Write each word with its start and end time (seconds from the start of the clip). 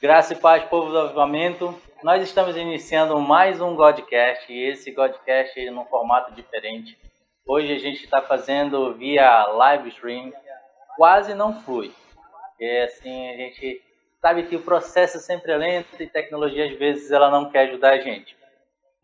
Graça 0.00 0.32
e 0.32 0.36
paz, 0.36 0.64
povo 0.64 0.90
do 0.90 0.98
avivamento. 0.98 1.78
Nós 2.02 2.22
estamos 2.22 2.56
iniciando 2.56 3.20
mais 3.20 3.60
um 3.60 3.76
Godcast 3.76 4.50
e 4.50 4.64
esse 4.64 4.90
Godcast 4.92 5.60
é 5.60 5.70
num 5.70 5.84
formato 5.84 6.32
diferente. 6.32 6.96
Hoje 7.46 7.70
a 7.74 7.78
gente 7.78 8.02
está 8.02 8.22
fazendo 8.22 8.94
via 8.94 9.44
live 9.48 9.90
stream, 9.90 10.32
quase 10.96 11.34
não 11.34 11.60
flui. 11.60 11.92
É 12.58 12.84
assim, 12.84 13.28
a 13.28 13.36
gente 13.36 13.82
sabe 14.22 14.44
que 14.44 14.56
o 14.56 14.62
processo 14.62 15.18
sempre 15.18 15.52
é 15.52 15.58
lento 15.58 16.02
e 16.02 16.06
tecnologia 16.06 16.64
às 16.64 16.78
vezes 16.78 17.10
ela 17.10 17.30
não 17.30 17.50
quer 17.50 17.68
ajudar 17.68 17.92
a 17.92 18.00
gente. 18.00 18.34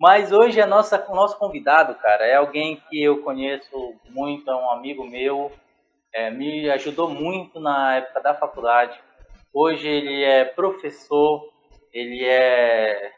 Mas 0.01 0.33
hoje 0.33 0.63
o 0.63 0.67
nosso 0.67 1.39
convidado, 1.39 1.95
cara, 1.97 2.27
é 2.27 2.37
alguém 2.37 2.83
que 2.89 3.03
eu 3.03 3.23
conheço 3.23 3.95
muito, 4.09 4.51
é 4.51 4.57
um 4.57 4.71
amigo 4.71 5.05
meu, 5.05 5.53
é, 6.15 6.31
me 6.31 6.71
ajudou 6.71 7.11
muito 7.11 7.61
na 7.61 7.97
época 7.97 8.23
da 8.23 8.33
faculdade 8.33 8.99
Hoje 9.59 9.89
ele 9.89 10.23
é 10.23 10.45
professor, 10.45 11.49
ele 11.91 12.23
é 12.23 13.11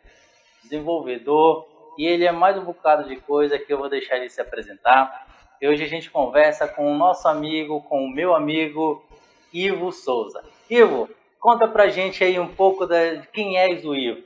desenvolvedor 0.62 1.66
e 1.98 2.06
ele 2.06 2.24
é 2.24 2.30
mais 2.30 2.56
um 2.56 2.64
bocado 2.64 3.08
de 3.08 3.16
coisa 3.16 3.58
que 3.58 3.72
eu 3.72 3.76
vou 3.76 3.90
deixar 3.90 4.18
ele 4.18 4.30
se 4.30 4.40
apresentar. 4.40 5.26
E 5.60 5.66
hoje 5.66 5.82
a 5.82 5.88
gente 5.88 6.08
conversa 6.08 6.68
com 6.68 6.92
o 6.92 6.96
nosso 6.96 7.26
amigo, 7.26 7.82
com 7.82 8.04
o 8.04 8.08
meu 8.08 8.36
amigo 8.36 9.02
Ivo 9.52 9.90
Souza. 9.90 10.44
Ivo, 10.70 11.08
conta 11.40 11.66
pra 11.66 11.88
gente 11.88 12.22
aí 12.22 12.38
um 12.38 12.54
pouco 12.54 12.86
de 12.86 13.26
quem 13.32 13.58
és 13.58 13.84
o 13.84 13.92
Ivo. 13.92 14.22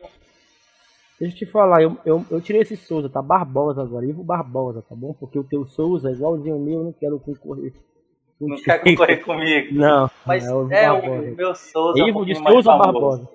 Deixa 1.18 1.34
eu 1.34 1.38
te 1.38 1.46
falar, 1.46 1.80
eu, 1.80 1.96
eu, 2.04 2.26
eu, 2.30 2.42
tirei 2.42 2.60
esse 2.60 2.76
Souza, 2.76 3.08
tá 3.08 3.22
Barbosa 3.22 3.80
agora, 3.80 4.04
Ivo 4.04 4.22
Barbosa, 4.22 4.84
tá 4.86 4.94
bom? 4.94 5.14
Porque 5.14 5.38
o 5.38 5.44
teu 5.44 5.64
Souza 5.64 6.10
é 6.10 6.12
igualzinho 6.12 6.56
ao 6.56 6.60
meu, 6.60 6.80
eu 6.80 6.84
não 6.84 6.92
quero 6.92 7.18
concorrer 7.18 7.72
não 8.48 8.56
quer 8.62 8.82
concorrer 8.82 9.24
comigo. 9.24 9.74
Não. 9.74 10.10
Mas 10.26 10.44
é, 10.44 10.52
o, 10.54 10.72
é, 10.72 10.92
o 10.92 11.36
meu 11.36 11.54
Souza. 11.54 12.00
Ivo 12.00 12.22
um 12.22 12.24
de 12.24 12.34
Souza 12.34 12.76
Barbosa. 12.76 13.28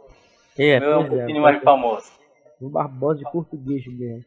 É, 0.58 0.80
meu 0.80 0.92
é 0.92 0.98
um 0.98 1.02
é, 1.02 1.10
pouquinho 1.10 1.42
mais 1.42 1.62
famoso. 1.64 2.12
O 2.60 2.70
Barbosa 2.70 3.20
de 3.20 3.32
português 3.32 3.86
mesmo. 3.88 4.26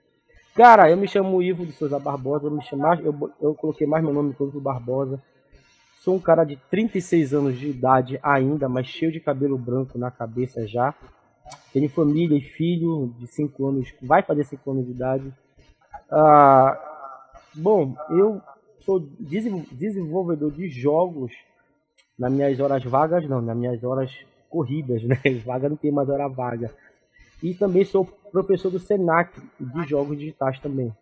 Cara, 0.54 0.90
eu 0.90 0.96
me 0.96 1.08
chamo 1.08 1.42
Ivo 1.42 1.64
de 1.64 1.72
Souza 1.72 1.98
Barbosa, 1.98 2.46
eu 2.46 2.50
me 2.50 2.62
chamo, 2.62 2.84
eu, 2.94 3.30
eu 3.40 3.54
coloquei 3.54 3.86
mais 3.86 4.02
meu 4.02 4.12
nome 4.12 4.34
todo 4.34 4.60
Barbosa. 4.60 5.20
Sou 6.00 6.16
um 6.16 6.20
cara 6.20 6.44
de 6.44 6.56
36 6.56 7.34
anos 7.34 7.58
de 7.58 7.68
idade 7.68 8.18
ainda, 8.22 8.68
mas 8.68 8.86
cheio 8.86 9.12
de 9.12 9.20
cabelo 9.20 9.58
branco 9.58 9.98
na 9.98 10.10
cabeça 10.10 10.66
já. 10.66 10.94
Tenho 11.72 11.88
família 11.90 12.36
e 12.36 12.40
filho 12.40 13.14
de 13.18 13.26
5 13.26 13.66
anos, 13.66 13.92
vai 14.02 14.22
fazer 14.22 14.44
5 14.44 14.70
anos 14.70 14.86
de 14.86 14.92
idade. 14.92 15.32
Ah, 16.10 16.78
bom, 17.54 17.94
eu 18.10 18.40
sou 18.80 19.00
desenvolvedor 19.20 20.50
de 20.52 20.68
jogos 20.68 21.32
nas 22.18 22.32
minhas 22.32 22.60
horas 22.60 22.84
vagas, 22.84 23.28
não, 23.28 23.40
nas 23.40 23.56
minhas 23.56 23.82
horas 23.82 24.10
corridas, 24.48 25.02
né? 25.08 25.18
Vaga 25.44 25.68
não 25.68 25.76
tem 25.76 25.90
mais 25.90 26.08
hora 26.08 26.28
vaga. 26.28 26.70
E 27.42 27.54
também 27.54 27.84
sou 27.84 28.04
professor 28.04 28.70
do 28.70 28.78
Senac 28.78 29.40
de 29.58 29.88
jogos 29.88 30.18
digitais 30.18 30.60
também. 30.60 30.92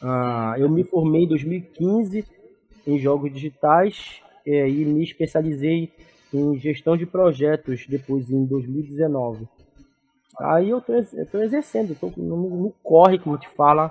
Ah, 0.00 0.54
eu 0.58 0.68
me 0.68 0.84
formei 0.84 1.24
em 1.24 1.28
2015 1.28 2.24
em 2.86 2.98
jogos 2.98 3.32
digitais 3.32 4.20
é, 4.46 4.68
e 4.68 4.84
me 4.84 5.02
especializei 5.02 5.92
em 6.32 6.58
gestão 6.58 6.96
de 6.96 7.04
projetos 7.04 7.86
depois 7.88 8.30
em 8.30 8.44
2019. 8.44 9.48
Aí 10.38 10.70
eu 10.70 10.78
estou 10.78 11.42
exercendo, 11.42 11.92
estou 11.92 12.12
no, 12.16 12.36
no 12.36 12.74
corre, 12.82 13.18
como 13.18 13.38
te 13.38 13.48
fala, 13.48 13.90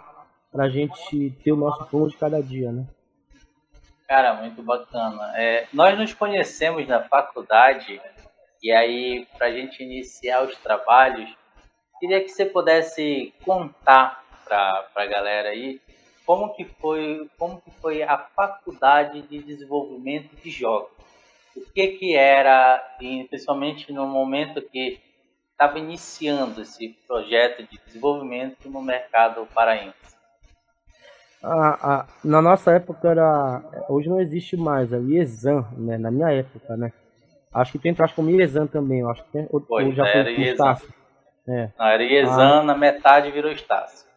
para 0.55 0.67
a 0.67 0.69
gente 0.69 1.31
ter 1.43 1.51
o 1.51 1.57
nosso 1.57 1.85
pão 1.87 2.07
de 2.07 2.15
cada 2.15 2.41
dia, 2.41 2.71
né? 2.71 2.87
Cara, 4.07 4.35
muito 4.35 4.63
bacana. 4.63 5.33
É, 5.35 5.67
nós 5.73 5.99
nos 5.99 6.13
conhecemos 6.13 6.87
na 6.87 7.03
faculdade 7.03 8.01
e 8.63 8.71
aí 8.71 9.27
para 9.37 9.47
a 9.47 9.51
gente 9.51 9.83
iniciar 9.83 10.45
os 10.45 10.55
trabalhos, 10.59 11.29
queria 11.99 12.21
que 12.21 12.29
você 12.29 12.45
pudesse 12.45 13.33
contar 13.43 14.23
para 14.45 14.87
a 14.95 15.05
galera 15.05 15.49
aí 15.49 15.81
como 16.25 16.55
que 16.55 16.63
foi 16.63 17.29
como 17.37 17.59
que 17.59 17.71
foi 17.81 18.01
a 18.01 18.17
faculdade 18.17 19.23
de 19.23 19.39
desenvolvimento 19.39 20.33
de 20.41 20.49
jogos. 20.49 20.91
O 21.53 21.61
que 21.73 21.87
que 21.89 22.15
era, 22.15 22.77
principalmente 22.97 23.91
no 23.91 24.07
momento 24.07 24.61
que 24.61 25.01
estava 25.51 25.79
iniciando 25.79 26.61
esse 26.61 26.89
projeto 27.05 27.63
de 27.63 27.77
desenvolvimento 27.85 28.69
no 28.69 28.81
mercado 28.81 29.45
paraense 29.53 30.14
a, 31.45 31.93
a, 31.93 32.05
na 32.23 32.41
nossa 32.41 32.71
época 32.71 33.07
era. 33.07 33.61
Hoje 33.87 34.09
não 34.09 34.19
existe 34.19 34.57
mais, 34.57 34.91
é 34.91 34.97
o 34.97 35.07
IESAN, 35.07 35.65
né? 35.77 35.97
Na 35.97 36.09
minha 36.09 36.31
época, 36.31 36.75
né? 36.75 36.91
Acho 37.53 37.73
que 37.73 37.79
tem 37.79 37.91
atrás 37.91 38.11
como 38.11 38.29
IESAN 38.29 38.67
também, 38.67 39.01
eu 39.01 39.09
acho 39.09 39.23
que 39.25 39.31
tem. 39.31 39.47
Ou, 39.51 39.91
já 39.93 40.07
era 40.07 40.23
foi 40.23 40.43
IESAN. 40.43 40.75
É. 41.47 41.69
Não, 41.77 41.85
era 41.85 42.03
IESAN, 42.03 42.59
ah, 42.59 42.63
na 42.63 42.75
metade 42.75 43.31
virou 43.31 43.51
Estácio. 43.51 44.07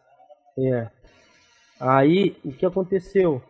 É. 0.57 0.87
Aí, 1.79 2.35
o 2.43 2.51
que 2.51 2.65
aconteceu? 2.65 3.41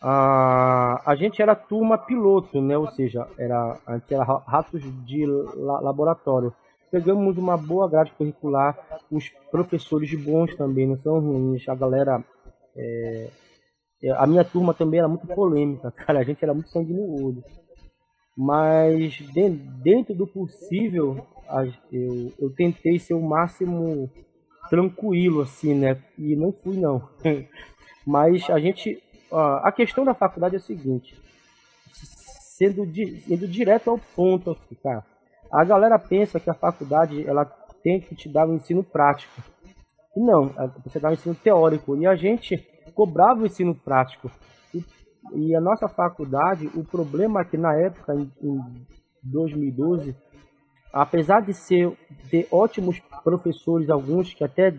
A, 0.00 1.00
a 1.10 1.16
gente 1.16 1.40
era 1.40 1.54
turma 1.54 1.96
piloto, 1.96 2.60
né? 2.60 2.76
Ou 2.76 2.88
seja, 2.88 3.26
era, 3.38 3.78
a 3.86 3.94
gente 3.94 4.12
era 4.12 4.22
ratos 4.22 4.82
de 5.04 5.24
la, 5.56 5.80
laboratório. 5.80 6.54
Pegamos 6.90 7.36
uma 7.38 7.56
boa 7.56 7.88
grade 7.88 8.12
curricular, 8.12 8.78
os 9.10 9.28
professores 9.50 10.14
bons 10.14 10.54
também, 10.54 10.86
não 10.86 10.96
são 10.96 11.18
ruins, 11.18 11.68
a 11.68 11.74
galera 11.74 12.22
é, 12.76 13.30
a 14.16 14.26
minha 14.26 14.44
turma 14.44 14.74
também 14.74 14.98
era 14.98 15.08
muito 15.08 15.26
polêmica, 15.26 15.90
cara. 16.06 16.20
A 16.20 16.24
gente 16.24 16.42
era 16.42 16.54
muito 16.54 16.70
sangue 16.70 16.92
no 16.92 17.24
olho. 17.24 17.42
Mas 18.36 19.18
dentro 19.82 20.14
do 20.14 20.26
possível, 20.26 21.26
eu, 21.90 22.32
eu 22.38 22.50
tentei 22.54 22.98
ser 22.98 23.14
o 23.14 23.22
máximo 23.22 24.10
tranquilo, 24.68 25.40
assim, 25.40 25.74
né? 25.74 26.02
E 26.18 26.36
não 26.36 26.52
fui, 26.52 26.76
não. 26.76 27.08
Mas 28.06 28.48
a 28.50 28.58
gente. 28.60 29.02
A 29.32 29.72
questão 29.72 30.04
da 30.04 30.14
faculdade 30.14 30.54
é 30.54 30.58
a 30.58 30.60
seguinte: 30.60 31.18
sendo, 32.56 32.84
sendo 33.26 33.48
direto 33.48 33.90
ao 33.90 33.98
ponto 34.14 34.56
cara. 34.82 35.04
A 35.50 35.64
galera 35.64 35.98
pensa 35.98 36.40
que 36.40 36.50
a 36.50 36.54
faculdade 36.54 37.26
ela 37.26 37.44
tem 37.82 38.00
que 38.00 38.14
te 38.14 38.28
dar 38.28 38.46
o 38.46 38.52
um 38.52 38.56
ensino 38.56 38.82
prático. 38.84 39.42
Não, 40.16 40.50
você 40.84 40.98
dá 40.98 41.10
o 41.10 41.12
ensino 41.12 41.34
teórico. 41.34 41.96
E 41.96 42.06
a 42.06 42.16
gente 42.16 42.56
cobrava 42.94 43.42
o 43.42 43.46
ensino 43.46 43.74
prático. 43.74 44.30
E, 44.74 44.82
e 45.34 45.54
a 45.54 45.60
nossa 45.60 45.88
faculdade, 45.88 46.70
o 46.74 46.82
problema 46.82 47.42
é 47.42 47.44
que 47.44 47.58
na 47.58 47.74
época, 47.74 48.14
em, 48.14 48.30
em 48.42 48.60
2012, 49.22 50.16
apesar 50.92 51.40
de 51.40 51.52
ser 51.52 51.92
ter 52.30 52.48
ótimos 52.50 52.98
professores, 53.22 53.90
alguns 53.90 54.32
que 54.32 54.42
até 54.42 54.74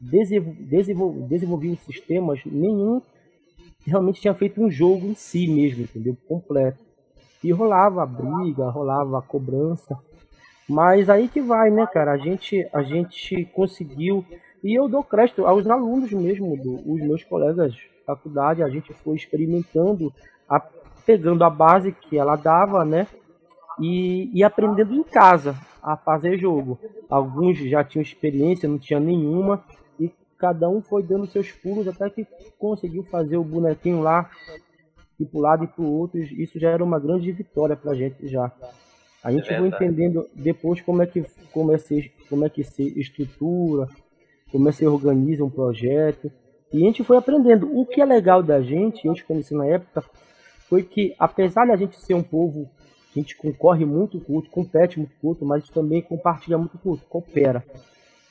desenvol, 0.00 1.12
desenvolviam 1.28 1.76
sistemas, 1.76 2.40
nenhum 2.46 3.02
realmente 3.84 4.20
tinha 4.20 4.34
feito 4.34 4.62
um 4.62 4.70
jogo 4.70 5.06
em 5.06 5.14
si 5.14 5.46
mesmo, 5.48 5.82
entendeu? 5.82 6.16
Completo. 6.26 6.78
E 7.42 7.52
rolava 7.52 8.02
a 8.02 8.06
briga, 8.06 8.70
rolava 8.70 9.18
a 9.18 9.22
cobrança. 9.22 9.98
Mas 10.68 11.10
aí 11.10 11.28
que 11.28 11.40
vai, 11.40 11.70
né, 11.70 11.86
cara? 11.86 12.12
A 12.12 12.18
gente, 12.18 12.68
a 12.72 12.82
gente 12.82 13.44
conseguiu 13.46 14.24
e 14.62 14.78
eu 14.78 14.88
dou 14.88 15.02
crédito 15.02 15.46
aos 15.46 15.66
alunos 15.66 16.12
mesmo, 16.12 16.56
do, 16.56 16.92
os 16.92 17.00
meus 17.00 17.24
colegas 17.24 17.72
de 17.72 17.88
faculdade, 18.04 18.62
a 18.62 18.68
gente 18.68 18.92
foi 18.94 19.16
experimentando, 19.16 20.12
a, 20.48 20.60
pegando 21.06 21.44
a 21.44 21.50
base 21.50 21.92
que 21.92 22.18
ela 22.18 22.36
dava, 22.36 22.84
né? 22.84 23.06
E, 23.80 24.30
e 24.34 24.44
aprendendo 24.44 24.94
em 24.94 25.02
casa 25.02 25.56
a 25.82 25.96
fazer 25.96 26.38
jogo. 26.38 26.78
Alguns 27.08 27.58
já 27.58 27.82
tinham 27.82 28.02
experiência, 28.02 28.68
não 28.68 28.78
tinha 28.78 29.00
nenhuma, 29.00 29.64
e 29.98 30.12
cada 30.36 30.68
um 30.68 30.82
foi 30.82 31.02
dando 31.02 31.26
seus 31.26 31.50
pulos 31.50 31.88
até 31.88 32.10
que 32.10 32.26
conseguiu 32.58 33.02
fazer 33.04 33.38
o 33.38 33.44
bonequinho 33.44 34.02
lá, 34.02 34.28
e 35.18 35.24
para 35.24 35.40
lado 35.40 35.64
e 35.64 35.66
para 35.68 35.82
o 35.82 35.90
outro. 35.90 36.18
Isso 36.20 36.58
já 36.58 36.70
era 36.70 36.84
uma 36.84 36.98
grande 36.98 37.30
vitória 37.32 37.76
para 37.76 37.92
a 37.92 37.94
gente 37.94 38.26
já. 38.28 38.50
A 39.22 39.30
gente 39.30 39.50
é 39.52 39.58
foi 39.58 39.68
entendendo 39.68 40.26
depois 40.34 40.80
como 40.80 41.02
é 41.02 41.06
que 41.06 41.24
como 41.52 41.72
é, 41.72 41.78
ser, 41.78 42.12
como 42.28 42.44
é 42.44 42.48
que 42.48 42.64
se 42.64 42.98
estrutura, 42.98 43.88
como 44.50 44.68
é 44.68 44.72
que 44.72 44.78
se 44.78 44.86
organiza 44.86 45.44
um 45.44 45.50
projeto. 45.50 46.30
E 46.72 46.82
a 46.82 46.86
gente 46.86 47.04
foi 47.04 47.16
aprendendo. 47.16 47.70
O 47.78 47.84
que 47.86 48.00
é 48.00 48.04
legal 48.04 48.42
da 48.42 48.60
gente, 48.60 49.06
a 49.06 49.12
gente 49.12 49.24
conheceu 49.24 49.58
na 49.58 49.66
época, 49.66 50.04
foi 50.68 50.82
que 50.82 51.14
apesar 51.18 51.64
de 51.66 51.72
a 51.72 51.76
gente 51.76 52.00
ser 52.00 52.14
um 52.14 52.22
povo 52.22 52.70
que 53.12 53.18
a 53.18 53.22
gente 53.22 53.36
concorre 53.36 53.84
muito 53.84 54.20
com 54.20 54.32
o 54.32 54.36
outro, 54.36 54.50
compete 54.50 54.98
muito 54.98 55.12
com 55.20 55.26
o 55.26 55.30
outro, 55.30 55.44
mas 55.44 55.68
a 55.68 55.72
também 55.72 56.00
compartilha 56.00 56.56
muito 56.56 56.78
com 56.78 56.90
o 56.90 56.92
outro, 56.92 57.06
coopera. 57.08 57.64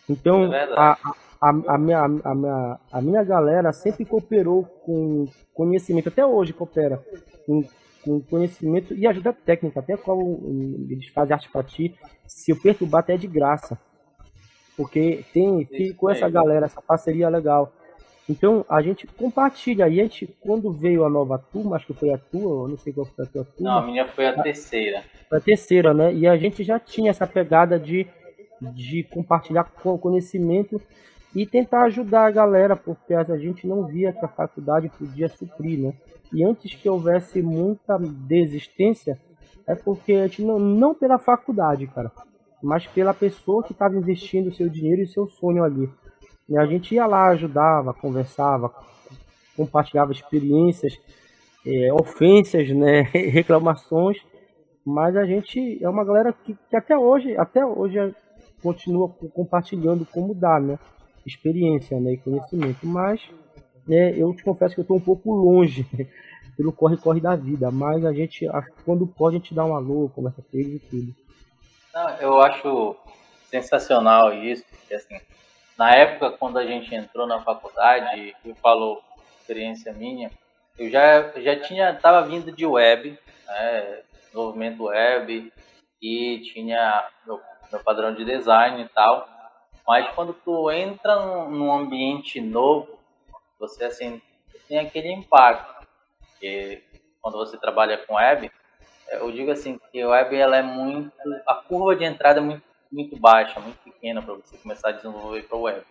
Então, 0.09 0.53
é 0.53 0.63
a, 0.75 0.97
a, 1.41 1.49
a, 1.49 1.77
minha, 1.77 1.99
a, 1.99 2.35
minha, 2.35 2.79
a 2.91 3.01
minha 3.01 3.23
galera 3.23 3.73
sempre 3.73 4.05
cooperou 4.05 4.63
com 4.63 5.27
conhecimento, 5.53 6.09
até 6.09 6.25
hoje 6.25 6.53
coopera 6.53 7.03
com, 7.45 7.63
com 8.03 8.21
conhecimento 8.21 8.93
e 8.93 9.05
ajuda 9.05 9.33
técnica, 9.33 9.81
até 9.81 9.97
qual 9.97 10.19
eles 10.89 11.07
fazem 11.09 11.33
arte 11.33 11.51
para 11.51 11.63
ti, 11.63 11.95
se 12.25 12.51
eu 12.51 12.59
perturbar 12.59 13.01
até 13.01 13.15
é 13.15 13.17
de 13.17 13.27
graça. 13.27 13.77
Porque 14.79 15.25
tem, 15.33 15.65
fica 15.65 15.93
com 15.93 16.09
essa 16.09 16.29
galera, 16.29 16.65
essa 16.65 16.81
parceria 16.81 17.27
legal. 17.27 17.69
Então 18.29 18.65
a 18.69 18.81
gente 18.81 19.05
compartilha. 19.05 19.89
E 19.89 19.99
a 19.99 20.03
gente, 20.03 20.33
quando 20.39 20.71
veio 20.71 21.03
a 21.03 21.09
nova 21.09 21.37
turma, 21.37 21.75
acho 21.75 21.87
que 21.87 21.93
foi 21.93 22.13
a 22.13 22.17
tua, 22.17 22.65
não 22.65 22.77
sei 22.77 22.93
qual 22.93 23.05
foi 23.05 23.25
a 23.25 23.27
tua 23.27 23.43
turma. 23.43 23.71
Não, 23.71 23.77
a 23.79 23.85
minha 23.85 24.07
foi 24.07 24.25
a, 24.25 24.29
a 24.29 24.41
terceira. 24.41 25.03
Foi 25.27 25.37
a 25.37 25.41
terceira, 25.41 25.93
né? 25.93 26.13
E 26.13 26.25
a 26.25 26.37
gente 26.37 26.63
já 26.63 26.79
tinha 26.79 27.11
essa 27.11 27.27
pegada 27.27 27.77
de, 27.77 28.07
de 28.73 29.03
compartilhar 29.03 29.65
conhecimento 29.65 30.81
e 31.35 31.45
tentar 31.45 31.83
ajudar 31.83 32.27
a 32.27 32.31
galera, 32.31 32.73
porque 32.77 33.13
a 33.13 33.23
gente 33.37 33.67
não 33.67 33.85
via 33.85 34.13
que 34.13 34.23
a 34.23 34.29
faculdade 34.29 34.89
podia 34.97 35.27
suprir, 35.27 35.77
né? 35.77 35.93
E 36.31 36.41
antes 36.41 36.73
que 36.73 36.89
houvesse 36.89 37.41
muita 37.41 37.97
desistência, 37.99 39.19
é 39.67 39.75
porque 39.75 40.13
a 40.13 40.27
gente 40.27 40.41
não, 40.41 40.57
não 40.57 40.95
pela 40.95 41.17
faculdade, 41.17 41.85
cara, 41.87 42.09
mas 42.61 42.85
pela 42.87 43.13
pessoa 43.13 43.63
que 43.63 43.71
estava 43.71 43.95
investindo 43.95 44.53
seu 44.53 44.69
dinheiro 44.69 45.01
e 45.01 45.07
seu 45.07 45.27
sonho 45.27 45.63
ali. 45.63 45.89
E 46.47 46.57
a 46.57 46.65
gente 46.65 46.95
ia 46.95 47.05
lá, 47.05 47.27
ajudava, 47.29 47.93
conversava, 47.93 48.73
compartilhava 49.55 50.11
experiências, 50.11 50.97
é, 51.65 51.93
ofensas, 51.93 52.69
né, 52.69 53.01
reclamações, 53.13 54.17
mas 54.85 55.15
a 55.15 55.25
gente 55.25 55.83
é 55.83 55.89
uma 55.89 56.03
galera 56.03 56.33
que, 56.33 56.57
que 56.69 56.75
até 56.75 56.97
hoje, 56.97 57.35
até 57.37 57.65
hoje 57.65 58.15
continua 58.61 59.09
compartilhando 59.33 60.05
como 60.05 60.33
dá, 60.33 60.59
né, 60.59 60.79
experiência, 61.25 61.99
né, 61.99 62.13
e 62.13 62.17
conhecimento, 62.17 62.85
mas 62.85 63.21
né, 63.87 64.17
eu 64.17 64.33
te 64.33 64.43
confesso 64.43 64.73
que 64.73 64.81
eu 64.81 64.83
estou 64.83 64.97
um 64.97 65.01
pouco 65.01 65.31
longe 65.33 65.85
pelo 66.57 66.73
corre-corre 66.73 67.21
da 67.21 67.35
vida, 67.35 67.71
mas 67.71 68.03
a 68.03 68.11
gente, 68.11 68.47
quando 68.83 69.07
pode, 69.07 69.35
a 69.35 69.39
gente 69.39 69.53
dá 69.53 69.63
um 69.63 69.75
alô, 69.75 70.09
conversa 70.09 70.41
com 70.41 70.57
eles 70.57 70.75
e 70.75 70.79
tudo. 70.79 71.28
Não, 71.93 72.09
eu 72.17 72.41
acho 72.41 72.95
sensacional 73.49 74.33
isso, 74.33 74.63
porque 74.69 74.93
assim, 74.93 75.19
na 75.77 75.91
época, 75.95 76.31
quando 76.31 76.59
a 76.59 76.65
gente 76.65 76.93
entrou 76.93 77.25
na 77.25 77.41
faculdade, 77.41 78.35
eu 78.45 78.55
falo 78.55 79.01
experiência 79.39 79.91
minha, 79.93 80.31
eu 80.77 80.89
já, 80.89 81.31
já 81.39 81.59
tinha, 81.59 81.91
estava 81.91 82.25
vindo 82.27 82.51
de 82.51 82.65
web, 82.65 83.17
né, 83.47 84.01
desenvolvimento 84.21 84.83
web, 84.83 85.51
e 86.01 86.39
tinha 86.53 87.07
meu, 87.25 87.41
meu 87.71 87.83
padrão 87.83 88.13
de 88.13 88.23
design 88.23 88.81
e 88.83 88.89
tal. 88.89 89.27
Mas 89.85 90.07
quando 90.13 90.33
tu 90.33 90.71
entra 90.71 91.15
num, 91.25 91.49
num 91.49 91.73
ambiente 91.73 92.39
novo, 92.39 92.99
você 93.59 93.85
assim 93.85 94.21
tem 94.67 94.79
aquele 94.79 95.11
impacto. 95.11 95.87
Porque 96.19 96.83
quando 97.21 97.37
você 97.37 97.57
trabalha 97.57 97.97
com 97.97 98.15
web, 98.15 98.51
eu 99.11 99.31
digo 99.31 99.51
assim 99.51 99.79
que 99.91 100.01
a 100.01 100.09
web 100.09 100.35
ela 100.35 100.57
é 100.57 100.61
muito, 100.61 101.11
a 101.47 101.55
curva 101.55 101.95
de 101.95 102.05
entrada 102.05 102.39
é 102.39 102.43
muito 102.43 102.69
muito 102.91 103.15
baixa, 103.17 103.59
muito 103.59 103.77
pequena 103.83 104.21
para 104.21 104.33
você 104.33 104.57
começar 104.57 104.89
a 104.89 104.93
desenvolver 104.93 105.43
para 105.43 105.57
o 105.57 105.61
web. 105.61 105.85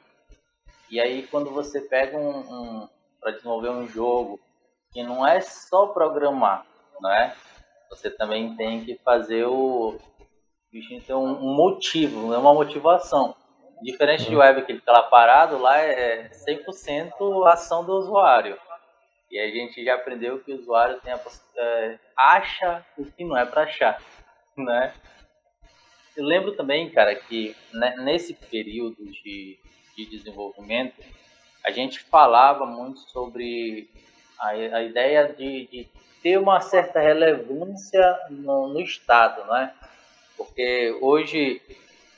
E 0.91 1.00
aí 1.00 1.26
quando 1.29 1.50
você 1.50 1.81
pega 1.81 2.19
um, 2.19 2.38
um 2.38 2.88
para 3.20 3.32
desenvolver 3.32 3.69
um 3.69 3.87
jogo 3.87 4.41
que 4.93 5.03
não 5.03 5.26
é 5.26 5.41
só 5.41 5.87
programar, 5.88 6.67
né? 7.00 7.35
Você 7.91 8.11
também 8.11 8.55
tem 8.56 8.85
que 8.85 8.97
fazer 8.97 9.44
o, 9.44 9.97
bichinho 10.73 11.00
ter 11.03 11.14
um, 11.14 11.25
um 11.25 11.55
motivo, 11.55 12.32
é 12.35 12.38
uma 12.38 12.55
motivação. 12.55 13.35
Diferente 13.82 14.29
de 14.29 14.37
web 14.37 14.62
que 14.62 14.73
ele 14.73 14.81
está 14.81 14.93
lá 14.93 15.05
parado, 15.05 15.59
lá 15.59 15.79
é 15.79 16.29
100% 16.31 17.47
ação 17.47 17.85
do 17.85 17.93
usuário. 17.93 18.59
E 19.30 19.38
a 19.38 19.50
gente 19.50 19.84
já 19.84 19.94
aprendeu 19.94 20.40
que 20.40 20.52
o 20.52 20.58
usuário 20.58 21.00
tem 21.00 21.12
a, 21.12 21.20
é, 21.56 21.98
acha 22.16 22.84
o 22.96 23.04
que 23.04 23.25
não 23.25 23.36
é 23.36 23.44
para 23.44 23.62
achar, 23.62 24.02
né? 24.56 24.92
Eu 26.16 26.25
lembro 26.25 26.52
também, 26.56 26.90
cara, 26.90 27.14
que 27.14 27.54
nesse 27.98 28.34
período 28.34 29.04
de, 29.04 29.58
de 29.96 30.06
desenvolvimento, 30.06 31.00
a 31.64 31.70
gente 31.70 32.00
falava 32.00 32.66
muito 32.66 33.00
sobre 33.00 33.88
a, 34.38 34.48
a 34.48 34.82
ideia 34.82 35.28
de, 35.28 35.66
de, 35.66 35.88
ter 36.22 36.38
uma 36.38 36.60
certa 36.60 36.98
relevância 36.98 38.19
no, 38.30 38.69
no 38.69 38.80
Estado, 38.80 39.44
né? 39.44 39.72
Porque 40.36 40.96
hoje 41.00 41.62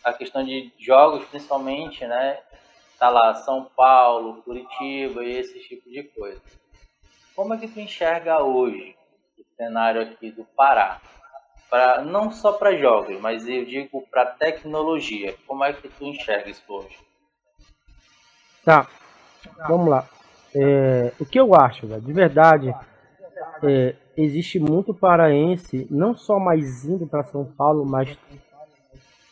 a 0.03 0.13
questão 0.13 0.43
de 0.45 0.73
jogos, 0.79 1.27
principalmente, 1.29 2.07
né? 2.07 2.39
Tá 2.99 3.09
lá 3.09 3.35
São 3.35 3.65
Paulo, 3.77 4.43
Curitiba 4.43 5.25
e 5.25 5.37
esse 5.37 5.59
tipo 5.61 5.91
de 5.91 6.05
coisa. 6.05 6.41
Como 7.41 7.55
é 7.55 7.57
que 7.57 7.69
tu 7.69 7.81
enxerga 7.81 8.43
hoje 8.43 8.95
o 9.39 9.57
cenário 9.57 10.03
aqui 10.03 10.31
do 10.31 10.45
Pará? 10.45 11.01
para 11.71 12.03
não 12.03 12.31
só 12.31 12.53
para 12.53 12.77
jogos, 12.77 13.19
mas 13.19 13.49
eu 13.49 13.65
digo 13.65 14.05
para 14.11 14.27
tecnologia. 14.27 15.35
Como 15.47 15.65
é 15.65 15.73
que 15.73 15.89
tu 15.89 16.05
enxerga 16.05 16.51
isso 16.51 16.63
hoje? 16.69 16.99
Tá, 18.63 18.87
vamos 19.67 19.89
lá. 19.89 20.07
É, 20.55 21.15
o 21.19 21.25
que 21.25 21.41
eu 21.41 21.55
acho, 21.55 21.87
de 21.87 22.13
verdade, 22.13 22.75
é, 23.63 23.95
existe 24.19 24.59
muito 24.59 24.93
paraense, 24.93 25.87
não 25.91 26.15
só 26.15 26.39
mais 26.39 26.85
indo 26.85 27.07
para 27.07 27.23
São 27.23 27.47
Paulo, 27.47 27.87
mas 27.87 28.19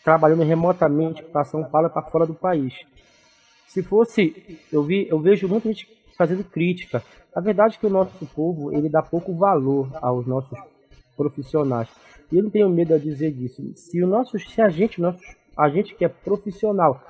trabalhando 0.02 0.44
remotamente 0.44 1.22
para 1.24 1.44
São 1.44 1.62
Paulo 1.62 1.88
e 1.88 1.90
para 1.90 2.08
fora 2.08 2.24
do 2.24 2.34
país. 2.34 2.72
Se 3.66 3.82
fosse, 3.82 4.58
eu 4.72 4.82
vi, 4.82 5.06
eu 5.10 5.20
vejo 5.20 5.46
muita 5.46 5.68
gente 5.68 5.97
fazendo 6.18 6.42
crítica. 6.42 7.02
A 7.34 7.40
verdade 7.40 7.76
é 7.76 7.78
que 7.78 7.86
o 7.86 7.90
nosso 7.90 8.26
povo 8.34 8.72
ele 8.72 8.88
dá 8.88 9.00
pouco 9.00 9.32
valor 9.36 9.88
aos 10.02 10.26
nossos 10.26 10.58
profissionais. 11.16 11.88
E 12.30 12.36
eu 12.36 12.42
não 12.42 12.50
tenho 12.50 12.68
medo 12.68 12.98
de 12.98 13.04
dizer 13.04 13.32
disso. 13.32 13.62
Se 13.76 14.02
o 14.02 14.06
nosso, 14.06 14.36
se 14.38 14.60
a 14.60 14.68
gente, 14.68 15.00
nosso, 15.00 15.20
a 15.56 15.68
gente 15.68 15.94
que 15.94 16.04
é 16.04 16.08
profissional, 16.08 17.00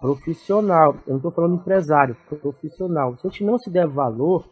profissional, 0.00 0.94
eu 1.06 1.10
não 1.10 1.16
estou 1.16 1.32
falando 1.32 1.56
empresário, 1.56 2.16
profissional, 2.40 3.16
se 3.16 3.26
a 3.26 3.30
gente 3.30 3.44
não 3.44 3.58
se 3.58 3.68
der 3.68 3.86
valor, 3.86 4.48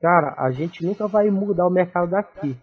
cara, 0.00 0.34
a 0.36 0.50
gente 0.50 0.84
nunca 0.84 1.06
vai 1.06 1.30
mudar 1.30 1.66
o 1.66 1.70
mercado 1.70 2.10
daqui. 2.10 2.56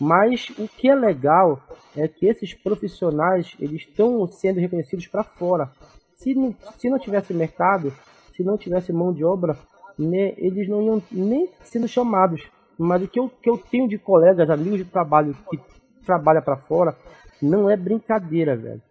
Mas 0.00 0.48
o 0.58 0.68
que 0.68 0.88
é 0.88 0.94
legal 0.94 1.60
é 1.96 2.06
que 2.08 2.26
esses 2.26 2.54
profissionais 2.54 3.54
eles 3.58 3.82
estão 3.82 4.26
sendo 4.26 4.60
reconhecidos 4.60 5.06
para 5.08 5.24
fora. 5.24 5.70
Se 6.16 6.34
se 6.78 6.88
não 6.88 6.98
tivesse 6.98 7.34
mercado, 7.34 7.92
se 8.34 8.44
não 8.44 8.56
tivesse 8.56 8.92
mão 8.92 9.12
de 9.12 9.24
obra, 9.24 9.56
né, 9.98 10.34
eles 10.36 10.68
não 10.68 10.82
iam 10.82 11.02
nem 11.10 11.50
sendo 11.64 11.88
chamados. 11.88 12.42
Mas 12.78 13.02
o 13.02 13.08
que 13.08 13.18
eu, 13.18 13.28
que 13.28 13.50
eu 13.50 13.58
tenho 13.58 13.88
de 13.88 13.98
colegas, 13.98 14.48
amigos 14.48 14.78
de 14.78 14.84
trabalho 14.84 15.36
que 15.50 15.58
trabalha 16.04 16.40
para 16.40 16.56
fora, 16.56 16.96
não 17.42 17.68
é 17.68 17.76
brincadeira, 17.76 18.56
velho. 18.56 18.82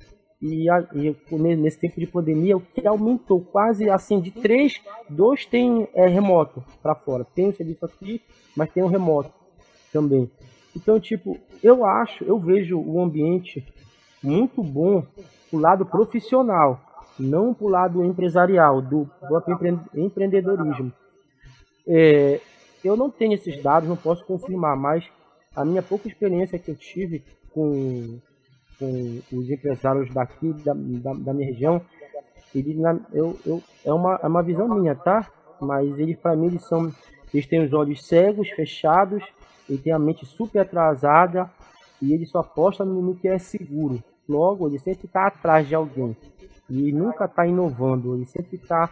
E, 0.42 0.70
a, 0.70 0.88
e, 0.94 1.16
nesse 1.56 1.80
tempo 1.80 2.00
de 2.00 2.06
pandemia, 2.06 2.56
o 2.56 2.62
que 2.62 2.86
aumentou 2.86 3.42
quase 3.42 3.90
assim 3.90 4.20
de 4.20 4.30
três, 4.30 4.80
dois 5.10 5.46
tem 5.46 5.88
é, 5.94 6.08
remoto 6.08 6.64
para 6.82 6.94
fora. 6.94 7.26
Tem 7.34 7.50
o 7.50 7.56
serviço 7.56 7.86
aqui, 7.86 8.22
mas 8.56 8.72
tem 8.72 8.84
o 8.84 8.88
remoto 8.88 9.32
também. 9.92 10.30
Então, 10.76 11.00
tipo, 11.00 11.38
eu 11.64 11.84
acho, 11.86 12.24
eu 12.24 12.38
vejo 12.38 12.80
o 12.80 13.02
ambiente 13.02 13.66
muito 14.22 14.62
bom 14.62 15.04
pro 15.50 15.60
lado 15.60 15.86
profissional, 15.86 16.82
não 17.20 17.54
pro 17.54 17.68
lado 17.68 18.04
empresarial, 18.04 18.82
do 18.82 19.10
próprio 19.20 19.80
empreendedorismo. 19.96 20.92
É, 21.88 22.40
eu 22.84 22.96
não 22.96 23.10
tenho 23.10 23.34
esses 23.34 23.62
dados, 23.62 23.88
não 23.88 23.96
posso 23.96 24.26
confirmar, 24.26 24.76
mas 24.76 25.04
a 25.56 25.66
minha 25.66 25.82
pouca 25.82 26.08
experiência 26.08 26.60
que 26.60 26.70
eu 26.70 26.76
tive 26.76 27.24
com, 27.52 28.20
com 28.80 29.22
os 29.34 29.50
empresários 29.50 30.14
daqui, 30.14 30.54
da, 30.54 30.74
da, 30.76 31.14
da 31.14 31.34
minha 31.34 31.48
região, 31.48 31.82
ele, 32.54 32.78
eu, 33.14 33.38
eu, 33.46 33.64
é, 33.84 33.94
uma, 33.94 34.20
é 34.22 34.28
uma 34.28 34.44
visão 34.44 34.68
minha, 34.68 34.96
tá? 34.96 35.30
Mas 35.60 35.98
eles, 36.00 36.18
para 36.18 36.36
mim, 36.36 36.48
eles 36.48 36.64
são. 36.66 36.92
Eles 37.34 37.48
têm 37.48 37.66
os 37.66 37.74
olhos 37.74 38.06
cegos, 38.06 38.50
fechados, 38.52 39.24
ele 39.70 39.80
tem 39.80 39.92
a 39.92 40.00
mente 40.00 40.26
super 40.26 40.60
atrasada 40.60 41.50
e 42.02 42.14
ele 42.14 42.26
só 42.26 42.40
aposta 42.40 42.86
no, 42.86 43.02
no 43.02 43.16
que 43.16 43.28
é 43.28 43.38
seguro. 43.38 44.02
Logo, 44.28 44.68
ele 44.68 44.80
sempre 44.80 45.08
está 45.08 45.28
atrás 45.28 45.68
de 45.68 45.76
alguém. 45.76 46.16
E 46.70 46.92
nunca 46.92 47.26
está 47.26 47.48
inovando, 47.48 48.16
ele 48.16 48.26
sempre 48.26 48.58
está 48.58 48.90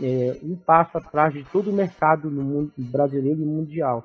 é, 0.00 0.36
um 0.42 0.56
passo 0.56 0.98
atrás 0.98 1.32
de 1.32 1.44
todo 1.44 1.70
o 1.70 1.72
mercado 1.72 2.30
no 2.30 2.42
mundo 2.42 2.72
brasileiro 2.76 3.40
e 3.40 3.44
mundial. 3.44 4.04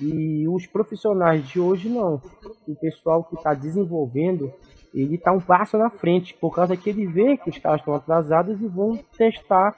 E 0.00 0.48
os 0.48 0.66
profissionais 0.66 1.46
de 1.48 1.60
hoje 1.60 1.88
não. 1.88 2.20
O 2.66 2.74
pessoal 2.74 3.22
que 3.22 3.36
está 3.36 3.54
desenvolvendo, 3.54 4.52
ele 4.92 5.14
está 5.14 5.30
um 5.32 5.40
passo 5.40 5.78
na 5.78 5.90
frente, 5.90 6.34
por 6.34 6.54
causa 6.54 6.76
que 6.76 6.90
ele 6.90 7.06
vê 7.06 7.36
que 7.36 7.50
os 7.50 7.58
caras 7.58 7.80
estão 7.80 7.94
atrasados 7.94 8.60
e 8.60 8.66
vão 8.66 8.98
testar 9.16 9.76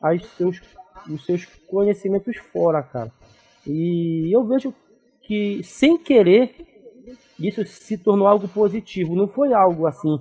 as 0.00 0.24
seus, 0.36 0.60
os 1.08 1.24
seus 1.24 1.46
conhecimentos 1.68 2.36
fora, 2.52 2.82
cara. 2.82 3.10
E 3.66 4.28
eu 4.34 4.44
vejo 4.44 4.74
que, 5.22 5.62
sem 5.62 5.96
querer, 5.96 6.54
isso 7.38 7.64
se 7.64 7.96
tornou 7.96 8.26
algo 8.26 8.48
positivo. 8.48 9.14
Não 9.14 9.28
foi 9.28 9.54
algo 9.54 9.86
assim 9.86 10.20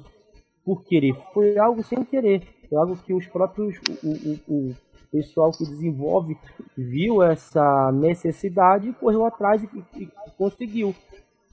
por 0.71 0.85
querer, 0.85 1.13
foi 1.33 1.57
algo 1.57 1.83
sem 1.83 2.01
querer. 2.05 2.47
Foi 2.69 2.77
algo 2.77 2.95
que 2.95 3.13
os 3.13 3.27
próprios. 3.27 3.77
O, 4.01 4.07
o, 4.07 4.69
o, 4.69 4.75
pessoal 5.11 5.51
que 5.51 5.65
desenvolve 5.65 6.37
viu 6.77 7.21
essa 7.21 7.91
necessidade 7.91 8.93
correu 8.93 9.25
atrás 9.25 9.61
e, 9.61 10.03
e 10.03 10.09
conseguiu 10.37 10.95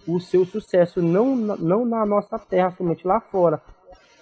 o 0.06 0.20
seu 0.20 0.46
sucesso, 0.46 1.02
não, 1.02 1.34
não 1.34 1.84
na 1.84 2.06
nossa 2.06 2.38
terra, 2.38 2.70
somente 2.70 3.04
lá 3.04 3.20
fora. 3.20 3.60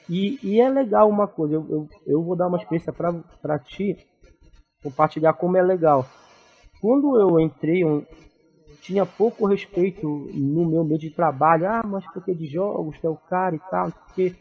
E, 0.09 0.39
e 0.43 0.59
é 0.59 0.71
legal 0.71 1.07
uma 1.07 1.29
coisa, 1.29 1.53
eu, 1.53 1.67
eu, 1.69 1.89
eu 2.07 2.23
vou 2.23 2.35
dar 2.35 2.47
uma 2.47 2.57
experiência 2.57 2.95
para 2.95 3.59
ti. 3.59 3.95
compartilhar 4.83 5.35
como 5.35 5.59
é 5.59 5.63
legal. 5.63 6.07
Quando 6.81 7.21
eu 7.21 7.39
entrei, 7.39 7.85
tinha 8.81 9.05
pouco 9.05 9.45
respeito 9.45 10.09
no 10.33 10.65
meu 10.65 10.83
meio 10.83 10.99
de 10.99 11.11
trabalho. 11.11 11.69
Ah, 11.69 11.83
mas 11.85 12.07
porque 12.11 12.35
de 12.35 12.47
jogos, 12.47 12.97
é 13.05 13.09
o 13.09 13.17
cara 13.17 13.55
e 13.55 13.61
tal, 13.71 13.93
porque... 13.93 14.35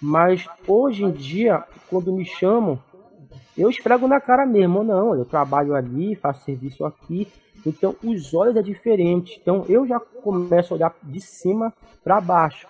Mas 0.00 0.46
hoje 0.66 1.04
em 1.04 1.10
dia, 1.10 1.64
quando 1.88 2.12
me 2.12 2.24
chamam, 2.24 2.78
eu 3.56 3.68
esfrego 3.68 4.08
na 4.08 4.20
cara 4.20 4.46
mesmo. 4.46 4.82
Não, 4.82 5.14
eu 5.14 5.24
trabalho 5.24 5.74
ali, 5.74 6.14
faço 6.14 6.44
serviço 6.44 6.84
aqui. 6.84 7.28
Então, 7.66 7.94
os 8.02 8.32
olhos 8.32 8.56
é 8.56 8.62
diferente. 8.62 9.38
Então, 9.40 9.64
eu 9.68 9.86
já 9.86 10.00
começo 10.00 10.72
a 10.72 10.76
olhar 10.76 10.94
de 11.02 11.20
cima 11.20 11.72
para 12.02 12.20
baixo. 12.20 12.66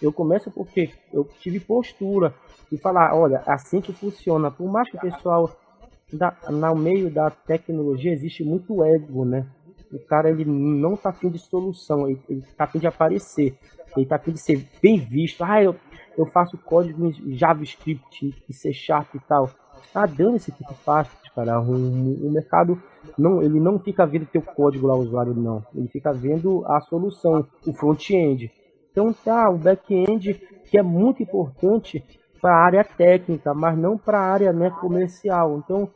Eu 0.00 0.12
começo 0.12 0.50
porque 0.50 0.90
eu 1.12 1.28
tive 1.40 1.58
postura 1.58 2.32
e 2.70 2.78
falar, 2.78 3.14
olha, 3.14 3.42
assim 3.46 3.80
que 3.80 3.92
funciona. 3.92 4.50
Por 4.50 4.70
mais 4.70 4.88
que 4.88 4.96
o 4.96 5.00
pessoal 5.00 5.50
da, 6.12 6.34
no 6.48 6.74
meio 6.74 7.10
da 7.10 7.30
tecnologia 7.30 8.12
existe 8.12 8.44
muito 8.44 8.84
ego, 8.84 9.24
né? 9.24 9.46
O 9.92 9.98
cara 9.98 10.30
ele 10.30 10.44
não 10.44 10.96
tá 10.96 11.10
afim 11.10 11.28
de 11.28 11.38
solução, 11.38 12.08
ele, 12.08 12.20
ele 12.28 12.42
tá 12.56 12.64
afim 12.64 12.78
de 12.78 12.86
aparecer, 12.86 13.58
ele 13.96 14.06
tá 14.06 14.16
afim 14.16 14.32
de 14.32 14.40
ser 14.40 14.66
bem 14.82 14.98
visto. 14.98 15.42
Ah, 15.42 15.62
eu, 15.62 15.74
eu 16.16 16.26
faço 16.26 16.58
código 16.58 17.06
em 17.06 17.36
JavaScript 17.36 18.34
e 18.48 18.52
C 18.52 18.72
Sharp 18.72 19.14
e 19.14 19.20
tal. 19.20 19.50
Ah, 19.94 20.06
dane-se 20.06 20.52
que 20.52 20.64
tu 20.64 20.74
faz, 20.74 21.08
cara. 21.34 21.60
O, 21.60 21.72
o, 21.72 22.30
mercado 22.30 22.80
não, 23.18 23.42
ele 23.42 23.58
não 23.58 23.78
fica 23.78 24.06
vendo 24.06 24.26
teu 24.26 24.42
código 24.42 24.86
lá, 24.86 24.94
usuário, 24.94 25.34
não. 25.34 25.64
Ele 25.74 25.88
fica 25.88 26.12
vendo 26.12 26.64
a 26.66 26.80
solução, 26.80 27.46
o 27.66 27.72
front-end. 27.72 28.50
Então 28.90 29.12
tá, 29.12 29.48
o 29.48 29.56
back-end, 29.56 30.34
que 30.70 30.78
é 30.78 30.82
muito 30.82 31.22
importante 31.22 32.04
para 32.40 32.54
a 32.54 32.64
área 32.64 32.84
técnica, 32.84 33.52
mas 33.54 33.76
não 33.76 33.98
para 33.98 34.18
a 34.18 34.32
área 34.32 34.52
né, 34.52 34.70
comercial. 34.70 35.58
Então, 35.58 35.88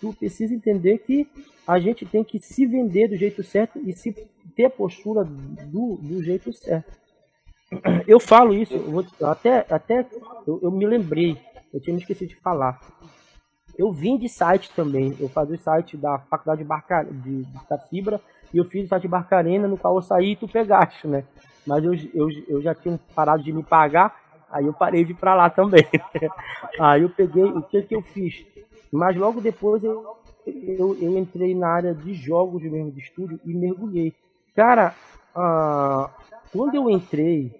tu 0.00 0.12
precisa 0.12 0.54
entender 0.54 0.98
que 0.98 1.26
a 1.66 1.78
gente 1.78 2.04
tem 2.04 2.22
que 2.22 2.38
se 2.38 2.66
vender 2.66 3.08
do 3.08 3.16
jeito 3.16 3.42
certo 3.42 3.80
e 3.82 3.92
se 3.92 4.12
ter 4.54 4.70
postura 4.70 5.24
do, 5.24 5.96
do 5.96 6.22
jeito 6.22 6.52
certo. 6.52 6.92
Eu 8.06 8.20
falo 8.20 8.54
isso, 8.54 8.74
eu 8.74 8.90
vou, 8.90 9.06
até, 9.24 9.66
até 9.68 10.06
eu, 10.46 10.60
eu, 10.62 10.70
me 10.70 10.86
lembrei, 10.86 11.36
eu 11.74 11.80
tinha 11.80 11.94
me 11.94 12.00
esquecido 12.00 12.28
de 12.28 12.36
falar. 12.36 12.80
Eu 13.76 13.92
vim 13.92 14.16
de 14.16 14.28
site 14.28 14.70
também, 14.72 15.16
eu 15.18 15.28
fazia 15.28 15.56
o 15.56 15.58
site 15.58 15.96
da 15.96 16.18
Faculdade 16.18 16.62
de, 16.62 16.68
Barca, 16.68 17.02
de, 17.04 17.44
da 17.68 17.76
Fibra 17.76 18.20
e 18.54 18.58
eu 18.58 18.64
fiz 18.64 18.86
o 18.86 18.88
site 18.88 19.02
de 19.02 19.08
Barcarena, 19.08 19.66
no 19.66 19.76
qual 19.76 19.96
eu 19.96 20.02
saí 20.02 20.32
e 20.32 20.36
tu 20.36 20.48
pegaste, 20.48 21.06
né? 21.06 21.24
Mas 21.66 21.84
eu, 21.84 21.92
eu, 22.14 22.28
eu 22.48 22.62
já 22.62 22.74
tinha 22.74 22.98
parado 23.14 23.42
de 23.42 23.52
me 23.52 23.62
pagar, 23.62 24.16
aí 24.50 24.64
eu 24.64 24.72
parei 24.72 25.04
de 25.04 25.10
ir 25.10 25.16
pra 25.16 25.34
lá 25.34 25.50
também. 25.50 25.84
aí 26.78 27.02
eu 27.02 27.10
peguei, 27.10 27.44
o 27.44 27.62
que 27.62 27.82
que 27.82 27.96
eu 27.96 28.02
fiz? 28.02 28.46
Mas 28.92 29.16
logo 29.16 29.40
depois 29.40 29.82
eu, 29.82 30.16
eu, 30.46 30.96
eu 31.00 31.18
entrei 31.18 31.54
na 31.54 31.68
área 31.68 31.92
de 31.92 32.14
jogos 32.14 32.62
mesmo, 32.62 32.92
de 32.92 33.00
estúdio, 33.00 33.40
e 33.44 33.52
mergulhei. 33.52 34.14
Cara, 34.54 34.94
ah, 35.34 36.08
quando 36.52 36.74
eu 36.74 36.90
entrei 36.90 37.52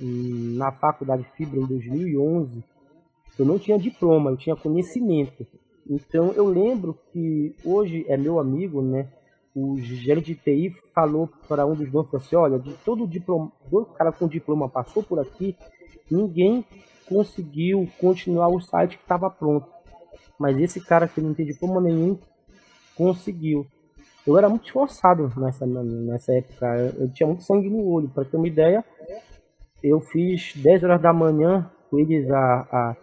na 0.00 0.72
faculdade 0.72 1.26
Fibra 1.36 1.60
em 1.60 1.66
2011, 1.66 2.62
eu 3.38 3.44
não 3.44 3.58
tinha 3.58 3.78
diploma, 3.78 4.30
eu 4.30 4.36
tinha 4.36 4.56
conhecimento. 4.56 5.46
Então 5.88 6.32
eu 6.32 6.46
lembro 6.46 6.98
que 7.12 7.54
hoje 7.64 8.04
é 8.08 8.16
meu 8.16 8.38
amigo, 8.38 8.82
né? 8.82 9.08
o 9.56 9.80
gerente 9.80 10.34
de 10.34 10.34
TI 10.34 10.76
falou 10.94 11.30
para 11.48 11.64
um 11.64 11.74
dos 11.74 11.90
donos, 11.90 12.14
assim, 12.14 12.36
olha, 12.36 12.58
de 12.58 12.74
todo 12.84 13.06
diploma, 13.06 13.50
todo 13.70 13.86
cara 13.86 14.12
com 14.12 14.28
diploma 14.28 14.68
passou 14.68 15.02
por 15.02 15.18
aqui, 15.18 15.56
ninguém 16.10 16.62
conseguiu 17.08 17.88
continuar 17.98 18.48
o 18.48 18.60
site 18.60 18.98
que 18.98 19.02
estava 19.02 19.30
pronto. 19.30 19.66
Mas 20.38 20.58
esse 20.58 20.78
cara 20.78 21.08
que 21.08 21.22
não 21.22 21.32
tem 21.32 21.46
diploma 21.46 21.80
nenhum 21.80 22.18
conseguiu. 22.94 23.66
Eu 24.26 24.36
era 24.36 24.48
muito 24.48 24.66
esforçado 24.66 25.32
nessa, 25.36 25.64
nessa 25.66 26.32
época, 26.32 26.94
eu 26.98 27.08
tinha 27.12 27.26
muito 27.26 27.42
sangue 27.42 27.70
no 27.70 27.86
olho. 27.86 28.08
Para 28.08 28.24
ter 28.24 28.36
uma 28.36 28.48
ideia, 28.48 28.84
eu 29.82 30.00
fiz 30.00 30.52
10 30.56 30.84
horas 30.84 31.00
da 31.00 31.12
manhã 31.12 31.70
com 31.88 31.98
eles 31.98 32.28
a, 32.30 32.66
a 32.72 32.96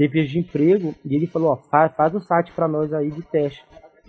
teve 0.00 0.24
de 0.24 0.38
emprego 0.38 0.94
e 1.04 1.14
ele 1.14 1.26
falou, 1.26 1.52
ó, 1.52 1.56
faz, 1.56 1.94
faz 1.94 2.14
um 2.14 2.20
site 2.20 2.52
para 2.52 2.66
nós 2.66 2.90
aí 2.94 3.10
de 3.10 3.20
teste. 3.20 3.62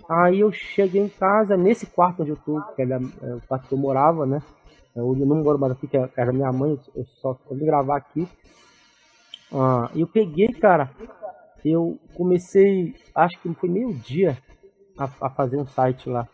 Aí 0.08 0.40
eu 0.40 0.50
cheguei 0.50 1.02
em 1.02 1.08
casa, 1.08 1.54
nesse 1.54 1.84
quarto 1.84 2.22
onde 2.22 2.30
eu 2.30 2.36
tô, 2.36 2.62
que 2.74 2.80
era 2.80 2.94
é 3.22 3.34
o 3.34 3.40
quarto 3.46 3.68
que 3.68 3.74
eu 3.74 3.78
morava, 3.78 4.24
né? 4.24 4.40
Eu 4.96 5.14
não 5.14 5.42
moro 5.42 5.58
mais 5.58 5.72
aqui, 5.74 5.86
que 5.86 5.98
é 5.98 6.02
a 6.02 6.08
casa 6.08 6.32
da 6.32 6.36
minha 6.36 6.50
mãe, 6.50 6.78
eu 6.96 7.04
só 7.20 7.38
vim 7.50 7.66
gravar 7.66 7.98
aqui. 7.98 8.26
Ah, 9.52 9.90
eu 9.94 10.06
peguei, 10.06 10.48
cara, 10.48 10.90
eu 11.62 11.98
comecei, 12.14 12.94
acho 13.14 13.38
que 13.40 13.52
foi 13.52 13.68
meio 13.68 13.92
dia 13.92 14.38
a, 15.04 15.26
a, 15.26 15.30
fazer 15.30 15.56
um 15.56 15.66
site 15.66 16.08
lá. 16.08 16.28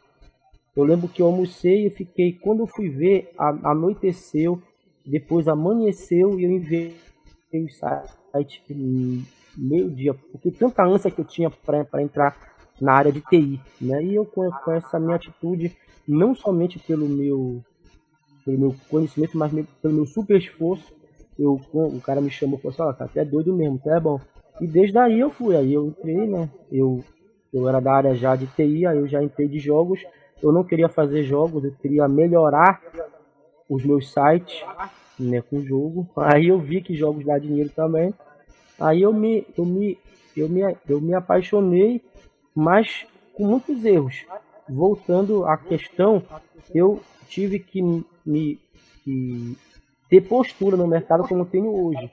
Eu 0.77 0.85
lembro 0.85 1.09
que 1.09 1.23
eu 1.23 1.27
almocei 1.27 1.87
e 1.87 1.91
fiquei, 1.91 2.33
quando 2.33 2.61
eu 2.61 2.67
fui 2.67 2.89
ver, 2.89 3.33
a, 3.39 3.71
anoiteceu, 3.71 4.63
depois 5.05 5.49
amanheceu 5.49 6.39
e 6.39 6.45
eu 6.45 6.51
enviei 6.51 6.97
o 7.53 7.69
site 7.69 8.63
meio 9.57 9.91
dia, 9.91 10.15
porque 10.15 10.51
tanta 10.51 10.85
ânsia 10.85 11.11
que 11.11 11.21
eu 11.21 11.25
tinha 11.25 11.51
para 11.51 12.03
entrar 12.03 12.37
na 12.81 12.93
área 12.93 13.11
de 13.11 13.21
TI, 13.23 13.61
né? 13.81 14.03
E 14.05 14.15
eu 14.15 14.25
com, 14.25 14.49
com 14.51 14.73
essa 14.73 15.01
minha 15.01 15.17
atitude, 15.17 15.77
não 16.07 16.35
somente 16.35 16.79
pelo 16.79 17.09
meu, 17.09 17.61
pelo 18.45 18.59
meu 18.59 18.75
conhecimento, 18.89 19.37
mas 19.37 19.53
pelo 19.83 19.95
meu 19.95 20.07
super 20.07 20.37
esforço, 20.37 20.93
eu, 21.39 21.61
o 21.73 22.01
cara 22.01 22.21
me 22.21 22.31
chamou 22.31 22.59
e 22.59 22.63
falou 22.63 22.73
assim, 22.73 22.83
ó, 22.83 22.93
tá 22.93 23.05
até 23.05 23.25
doido 23.25 23.55
mesmo, 23.55 23.79
tá 23.79 23.97
é 23.97 24.01
bom. 24.01 24.21
E 24.61 24.67
desde 24.67 24.99
aí 24.99 25.21
eu 25.21 25.31
fui, 25.31 25.57
aí 25.57 25.73
eu 25.73 25.87
entrei, 25.87 26.27
né? 26.27 26.51
Eu, 26.71 27.05
eu 27.53 27.69
era 27.69 27.81
da 27.81 27.93
área 27.93 28.15
já 28.15 28.37
de 28.37 28.47
TI, 28.47 28.87
aí 28.87 28.99
eu 28.99 29.09
já 29.09 29.23
entrei 29.23 29.49
de 29.49 29.59
jogos. 29.59 30.01
Eu 30.43 30.53
não 30.53 30.65
queria 30.65 30.89
fazer 30.89 31.25
jogos, 31.25 31.65
eu 31.65 31.73
queria 31.73 32.07
melhorar 32.07 32.81
os 33.69 33.85
meus 33.85 34.13
sites, 34.13 34.63
né, 35.19 35.43
com 35.43 35.63
jogo. 35.63 36.09
Aí 36.17 36.49
eu 36.49 36.59
vi 36.59 36.81
que 36.81 36.95
jogos 36.95 37.25
dá 37.25 37.39
dinheiro 37.39 37.71
também. 37.71 38.15
Aí 38.79 39.03
eu 39.03 39.13
me, 39.13 39.47
eu 39.57 39.65
me, 39.65 39.99
eu 40.37 40.49
me, 40.49 40.77
eu 40.89 41.01
me 41.01 41.15
apaixonei 41.15 42.03
mas 42.59 43.07
com 43.35 43.47
muitos 43.47 43.85
erros. 43.85 44.27
Voltando 44.69 45.47
à 45.47 45.57
questão, 45.57 46.23
eu 46.75 47.01
tive 47.29 47.61
que 47.61 47.81
me 48.27 48.59
que 49.05 49.57
ter 50.09 50.23
postura 50.23 50.77
no 50.77 50.87
mercado 50.87 51.27
como 51.29 51.47
tenho 51.47 51.73
hoje. 51.73 52.11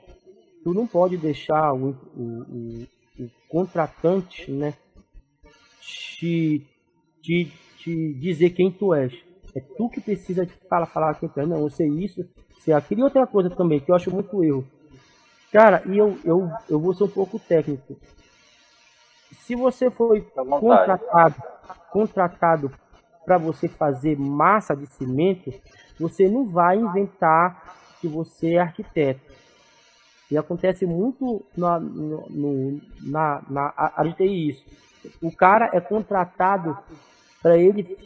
Tu 0.62 0.72
não 0.72 0.86
pode 0.86 1.16
deixar 1.16 1.72
o, 1.74 1.96
o, 2.16 2.22
o, 2.22 2.86
o 3.24 3.30
contratante 3.48 4.50
né, 4.50 4.72
te, 5.86 6.66
te, 7.22 7.52
te 7.78 8.14
dizer 8.14 8.50
quem 8.50 8.70
tu 8.70 8.94
és. 8.94 9.12
É 9.54 9.60
tu 9.60 9.88
que 9.88 10.00
precisa 10.00 10.44
de 10.44 10.52
falar, 10.68 10.86
falar 10.86 11.14
quem 11.14 11.28
tu 11.28 11.40
és. 11.40 11.48
Não, 11.48 11.60
eu 11.60 11.70
sei 11.70 11.88
isso, 11.88 12.26
sei 12.58 12.74
aquilo. 12.74 13.00
E 13.00 13.04
outra 13.04 13.26
coisa 13.26 13.50
também, 13.50 13.80
que 13.80 13.90
eu 13.90 13.94
acho 13.94 14.10
muito 14.10 14.42
erro. 14.44 14.66
Cara, 15.52 15.82
e 15.86 15.96
eu, 15.96 16.18
eu, 16.24 16.50
eu 16.68 16.78
vou 16.78 16.92
ser 16.92 17.04
um 17.04 17.08
pouco 17.08 17.38
técnico 17.38 17.96
se 19.46 19.54
você 19.54 19.90
foi 19.90 20.22
contratado, 20.60 21.34
contratado 21.90 22.72
para 23.24 23.38
você 23.38 23.68
fazer 23.68 24.18
massa 24.18 24.74
de 24.74 24.86
cimento, 24.86 25.52
você 25.98 26.28
não 26.28 26.46
vai 26.46 26.76
inventar 26.76 27.76
que 28.00 28.08
você 28.08 28.54
é 28.54 28.58
arquiteto. 28.58 29.20
E 30.30 30.36
acontece 30.36 30.84
muito 30.84 31.44
na, 31.56 31.78
no, 31.78 32.80
na, 33.02 33.42
na 33.48 33.72
área 33.76 34.10
de 34.10 34.16
TI 34.16 34.48
isso. 34.48 34.64
O 35.20 35.30
cara 35.30 35.70
é 35.72 35.80
contratado 35.80 36.76
para 37.42 37.56
ele 37.56 37.96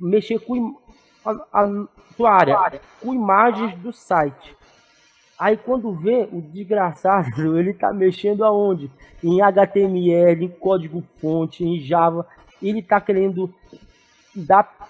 mexer 0.00 0.38
com 0.40 0.78
a, 1.24 1.30
a, 1.52 2.30
área, 2.30 2.80
com 3.00 3.14
imagens 3.14 3.76
do 3.78 3.92
site. 3.92 4.56
Aí 5.38 5.56
quando 5.56 5.92
vê 5.92 6.28
o 6.30 6.40
desgraçado, 6.40 7.56
ele 7.58 7.72
tá 7.72 7.92
mexendo 7.92 8.44
aonde? 8.44 8.90
Em 9.22 9.40
HTML, 9.40 10.44
em 10.44 10.48
código 10.48 11.02
fonte, 11.20 11.64
em 11.64 11.80
Java. 11.80 12.26
Ele 12.60 12.82
tá 12.82 13.00
querendo 13.00 13.52
dar 14.34 14.82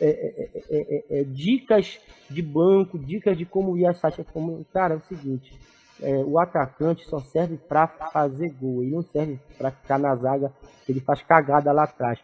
é 0.00 0.08
é, 0.08 0.50
é, 0.54 0.78
é, 0.78 1.20
é, 1.20 1.24
dicas 1.24 1.98
de 2.28 2.42
banco, 2.42 2.98
dicas 2.98 3.36
de 3.36 3.46
como 3.46 3.76
ir 3.78 3.86
a 3.86 3.94
site. 3.94 4.24
Como... 4.32 4.64
Cara, 4.72 4.94
é 4.94 4.96
o 4.98 5.02
seguinte, 5.02 5.58
o 6.26 6.38
atacante 6.38 7.04
só 7.08 7.20
serve 7.20 7.56
para 7.56 7.86
fazer 7.86 8.50
gol, 8.50 8.82
ele 8.82 8.94
não 8.94 9.02
serve 9.02 9.40
para 9.56 9.70
ficar 9.70 9.98
na 9.98 10.14
zaga, 10.14 10.52
ele 10.88 11.00
faz 11.00 11.22
cagada 11.22 11.72
lá 11.72 11.84
atrás. 11.84 12.18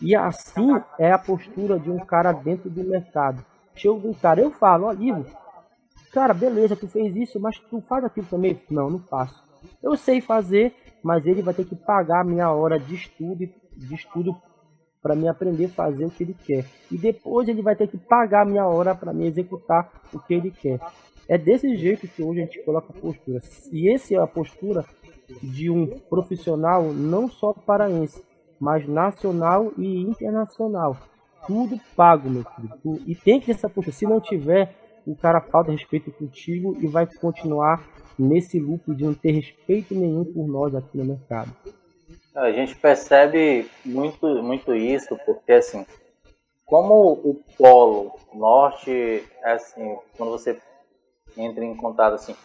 E 0.00 0.14
assim 0.14 0.68
é 0.98 1.10
a 1.10 1.18
postura 1.18 1.78
de 1.78 1.90
um 1.90 1.98
cara 1.98 2.32
dentro 2.32 2.70
do 2.70 2.84
mercado. 2.84 3.44
Chega 3.74 3.94
um 3.94 4.14
cara, 4.14 4.40
eu 4.40 4.50
falo, 4.52 4.86
ó, 4.86 4.92
Ivo, 4.92 5.26
Cara, 6.12 6.32
beleza, 6.32 6.74
tu 6.74 6.88
fez 6.88 7.14
isso, 7.16 7.38
mas 7.38 7.58
tu 7.70 7.80
faz 7.82 8.04
aquilo 8.04 8.26
também? 8.26 8.60
Não, 8.70 8.88
não 8.88 8.98
faço. 9.00 9.42
Eu 9.82 9.96
sei 9.96 10.20
fazer, 10.20 10.74
mas 11.02 11.26
ele 11.26 11.42
vai 11.42 11.52
ter 11.52 11.64
que 11.64 11.76
pagar 11.76 12.20
a 12.20 12.24
minha 12.24 12.50
hora 12.50 12.78
de 12.78 12.94
estudo, 12.94 13.46
de 13.76 13.94
estudo 13.94 14.34
para 15.02 15.14
me 15.14 15.28
aprender 15.28 15.66
a 15.66 15.68
fazer 15.68 16.06
o 16.06 16.10
que 16.10 16.24
ele 16.24 16.34
quer. 16.34 16.64
E 16.90 16.96
depois 16.96 17.48
ele 17.48 17.62
vai 17.62 17.76
ter 17.76 17.88
que 17.88 17.98
pagar 17.98 18.42
a 18.42 18.44
minha 18.44 18.66
hora 18.66 18.94
para 18.94 19.12
me 19.12 19.26
executar 19.26 19.90
o 20.12 20.18
que 20.18 20.34
ele 20.34 20.50
quer. 20.50 20.80
É 21.28 21.36
desse 21.36 21.76
jeito 21.76 22.08
que 22.08 22.22
hoje 22.22 22.40
a 22.40 22.44
gente 22.44 22.62
coloca 22.62 22.90
a 22.90 23.00
postura. 23.00 23.40
E 23.70 23.92
essa 23.92 24.14
é 24.14 24.18
a 24.18 24.26
postura 24.26 24.84
de 25.42 25.68
um 25.68 25.86
profissional 25.86 26.84
não 26.84 27.28
só 27.28 27.52
paraense, 27.52 28.24
mas 28.58 28.88
nacional 28.88 29.72
e 29.76 30.00
internacional. 30.00 30.96
Tudo 31.46 31.78
pago, 31.94 32.30
meu 32.30 32.44
filho. 32.44 33.02
E 33.06 33.14
tem 33.14 33.38
que 33.38 33.46
ter 33.46 33.52
essa 33.52 33.68
postura. 33.68 33.94
Se 33.94 34.06
não 34.06 34.20
tiver, 34.20 34.74
o 35.06 35.14
cara 35.14 35.40
falta 35.40 35.70
respeito 35.70 36.10
contigo 36.10 36.76
e 36.80 36.86
vai 36.86 37.06
continuar 37.06 37.86
nesse 38.18 38.58
loop 38.58 38.94
de 38.94 39.04
não 39.04 39.14
ter 39.14 39.32
respeito 39.32 39.94
nenhum 39.94 40.24
por 40.24 40.48
nós 40.48 40.74
aqui 40.74 40.96
no 40.96 41.04
mercado. 41.04 41.54
A 42.34 42.50
gente 42.52 42.74
percebe 42.76 43.68
muito, 43.84 44.26
muito 44.42 44.74
isso, 44.74 45.18
porque 45.26 45.52
assim, 45.52 45.84
como 46.64 47.12
o 47.12 47.40
polo 47.56 48.12
norte, 48.34 49.24
assim, 49.42 49.96
quando 50.16 50.30
você 50.30 50.58
entra 51.42 51.64
em 51.64 51.76
contato 51.76 52.14
assim, 52.14 52.36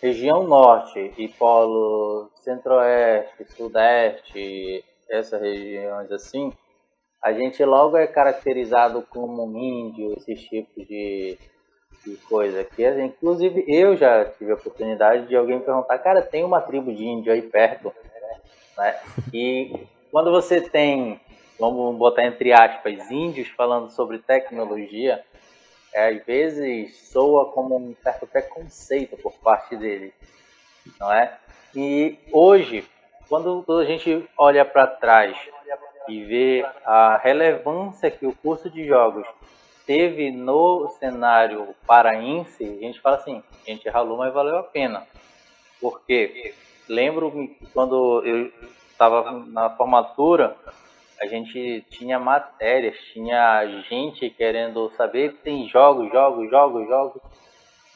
região 0.00 0.44
norte 0.44 1.12
e 1.16 1.28
polo 1.28 2.30
centro-oeste, 2.36 3.44
sudeste, 3.52 4.84
essas 5.08 5.40
regiões 5.40 6.10
assim, 6.10 6.52
a 7.22 7.32
gente 7.32 7.64
logo 7.64 7.96
é 7.96 8.06
caracterizado 8.08 9.06
como 9.08 9.56
índio, 9.56 10.12
esses 10.16 10.42
tipos 10.42 10.84
de, 10.88 11.38
de 12.04 12.16
coisa. 12.28 12.64
Que, 12.64 12.84
inclusive, 13.00 13.64
eu 13.68 13.96
já 13.96 14.24
tive 14.24 14.50
a 14.50 14.56
oportunidade 14.56 15.28
de 15.28 15.36
alguém 15.36 15.60
perguntar, 15.60 15.98
cara, 15.98 16.20
tem 16.20 16.42
uma 16.42 16.60
tribo 16.60 16.92
de 16.92 17.04
índio 17.04 17.32
aí 17.32 17.42
perto? 17.42 17.92
Né? 18.76 19.00
E 19.32 19.86
quando 20.10 20.32
você 20.32 20.60
tem, 20.60 21.20
vamos 21.60 21.96
botar 21.96 22.24
entre 22.24 22.52
aspas, 22.52 23.08
índios 23.08 23.48
falando 23.50 23.88
sobre 23.90 24.18
tecnologia, 24.18 25.24
é, 25.94 26.08
às 26.08 26.24
vezes 26.24 26.96
soa 27.08 27.46
como 27.52 27.76
um 27.76 27.94
certo 28.02 28.26
preconceito 28.26 29.16
por 29.16 29.32
parte 29.34 29.76
deles, 29.76 30.12
não 30.98 31.12
é? 31.12 31.36
E 31.74 32.18
hoje, 32.32 32.84
quando 33.28 33.64
a 33.78 33.84
gente 33.84 34.28
olha 34.36 34.64
para 34.64 34.86
trás 34.86 35.36
e 36.08 36.22
vê 36.24 36.66
a 36.84 37.16
relevância 37.16 38.10
que 38.10 38.26
o 38.26 38.34
curso 38.34 38.68
de 38.68 38.86
jogos 38.86 39.26
teve 39.86 40.30
no 40.30 40.88
cenário 40.98 41.74
paraense, 41.86 42.64
a 42.64 42.86
gente 42.86 43.00
fala 43.00 43.16
assim, 43.16 43.42
a 43.66 43.70
gente 43.70 43.88
ralou, 43.88 44.18
mas 44.18 44.32
valeu 44.32 44.58
a 44.58 44.62
pena. 44.62 45.06
Porque 45.80 46.54
lembro 46.88 47.50
quando 47.72 48.22
eu 48.24 48.52
estava 48.90 49.32
na 49.32 49.70
formatura, 49.70 50.56
a 51.22 51.26
gente 51.28 51.86
tinha 51.88 52.18
matérias, 52.18 52.98
tinha 53.12 53.64
gente 53.88 54.28
querendo 54.28 54.90
saber, 54.96 55.36
tem 55.44 55.68
jogos, 55.68 56.10
jogos, 56.10 56.50
jogos, 56.50 56.88
jogos, 56.88 57.22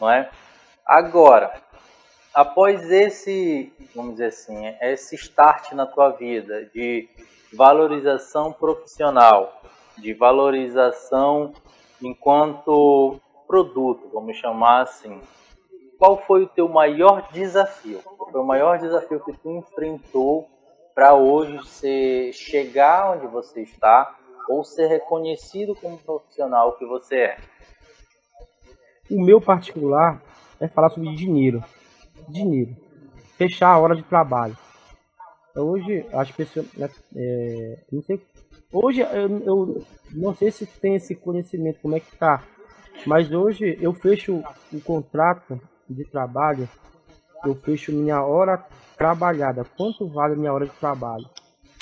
não 0.01 0.09
é? 0.09 0.31
Agora, 0.87 1.53
após 2.33 2.89
esse, 2.89 3.73
vamos 3.97 4.13
dizer 4.13 4.27
assim, 4.27 4.65
esse 4.81 5.17
start 5.17 5.73
na 5.73 5.87
tua 5.87 6.11
vida 6.11 6.67
de 6.67 7.09
valorização 7.53 8.53
profissional, 8.53 9.61
de 9.99 10.15
valorização 10.15 11.53
enquanto 12.01 13.21
produto, 13.49 14.09
vamos 14.13 14.37
chamar 14.37 14.83
assim, 14.83 15.21
qual 15.99 16.17
foi 16.17 16.45
o 16.45 16.49
teu 16.49 16.69
maior 16.69 17.29
desafio? 17.33 18.01
Qual 18.05 18.31
foi 18.31 18.41
o 18.41 18.47
maior 18.47 18.79
desafio 18.79 19.19
que 19.19 19.33
tu 19.33 19.51
enfrentou 19.51 20.49
para 20.97 21.15
hoje 21.15 21.59
você 21.59 22.31
chegar 22.33 23.15
onde 23.15 23.27
você 23.27 23.61
está 23.61 24.17
ou 24.49 24.65
ser 24.65 24.87
reconhecido 24.87 25.77
como 25.77 25.99
profissional 25.99 26.73
que 26.79 26.87
você 26.87 27.17
é? 27.17 27.37
O 29.11 29.23
meu 29.23 29.39
particular 29.39 30.23
é 30.59 30.67
falar 30.67 30.89
sobre 30.89 31.15
dinheiro. 31.15 31.63
Dinheiro. 32.31 32.75
Fechar 33.37 33.69
a 33.69 33.79
hora 33.79 33.95
de 33.95 34.05
trabalho. 34.05 34.57
Hoje, 35.55 36.07
as 36.15 36.31
pessoas. 36.31 36.67
Né, 36.73 36.89
é, 37.15 37.85
não 37.93 38.01
sei. 38.01 38.25
Hoje, 38.73 39.03
eu, 39.03 39.39
eu, 39.41 39.85
não 40.13 40.35
sei 40.35 40.51
se 40.51 40.65
tem 40.65 40.95
esse 40.95 41.15
conhecimento, 41.15 41.81
como 41.81 41.95
é 41.95 42.01
que 42.01 42.17
tá. 42.17 42.43
Mas 43.07 43.31
hoje, 43.33 43.77
eu 43.83 43.93
fecho 43.93 44.43
o 44.73 44.81
contrato 44.81 45.61
de 45.89 46.05
trabalho. 46.05 46.67
Eu 47.45 47.55
fecho 47.57 47.93
minha 47.93 48.23
hora 48.23 48.65
trabalhada. 48.97 49.65
Quanto 49.77 50.09
vale 50.09 50.37
minha 50.37 50.53
hora 50.53 50.67
de 50.67 50.73
trabalho? 50.73 51.29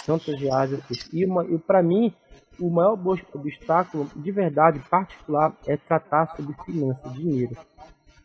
Quantas 0.04 0.38
reais 0.38 0.72
eu 0.72 0.78
fiz? 0.82 1.08
E, 1.12 1.24
e 1.24 1.58
para 1.58 1.82
mim, 1.82 2.12
o 2.58 2.70
maior 2.70 2.98
obstáculo, 3.32 4.08
de 4.14 4.30
verdade, 4.30 4.78
particular, 4.90 5.54
é 5.66 5.76
tratar 5.76 6.26
sobre 6.36 6.54
finanças, 6.64 7.12
dinheiro. 7.12 7.56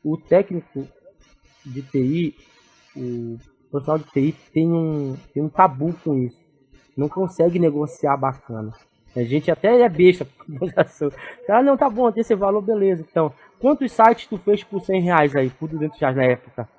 O 0.04 0.18
técnico 0.18 0.86
de 1.66 1.82
TI, 1.82 2.36
o 2.96 3.38
profissional 3.70 4.00
de 4.00 4.12
TI 4.12 4.36
tem 4.54 4.72
um, 4.72 5.16
tem 5.34 5.44
um 5.44 5.50
tabu 5.50 5.94
com 6.04 6.18
isso. 6.18 6.40
Não 6.98 7.08
consegue 7.08 7.60
negociar 7.60 8.18
bacana. 8.18 8.74
A 9.16 9.24
gente 9.24 9.50
até 9.50 9.82
é 9.82 9.90
besta. 9.90 10.28
Cara, 11.48 11.64
não, 11.64 11.78
tá 11.78 11.90
bom, 11.90 12.12
tem 12.12 12.22
esse 12.22 12.36
valor, 12.36 12.62
beleza. 12.62 13.06
Então, 13.10 13.34
quantos 13.60 13.92
sites 13.92 14.28
tu 14.28 14.38
fez 14.38 14.64
por 14.64 14.82
100 14.82 15.02
reais 15.02 15.36
aí, 15.36 15.50
por 15.50 15.70
200 15.70 16.00
reais 16.00 16.16
na 16.16 16.24
época? 16.24 16.70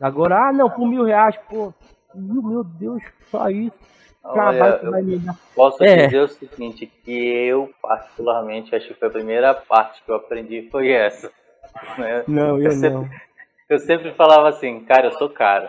Agora, 0.00 0.48
ah, 0.48 0.52
não, 0.52 0.70
por 0.70 0.88
mil 0.88 1.04
reais, 1.04 1.36
pô, 1.48 1.74
mil, 2.14 2.42
meu 2.42 2.64
Deus, 2.64 3.02
só 3.30 3.50
isso. 3.50 3.78
Olha, 4.22 4.80
eu 4.82 5.34
posso 5.54 5.82
é. 5.82 6.06
dizer 6.06 6.20
o 6.20 6.28
seguinte, 6.28 6.86
que 6.86 7.12
eu 7.12 7.70
particularmente 7.80 8.74
acho 8.74 8.88
que 8.88 8.94
foi 8.94 9.08
a 9.08 9.12
primeira 9.12 9.54
parte 9.54 10.02
que 10.02 10.10
eu 10.10 10.16
aprendi 10.16 10.68
foi 10.70 10.90
essa. 10.90 11.30
Né? 11.98 12.24
Não, 12.28 12.58
eu, 12.58 12.64
eu 12.64 12.70
sempre, 12.72 12.90
não. 12.90 13.08
Eu 13.68 13.78
sempre 13.78 14.12
falava 14.14 14.48
assim, 14.48 14.80
cara, 14.80 15.06
eu 15.06 15.12
sou 15.12 15.28
caro. 15.28 15.68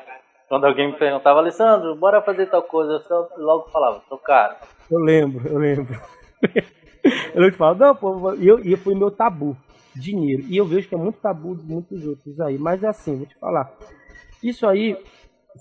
Quando 0.49 0.65
alguém 0.65 0.91
me 0.91 0.97
perguntava, 0.97 1.39
Alessandro, 1.39 1.95
bora 1.95 2.21
fazer 2.21 2.47
tal 2.47 2.63
coisa, 2.63 2.93
eu 2.93 2.99
só 3.01 3.29
logo 3.37 3.69
falava, 3.69 4.01
sou 4.09 4.17
caro. 4.17 4.55
Eu 4.89 4.99
lembro, 4.99 5.47
eu 5.47 5.57
lembro. 5.57 5.97
eu 7.33 7.51
te 7.51 7.57
falo, 7.57 7.77
não, 7.77 7.95
pô, 7.95 8.33
e 8.33 8.47
eu, 8.47 8.59
eu 8.59 8.77
fui 8.77 8.95
meu 8.95 9.11
tabu, 9.11 9.55
dinheiro. 9.95 10.43
E 10.49 10.57
eu 10.57 10.65
vejo 10.65 10.89
que 10.89 10.95
é 10.95 10.97
muito 10.97 11.19
tabu 11.19 11.55
de 11.55 11.63
muitos 11.63 12.05
outros 12.05 12.41
aí. 12.41 12.57
Mas 12.57 12.83
é 12.83 12.87
assim, 12.87 13.15
vou 13.15 13.25
te 13.25 13.37
falar. 13.37 13.71
Isso 14.43 14.65
aí 14.67 14.97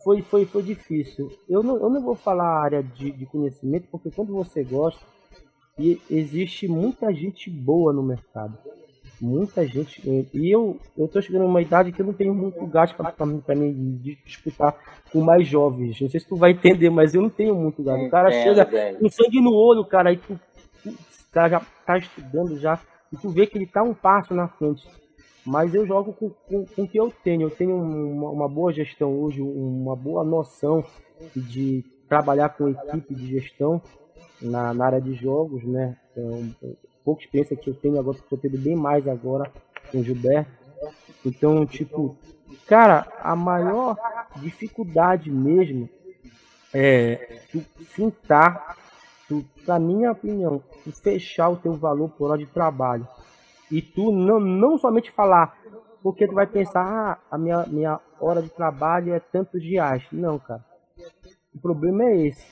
foi, 0.02 0.22
foi, 0.22 0.46
foi 0.46 0.62
difícil. 0.62 1.30
Eu 1.48 1.62
não, 1.62 1.76
eu 1.76 1.90
não 1.90 2.02
vou 2.02 2.14
falar 2.14 2.44
a 2.44 2.62
área 2.62 2.82
de, 2.82 3.10
de 3.10 3.26
conhecimento, 3.26 3.88
porque 3.90 4.10
quando 4.10 4.32
você 4.32 4.62
gosta, 4.62 5.00
e 5.78 6.00
existe 6.10 6.68
muita 6.68 7.12
gente 7.12 7.50
boa 7.50 7.92
no 7.92 8.02
mercado. 8.02 8.56
Muita 9.20 9.66
gente. 9.66 10.00
E 10.32 10.50
eu, 10.50 10.78
eu 10.96 11.06
tô 11.06 11.20
chegando 11.20 11.42
numa 11.42 11.60
idade 11.60 11.92
que 11.92 12.00
eu 12.00 12.06
não 12.06 12.12
tenho 12.12 12.34
muito 12.34 12.64
gasto 12.66 12.96
para 12.96 13.26
me 13.26 13.98
disputar 14.24 14.74
com 15.12 15.20
mais 15.20 15.46
jovens. 15.46 16.00
Não 16.00 16.08
sei 16.08 16.20
se 16.20 16.28
tu 16.28 16.36
vai 16.36 16.52
entender, 16.52 16.88
mas 16.88 17.14
eu 17.14 17.20
não 17.20 17.28
tenho 17.28 17.54
muito 17.54 17.82
gasto. 17.82 18.06
O 18.06 18.10
cara 18.10 18.30
chega 18.30 18.66
com 18.98 19.10
sangue 19.10 19.40
no 19.40 19.52
olho, 19.52 19.84
cara, 19.84 20.10
aí 20.10 20.16
tu, 20.16 20.40
tu, 20.82 20.94
cara 21.30 21.48
já 21.48 21.60
tá 21.84 21.98
estudando 21.98 22.58
já, 22.58 22.80
e 23.12 23.16
tu 23.16 23.28
vê 23.28 23.46
que 23.46 23.58
ele 23.58 23.66
tá 23.66 23.82
um 23.82 23.94
passo 23.94 24.34
na 24.34 24.48
frente 24.48 24.86
mas 25.44 25.74
eu 25.74 25.86
jogo 25.86 26.12
com, 26.12 26.30
com, 26.30 26.66
com 26.66 26.82
o 26.82 26.88
que 26.88 26.98
eu 26.98 27.12
tenho. 27.22 27.42
Eu 27.42 27.50
tenho 27.50 27.74
uma, 27.74 28.30
uma, 28.30 28.48
boa 28.48 28.72
gestão 28.72 29.18
hoje, 29.18 29.40
uma 29.40 29.96
boa 29.96 30.24
noção 30.24 30.84
de 31.34 31.84
trabalhar 32.08 32.50
com 32.50 32.68
equipe 32.68 33.14
de 33.14 33.26
gestão 33.26 33.80
na, 34.40 34.74
na 34.74 34.86
área 34.86 35.00
de 35.00 35.14
jogos, 35.14 35.64
né? 35.64 35.96
Então, 36.12 36.54
pouca 37.04 37.22
experiência 37.22 37.56
que 37.56 37.70
eu 37.70 37.74
tenho 37.74 37.98
agora, 37.98 38.18
eu 38.30 38.38
tenho 38.38 38.58
bem 38.58 38.76
mais 38.76 39.06
agora 39.08 39.50
com 39.90 39.98
o 39.98 40.04
Gilberto. 40.04 40.50
Então, 41.24 41.66
tipo, 41.66 42.16
cara, 42.66 43.06
a 43.22 43.34
maior 43.36 43.96
dificuldade 44.36 45.30
mesmo 45.30 45.88
é 46.72 47.40
tu 47.50 47.60
fintar, 47.84 48.76
tu, 49.28 49.44
na 49.66 49.78
minha 49.78 50.12
opinião, 50.12 50.62
tu 50.84 50.92
fechar 50.92 51.48
o 51.48 51.56
teu 51.56 51.74
valor 51.74 52.10
por 52.10 52.30
hora 52.30 52.38
de 52.38 52.46
trabalho 52.46 53.06
e 53.70 53.80
tu 53.80 54.10
não, 54.10 54.40
não 54.40 54.78
somente 54.78 55.10
falar, 55.10 55.56
porque 56.02 56.26
tu 56.26 56.34
vai 56.34 56.46
pensar, 56.46 56.82
ah, 56.82 57.18
a 57.30 57.38
minha, 57.38 57.64
minha 57.66 58.00
hora 58.20 58.42
de 58.42 58.48
trabalho 58.50 59.14
é 59.14 59.20
tantos 59.20 59.62
dias. 59.62 60.02
Não, 60.10 60.38
cara. 60.38 60.64
O 61.54 61.60
problema 61.60 62.04
é 62.04 62.26
esse. 62.26 62.46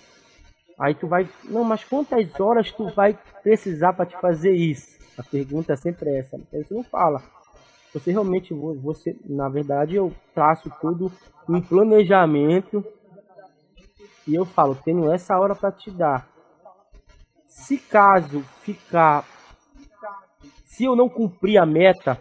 Aí 0.78 0.94
tu 0.94 1.09
vai, 1.09 1.28
não, 1.44 1.64
mas 1.64 1.83
quantas 1.83 2.38
horas 2.38 2.70
tu 2.70 2.88
vai 2.94 3.18
precisar 3.42 3.92
para 3.94 4.07
te 4.07 4.16
fazer 4.20 4.52
isso? 4.52 4.98
A 5.16 5.22
pergunta 5.22 5.72
é 5.72 5.76
sempre 5.76 6.14
essa. 6.16 6.37
Aí 6.52 6.62
você 6.62 6.74
não 6.74 6.85
fala. 6.85 7.20
Você 7.92 8.12
realmente, 8.12 8.54
você, 8.54 9.16
na 9.24 9.48
verdade, 9.48 9.96
eu 9.96 10.12
traço 10.35 10.70
tudo 10.81 11.11
um 11.48 11.61
planejamento 11.61 12.85
e 14.26 14.35
eu 14.35 14.44
falo, 14.44 14.76
tenho 14.76 15.11
essa 15.11 15.37
hora 15.38 15.54
para 15.54 15.72
te 15.72 15.90
dar. 15.90 16.28
Se 17.46 17.78
caso 17.78 18.42
ficar 18.62 19.24
se 20.78 20.84
eu 20.84 20.94
não 20.94 21.08
cumprir 21.08 21.58
a 21.58 21.66
meta 21.66 22.16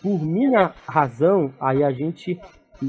por 0.00 0.22
minha 0.22 0.72
razão, 0.86 1.52
aí 1.58 1.82
a 1.82 1.90
gente 1.90 2.40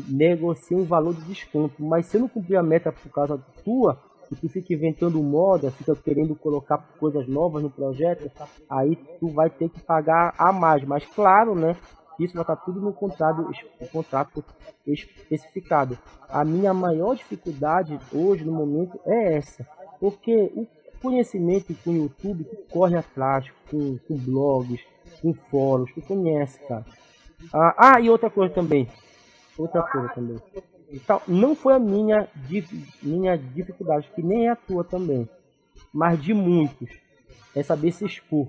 negocia 0.08 0.78
um 0.78 0.84
valor 0.84 1.16
de 1.16 1.22
desconto. 1.22 1.82
Mas 1.84 2.06
se 2.06 2.18
eu 2.18 2.22
não 2.22 2.28
cumprir 2.28 2.56
a 2.56 2.62
meta 2.62 2.92
por 2.92 3.12
causa 3.12 3.42
tua, 3.64 4.00
e 4.32 4.36
tu 4.36 4.48
fica 4.48 4.72
inventando 4.72 5.22
moda, 5.24 5.72
fica 5.72 5.96
querendo 5.96 6.36
colocar 6.36 6.78
coisas 7.00 7.28
novas 7.28 7.64
no 7.64 7.72
projeto, 7.72 8.32
aí 8.70 8.96
tu 9.20 9.30
vai 9.30 9.50
ter 9.50 9.68
que 9.68 9.80
pagar 9.80 10.36
a 10.38 10.54
mais. 10.54 10.84
Mas 10.84 11.04
claro, 11.08 11.56
né? 11.56 11.76
isso 12.20 12.36
vai 12.36 12.44
estar 12.44 12.58
tudo 12.58 12.80
no 12.80 12.94
contrato, 12.94 13.50
no 13.82 13.88
contrato 13.88 14.46
especificado. 14.86 15.98
A 16.30 16.46
minha 16.46 16.72
maior 16.72 17.16
dificuldade 17.16 18.00
hoje, 18.14 18.46
no 18.46 18.52
momento, 18.52 19.00
é 19.08 19.38
essa. 19.38 19.68
Porque 20.00 20.52
o 20.56 20.68
conhecimento 21.06 21.76
com 21.84 21.92
o 21.92 21.96
YouTube, 21.96 22.46
tu 22.46 22.58
corre 22.72 22.98
atrás, 22.98 23.46
com, 23.70 23.98
com 24.08 24.18
blogs, 24.18 24.82
com 25.22 25.34
fóruns, 25.34 25.94
tu 25.94 26.02
conhece, 26.02 26.60
cara. 26.68 26.84
Ah, 27.54 27.76
ah, 27.78 28.02
e 28.02 28.10
outra 28.10 28.30
coisa 28.30 28.54
também. 28.54 28.88
Outra 29.56 29.84
coisa 29.84 30.10
também. 30.10 30.38
Então, 30.92 31.22
não 31.28 31.56
foi 31.56 31.76
a 31.76 31.80
minha, 31.80 32.28
minha 33.04 33.38
dificuldade, 33.38 34.10
que 34.16 34.24
nem 34.24 34.48
é 34.48 34.52
a 34.52 34.56
tua 34.56 34.84
também, 34.84 35.30
mas 35.94 36.22
de 36.22 36.34
muitos. 36.34 36.90
É 37.56 37.62
saber 37.62 37.92
se 37.92 38.06
expor. 38.06 38.48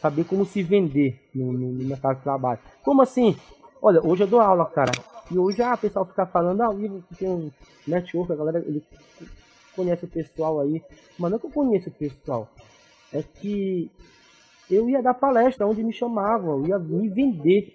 Saber 0.00 0.24
como 0.24 0.44
se 0.44 0.62
vender 0.62 1.20
no, 1.34 1.52
no, 1.52 1.72
no 1.72 1.84
mercado 1.84 2.18
de 2.18 2.22
trabalho. 2.22 2.60
Como 2.82 3.02
assim? 3.02 3.36
Olha, 3.80 4.04
hoje 4.04 4.24
eu 4.24 4.26
dou 4.26 4.40
aula, 4.40 4.66
cara. 4.66 4.92
E 5.30 5.38
hoje 5.38 5.62
ah, 5.62 5.74
o 5.74 5.78
pessoal 5.78 6.04
fica 6.04 6.26
falando, 6.26 6.60
ah, 6.60 6.70
o 6.70 6.78
livro 6.78 7.04
que 7.08 7.16
tem 7.16 7.28
um 7.28 7.50
network, 7.86 8.32
a 8.32 8.36
galera 8.36 8.58
ele 8.66 8.82
conhece 9.78 10.04
o 10.04 10.08
pessoal 10.08 10.60
aí. 10.60 10.82
Mas 11.18 11.30
não 11.30 11.38
é 11.38 11.40
que 11.40 11.46
eu 11.46 11.50
conheço 11.50 11.88
o 11.88 11.92
pessoal. 11.92 12.48
É 13.12 13.22
que 13.22 13.90
eu 14.70 14.88
ia 14.88 15.02
dar 15.02 15.14
palestra 15.14 15.66
onde 15.66 15.82
me 15.82 15.92
chamavam, 15.92 16.58
eu 16.58 16.66
ia 16.66 16.78
me 16.78 17.08
vender. 17.08 17.74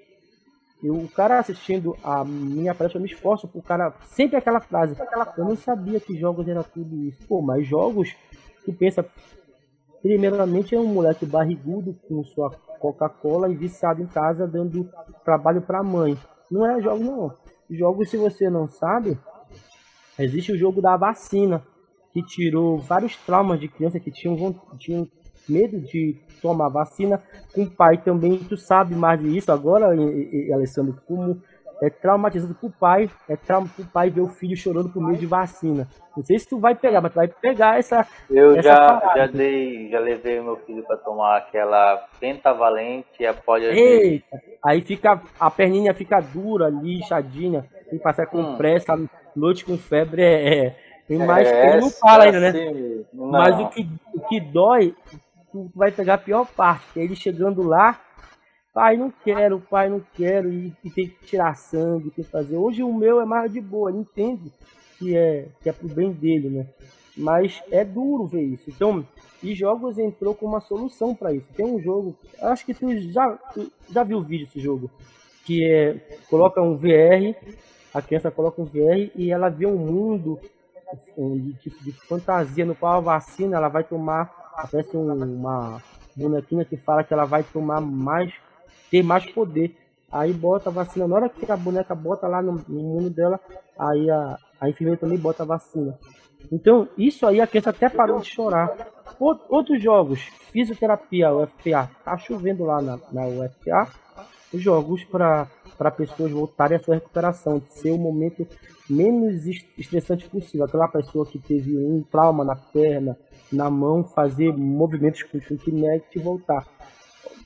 Eu, 0.84 0.96
o 0.96 1.08
cara 1.08 1.40
assistindo 1.40 1.96
a 2.04 2.26
minha 2.26 2.76
palestra, 2.76 3.00
eu 3.00 3.04
me 3.04 3.10
esforço 3.10 3.48
pro 3.48 3.62
cara. 3.62 3.94
Sempre 4.08 4.36
aquela 4.36 4.60
frase. 4.60 4.96
Eu 5.38 5.46
não 5.46 5.56
sabia 5.56 6.00
que 6.00 6.18
jogos 6.18 6.48
era 6.48 6.62
tudo 6.62 7.04
isso. 7.04 7.26
Pô, 7.28 7.42
mas 7.42 7.66
jogos, 7.66 8.14
tu 8.66 8.74
pensa. 8.74 9.06
Primeiramente 10.02 10.76
é 10.76 10.80
um 10.80 10.86
moleque 10.86 11.26
barrigudo 11.26 11.98
com 12.10 12.22
sua 12.26 12.50
Coca-Cola 12.82 13.50
e 13.50 13.56
viciado 13.56 14.02
em 14.02 14.06
casa 14.06 14.46
dando 14.46 14.90
trabalho 15.24 15.62
pra 15.62 15.82
mãe. 15.82 16.18
Não 16.52 16.70
é 16.70 16.82
jogo 16.82 17.02
não. 17.02 17.34
Jogos, 17.70 18.10
se 18.10 18.18
você 18.18 18.50
não 18.50 18.68
sabe, 18.68 19.18
existe 20.20 20.52
o 20.52 20.58
jogo 20.58 20.82
da 20.82 20.98
vacina, 20.98 21.66
que 22.14 22.22
tirou 22.22 22.78
vários 22.78 23.18
traumas 23.18 23.60
de 23.60 23.68
criança 23.68 24.00
que 24.00 24.12
tinham, 24.12 24.56
tinham 24.78 25.08
medo 25.50 25.80
de 25.80 26.16
tomar 26.42 26.70
vacina. 26.70 27.22
Com 27.54 27.64
o 27.64 27.70
pai 27.70 27.98
também, 27.98 28.38
tu 28.38 28.56
sabe 28.56 28.94
mais 28.94 29.20
disso 29.20 29.52
agora, 29.52 29.96
e, 29.96 30.50
e, 30.50 30.54
Alessandro, 30.54 30.96
como 31.08 31.42
é 31.82 31.90
traumatizado 31.90 32.54
pro 32.56 32.70
pai, 32.70 33.10
é 33.28 33.36
trauma 33.36 33.68
pro 33.76 33.84
pai 33.86 34.10
ver 34.10 34.22
o 34.22 34.28
filho 34.28 34.56
chorando 34.56 34.90
por 34.90 35.02
medo 35.02 35.20
de 35.20 35.26
vacina. 35.26 35.88
Não 36.16 36.24
sei 36.24 36.38
se 36.38 36.48
tu 36.48 36.60
vai 36.60 36.76
pegar, 36.76 37.02
mas 37.02 37.12
tu 37.12 37.16
vai 37.16 37.28
pegar 37.28 37.78
essa. 37.78 38.08
Eu 38.30 38.56
essa 38.56 38.70
já, 38.70 39.14
já 39.18 39.28
dei, 39.28 39.90
já 39.90 40.00
levei 40.00 40.40
meu 40.40 40.56
filho 40.58 40.84
para 40.84 40.98
tomar 40.98 41.38
aquela 41.38 42.08
pentavalente 42.20 43.08
e 43.20 43.26
a 43.26 43.36
Eita! 43.74 44.42
Aí 44.64 44.82
fica, 44.82 45.22
a 45.40 45.52
perninha 45.52 45.94
fica 45.94 46.22
dura, 46.22 46.70
lixadinha, 46.70 47.66
tem 47.90 47.98
que 47.98 48.04
passar 48.04 48.28
com 48.28 48.40
hum. 48.40 48.56
pressa, 48.56 48.98
noite 49.36 49.66
com 49.66 49.78
febre 49.78 50.22
é. 50.22 50.68
é 50.68 50.93
tem 51.08 51.18
mais 51.18 51.48
é, 51.48 51.72
ele 51.72 51.82
não 51.82 51.90
fala 51.90 52.24
ainda, 52.26 52.40
né? 52.40 52.50
Assim, 52.50 53.06
mas 53.14 53.60
o 53.60 53.70
que, 53.70 53.88
o 54.14 54.20
que 54.22 54.40
dói, 54.40 54.96
tu 55.52 55.70
vai 55.76 55.92
pegar 55.92 56.16
a 56.16 56.18
pior 56.18 56.46
parte, 56.46 56.86
que 56.94 57.00
é 57.00 57.04
ele 57.04 57.16
chegando 57.16 57.62
lá, 57.62 58.00
pai, 58.74 58.98
não 58.98 59.14
quero, 59.24 59.60
pai, 59.60 59.90
não 59.90 60.02
quero, 60.14 60.52
e, 60.52 60.74
e 60.84 60.90
tem 60.90 61.08
que 61.08 61.26
tirar 61.26 61.56
sangue, 61.56 62.10
tem 62.12 62.24
que 62.24 62.32
fazer. 62.32 62.58
Hoje 62.58 62.82
o 62.84 62.94
meu 62.94 63.22
é 63.22 63.26
mais 63.26 63.52
de 63.52 63.62
boa, 63.62 63.90
ele 63.90 64.00
entende 64.00 64.52
que 64.98 65.16
é, 65.16 65.48
que 65.62 65.70
é 65.70 65.74
pro 65.74 65.88
bem 65.88 66.12
dele, 66.12 66.50
né? 66.50 66.68
Mas 67.16 67.62
é 67.70 67.84
duro 67.84 68.26
ver 68.26 68.42
isso. 68.42 68.70
Então, 68.70 69.06
e 69.44 69.54
jogos 69.54 70.00
entrou 70.00 70.34
com 70.34 70.46
uma 70.46 70.62
solução 70.62 71.14
para 71.14 71.34
isso. 71.34 71.48
Tem 71.56 71.66
um 71.66 71.80
jogo, 71.80 72.18
acho 72.42 72.66
que 72.66 72.74
tu 72.74 72.98
já, 73.12 73.32
tu 73.54 73.72
já 73.92 74.04
viu 74.04 74.20
o 74.20 74.24
vídeo 74.24 74.48
desse 74.48 74.60
jogo, 74.60 74.90
que 75.46 75.66
é 75.66 76.18
coloca 76.30 76.62
um 76.62 76.76
VR, 76.76 77.36
a 77.94 78.02
criança 78.02 78.32
coloca 78.32 78.62
um 78.62 78.66
VR 78.66 79.12
e 79.16 79.32
ela 79.32 79.50
vê 79.50 79.66
um 79.66 79.78
mundo 79.78 80.40
de, 81.18 81.54
de, 81.54 81.70
de 81.70 81.92
fantasia 82.08 82.66
no 82.66 82.76
qual 82.76 82.98
a 82.98 83.00
vacina 83.00 83.58
ela 83.58 83.68
vai 83.68 83.84
tomar, 83.84 84.34
aparece 84.56 84.96
um, 84.96 85.12
uma 85.12 85.82
bonequinha 86.16 86.66
que 86.66 86.78
fala 86.78 87.04
que 87.04 87.14
ela 87.14 87.26
vai 87.26 87.44
tomar 87.44 87.82
mais, 87.82 88.34
ter 88.90 89.04
mais 89.04 89.26
poder. 89.26 89.76
Aí 90.12 90.32
bota 90.32 90.70
a 90.70 90.74
vacina, 90.74 91.08
na 91.08 91.16
hora 91.16 91.30
que 91.30 91.52
a 91.52 91.58
boneca 91.58 91.96
bota 91.96 92.28
lá 92.28 92.42
no, 92.42 92.64
no 92.68 92.82
mundo 92.84 93.10
dela, 93.10 93.40
aí 93.78 94.10
a, 94.12 94.38
a 94.62 94.70
enfermeira 94.70 95.00
também 95.00 95.18
bota 95.18 95.42
a 95.42 95.46
vacina. 95.46 95.98
Então, 96.52 96.88
isso 96.98 97.26
aí 97.26 97.42
a 97.42 97.48
criança 97.48 97.72
até 97.72 97.90
parou 97.90 98.20
de 98.20 98.30
chorar. 98.30 98.70
Outros 99.20 99.82
jogos, 99.82 100.20
fisioterapia, 100.52 101.34
UFPA, 101.34 101.90
tá 102.04 102.18
chovendo 102.18 102.64
lá 102.64 102.82
na, 102.82 103.00
na 103.12 103.26
UFPA, 103.26 103.88
jogos 104.54 105.04
para 105.06 105.48
pessoas 105.96 106.32
voltarem 106.32 106.78
à 106.78 106.80
sua 106.80 106.96
recuperação, 106.96 107.60
de 107.60 107.74
ser 107.74 107.92
o 107.92 107.98
momento 107.98 108.48
menos 108.90 109.46
estressante 109.78 110.28
possível. 110.30 110.66
Aquela 110.66 110.88
pessoa 110.88 111.26
que 111.26 111.40
teve 111.40 111.78
um 111.78 112.04
trauma 112.04 112.44
na 112.44 112.56
perna, 112.56 113.18
na 113.52 113.70
mão, 113.70 114.04
fazer 114.04 114.56
movimentos 114.56 115.24
com 115.24 115.38
o 115.38 115.58
Kinect 115.58 116.18
e 116.18 116.22
voltar. 116.22 116.66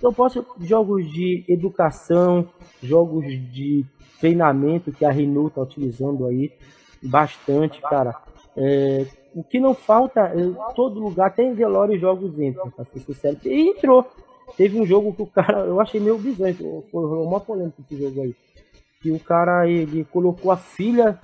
Eu 0.02 0.14
posso 0.14 0.46
jogos 0.62 1.12
de 1.12 1.44
educação, 1.48 2.48
jogos 2.82 3.26
de 3.26 3.86
treinamento 4.20 4.92
que 4.92 5.06
a 5.06 5.12
Renault 5.12 5.50
está 5.50 5.62
utilizando 5.62 6.26
aí 6.26 6.52
bastante, 7.02 7.82
cara. 7.82 8.16
É, 8.56 9.06
o 9.34 9.44
que 9.44 9.60
não 9.60 9.74
falta, 9.74 10.22
é, 10.22 10.74
todo 10.76 11.00
lugar 11.00 11.36
tem 11.36 11.54
velório 11.54 12.00
jogos 12.00 12.40
entram, 12.40 12.70
pra 12.70 12.86
ser 12.86 13.00
sincero. 13.00 13.38
E 13.46 13.70
entrou. 13.70 14.06
Teve 14.56 14.80
um 14.80 14.86
jogo 14.86 15.14
que 15.14 15.22
o 15.22 15.28
cara, 15.28 15.66
eu 15.66 15.80
achei 15.80 16.00
meio 16.00 16.18
bizarro, 16.18 16.84
foi 16.92 17.04
uma 17.04 17.40
polêmica 17.40 17.82
esse 17.82 18.02
jogo 18.02 18.22
aí. 18.22 18.36
Que 19.02 19.12
o 19.12 19.20
cara, 19.20 19.68
ele 19.68 20.04
colocou 20.06 20.52
a 20.52 20.58
filha 20.58 21.20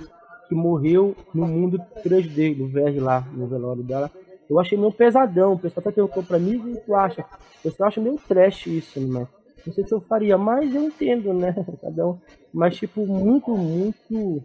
que 0.48 0.56
morreu 0.56 1.16
no 1.34 1.48
mundo 1.48 1.80
3D, 2.04 2.56
do 2.56 2.68
VR 2.68 3.04
lá, 3.04 3.22
no 3.34 3.48
velório 3.48 3.84
dela. 3.84 4.12
Eu 4.50 4.60
achei 4.60 4.78
meio 4.78 4.92
pesadão, 4.92 5.54
o 5.54 5.60
pessoal 5.60 5.82
até 5.82 5.92
perguntou 5.92 6.24
pra 6.24 6.38
mim, 6.38 6.58
o 6.58 6.76
que 6.76 6.86
tu 6.86 6.94
acha? 6.94 7.26
O 7.60 7.64
pessoal 7.64 7.88
acha 7.88 8.02
meio 8.02 8.20
trash 8.28 8.68
isso, 8.68 9.00
né? 9.00 9.28
Não 9.66 9.74
sei 9.74 9.84
se 9.88 9.94
eu 9.94 10.02
faria, 10.02 10.38
mas 10.38 10.76
eu 10.76 10.84
entendo, 10.84 11.34
né? 11.34 11.56
Cada 11.82 12.08
um. 12.08 12.20
Mas, 12.54 12.76
tipo, 12.76 13.06
muito, 13.08 13.52
muito, 13.56 14.44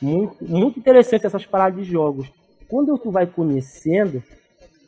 muito, 0.00 0.44
muito 0.44 0.78
interessante 0.78 1.26
essas 1.26 1.46
paradas 1.46 1.84
de 1.84 1.90
jogos. 1.90 2.28
Quando 2.68 2.96
tu 2.98 3.10
vai 3.10 3.26
conhecendo, 3.26 4.22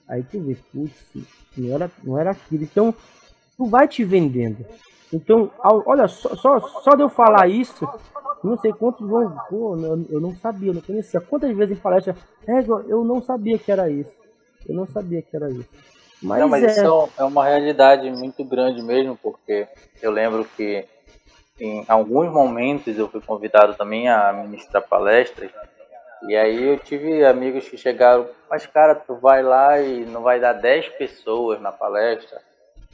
aí 0.08 0.22
tu 0.22 0.40
vê, 0.40 0.56
putz, 0.72 1.26
não 1.56 1.74
era, 1.74 1.90
não 2.02 2.18
era 2.18 2.30
aquilo. 2.32 2.62
Então, 2.62 2.94
tu 3.56 3.66
vai 3.66 3.88
te 3.88 4.04
vendendo. 4.04 4.64
Então, 5.14 5.48
olha, 5.62 6.08
só, 6.08 6.34
só, 6.34 6.58
só 6.58 6.96
de 6.96 7.02
eu 7.02 7.08
falar 7.08 7.48
isso, 7.48 7.88
não 8.42 8.58
sei 8.58 8.72
quantos 8.72 9.08
vão. 9.08 9.30
Pô, 9.48 9.76
eu 10.10 10.20
não 10.20 10.34
sabia, 10.34 10.72
não 10.72 10.80
conhecia. 10.80 11.20
Quantas 11.20 11.56
vezes 11.56 11.78
em 11.78 11.80
palestra, 11.80 12.16
é, 12.48 12.58
eu 12.88 13.04
não 13.04 13.22
sabia 13.22 13.56
que 13.56 13.70
era 13.70 13.88
isso. 13.88 14.12
Eu 14.68 14.74
não 14.74 14.86
sabia 14.86 15.22
que 15.22 15.36
era 15.36 15.48
isso. 15.50 15.70
Mas, 16.20 16.40
não, 16.40 16.48
mas 16.48 16.64
é... 16.64 16.66
isso 16.66 17.08
é 17.16 17.24
uma 17.24 17.44
realidade 17.44 18.10
muito 18.10 18.44
grande 18.44 18.82
mesmo, 18.82 19.16
porque 19.22 19.68
eu 20.02 20.10
lembro 20.10 20.44
que 20.56 20.84
em 21.60 21.84
alguns 21.86 22.32
momentos 22.32 22.98
eu 22.98 23.08
fui 23.08 23.20
convidado 23.20 23.74
também 23.74 24.08
a 24.08 24.32
ministrar 24.32 24.82
palestras. 24.82 25.50
E 26.26 26.34
aí 26.34 26.64
eu 26.64 26.78
tive 26.78 27.24
amigos 27.24 27.68
que 27.68 27.76
chegaram, 27.76 28.26
mas 28.50 28.66
cara, 28.66 28.94
tu 28.96 29.14
vai 29.14 29.42
lá 29.42 29.80
e 29.80 30.04
não 30.06 30.22
vai 30.22 30.40
dar 30.40 30.54
10 30.54 30.88
pessoas 30.90 31.60
na 31.60 31.70
palestra 31.70 32.40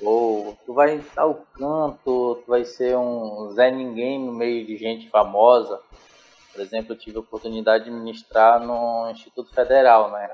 ou 0.03 0.57
tu 0.65 0.73
vai 0.73 0.95
em 0.95 1.01
tal 1.01 1.47
canto, 1.55 2.41
tu 2.45 2.45
vai 2.47 2.65
ser 2.65 2.97
um 2.97 3.51
Zé 3.53 3.71
Ninguém 3.71 4.19
no 4.19 4.33
meio 4.33 4.67
de 4.67 4.77
gente 4.77 5.09
famosa. 5.11 5.81
Por 6.53 6.61
exemplo, 6.61 6.93
eu 6.93 6.99
tive 6.99 7.17
a 7.17 7.21
oportunidade 7.21 7.85
de 7.85 7.91
ministrar 7.91 8.61
no 8.61 9.11
Instituto 9.11 9.55
Federal, 9.55 10.11
né? 10.11 10.31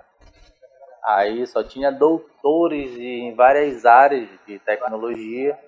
Aí 1.05 1.47
só 1.47 1.63
tinha 1.63 1.93
doutores 1.93 2.97
em 2.97 3.35
várias 3.35 3.85
áreas 3.85 4.29
de 4.47 4.59
tecnologia 4.59 5.59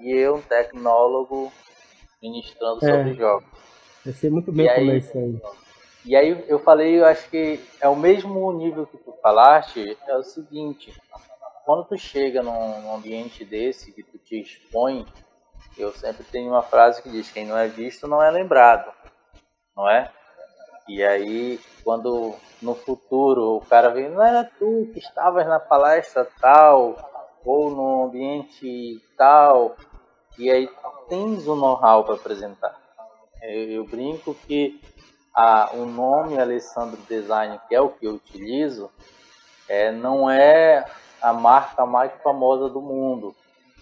e 0.00 0.10
eu, 0.10 0.36
um 0.36 0.40
tecnólogo, 0.40 1.52
ministrando 2.22 2.84
é, 2.84 2.90
sobre 2.90 3.14
jogos. 3.14 3.48
Eu 4.06 4.12
sei 4.12 4.30
muito 4.30 4.50
bem 4.50 4.66
e 4.66 4.74
como 4.74 4.80
aí, 4.80 4.90
é 4.90 4.96
isso 4.96 5.18
aí. 5.18 5.42
E 6.04 6.16
aí 6.16 6.44
eu 6.48 6.58
falei, 6.58 6.98
eu 6.98 7.04
acho 7.04 7.28
que 7.28 7.60
é 7.80 7.88
o 7.88 7.96
mesmo 7.96 8.50
nível 8.52 8.86
que 8.86 8.96
tu 8.96 9.12
falaste, 9.22 9.98
é 10.06 10.16
o 10.16 10.22
seguinte, 10.22 10.94
quando 11.70 11.84
tu 11.84 11.96
chega 11.96 12.42
num, 12.42 12.82
num 12.82 12.96
ambiente 12.96 13.44
desse, 13.44 13.92
que 13.92 14.02
tu 14.02 14.18
te 14.18 14.40
expõe, 14.40 15.06
eu 15.78 15.92
sempre 15.92 16.24
tenho 16.24 16.50
uma 16.50 16.64
frase 16.64 17.00
que 17.00 17.08
diz: 17.08 17.30
quem 17.30 17.46
não 17.46 17.56
é 17.56 17.68
visto 17.68 18.08
não 18.08 18.20
é 18.20 18.28
lembrado, 18.28 18.92
não 19.76 19.88
é? 19.88 20.10
E 20.88 21.00
aí, 21.00 21.60
quando 21.84 22.34
no 22.60 22.74
futuro 22.74 23.58
o 23.58 23.60
cara 23.60 23.90
vem, 23.90 24.08
não 24.08 24.20
era 24.20 24.42
tu 24.42 24.90
que 24.92 24.98
estavas 24.98 25.46
na 25.46 25.60
palestra 25.60 26.28
tal, 26.40 26.96
ou 27.44 27.70
no 27.70 28.06
ambiente 28.06 29.00
tal, 29.16 29.76
e 30.36 30.50
aí 30.50 30.68
tens 31.08 31.46
o 31.46 31.52
um 31.52 31.56
know-how 31.56 32.02
para 32.02 32.16
apresentar. 32.16 32.76
Eu, 33.42 33.70
eu, 33.70 33.84
brinco 33.84 34.34
que 34.34 34.80
a, 35.32 35.70
o 35.74 35.86
nome 35.86 36.36
Alessandro 36.36 37.00
Design, 37.08 37.60
que 37.68 37.76
é 37.76 37.80
o 37.80 37.90
que 37.90 38.08
eu 38.08 38.14
utilizo, 38.14 38.90
é, 39.68 39.92
não 39.92 40.28
é 40.28 40.84
a 41.20 41.32
marca 41.32 41.84
mais 41.86 42.12
famosa 42.22 42.68
do 42.68 42.80
mundo. 42.80 43.34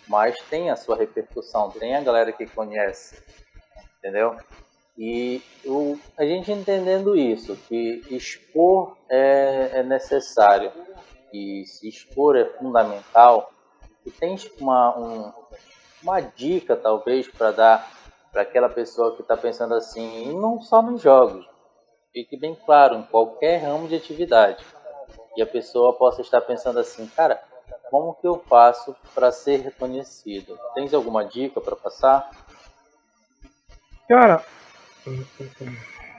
mas 0.06 0.34
tem 0.48 0.70
a 0.70 0.76
sua 0.76 0.96
repercussão, 0.96 1.70
tem 1.70 1.94
a 1.94 2.00
galera 2.00 2.32
que 2.32 2.46
conhece, 2.46 3.22
entendeu? 3.98 4.36
E 4.96 5.42
o, 5.66 5.98
a 6.16 6.24
gente 6.24 6.50
entendendo 6.50 7.14
isso, 7.14 7.54
que 7.68 8.02
expor 8.10 8.96
é, 9.08 9.70
é 9.74 9.82
necessário 9.82 10.72
e 11.32 11.64
se 11.66 11.88
expor 11.88 12.36
é 12.36 12.46
fundamental, 12.46 13.52
tem 14.18 14.36
uma, 14.58 14.98
um, 14.98 15.32
uma 16.02 16.20
dica 16.20 16.74
talvez 16.74 17.28
para 17.28 17.50
dar 17.50 17.98
para 18.32 18.42
aquela 18.42 18.68
pessoa 18.68 19.14
que 19.14 19.22
está 19.22 19.36
pensando 19.36 19.74
assim, 19.74 20.28
e 20.28 20.32
não 20.32 20.60
só 20.60 20.82
nos 20.82 21.00
jogos, 21.00 21.46
fique 22.12 22.36
bem 22.36 22.54
claro, 22.54 22.96
em 22.96 23.02
qualquer 23.02 23.58
ramo 23.62 23.88
de 23.88 23.96
atividade. 23.96 24.64
E 25.38 25.42
a 25.42 25.46
pessoa 25.46 25.92
possa 25.92 26.20
estar 26.20 26.40
pensando 26.40 26.80
assim, 26.80 27.06
cara, 27.14 27.40
como 27.92 28.12
que 28.14 28.26
eu 28.26 28.42
faço 28.48 28.92
para 29.14 29.30
ser 29.30 29.60
reconhecido? 29.60 30.58
Tens 30.74 30.92
alguma 30.92 31.24
dica 31.24 31.60
para 31.60 31.76
passar? 31.76 32.28
Cara, 34.08 34.42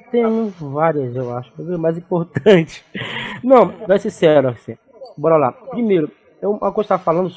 tem 0.10 0.24
várias, 0.58 1.14
eu 1.18 1.36
acho, 1.36 1.52
mas 1.58 1.70
é 1.70 1.76
mais 1.76 1.98
importante. 1.98 2.86
Não, 3.44 3.86
vai 3.86 4.00
ser 4.00 4.10
sério, 4.10 4.52
assim. 4.52 4.78
Bora 5.18 5.36
lá. 5.36 5.52
Primeiro, 5.52 6.10
eu, 6.42 6.52
uma 6.52 6.72
coisa 6.72 6.88
que 6.88 6.94
eu 6.94 7.00
falando, 7.00 7.30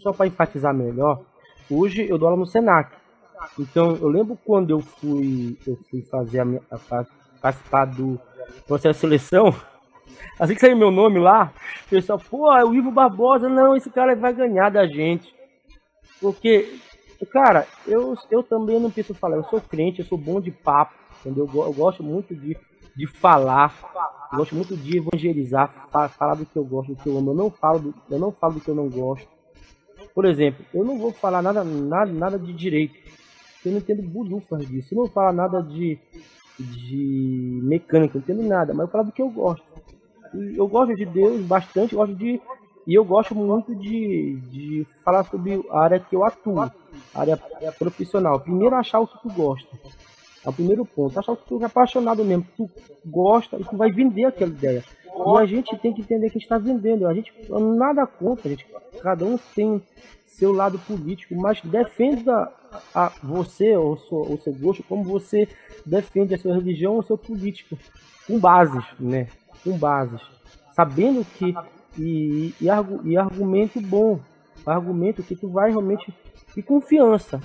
só 0.00 0.12
para 0.12 0.26
enfatizar 0.26 0.74
melhor, 0.74 1.20
hoje 1.70 2.08
eu 2.10 2.18
dou 2.18 2.26
aula 2.26 2.40
no 2.40 2.44
Senac. 2.44 2.90
Então, 3.56 3.94
eu 4.02 4.08
lembro 4.08 4.36
quando 4.44 4.70
eu 4.70 4.80
fui, 4.80 5.56
eu 5.64 5.78
fui 5.88 6.02
fazer 6.10 6.40
a, 6.40 6.46
a, 6.72 7.04
participar 7.40 7.84
do 7.84 8.18
processo 8.66 8.94
de 8.94 9.00
seleção, 9.00 9.54
assim 10.38 10.54
que 10.54 10.60
saiu 10.60 10.76
meu 10.76 10.90
nome 10.90 11.18
lá, 11.18 11.52
o 11.86 11.90
pessoal, 11.90 12.18
pô, 12.18 12.52
é 12.56 12.64
o 12.64 12.74
Ivo 12.74 12.90
Barbosa, 12.90 13.48
não, 13.48 13.76
esse 13.76 13.90
cara 13.90 14.14
vai 14.14 14.32
ganhar 14.32 14.70
da 14.70 14.86
gente. 14.86 15.34
Porque, 16.20 16.78
cara, 17.30 17.66
eu, 17.86 18.14
eu 18.30 18.42
também 18.42 18.80
não 18.80 18.90
preciso 18.90 19.18
falar, 19.18 19.36
eu 19.36 19.44
sou 19.44 19.60
crente, 19.60 20.00
eu 20.00 20.06
sou 20.06 20.18
bom 20.18 20.40
de 20.40 20.50
papo, 20.50 20.94
entendeu? 21.20 21.48
Eu, 21.52 21.62
eu 21.64 21.72
gosto 21.72 22.02
muito 22.02 22.34
de, 22.34 22.56
de 22.96 23.06
falar, 23.06 23.74
eu 24.32 24.38
gosto 24.38 24.54
muito 24.54 24.76
de 24.76 24.98
evangelizar, 24.98 25.88
falar 25.90 26.34
do 26.34 26.46
que 26.46 26.56
eu 26.56 26.64
gosto, 26.64 26.94
do 26.94 27.02
que 27.02 27.08
eu 27.08 27.18
amo. 27.18 27.30
Eu 27.30 27.34
não 27.34 27.50
falo 27.50 27.78
do, 27.78 27.94
eu 28.10 28.18
não 28.18 28.32
falo 28.32 28.54
do 28.54 28.60
que 28.60 28.68
eu 28.68 28.74
não 28.74 28.88
gosto. 28.88 29.28
Por 30.14 30.24
exemplo, 30.24 30.64
eu 30.72 30.84
não 30.84 30.98
vou 30.98 31.12
falar 31.12 31.42
nada, 31.42 31.64
nada, 31.64 32.12
nada 32.12 32.38
de 32.38 32.52
direito. 32.52 32.94
Eu 33.64 33.72
não 33.72 33.78
entendo 33.78 34.02
bulufas 34.02 34.66
disso. 34.66 34.92
Eu 34.92 34.96
não 34.96 35.04
vou 35.04 35.12
falar 35.12 35.32
nada 35.32 35.62
de, 35.62 35.98
de 36.58 37.60
mecânica, 37.64 38.14
não 38.14 38.22
entendo 38.22 38.48
nada, 38.48 38.72
mas 38.72 38.86
eu 38.86 38.92
falo 38.92 39.04
do 39.04 39.12
que 39.12 39.22
eu 39.22 39.30
gosto. 39.30 39.64
Eu 40.56 40.66
gosto 40.66 40.94
de 40.94 41.04
Deus 41.04 41.40
bastante, 41.42 41.94
gosto 41.94 42.14
de. 42.14 42.40
E 42.86 42.94
eu 42.94 43.04
gosto 43.04 43.34
muito 43.34 43.74
de, 43.74 44.36
de 44.50 44.86
falar 45.02 45.24
sobre 45.24 45.64
a 45.70 45.80
área 45.80 45.98
que 45.98 46.14
eu 46.14 46.24
atuo, 46.24 46.60
a 46.60 46.70
área, 47.14 47.40
a 47.66 47.72
profissional. 47.72 48.40
Primeiro 48.40 48.74
achar 48.74 49.00
o 49.00 49.06
que 49.06 49.22
tu 49.22 49.32
gosta. 49.32 49.68
É 50.44 50.48
o 50.48 50.52
primeiro 50.52 50.84
ponto. 50.84 51.18
Achar 51.18 51.34
que 51.36 51.46
tu 51.46 51.62
é 51.62 51.66
apaixonado 51.66 52.24
mesmo, 52.24 52.46
tu 52.56 52.70
gosta 53.06 53.56
e 53.56 53.64
tu 53.64 53.76
vai 53.76 53.90
vender 53.90 54.26
aquela 54.26 54.50
ideia. 54.50 54.84
E 55.06 55.38
a 55.38 55.46
gente 55.46 55.76
tem 55.78 55.94
que 55.94 56.02
entender 56.02 56.28
que 56.28 56.38
está 56.38 56.58
vendendo. 56.58 57.06
A 57.06 57.14
gente 57.14 57.32
nada 57.48 58.06
contra, 58.06 58.48
a 58.48 58.50
gente, 58.50 58.66
cada 59.00 59.24
um 59.24 59.38
tem 59.54 59.80
seu 60.26 60.52
lado 60.52 60.78
político, 60.80 61.34
mas 61.36 61.60
defenda 61.62 62.52
a 62.94 63.12
você 63.22 63.76
ou 63.76 63.92
o 63.92 64.36
seu 64.38 64.52
gosto 64.52 64.82
como 64.82 65.04
você 65.04 65.48
defende 65.86 66.34
a 66.34 66.38
sua 66.38 66.54
religião 66.54 66.94
ou 66.94 67.02
seu 67.02 67.16
político, 67.16 67.78
com 68.26 68.38
bases, 68.38 68.84
né? 68.98 69.28
Com 69.64 69.78
bases, 69.78 70.20
sabendo 70.72 71.24
que 71.24 71.54
e, 71.98 72.54
e, 72.60 72.66
e 73.04 73.16
argumento 73.16 73.80
bom, 73.80 74.20
argumento 74.66 75.22
que 75.22 75.34
tu 75.34 75.48
vai 75.48 75.70
realmente 75.70 76.12
e 76.56 76.62
confiança. 76.62 77.40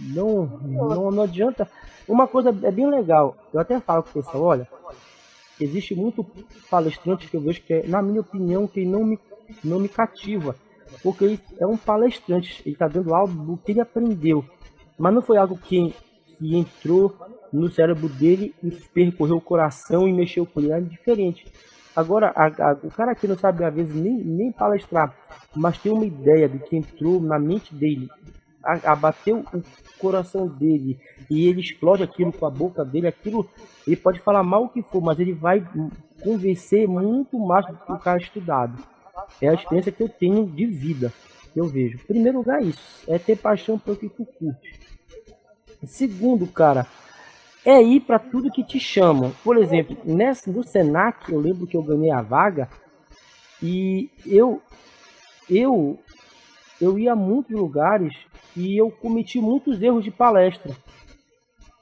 Não, 0.00 0.46
não, 0.64 1.10
não 1.10 1.22
adianta. 1.22 1.68
Uma 2.08 2.26
coisa 2.26 2.50
é 2.50 2.70
bem 2.70 2.88
legal. 2.88 3.36
Eu 3.52 3.60
até 3.60 3.78
falo 3.80 4.02
com 4.02 4.10
o 4.10 4.22
pessoal, 4.22 4.42
olha, 4.42 4.68
existe 5.60 5.94
muito 5.94 6.24
palestrante 6.70 7.28
que 7.28 7.36
eu 7.36 7.40
vejo 7.40 7.62
que 7.62 7.74
é, 7.74 7.86
na 7.86 8.02
minha 8.02 8.20
opinião, 8.20 8.66
que 8.66 8.84
não 8.84 9.04
me, 9.04 9.18
não 9.62 9.78
me 9.78 9.88
cativa. 9.88 10.56
Porque 11.02 11.24
ele 11.24 11.40
é 11.58 11.66
um 11.66 11.76
palestrante, 11.76 12.62
ele 12.64 12.74
está 12.74 12.88
dando 12.88 13.14
algo 13.14 13.58
que 13.64 13.72
ele 13.72 13.80
aprendeu. 13.80 14.44
Mas 14.98 15.12
não 15.12 15.20
foi 15.20 15.36
algo 15.36 15.58
que, 15.58 15.94
que 16.38 16.56
entrou 16.56 17.14
no 17.52 17.70
cérebro 17.70 18.08
dele 18.08 18.54
e 18.62 18.70
percorreu 18.70 19.36
o 19.36 19.40
coração 19.40 20.06
e 20.06 20.12
mexeu 20.12 20.46
com 20.46 20.60
ele. 20.60 20.72
É 20.72 20.80
diferente. 20.80 21.46
Agora, 21.94 22.30
a, 22.36 22.46
a, 22.46 22.72
o 22.82 22.90
cara 22.90 23.14
que 23.14 23.26
não 23.26 23.38
sabe, 23.38 23.64
às 23.64 23.74
vezes, 23.74 23.94
nem, 23.94 24.12
nem 24.12 24.52
palestrar, 24.52 25.16
mas 25.54 25.78
tem 25.78 25.90
uma 25.90 26.04
ideia 26.04 26.46
do 26.46 26.58
que 26.58 26.76
entrou 26.76 27.20
na 27.20 27.38
mente 27.38 27.74
dele, 27.74 28.08
abateu 28.84 29.44
o 29.54 29.62
coração 29.98 30.46
dele 30.46 30.98
e 31.30 31.46
ele 31.46 31.60
explode 31.60 32.02
aquilo 32.02 32.32
com 32.32 32.44
a 32.44 32.50
boca 32.50 32.84
dele, 32.84 33.06
aquilo 33.06 33.48
ele 33.86 33.96
pode 33.96 34.20
falar 34.20 34.42
mal 34.42 34.64
o 34.64 34.68
que 34.68 34.82
for, 34.82 35.00
mas 35.00 35.18
ele 35.20 35.32
vai 35.32 35.66
convencer 36.22 36.86
muito 36.86 37.38
mais 37.38 37.66
do 37.66 37.76
que 37.76 37.92
o 37.92 37.98
cara 37.98 38.18
estudado. 38.18 38.82
É 39.40 39.48
a 39.48 39.54
experiência 39.54 39.92
que 39.92 40.02
eu 40.02 40.08
tenho 40.08 40.46
de 40.46 40.66
vida, 40.66 41.12
eu 41.54 41.66
vejo. 41.66 41.98
Primeiro 42.06 42.38
lugar, 42.38 42.60
é 42.60 42.64
isso, 42.64 43.04
é 43.08 43.18
ter 43.18 43.36
paixão 43.36 43.78
pelo 43.78 43.96
que 43.96 44.08
tu 44.08 44.26
curte. 44.26 44.80
Segundo, 45.84 46.46
cara, 46.46 46.86
é 47.66 47.82
ir 47.82 48.00
para 48.00 48.20
tudo 48.20 48.50
que 48.50 48.62
te 48.62 48.78
chamam. 48.78 49.32
Por 49.42 49.56
exemplo, 49.56 49.96
nessa, 50.04 50.48
no 50.52 50.62
Senac, 50.62 51.30
eu 51.30 51.40
lembro 51.40 51.66
que 51.66 51.76
eu 51.76 51.82
ganhei 51.82 52.12
a 52.12 52.22
vaga 52.22 52.70
e 53.60 54.08
eu 54.24 54.62
eu 55.50 55.98
eu 56.80 56.96
ia 56.96 57.12
a 57.12 57.16
muitos 57.16 57.50
lugares 57.50 58.14
e 58.56 58.80
eu 58.80 58.88
cometi 58.90 59.40
muitos 59.40 59.82
erros 59.82 60.04
de 60.04 60.12
palestra. 60.12 60.76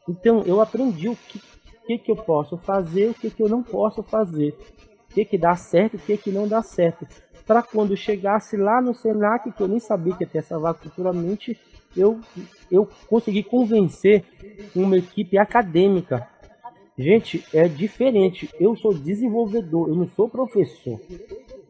Então 0.08 0.42
eu 0.46 0.58
aprendi 0.62 1.10
o 1.10 1.16
que, 1.16 1.38
que, 1.86 1.98
que 1.98 2.10
eu 2.10 2.16
posso 2.16 2.56
fazer, 2.56 3.10
o 3.10 3.14
que, 3.14 3.30
que 3.30 3.42
eu 3.42 3.48
não 3.48 3.62
posso 3.62 4.02
fazer, 4.02 4.56
o 5.10 5.14
que, 5.14 5.24
que 5.24 5.36
dá 5.36 5.54
certo, 5.54 5.98
o 5.98 6.00
que, 6.00 6.16
que 6.16 6.30
não 6.30 6.48
dá 6.48 6.62
certo. 6.62 7.06
Para 7.46 7.62
quando 7.62 7.94
chegasse 7.94 8.56
lá 8.56 8.80
no 8.80 8.94
Senac, 8.94 9.52
que 9.52 9.62
eu 9.62 9.68
nem 9.68 9.80
sabia 9.80 10.14
que 10.14 10.24
ia 10.24 10.28
ter 10.28 10.38
essa 10.38 10.58
vaga 10.58 10.78
futuramente, 10.78 11.58
eu, 11.96 12.20
eu 12.70 12.88
consegui 13.08 13.42
convencer 13.42 14.24
uma 14.74 14.98
equipe 14.98 15.38
acadêmica. 15.38 16.28
Gente, 16.96 17.44
é 17.52 17.66
diferente. 17.66 18.48
Eu 18.58 18.76
sou 18.76 18.94
desenvolvedor, 18.94 19.88
eu 19.88 19.94
não 19.94 20.08
sou 20.08 20.28
professor. 20.28 21.00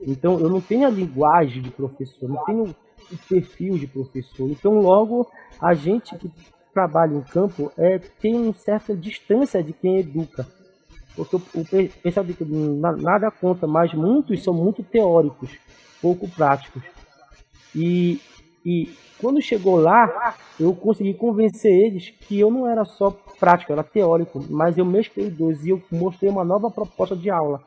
Então, 0.00 0.38
eu 0.38 0.48
não 0.48 0.60
tenho 0.60 0.86
a 0.86 0.90
linguagem 0.90 1.62
de 1.62 1.70
professor, 1.70 2.28
não 2.28 2.44
tenho 2.44 2.64
o 2.64 3.16
perfil 3.28 3.78
de 3.78 3.86
professor. 3.86 4.50
Então, 4.50 4.80
logo, 4.80 5.30
a 5.60 5.72
gente 5.72 6.16
que 6.18 6.30
trabalha 6.74 7.14
em 7.14 7.22
campo 7.22 7.72
é, 7.78 7.98
tem 7.98 8.34
uma 8.34 8.52
certa 8.52 8.94
distância 8.94 9.62
de 9.62 9.72
quem 9.72 9.98
educa. 9.98 10.46
Porque 11.14 11.36
o, 11.36 11.64
pessoal 12.02 12.26
de 12.26 12.36
nada 12.44 13.30
conta, 13.30 13.66
mas 13.66 13.94
muitos 13.94 14.42
são 14.42 14.52
muito 14.52 14.82
teóricos, 14.82 15.50
pouco 16.02 16.28
práticos. 16.28 16.82
E, 17.74 18.20
e 18.64 18.88
quando 19.18 19.42
chegou 19.42 19.76
lá, 19.76 20.34
eu 20.58 20.74
consegui 20.74 21.14
convencer 21.14 21.70
eles 21.70 22.10
que 22.10 22.40
eu 22.40 22.50
não 22.50 22.68
era 22.68 22.84
só 22.84 23.10
prático, 23.38 23.72
era 23.72 23.82
teórico, 23.82 24.44
mas 24.48 24.78
eu 24.78 24.84
mesclei 24.84 25.28
dois 25.30 25.64
e 25.64 25.70
eu 25.70 25.82
mostrei 25.90 26.30
uma 26.30 26.44
nova 26.44 26.70
proposta 26.70 27.14
de 27.14 27.28
aula. 27.30 27.62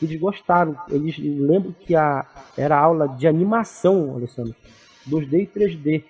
Eles 0.00 0.18
gostaram, 0.18 0.76
eles 0.88 1.18
lembram 1.18 1.72
que 1.72 1.94
a, 1.94 2.24
era 2.56 2.78
aula 2.78 3.08
de 3.08 3.26
animação, 3.26 4.14
Alessandro, 4.14 4.54
2D 5.08 5.42
e 5.42 5.46
3D. 5.46 6.04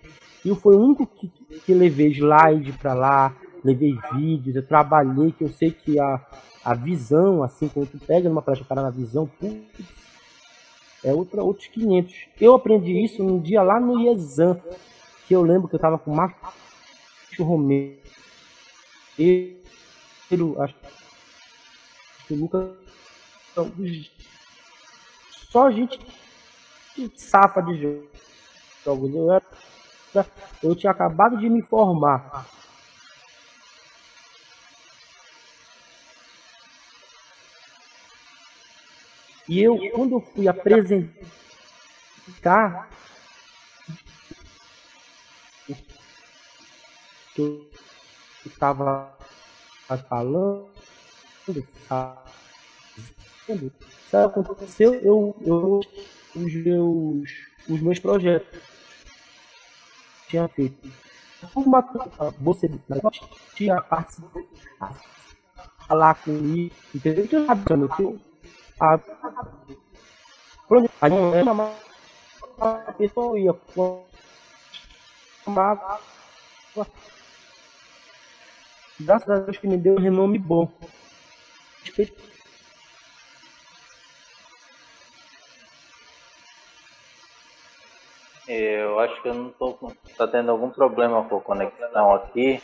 E 0.44 0.48
eu 0.48 0.57
fui 0.57 0.77
o 0.77 0.81
único 0.81 1.07
que, 1.07 1.31
que 1.64 1.74
levei 1.74 2.12
slide 2.12 2.72
para 2.72 2.94
lá, 2.94 3.35
levei 3.64 3.96
vídeos, 4.12 4.55
eu 4.55 4.66
trabalhei, 4.66 5.33
que 5.33 5.42
eu 5.42 5.48
sei 5.48 5.70
que 5.70 5.98
a, 5.98 6.20
a 6.64 6.74
visão, 6.74 7.42
assim, 7.42 7.68
quando 7.68 7.88
tu 7.88 7.98
pega 7.98 8.29
numa 8.29 8.42
palestra, 8.42 8.64
o 8.64 8.68
cara 8.68 8.83
na 8.83 8.90
visão, 8.90 9.27
putz, 9.27 10.08
é 11.04 11.12
outra, 11.12 11.42
outros 11.42 11.66
500. 11.68 12.14
Eu 12.40 12.54
aprendi 12.54 13.04
isso 13.04 13.22
um 13.22 13.40
dia 13.40 13.62
lá 13.62 13.78
no 13.80 14.00
IESAM, 14.00 14.61
que 15.26 15.34
eu 15.34 15.42
lembro 15.42 15.68
que 15.68 15.74
eu 15.74 15.80
tava 15.80 15.98
com 15.98 16.11
o 16.11 16.16
Marcos 16.16 16.52
Romero, 17.38 17.98
acho 20.61 20.74
que 22.26 22.34
o 22.34 22.37
Lucas. 22.37 22.70
Só 25.50 25.70
gente 25.70 25.98
safa 27.16 27.61
de 27.62 27.76
jogos. 28.84 29.14
Eu, 29.14 29.32
era, 29.32 29.44
eu 30.62 30.74
tinha 30.74 30.90
acabado 30.90 31.37
de 31.38 31.48
me 31.48 31.62
formar. 31.62 32.46
E 39.48 39.62
eu, 39.62 39.78
quando 39.92 40.16
eu 40.16 40.20
fui 40.20 40.46
apresentar 40.46 42.90
que 47.34 47.40
eu 47.40 47.70
estava 48.44 49.16
falando, 50.08 50.68
sabe 54.11 54.26
o 54.26 54.30
que 54.30 54.40
aconteceu? 54.40 54.94
Eu, 54.94 55.37
eu, 55.46 55.80
os 56.34 56.54
meus, 56.54 57.30
os 57.68 57.80
meus 57.80 57.98
projetos. 57.98 58.61
tinha 60.28 60.48
feito. 60.48 60.90
Uma, 61.54 61.80
você 62.40 62.68
tinha 63.54 63.80
falar 65.87 66.14
com 66.16 66.32
ele, 66.32 66.72
entendeu? 66.94 67.28
Que 67.28 67.37
a, 68.81 68.95
a 71.01 71.09
não 71.09 71.35
é 71.35 71.43
uma 71.43 71.73
pessoa 72.97 73.38
ia 73.38 73.55
uma 75.47 76.01
graças 79.01 79.31
a 79.31 79.38
Deus 79.38 79.59
que 79.59 79.67
me 79.67 79.77
deu 79.77 79.95
um 79.95 80.01
renome 80.01 80.38
bom. 80.38 80.71
Eu 88.47 88.99
acho 89.01 89.21
que 89.23 89.29
eu 89.29 89.35
não 89.35 89.51
tô 89.51 89.93
tá 90.17 90.27
tendo 90.27 90.51
algum 90.51 90.71
problema 90.71 91.23
com 91.25 91.37
a 91.37 91.41
conexão 91.41 92.14
aqui. 92.14 92.62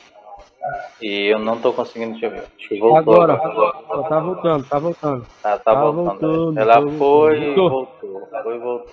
E 1.00 1.32
eu 1.32 1.38
não 1.38 1.60
tô 1.60 1.72
conseguindo 1.72 2.18
te 2.18 2.26
ver. 2.28 2.44
Acho 2.58 2.68
que 2.68 2.78
voltou. 2.78 2.96
Agora, 2.98 3.34
agora. 3.34 4.08
tá 4.08 4.20
voltando, 4.20 4.68
tá 4.68 4.78
voltando. 4.78 5.26
Tá, 5.42 5.58
tá, 5.58 5.58
tá 5.58 5.74
voltando. 5.74 6.20
voltando. 6.20 6.58
Ela 6.58 6.80
foi 6.80 6.90
voltando. 6.90 7.42
e 7.42 7.54
voltou. 7.54 8.28
Foi 8.42 8.54
e 8.54 8.58
voltou. 8.58 8.92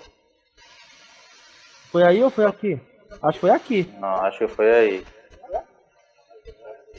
Foi 1.91 2.03
aí 2.03 2.23
ou 2.23 2.29
foi 2.29 2.45
aqui? 2.45 2.79
Acho 3.21 3.33
que 3.33 3.39
foi 3.39 3.49
aqui. 3.49 3.93
Não, 3.99 4.09
acho 4.09 4.37
que 4.39 4.47
foi 4.47 4.71
aí. 4.71 5.05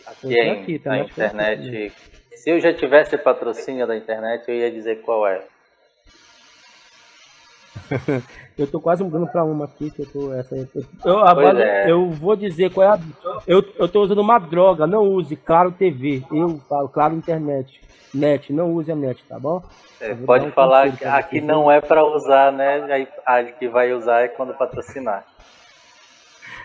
Aqui, 0.06 0.38
é 0.38 0.50
aqui 0.50 0.78
tá, 0.78 0.90
na 0.90 0.98
internet. 1.00 1.92
Se 2.34 2.50
eu 2.50 2.60
já 2.60 2.74
tivesse 2.74 3.16
patrocínio 3.16 3.86
da 3.86 3.96
internet, 3.96 4.44
eu 4.48 4.54
ia 4.54 4.70
dizer 4.70 5.02
qual 5.02 5.26
é. 5.26 5.46
eu 8.58 8.66
tô 8.66 8.80
quase 8.80 9.02
mudando 9.02 9.26
para 9.26 9.44
uma 9.44 9.64
aqui 9.64 9.90
que 9.90 10.02
eu 10.02 10.06
tô 10.06 10.32
essa 10.32 10.56
eu, 10.56 10.68
eu 11.04 11.18
agora 11.20 11.62
é. 11.62 11.90
eu 11.90 12.10
vou 12.10 12.36
dizer 12.36 12.70
qual 12.72 12.86
é 12.86 12.90
a 12.94 13.00
eu, 13.46 13.64
eu 13.78 13.88
tô 13.88 14.02
usando 14.02 14.20
uma 14.20 14.38
droga, 14.38 14.86
não 14.86 15.02
use 15.02 15.34
Claro 15.36 15.72
TV. 15.72 16.22
Eu 16.30 16.60
falo 16.68 16.88
Claro 16.88 17.14
Internet. 17.14 17.80
Net, 18.14 18.52
não 18.52 18.72
use 18.74 18.92
a 18.92 18.94
net, 18.94 19.24
tá 19.24 19.38
bom? 19.38 19.62
É, 19.98 20.14
pode 20.14 20.46
um 20.46 20.52
falar 20.52 20.94
que 20.94 21.04
aqui 21.04 21.40
não 21.40 21.70
é 21.70 21.80
para 21.80 22.04
usar, 22.04 22.52
né? 22.52 22.82
Aí 22.92 23.08
a 23.24 23.42
que 23.44 23.68
vai 23.68 23.92
usar 23.92 24.20
é 24.20 24.28
quando 24.28 24.52
patrocinar. 24.52 25.24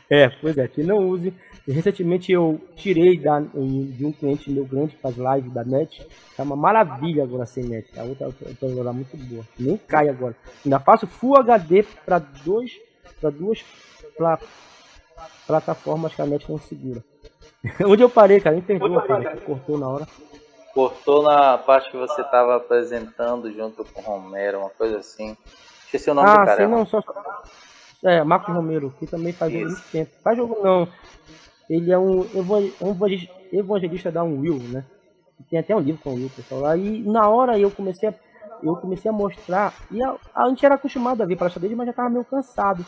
É, 0.09 0.29
pois 0.29 0.57
é, 0.57 0.67
que 0.67 0.83
não 0.83 0.97
use. 1.07 1.33
Recentemente 1.67 2.31
eu 2.31 2.61
tirei 2.77 3.19
da, 3.19 3.41
de 3.41 4.05
um 4.05 4.11
cliente 4.13 4.49
meu 4.49 4.65
grande 4.65 4.95
que 4.95 5.01
faz 5.01 5.17
live 5.17 5.49
da 5.49 5.65
net. 5.65 6.07
Tá 6.35 6.43
uma 6.43 6.55
maravilha 6.55 7.23
agora 7.23 7.45
sem 7.45 7.65
net. 7.65 7.87
A 7.99 8.03
outra 8.03 8.31
tá 8.31 8.93
muito 8.93 9.17
boa. 9.17 9.43
Nem 9.59 9.75
cai 9.75 10.07
agora. 10.07 10.33
Ainda 10.63 10.79
faço 10.79 11.05
Full 11.05 11.37
HD 11.37 11.83
para 12.05 12.19
dois, 12.19 12.71
para 13.19 13.29
duas 13.29 13.65
pra, 14.15 14.39
plataformas 15.45 16.15
que 16.15 16.21
a 16.21 16.25
net 16.25 16.49
não 16.49 16.57
segura. 16.57 17.03
Onde 17.85 18.01
eu 18.01 18.09
parei, 18.09 18.39
cara? 18.39 18.55
Me 18.55 18.61
perdoa, 18.61 19.05
cara, 19.05 19.35
que 19.35 19.45
cortou 19.45 19.77
na 19.77 19.89
hora. 19.89 20.07
Cortou 20.73 21.23
na 21.23 21.57
parte 21.57 21.91
que 21.91 21.97
você 21.97 22.21
estava 22.21 22.55
apresentando 22.55 23.51
junto 23.51 23.83
com 23.83 24.01
o 24.01 24.03
Romero, 24.05 24.59
uma 24.59 24.69
coisa 24.69 24.99
assim. 24.99 25.35
Esqueci 25.83 26.09
o 26.09 26.13
nome 26.13 26.29
ah, 26.29 26.33
do 26.33 26.45
cara. 26.45 26.63
Sim, 26.63 26.71
não, 26.71 26.85
só, 26.85 27.01
é, 28.03 28.23
Marcos 28.23 28.53
Romero, 28.53 28.93
que 28.99 29.07
também 29.07 29.33
faz 29.33 29.51
jogo 29.51 29.65
muito 29.65 29.91
tempo. 29.91 30.11
Faz 30.23 30.37
jogo 30.37 30.57
não. 30.63 30.87
Ele 31.69 31.91
é 31.91 31.99
um 31.99 32.25
evangelista 33.51 34.11
da 34.11 34.23
Will, 34.23 34.59
né? 34.59 34.85
Tem 35.49 35.59
até 35.59 35.75
um 35.75 35.79
livro 35.79 36.01
com 36.01 36.11
o 36.11 36.15
Will, 36.15 36.29
pessoal. 36.35 36.65
Aí 36.65 37.03
na 37.03 37.29
hora 37.29 37.59
eu 37.59 37.69
comecei 37.69 38.09
a, 38.09 38.13
eu 38.63 38.75
comecei 38.75 39.09
a 39.09 39.13
mostrar. 39.13 39.73
E 39.91 40.01
a, 40.01 40.15
a 40.33 40.49
gente 40.49 40.65
era 40.65 40.75
acostumado 40.75 41.21
a 41.21 41.25
ver 41.25 41.35
palestra 41.35 41.61
dele, 41.61 41.75
mas 41.75 41.87
já 41.87 41.93
tava 41.93 42.09
meio 42.09 42.25
cansado. 42.25 42.85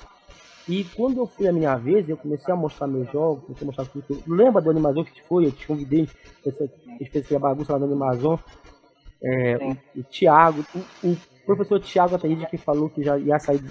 E 0.68 0.84
quando 0.96 1.18
eu 1.18 1.28
fui 1.28 1.48
a 1.48 1.52
minha 1.52 1.76
vez, 1.76 2.08
eu 2.08 2.18
comecei 2.18 2.54
a 2.54 2.58
mostrar 2.58 2.88
meus 2.88 3.12
jogos, 3.12 3.44
comecei 3.44 3.66
a 3.66 3.68
mostrar 3.68 3.86
tudo. 3.86 4.24
Lembra 4.28 4.62
do 4.62 4.70
Animazon 4.70 5.04
que 5.04 5.22
foi? 5.24 5.46
Eu 5.46 5.52
te 5.52 5.66
convidei, 5.66 6.08
a 6.46 6.50
gente 6.50 7.12
fez 7.12 7.26
aquela 7.26 7.40
bagunça 7.40 7.74
lá 7.74 7.80
no 7.80 7.86
Animazon. 7.86 8.38
É, 9.22 9.58
o, 9.58 10.00
o 10.00 10.04
Thiago, 10.04 10.64
o, 11.04 11.10
o 11.10 11.18
professor 11.46 11.80
Thiago 11.80 12.16
Ataíde 12.16 12.46
que 12.46 12.58
falou 12.58 12.90
que 12.90 13.04
já 13.04 13.18
ia 13.18 13.38
sair 13.40 13.62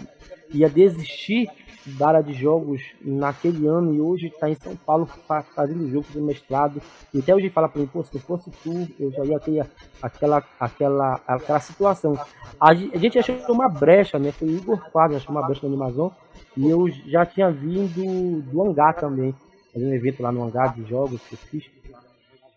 ia 0.52 0.68
desistir 0.68 1.48
da 1.96 2.08
área 2.08 2.22
de 2.22 2.32
jogos 2.32 2.82
naquele 3.00 3.66
ano 3.66 3.94
e 3.94 4.00
hoje 4.00 4.26
está 4.26 4.50
em 4.50 4.54
São 4.54 4.76
Paulo 4.76 5.08
fazendo 5.54 5.90
jogo 5.90 6.06
do 6.12 6.20
mestrado. 6.20 6.82
E 7.14 7.20
até 7.20 7.34
hoje 7.34 7.48
fala 7.50 7.68
para 7.68 7.80
mim, 7.80 7.86
pô, 7.86 8.02
se 8.02 8.18
fosse 8.18 8.50
tu, 8.62 8.88
eu 8.98 9.10
já 9.12 9.24
ia 9.24 9.40
ter 9.40 9.66
aquela, 10.02 10.44
aquela, 10.58 11.20
aquela 11.26 11.60
situação. 11.60 12.18
A, 12.60 12.74
gente 12.74 13.18
achou 13.18 13.36
uma 13.48 13.68
brecha, 13.68 14.18
né? 14.18 14.32
Foi 14.32 14.48
o 14.48 14.56
Igor 14.56 14.90
Quadro, 14.90 15.16
achou 15.16 15.30
uma 15.30 15.46
brecha 15.46 15.66
no 15.68 15.74
Amazon. 15.74 16.10
E 16.56 16.68
eu 16.68 16.88
já 17.06 17.24
tinha 17.24 17.50
vindo 17.50 18.42
do 18.42 18.62
hangar 18.62 18.94
também. 18.94 19.34
Fazer 19.72 19.86
um 19.86 19.94
evento 19.94 20.22
lá 20.22 20.32
no 20.32 20.42
hangar 20.42 20.74
de 20.74 20.88
jogos 20.88 21.20
que 21.22 21.34
eu 21.34 21.38
fiz. 21.38 21.64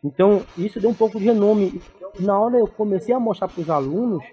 Então, 0.03 0.41
isso 0.57 0.79
deu 0.79 0.89
um 0.89 0.95
pouco 0.95 1.19
de 1.19 1.25
renome. 1.25 1.81
Na 2.19 2.37
hora 2.39 2.57
eu 2.57 2.67
comecei 2.67 3.13
a 3.13 3.19
mostrar 3.19 3.47
para 3.47 3.61
os 3.61 3.69
alunos 3.69 4.23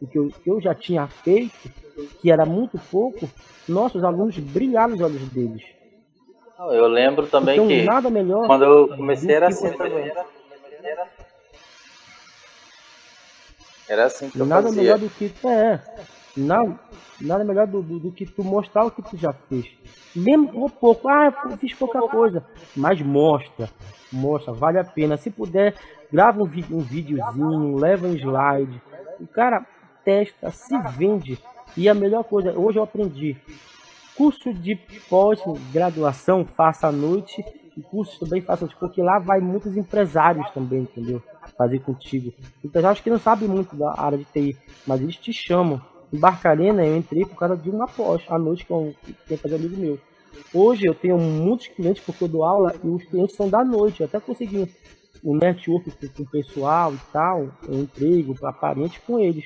o 0.00 0.06
que 0.06 0.18
eu, 0.18 0.28
que 0.28 0.50
eu 0.50 0.60
já 0.60 0.74
tinha 0.74 1.06
feito 1.06 1.83
que 2.20 2.30
era 2.30 2.44
muito 2.44 2.78
pouco, 2.90 3.28
nossos 3.68 4.02
alunos 4.04 4.38
brilharam 4.38 4.94
os 4.94 5.00
olhos 5.00 5.28
deles. 5.30 5.62
Eu 6.58 6.86
lembro 6.86 7.26
também 7.26 7.56
então, 7.56 7.68
que 7.68 7.82
nada 7.82 8.08
melhor 8.08 8.46
quando 8.46 8.64
eu 8.64 8.88
comecei 8.96 9.34
era 9.34 9.48
assim 9.48 9.72
também. 9.72 10.12
Era 13.88 14.04
assim 14.06 14.30
que 14.30 14.38
eu 14.38 14.46
nada 14.46 14.68
fazia. 14.68 14.82
melhor 14.82 14.98
do 14.98 15.10
que 15.10 15.32
é, 15.44 15.80
nada, 16.36 16.78
nada 17.20 17.44
melhor 17.44 17.66
do, 17.66 17.82
do, 17.82 17.98
do, 17.98 18.12
que 18.12 18.24
tu 18.24 18.42
mostrar 18.42 18.84
o 18.84 18.90
que 18.90 19.02
tu 19.02 19.16
já 19.16 19.32
fez. 19.32 19.66
Mesmo 20.14 20.70
pouco, 20.70 21.08
ah, 21.08 21.32
eu 21.50 21.56
fiz 21.58 21.74
pouca 21.74 22.00
coisa, 22.02 22.44
mas 22.74 23.00
mostra, 23.02 23.68
mostra, 24.12 24.52
vale 24.52 24.78
a 24.78 24.84
pena. 24.84 25.16
Se 25.16 25.30
puder, 25.30 25.74
grava 26.10 26.40
um, 26.40 26.46
vídeo, 26.46 26.76
um 26.76 26.80
videozinho, 26.80 27.76
leva 27.76 28.06
um 28.06 28.14
slide. 28.14 28.80
O 29.20 29.26
cara 29.26 29.66
testa, 30.04 30.50
se 30.50 30.78
vende 30.96 31.38
e 31.76 31.88
a 31.88 31.94
melhor 31.94 32.24
coisa, 32.24 32.52
hoje 32.58 32.78
eu 32.78 32.82
aprendi. 32.82 33.36
Curso 34.16 34.52
de 34.52 34.76
pós-graduação 35.08 36.44
faça 36.44 36.86
à 36.86 36.92
noite 36.92 37.44
e 37.76 37.82
curso 37.82 38.20
também 38.20 38.40
faça 38.40 38.64
noite, 38.64 38.78
porque 38.78 39.02
lá 39.02 39.18
vai 39.18 39.40
muitos 39.40 39.76
empresários 39.76 40.48
também, 40.50 40.82
entendeu? 40.82 41.22
Fazer 41.58 41.80
contigo. 41.80 42.32
Empresários 42.64 43.00
que 43.00 43.10
não 43.10 43.18
sabem 43.18 43.48
muito 43.48 43.74
da 43.76 44.00
área 44.00 44.18
de 44.18 44.24
TI, 44.24 44.56
mas 44.86 45.00
eles 45.00 45.16
te 45.16 45.32
chamam. 45.32 45.80
Em 46.12 46.18
Barcarena 46.18 46.84
eu 46.84 46.96
entrei 46.96 47.24
por 47.24 47.36
causa 47.36 47.56
de 47.56 47.68
uma 47.68 47.88
pós 47.88 48.22
à 48.28 48.38
noite 48.38 48.64
com 48.64 48.94
quem 49.26 49.36
fazer 49.36 49.56
amigo 49.56 49.76
meu. 49.76 49.98
Hoje 50.52 50.86
eu 50.86 50.94
tenho 50.94 51.18
muitos 51.18 51.66
clientes 51.68 52.02
porque 52.04 52.22
eu 52.22 52.28
dou 52.28 52.44
aula 52.44 52.74
e 52.82 52.86
os 52.86 53.02
clientes 53.04 53.34
são 53.34 53.48
da 53.48 53.64
noite. 53.64 54.00
Eu 54.00 54.06
até 54.06 54.20
consegui 54.20 54.72
um 55.24 55.36
network 55.36 55.90
com 56.08 56.22
o 56.22 56.30
pessoal 56.30 56.94
e 56.94 57.00
tal, 57.12 57.48
um 57.68 57.80
emprego 57.80 58.34
para 58.38 58.52
parente 58.52 59.00
com 59.00 59.18
eles. 59.18 59.44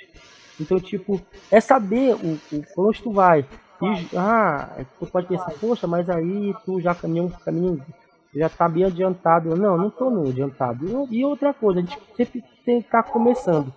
Então, 0.60 0.78
tipo, 0.80 1.20
é 1.50 1.60
saber 1.60 2.14
o, 2.14 2.38
o 2.52 2.88
onde 2.88 3.02
tu 3.02 3.12
vai. 3.12 3.44
E, 3.80 4.16
ah, 4.16 4.84
tu 4.98 5.06
pode 5.06 5.26
pensar, 5.26 5.52
poxa, 5.60 5.86
mas 5.86 6.10
aí 6.10 6.52
tu 6.64 6.80
já 6.80 6.94
caminhou 6.94 7.26
um 7.26 7.30
caminho, 7.30 7.80
já 8.34 8.48
tá 8.48 8.68
bem 8.68 8.84
adiantado. 8.84 9.54
Não, 9.56 9.76
não 9.76 9.90
tô 9.90 10.10
no 10.10 10.28
adiantado. 10.28 11.06
E 11.10 11.24
outra 11.24 11.54
coisa, 11.54 11.80
a 11.80 11.82
gente 11.82 11.98
sempre 12.16 12.42
tem 12.64 12.80
que 12.80 12.86
estar 12.86 13.02
tá 13.02 13.10
começando. 13.10 13.72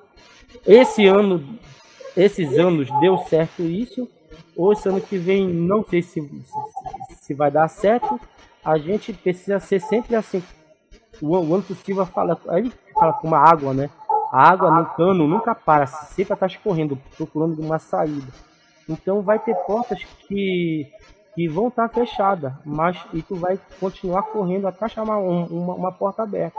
Esse 0.65 1.05
ano, 1.05 1.59
esses 2.17 2.57
anos 2.57 2.89
deu 2.99 3.17
certo 3.19 3.61
isso. 3.61 4.09
Ou 4.55 4.73
esse 4.73 4.87
ano 4.89 4.99
que 4.99 5.17
vem, 5.17 5.47
não 5.47 5.83
sei 5.83 6.01
se, 6.01 6.21
se, 6.21 7.15
se 7.21 7.33
vai 7.33 7.51
dar 7.51 7.67
certo. 7.67 8.19
A 8.63 8.77
gente 8.77 9.13
precisa 9.13 9.59
ser 9.59 9.79
sempre 9.79 10.15
assim. 10.15 10.43
O, 11.21 11.37
o 11.37 11.55
Anderson 11.55 11.75
Silva 11.75 12.05
fala, 12.05 12.39
aí 12.49 12.71
fala 12.93 13.13
com 13.13 13.27
uma 13.27 13.37
água, 13.37 13.73
né? 13.73 13.89
A 14.31 14.49
água 14.49 14.71
no 14.71 14.85
cano 14.85 15.27
nunca 15.27 15.53
para, 15.53 15.85
sempre 15.85 16.33
está 16.33 16.47
escorrendo, 16.47 16.97
procurando 17.17 17.61
uma 17.61 17.77
saída. 17.77 18.31
Então 18.87 19.21
vai 19.21 19.37
ter 19.39 19.53
portas 19.65 20.01
que, 20.25 20.87
que 21.35 21.49
vão 21.49 21.67
estar 21.67 21.89
tá 21.89 21.93
fechadas, 21.93 22.53
mas 22.65 22.97
e 23.13 23.21
tu 23.21 23.35
vai 23.35 23.59
continuar 23.77 24.23
correndo 24.23 24.67
até 24.67 24.85
achar 24.85 25.03
uma, 25.03 25.17
uma, 25.17 25.73
uma 25.73 25.91
porta 25.91 26.23
aberta. 26.23 26.57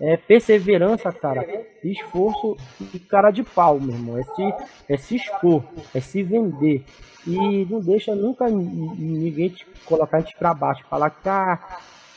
É 0.00 0.16
perseverança, 0.16 1.12
cara, 1.12 1.46
esforço 1.84 2.56
e 2.92 2.98
cara 2.98 3.30
de 3.30 3.42
pau, 3.42 3.78
meu 3.78 3.94
irmão. 3.94 4.18
É 4.18 4.22
se, 4.22 4.54
é 4.88 4.96
se 4.96 5.16
expor, 5.16 5.62
é 5.94 6.00
se 6.00 6.22
vender. 6.22 6.84
E 7.26 7.66
não 7.70 7.80
deixa 7.80 8.14
nunca 8.14 8.48
ninguém 8.48 9.50
te 9.50 9.66
colocar 9.84 10.16
a 10.16 10.20
gente 10.20 10.36
pra 10.36 10.54
baixo, 10.54 10.84
falar 10.88 11.10
que 11.10 11.28
ah, 11.28 11.58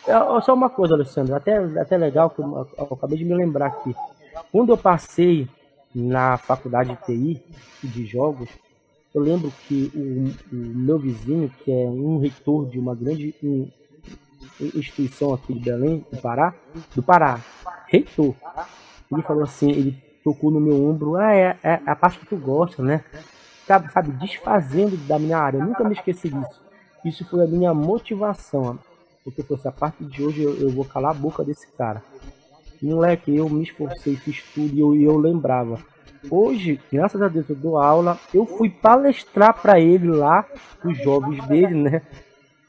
é 0.07 0.41
só 0.41 0.53
uma 0.53 0.69
coisa, 0.69 0.95
Alessandro, 0.95 1.35
até, 1.35 1.57
até 1.79 1.97
legal 1.97 2.29
que 2.29 2.39
eu, 2.39 2.67
eu 2.77 2.89
acabei 2.91 3.17
de 3.17 3.25
me 3.25 3.35
lembrar 3.35 3.67
aqui. 3.67 3.93
Quando 4.51 4.69
eu 4.71 4.77
passei 4.77 5.47
na 5.93 6.37
faculdade 6.37 6.89
de 6.89 7.05
TI 7.05 7.41
de 7.83 8.05
jogos, 8.05 8.49
eu 9.13 9.21
lembro 9.21 9.51
que 9.67 9.91
o, 9.95 10.55
o 10.55 10.55
meu 10.55 10.99
vizinho, 10.99 11.51
que 11.63 11.71
é 11.71 11.85
um 11.85 12.19
reitor 12.19 12.69
de 12.69 12.77
uma 12.77 12.93
grande 12.93 13.33
um, 13.43 13.67
instituição 14.59 15.33
aqui 15.33 15.53
de 15.53 15.59
Belém, 15.59 16.05
do 16.11 16.21
Pará, 16.21 16.53
do 16.95 17.01
Pará, 17.01 17.39
reitor, 17.87 18.35
ele 19.11 19.21
falou 19.21 19.43
assim, 19.43 19.71
ele 19.71 20.03
tocou 20.23 20.51
no 20.51 20.59
meu 20.59 20.87
ombro, 20.87 21.15
ah, 21.15 21.33
é, 21.33 21.57
é 21.63 21.81
a 21.85 21.95
parte 21.95 22.19
que 22.19 22.25
tu 22.25 22.37
gosta, 22.37 22.83
né? 22.83 23.03
Sabe, 23.65 23.91
sabe, 23.91 24.11
desfazendo 24.11 24.95
da 25.07 25.19
minha 25.19 25.37
área, 25.37 25.57
eu 25.57 25.65
nunca 25.65 25.83
me 25.83 25.93
esqueci 25.93 26.29
disso. 26.29 26.61
Isso 27.03 27.25
foi 27.25 27.43
a 27.43 27.47
minha 27.47 27.73
motivação. 27.73 28.79
Porque 29.23 29.41
assim, 29.41 29.67
a 29.67 29.71
partir 29.71 30.05
de 30.05 30.23
hoje 30.23 30.41
eu, 30.41 30.55
eu 30.57 30.69
vou 30.69 30.85
calar 30.85 31.11
a 31.11 31.13
boca 31.13 31.43
desse 31.43 31.67
cara. 31.77 32.01
Moleque, 32.85 33.35
eu 33.35 33.49
me 33.49 33.63
esforcei, 33.63 34.15
fiz 34.15 34.43
tudo 34.53 34.73
e 34.73 34.79
eu, 34.79 34.95
eu 34.95 35.17
lembrava. 35.17 35.79
Hoje, 36.29 36.79
graças 36.91 37.21
a 37.21 37.27
Deus, 37.27 37.49
eu 37.49 37.55
dou 37.55 37.77
aula. 37.77 38.17
Eu 38.33 38.45
fui 38.45 38.69
palestrar 38.69 39.59
para 39.61 39.79
ele 39.79 40.07
lá, 40.07 40.45
os 40.83 40.97
jovens 40.97 41.45
dele, 41.47 41.75
né? 41.75 42.01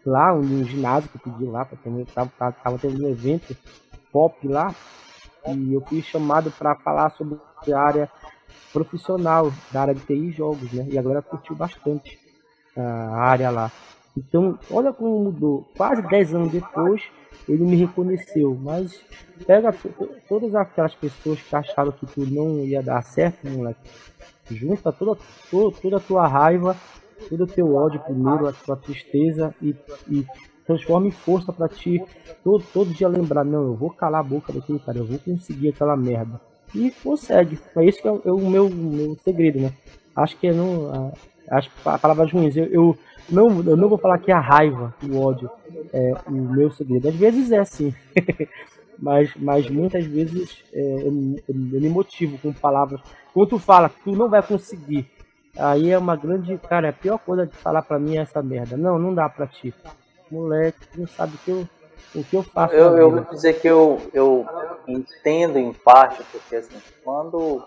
Lá 0.05 0.35
no 0.35 0.65
ginásio 0.65 1.11
que 1.11 1.17
eu 1.17 1.33
pedi 1.33 1.45
lá, 1.45 1.65
porque 1.65 1.89
eu 1.89 2.07
tava, 2.15 2.31
tava, 2.39 2.53
tava 2.53 2.79
tendo 2.79 3.05
um 3.05 3.09
evento 3.09 3.57
pop 4.13 4.47
lá. 4.47 4.75
E 5.47 5.73
eu 5.73 5.81
fui 5.83 6.03
chamado 6.03 6.51
para 6.51 6.77
falar 6.77 7.11
sobre 7.11 7.39
a 7.73 7.81
área 7.81 8.11
profissional 8.73 9.53
da 9.73 9.83
área 9.83 9.95
de 9.95 10.01
TI 10.01 10.29
e 10.29 10.33
jogos, 10.33 10.73
né? 10.73 10.87
E 10.91 10.99
a 10.99 11.03
galera 11.03 11.23
curtiu 11.23 11.57
bastante 11.57 12.19
a 12.77 13.17
área 13.17 13.51
lá. 13.51 13.73
Então, 14.17 14.59
olha 14.71 14.93
como 14.93 15.25
mudou. 15.25 15.69
Quase 15.77 16.03
10 16.03 16.35
anos 16.35 16.53
depois, 16.53 17.03
ele 17.49 17.65
me 17.65 17.77
reconheceu. 17.77 18.57
Mas 18.61 19.01
pega 19.47 19.75
todas 20.29 20.55
aquelas 20.55 20.95
pessoas 20.95 21.41
que 21.41 21.55
acharam 21.55 21.93
que 21.93 22.07
tu 22.07 22.27
não 22.27 22.65
ia 22.65 22.83
dar 22.83 23.03
certo, 23.03 23.49
moleque. 23.49 23.81
Junta 24.51 24.93
toda, 24.93 25.19
toda, 25.51 25.77
toda 25.81 25.97
a 25.97 26.01
tua 26.01 26.27
raiva, 26.27 26.77
todo 27.29 27.45
o 27.45 27.47
teu 27.47 27.75
ódio 27.75 28.01
primeiro, 28.01 28.47
a 28.47 28.53
tua 28.53 28.77
tristeza 28.77 29.55
e, 29.61 29.75
e 30.09 30.25
transforma 30.67 31.07
em 31.07 31.11
força 31.11 31.53
para 31.53 31.69
ti 31.69 32.03
todo, 32.45 32.65
todo 32.73 32.93
dia 32.93 33.09
lembrar, 33.09 33.45
não, 33.45 33.65
eu 33.65 33.75
vou 33.75 33.91
calar 33.91 34.21
a 34.21 34.25
boca 34.25 34.53
daquele 34.53 34.79
cara, 34.79 34.99
eu 34.99 35.07
vou 35.07 35.19
conseguir 35.19 35.71
aquela 35.71 35.97
merda. 35.97 36.41
E 36.75 36.91
consegue. 36.91 37.59
É 37.75 37.85
isso 37.85 38.03
que 38.03 38.09
é, 38.09 38.11
é 38.11 38.33
o 38.33 38.51
meu, 38.51 38.69
meu 38.69 39.17
segredo, 39.25 39.61
né? 39.61 39.73
Acho 40.15 40.37
que 40.37 40.49
é 40.49 40.53
não. 40.53 41.13
Acho 41.51 41.71
palavras 41.83 42.33
ruins. 42.33 42.57
Eu, 42.57 42.67
eu, 42.67 42.99
não, 43.31 43.49
eu 43.63 43.77
não 43.77 43.89
vou 43.89 43.99
falar 43.99 44.19
que 44.19 44.33
a 44.33 44.41
raiva, 44.41 44.95
o 45.03 45.21
ódio, 45.21 45.51
é 45.93 46.13
o 46.27 46.33
meu 46.33 46.71
segredo. 46.71 47.09
Às 47.09 47.15
vezes 47.15 47.51
é 47.51 47.65
sim. 47.65 47.95
mas, 48.99 49.31
mas 49.37 49.69
muitas 49.69 50.05
vezes 50.05 50.63
é, 50.73 50.81
eu, 50.81 51.13
eu, 51.49 51.55
eu, 51.73 51.81
me 51.81 51.89
motivo 51.89 52.39
com 52.39 52.53
palavras. 52.53 53.01
Quando 53.33 53.51
tu 53.51 53.59
fala, 53.59 53.91
tu 54.05 54.13
não 54.13 54.29
vai 54.29 54.43
conseguir. 54.43 55.11
Aí 55.57 55.91
é 55.91 55.99
uma 55.99 56.17
grande. 56.17 56.57
Cara, 56.59 56.91
a 56.91 56.93
pior 56.93 57.19
coisa 57.19 57.47
de 57.47 57.57
falar 57.57 57.83
pra 57.83 57.99
mim 57.99 58.17
é 58.17 58.21
essa 58.21 58.43
merda. 58.43 58.77
Não, 58.77 58.99
não 58.99 59.15
dá 59.15 59.29
pra 59.29 59.47
ti. 59.47 59.75
Moleque, 60.31 60.79
não 60.97 61.07
sabe 61.07 61.35
o 61.35 61.39
que 61.39 61.51
eu, 61.51 61.69
o 62.15 62.25
que 62.25 62.37
eu 62.37 62.43
faço. 62.43 62.75
Eu, 62.75 62.97
eu 62.97 63.11
vou 63.11 63.25
dizer 63.25 63.61
que 63.61 63.67
eu, 63.67 64.01
eu 64.13 64.47
entendo 64.87 65.59
em 65.59 65.73
parte, 65.73 66.23
porque 66.31 66.57
assim, 66.57 66.77
quando 67.03 67.65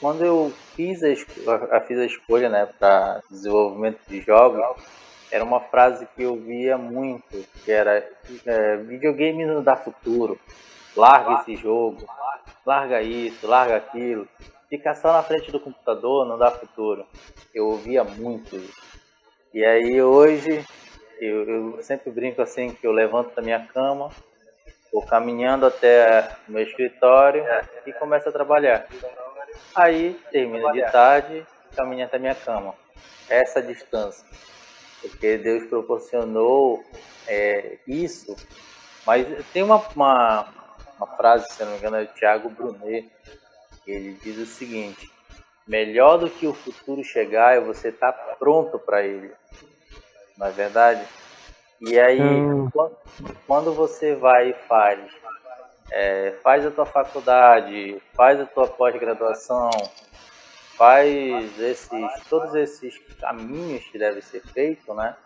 quando 0.00 0.24
eu 0.24 0.52
fiz 0.74 1.02
a, 1.02 1.80
fiz 1.80 1.98
a 1.98 2.04
escolha 2.04 2.48
né, 2.48 2.68
para 2.78 3.22
desenvolvimento 3.30 4.00
de 4.08 4.20
jogos, 4.20 4.62
era 5.30 5.44
uma 5.44 5.60
frase 5.60 6.06
que 6.14 6.22
eu 6.22 6.36
via 6.36 6.78
muito, 6.78 7.44
que 7.64 7.72
era 7.72 8.08
é, 8.46 8.76
videogame 8.76 9.44
não 9.44 9.62
dá 9.62 9.76
futuro, 9.76 10.38
larga 10.96 11.40
esse 11.40 11.56
jogo, 11.56 12.06
larga 12.64 13.02
isso, 13.02 13.46
larga 13.46 13.76
aquilo, 13.76 14.28
ficar 14.68 14.94
só 14.94 15.12
na 15.12 15.22
frente 15.22 15.50
do 15.50 15.60
computador 15.60 16.26
não 16.26 16.38
dá 16.38 16.50
futuro. 16.50 17.06
Eu 17.54 17.66
ouvia 17.68 18.04
muito 18.04 18.56
isso. 18.56 18.82
E 19.52 19.64
aí 19.64 20.00
hoje 20.02 20.64
eu, 21.20 21.48
eu 21.48 21.82
sempre 21.82 22.10
brinco 22.10 22.42
assim 22.42 22.70
que 22.74 22.86
eu 22.86 22.92
levanto 22.92 23.34
da 23.34 23.42
minha 23.42 23.60
cama, 23.66 24.10
vou 24.92 25.02
caminhando 25.02 25.66
até 25.66 26.36
meu 26.46 26.62
escritório 26.62 27.44
e 27.86 27.92
começo 27.94 28.28
a 28.28 28.32
trabalhar. 28.32 28.86
Aí 29.74 30.18
termina 30.30 30.72
de 30.72 30.82
tarde, 30.90 31.46
caminha 31.74 32.06
até 32.06 32.18
minha 32.18 32.34
cama. 32.34 32.74
Essa 33.28 33.60
distância. 33.62 34.24
Porque 35.00 35.36
Deus 35.38 35.66
proporcionou 35.66 36.82
é, 37.26 37.78
isso. 37.86 38.36
Mas 39.06 39.26
tem 39.52 39.62
uma, 39.62 39.76
uma, 39.94 40.48
uma, 40.98 41.06
frase, 41.16 41.52
se 41.52 41.62
não 41.64 41.72
me 41.72 41.78
engano, 41.78 41.96
é 41.96 42.04
de 42.04 42.14
Tiago 42.14 42.48
Brunet, 42.48 43.10
que 43.84 43.90
ele 43.90 44.14
diz 44.22 44.38
o 44.38 44.46
seguinte: 44.46 45.10
melhor 45.66 46.18
do 46.18 46.30
que 46.30 46.46
o 46.46 46.54
futuro 46.54 47.04
chegar 47.04 47.56
é 47.56 47.60
você 47.60 47.88
estar 47.88 48.12
tá 48.12 48.36
pronto 48.38 48.78
para 48.78 49.02
ele. 49.04 49.30
Não 50.36 50.46
é 50.46 50.50
verdade? 50.50 51.04
E 51.80 51.98
aí, 51.98 52.20
hum. 52.20 52.70
quando 53.46 53.74
você 53.74 54.14
vai 54.14 54.50
e 54.50 54.54
faz 54.66 55.00
é, 55.90 56.34
faz 56.42 56.66
a 56.66 56.70
tua 56.70 56.86
faculdade, 56.86 58.00
faz 58.14 58.40
a 58.40 58.46
tua 58.46 58.66
pós-graduação, 58.66 59.70
faz 60.76 61.58
esses, 61.58 62.22
todos 62.28 62.54
esses 62.54 62.98
caminhos 63.20 63.84
que 63.84 63.98
devem 63.98 64.20
ser 64.20 64.42
feitos, 64.42 64.94
né? 64.94 65.16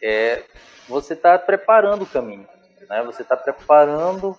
É, 0.00 0.42
você 0.88 1.14
está 1.14 1.38
preparando 1.38 2.02
o 2.02 2.06
caminho, 2.06 2.46
né? 2.88 3.02
Você 3.04 3.22
está 3.22 3.36
preparando, 3.36 4.36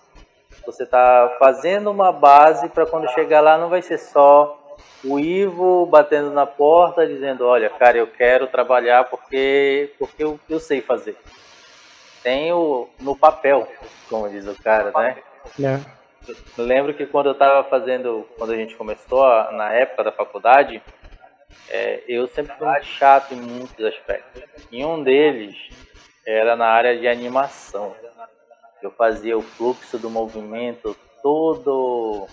você 0.64 0.84
está 0.84 1.36
fazendo 1.38 1.90
uma 1.90 2.12
base 2.12 2.68
para 2.68 2.86
quando 2.86 3.10
chegar 3.12 3.40
lá 3.40 3.58
não 3.58 3.68
vai 3.68 3.82
ser 3.82 3.98
só 3.98 4.60
o 5.04 5.18
Ivo 5.18 5.86
batendo 5.86 6.30
na 6.30 6.46
porta 6.46 7.06
dizendo, 7.06 7.46
olha, 7.46 7.68
cara, 7.70 7.98
eu 7.98 8.06
quero 8.06 8.46
trabalhar 8.46 9.04
porque 9.04 9.92
porque 9.98 10.24
eu, 10.24 10.40
eu 10.48 10.58
sei 10.58 10.80
fazer 10.80 11.16
tem 12.24 12.52
o, 12.52 12.88
no 12.98 13.14
papel, 13.14 13.68
como 14.08 14.28
diz 14.30 14.48
o 14.48 14.60
cara, 14.60 14.90
né? 14.90 15.22
É. 15.62 15.78
lembro 16.56 16.94
que 16.94 17.06
quando 17.06 17.26
eu 17.26 17.32
estava 17.32 17.62
fazendo, 17.68 18.26
quando 18.38 18.54
a 18.54 18.56
gente 18.56 18.74
começou, 18.74 19.22
na 19.52 19.70
época 19.72 20.04
da 20.04 20.10
faculdade, 20.10 20.82
é, 21.68 22.02
eu 22.08 22.26
sempre 22.26 22.56
fui 22.56 22.66
muito 22.66 22.86
chato 22.86 23.34
em 23.34 23.36
muitos 23.36 23.84
aspectos. 23.84 24.42
E 24.72 24.82
um 24.82 25.02
deles 25.02 25.54
era 26.26 26.56
na 26.56 26.66
área 26.66 26.98
de 26.98 27.06
animação. 27.06 27.94
Eu 28.82 28.90
fazia 28.90 29.36
o 29.36 29.42
fluxo 29.42 29.98
do 29.98 30.08
movimento 30.08 30.96
todo 31.22 32.26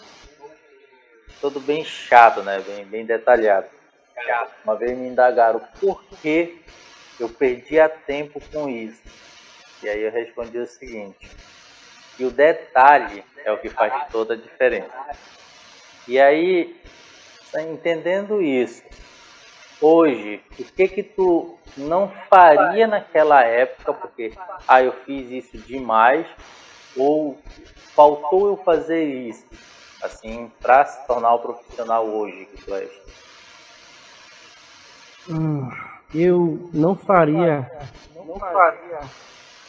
todo 1.42 1.60
bem 1.60 1.84
chato, 1.84 2.42
né? 2.44 2.62
Bem, 2.62 2.86
bem 2.86 3.06
detalhado. 3.06 3.68
Uma 4.64 4.76
vez 4.76 4.98
me 4.98 5.08
indagaram 5.08 5.60
por 5.80 6.04
que 6.22 6.62
eu 7.20 7.28
perdia 7.28 7.90
tempo 7.90 8.40
com 8.54 8.70
isso. 8.70 9.02
E 9.84 9.90
aí 9.90 10.02
eu 10.02 10.12
respondi 10.12 10.58
o 10.60 10.68
seguinte: 10.68 11.30
que 12.16 12.26
o 12.26 12.32
detalhe 12.32 13.24
é 13.44 13.52
o 13.52 13.58
que 13.58 13.70
faz 13.70 14.08
toda 14.12 14.36
a 14.36 14.38
diferença. 14.38 14.94
E 16.08 16.20
aí, 16.20 16.80
entendendo 17.56 18.42
isso, 18.42 18.84
hoje, 19.80 20.44
o 20.60 20.64
que 20.64 20.88
que 20.88 21.04
tu 21.04 21.58
não 21.76 22.12
faria 22.30 22.86
naquela 22.86 23.44
época, 23.44 23.94
porque 23.94 24.34
ah, 24.68 24.84
eu 24.84 24.94
fiz 25.06 25.32
isso 25.32 25.58
demais, 25.66 26.28
ou 26.96 27.40
faltou 27.96 28.48
eu 28.48 28.58
fazer 28.58 29.04
isso, 29.04 29.46
assim, 30.04 30.52
para 30.62 30.86
se 30.86 31.08
tornar 31.08 31.34
o 31.34 31.40
profissional 31.40 32.06
hoje 32.06 32.46
que 32.46 32.64
tu 32.64 32.76
és? 32.76 32.92
Hum, 35.30 35.72
eu 36.14 36.70
não 36.74 36.96
faria. 36.96 37.72
Não 38.16 38.38
faria 38.38 39.00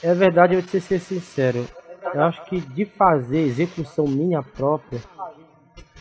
é 0.02 0.14
verdade, 0.14 0.54
eu 0.54 0.60
vou 0.60 0.80
ser 0.80 1.00
sincero. 1.00 1.66
Eu 2.14 2.22
acho 2.22 2.44
que 2.46 2.60
de 2.60 2.84
fazer 2.84 3.38
execução 3.38 4.06
minha 4.06 4.42
própria, 4.42 5.00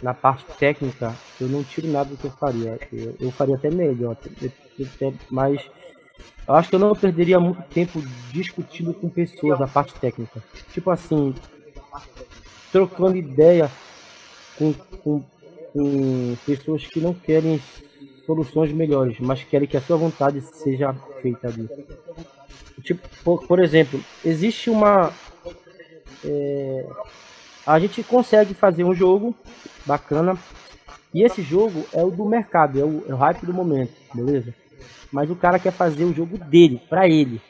na 0.01 0.13
parte 0.13 0.45
técnica, 0.57 1.15
eu 1.39 1.47
não 1.47 1.63
tiro 1.63 1.87
nada 1.87 2.09
do 2.09 2.17
que 2.17 2.25
eu 2.25 2.31
faria. 2.31 2.79
Eu, 2.91 3.15
eu 3.19 3.31
faria 3.31 3.55
até 3.55 3.69
melhor, 3.69 4.17
mas 5.29 5.61
eu 6.47 6.55
acho 6.55 6.69
que 6.69 6.75
eu 6.75 6.79
não 6.79 6.95
perderia 6.95 7.39
muito 7.39 7.61
tempo 7.69 8.01
discutindo 8.31 8.93
com 8.93 9.09
pessoas 9.09 9.61
a 9.61 9.67
parte 9.67 9.93
técnica. 9.93 10.43
Tipo 10.73 10.89
assim, 10.89 11.35
trocando 12.71 13.15
ideia 13.15 13.69
com, 14.57 14.73
com, 14.73 15.23
com 15.71 16.35
pessoas 16.45 16.85
que 16.87 16.99
não 16.99 17.13
querem 17.13 17.61
soluções 18.31 18.71
melhores, 18.71 19.19
mas 19.19 19.43
querem 19.43 19.67
que 19.67 19.75
a 19.75 19.81
sua 19.81 19.97
vontade 19.97 20.41
seja 20.41 20.93
feita 21.21 21.49
ali. 21.49 21.67
Tipo, 22.81 23.07
por, 23.23 23.45
por 23.45 23.59
exemplo, 23.59 23.99
existe 24.23 24.69
uma. 24.69 25.11
É, 26.23 26.85
a 27.67 27.77
gente 27.77 28.01
consegue 28.03 28.53
fazer 28.53 28.85
um 28.85 28.93
jogo 28.93 29.35
bacana. 29.85 30.37
E 31.13 31.23
esse 31.23 31.41
jogo 31.41 31.85
é 31.91 32.01
o 32.01 32.09
do 32.09 32.23
mercado, 32.23 32.79
é 32.79 32.85
o, 32.85 33.03
é 33.05 33.13
o 33.13 33.17
hype 33.17 33.45
do 33.45 33.53
momento, 33.53 33.91
beleza? 34.13 34.55
Mas 35.11 35.29
o 35.29 35.35
cara 35.35 35.59
quer 35.59 35.73
fazer 35.73 36.05
o 36.05 36.13
jogo 36.13 36.37
dele, 36.37 36.81
para 36.89 37.05
ele. 37.05 37.41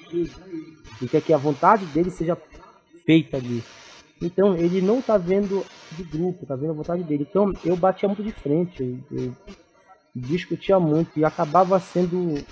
E 1.00 1.08
quer 1.08 1.22
que 1.22 1.32
a 1.32 1.38
vontade 1.38 1.86
dele 1.86 2.10
seja 2.10 2.36
feita 3.06 3.38
ali. 3.38 3.64
Então 4.20 4.58
ele 4.58 4.82
não 4.82 5.00
tá 5.00 5.16
vendo 5.16 5.64
do 5.92 6.04
grupo, 6.06 6.44
tá 6.48 6.56
vendo 6.56 6.72
a 6.72 6.76
vontade 6.76 7.04
dele. 7.04 7.28
Então 7.30 7.54
eu 7.64 7.78
batia 7.78 8.10
muito 8.10 8.24
de 8.24 8.32
frente, 8.32 8.82
eu, 9.12 9.20
eu 9.20 9.36
discutia 10.16 10.80
muito 10.80 11.18
e 11.18 11.26
acabava 11.26 11.80
sendo 11.80 12.44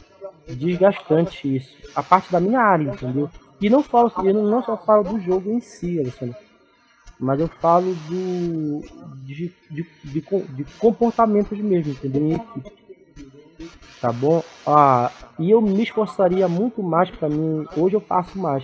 desgastante 0.47 1.55
isso. 1.55 1.75
A 1.95 2.01
parte 2.01 2.31
da 2.31 2.39
minha 2.39 2.59
área, 2.59 2.91
entendeu? 2.91 3.29
E 3.61 3.69
não 3.69 3.83
falo, 3.83 4.11
eu 4.23 4.33
não 4.33 4.63
só 4.63 4.77
falo 4.77 5.03
do 5.03 5.19
jogo 5.19 5.51
em 5.51 5.59
si, 5.59 5.99
Alessandro, 5.99 6.35
mas 7.19 7.39
eu 7.39 7.47
falo 7.47 7.93
do 7.93 8.81
de, 9.25 9.53
de, 9.69 9.85
de, 10.03 10.21
de 10.21 10.63
comportamentos 10.79 11.57
mesmo, 11.59 11.91
entendeu? 11.91 12.21
Em 12.21 12.33
equipe. 12.35 12.79
Tá 13.99 14.13
bom? 14.13 14.41
Ah, 14.65 15.11
e 15.37 15.51
eu 15.51 15.61
me 15.61 15.83
esforçaria 15.83 16.47
muito 16.47 16.81
mais 16.81 17.11
para 17.11 17.27
mim. 17.27 17.65
Hoje 17.75 17.95
eu 17.95 17.99
faço 17.99 18.39
mais 18.39 18.63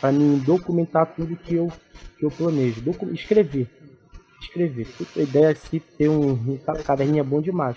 para 0.00 0.10
mim 0.10 0.38
documentar 0.38 1.06
tudo 1.14 1.36
que 1.36 1.54
eu 1.54 1.72
que 2.18 2.24
eu 2.24 2.30
planejo, 2.30 2.82
escrever, 3.12 3.68
escrever. 4.40 4.88
A 5.16 5.20
ideia 5.20 5.46
é 5.50 5.54
se 5.54 5.78
ter 5.78 6.08
um, 6.08 6.32
um 6.32 6.58
caderninho 6.84 7.20
é 7.20 7.22
bom 7.22 7.40
demais. 7.40 7.76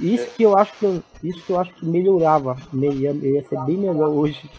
Isso 0.00 0.30
que 0.36 0.42
eu 0.42 0.56
acho 0.56 0.72
que 0.78 0.84
eu, 0.84 1.02
isso 1.22 1.44
que 1.44 1.52
eu 1.52 1.60
acho 1.60 1.72
que 1.74 1.84
melhorava, 1.84 2.56
ia, 2.72 3.10
ia 3.10 3.42
ser 3.42 3.58
bem 3.60 3.76
melhor 3.76 4.08
hoje 4.08 4.50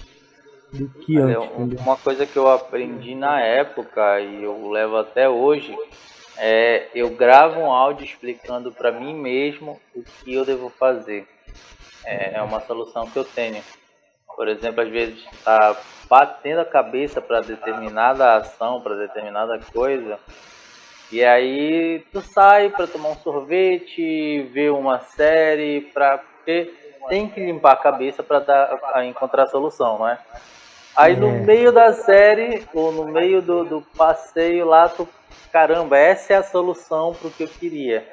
do 0.71 0.89
que 0.89 1.19
Mas 1.19 1.35
antes. 1.35 1.79
É, 1.79 1.81
uma 1.81 1.97
coisa 1.97 2.25
que 2.25 2.37
eu 2.37 2.49
aprendi 2.49 3.15
na 3.15 3.39
época 3.41 4.19
e 4.19 4.43
eu 4.43 4.69
levo 4.69 4.97
até 4.97 5.29
hoje 5.29 5.75
é 6.37 6.89
eu 6.93 7.09
gravo 7.11 7.61
um 7.61 7.71
áudio 7.71 8.05
explicando 8.05 8.71
para 8.71 8.91
mim 8.91 9.13
mesmo 9.13 9.79
o 9.95 10.03
que 10.03 10.33
eu 10.33 10.45
devo 10.45 10.69
fazer. 10.69 11.27
É, 12.03 12.35
é 12.37 12.41
uma 12.41 12.59
solução 12.61 13.09
que 13.09 13.17
eu 13.17 13.23
tenho. 13.23 13.63
Por 14.35 14.47
exemplo, 14.47 14.81
às 14.81 14.89
vezes 14.89 15.23
está 15.31 15.75
batendo 16.09 16.59
a 16.59 16.65
cabeça 16.65 17.21
para 17.21 17.41
determinada 17.41 18.35
ação, 18.35 18.81
para 18.81 18.95
determinada 18.95 19.57
coisa, 19.73 20.19
e 21.11 21.23
aí 21.23 22.03
tu 22.11 22.21
sai 22.21 22.69
para 22.69 22.87
tomar 22.87 23.09
um 23.09 23.17
sorvete, 23.17 24.41
ver 24.51 24.71
uma 24.71 24.99
série, 24.99 25.81
para 25.93 26.17
porque 26.17 26.71
tem 27.09 27.27
que 27.27 27.39
limpar 27.39 27.73
a 27.73 27.77
cabeça 27.77 28.21
para 28.21 29.05
encontrar 29.05 29.43
a 29.43 29.47
solução, 29.47 29.99
não 29.99 30.07
é? 30.07 30.19
Aí 30.95 31.15
no 31.15 31.27
é. 31.27 31.39
meio 31.39 31.71
da 31.71 31.91
série, 31.91 32.65
ou 32.73 32.91
no 32.91 33.05
meio 33.05 33.41
do, 33.41 33.65
do 33.65 33.81
passeio 33.97 34.65
lá, 34.65 34.87
tu, 34.87 35.07
caramba, 35.51 35.97
essa 35.97 36.33
é 36.33 36.35
a 36.37 36.43
solução 36.43 37.13
para 37.13 37.27
o 37.27 37.31
que 37.31 37.43
eu 37.43 37.47
queria. 37.47 38.07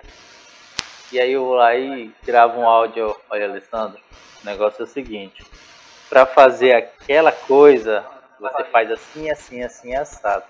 E 1.12 1.20
aí 1.20 1.32
eu 1.32 1.45
vou 1.45 1.55
lá 1.55 1.76
e 1.76 2.11
gravo 2.24 2.61
um 2.61 2.66
áudio, 2.66 3.14
olha 3.30 3.45
Alessandro, 3.45 4.01
o 4.43 4.47
negócio 4.47 4.82
é 4.82 4.84
o 4.84 4.88
seguinte, 4.88 5.45
para 6.09 6.24
fazer 6.24 6.74
aquela 6.74 7.30
coisa, 7.30 8.05
você 8.40 8.64
faz 8.64 8.90
assim, 8.90 9.30
assim, 9.30 9.62
assim, 9.62 9.95
assado. 9.95 10.45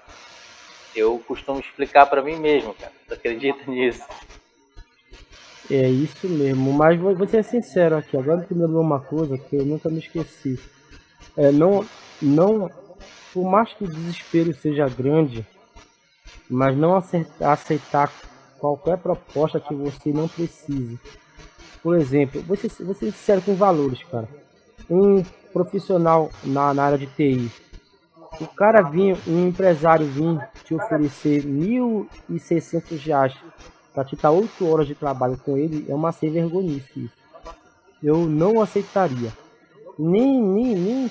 Eu 0.94 1.18
costumo 1.26 1.60
explicar 1.60 2.06
para 2.06 2.22
mim 2.22 2.36
mesmo, 2.36 2.74
cara. 2.74 2.92
Você 3.06 3.14
acredita 3.14 3.58
nisso? 3.70 4.04
É 5.70 5.88
isso 5.88 6.28
mesmo, 6.28 6.72
mas 6.72 7.00
vou, 7.00 7.26
ser 7.26 7.42
sincero 7.44 7.96
aqui, 7.96 8.16
agora 8.16 8.44
que 8.44 8.52
me 8.52 8.60
lembrou 8.60 8.82
uma 8.82 9.00
coisa 9.00 9.38
que 9.38 9.56
eu 9.56 9.64
nunca 9.64 9.88
me 9.88 10.00
esqueci. 10.00 10.58
É, 11.36 11.50
não, 11.52 11.86
não, 12.20 12.70
por 13.32 13.48
mais 13.48 13.72
que 13.72 13.84
o 13.84 13.88
desespero 13.88 14.52
seja 14.52 14.88
grande, 14.88 15.46
mas 16.50 16.76
não 16.76 16.94
aceitar, 16.94 18.12
qualquer 18.58 18.98
proposta 18.98 19.58
que 19.60 19.72
você 19.72 20.12
não 20.12 20.28
precise. 20.28 20.98
Por 21.82 21.96
exemplo, 21.96 22.42
você, 22.42 22.68
você 22.68 23.06
sincero 23.06 23.40
com 23.40 23.54
valores, 23.54 24.02
cara. 24.04 24.28
Um 24.90 25.22
profissional 25.52 26.30
na, 26.44 26.74
na 26.74 26.84
área 26.84 26.98
de 26.98 27.06
TI, 27.06 27.50
o 28.40 28.46
cara 28.46 28.82
vinha, 28.82 29.16
um 29.26 29.48
empresário 29.48 30.06
vinha 30.06 30.48
te 30.72 30.74
oferecer 30.74 31.44
1.600 31.44 32.98
reais 33.04 33.34
para 33.92 34.04
te 34.04 34.16
dar 34.16 34.30
8 34.30 34.66
horas 34.66 34.86
de 34.86 34.94
trabalho 34.94 35.36
com 35.36 35.56
ele, 35.56 35.84
é 35.88 35.94
uma 35.94 36.12
sem 36.12 36.30
vergonhice 36.30 37.04
isso. 37.04 37.22
Eu 38.02 38.26
não 38.26 38.60
aceitaria. 38.60 39.32
Nem, 39.98 40.42
nem, 40.42 40.74
nem. 40.74 41.10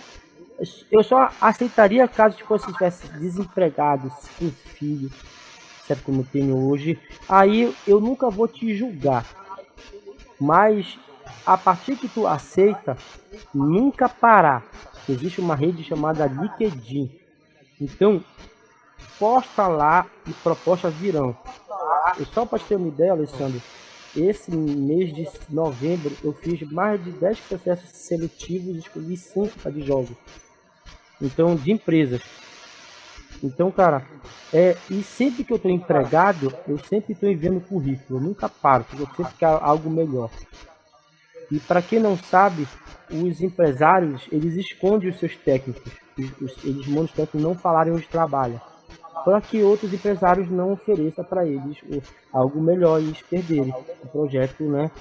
Eu 0.91 1.03
só 1.03 1.29
aceitaria 1.39 2.07
caso 2.07 2.37
tipo, 2.37 2.49
você 2.49 2.67
estivesse 2.67 3.07
desempregado, 3.13 4.11
com 4.37 4.49
filho, 4.49 5.11
certo 5.85 6.03
como 6.03 6.21
eu 6.21 6.27
tenho 6.31 6.57
hoje. 6.69 6.99
Aí 7.29 7.73
eu 7.87 8.01
nunca 8.01 8.29
vou 8.29 8.47
te 8.47 8.75
julgar. 8.75 9.25
Mas 10.39 10.97
a 11.45 11.55
partir 11.55 11.95
que 11.95 12.07
tu 12.07 12.27
aceita, 12.27 12.97
nunca 13.53 14.09
parar. 14.09 14.63
Existe 15.07 15.39
uma 15.39 15.55
rede 15.55 15.83
chamada 15.83 16.25
LinkedIn. 16.25 17.11
Então, 17.79 18.23
posta 19.17 19.67
lá 19.67 20.05
e 20.27 20.31
propostas 20.33 20.93
virão. 20.93 21.35
E 22.19 22.25
só 22.25 22.45
para 22.45 22.59
ter 22.59 22.75
uma 22.75 22.87
ideia, 22.87 23.11
Alessandro, 23.11 23.61
esse 24.15 24.51
mês 24.51 25.13
de 25.13 25.27
novembro 25.49 26.11
eu 26.23 26.33
fiz 26.33 26.61
mais 26.71 27.01
de 27.03 27.11
10 27.11 27.39
processos 27.41 27.89
seletivos 27.89 28.75
e 28.75 28.79
escolhi 28.79 29.17
5 29.17 29.71
de 29.71 29.81
jogos. 29.81 30.17
Então, 31.21 31.55
de 31.55 31.71
empresas. 31.71 32.21
Então, 33.43 33.71
cara, 33.71 34.05
é, 34.53 34.75
e 34.89 35.01
sempre 35.01 35.43
que 35.43 35.53
eu 35.53 35.57
estou 35.57 35.71
empregado, 35.71 36.53
eu 36.67 36.77
sempre 36.77 37.13
estou 37.13 37.29
enviando 37.29 37.61
currículo, 37.61 38.19
eu 38.19 38.23
nunca 38.23 38.49
paro, 38.49 38.83
porque 38.83 39.03
eu 39.03 39.15
sempre 39.15 39.33
quero 39.37 39.63
algo 39.63 39.89
melhor. 39.89 40.29
E 41.49 41.59
para 41.59 41.81
quem 41.81 41.99
não 41.99 42.17
sabe, 42.17 42.67
os 43.09 43.41
empresários, 43.41 44.27
eles 44.31 44.55
escondem 44.55 45.09
os 45.09 45.19
seus 45.19 45.35
técnicos. 45.35 45.91
Eles 46.63 46.87
mandam 46.87 47.05
os 47.05 47.11
técnicos 47.11 47.41
não 47.41 47.55
falarem 47.55 47.93
onde 47.93 48.07
trabalham. 48.07 48.61
Para 49.23 49.41
que 49.41 49.61
outros 49.63 49.93
empresários 49.93 50.49
não 50.49 50.73
ofereçam 50.73 51.23
para 51.23 51.45
eles 51.45 51.77
algo 52.31 52.61
melhor 52.61 52.99
e 52.99 53.05
eles 53.05 53.21
perderem 53.21 53.73
o 54.03 54.07
projeto 54.07 54.63
né, 54.63 54.91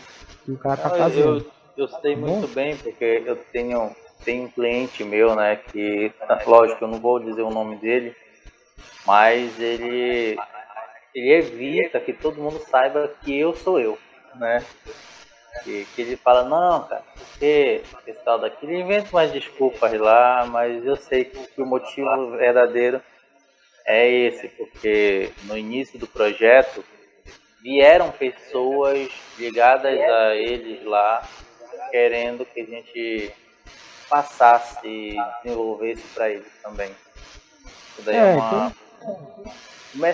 que 0.44 0.52
o 0.52 0.58
cara 0.58 0.74
está 0.74 0.90
fazendo. 0.90 1.38
Eu, 1.76 1.84
eu 1.84 1.88
sei 1.88 2.14
tá 2.14 2.20
muito 2.20 2.48
bem, 2.48 2.76
porque 2.76 3.22
eu 3.24 3.36
tenho, 3.52 3.90
tenho 4.24 4.44
um 4.44 4.48
cliente 4.48 5.04
meu, 5.04 5.34
né, 5.34 5.56
que, 5.56 6.12
lógico, 6.46 6.84
eu 6.84 6.88
não 6.88 6.98
vou 6.98 7.18
dizer 7.18 7.42
o 7.42 7.50
nome 7.50 7.76
dele, 7.76 8.14
mas 9.06 9.58
ele, 9.58 10.38
ele 11.14 11.32
evita 11.32 12.00
que 12.00 12.12
todo 12.12 12.40
mundo 12.40 12.58
saiba 12.70 13.12
que 13.22 13.38
eu 13.38 13.54
sou 13.54 13.80
eu, 13.80 13.98
né? 14.34 14.64
Que, 15.64 15.84
que 15.94 16.02
ele 16.02 16.16
fala, 16.16 16.44
não, 16.44 16.84
cara, 16.84 17.02
porque 17.16 17.82
esse 18.06 18.20
tal 18.24 18.38
daqui, 18.38 18.64
ele 18.64 18.80
inventa 18.80 19.10
umas 19.10 19.32
desculpas 19.32 19.92
lá, 19.98 20.46
mas 20.46 20.84
eu 20.84 20.96
sei 20.96 21.24
que, 21.24 21.38
que 21.48 21.60
o 21.60 21.66
motivo 21.66 22.30
verdadeiro 22.36 23.00
é 23.90 24.08
esse, 24.08 24.48
porque 24.48 25.30
no 25.44 25.58
início 25.58 25.98
do 25.98 26.06
projeto 26.06 26.84
vieram 27.60 28.10
pessoas 28.10 29.10
ligadas 29.38 29.98
a 29.98 30.34
eles 30.34 30.84
lá, 30.84 31.22
querendo 31.90 32.44
que 32.44 32.60
a 32.60 32.64
gente 32.64 33.32
passasse 34.08 34.86
e 34.86 35.16
desenvolvesse 35.42 36.02
para 36.14 36.30
eles 36.30 36.52
também. 36.62 36.90
Isso 37.92 38.02
daí 38.02 38.16
é, 38.16 38.18
é 38.18 38.34
uma... 38.34 38.72
Então... 39.00 39.52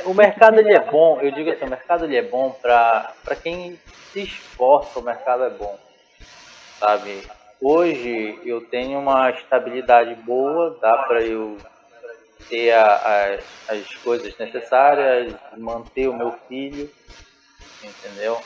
O 0.06 0.14
mercado 0.14 0.58
ele 0.58 0.72
é 0.72 0.80
bom, 0.80 1.20
eu 1.20 1.30
digo 1.32 1.50
assim, 1.50 1.66
o 1.66 1.68
mercado 1.68 2.06
ele 2.06 2.16
é 2.16 2.22
bom 2.22 2.50
para 2.50 3.12
quem 3.42 3.78
se 4.10 4.22
esforça, 4.22 4.98
o 4.98 5.02
mercado 5.02 5.44
é 5.44 5.50
bom. 5.50 5.78
Sabe? 6.78 7.22
Hoje 7.60 8.40
eu 8.42 8.62
tenho 8.62 8.98
uma 8.98 9.30
estabilidade 9.30 10.14
boa, 10.14 10.78
dá 10.80 10.96
para 10.98 11.22
eu 11.22 11.58
ter 12.48 12.72
a, 12.72 12.84
a, 13.68 13.74
as 13.74 13.94
coisas 13.96 14.36
necessárias, 14.38 15.34
manter 15.56 16.08
o 16.08 16.14
meu 16.14 16.32
filho, 16.48 16.90
entendeu? 17.82 18.40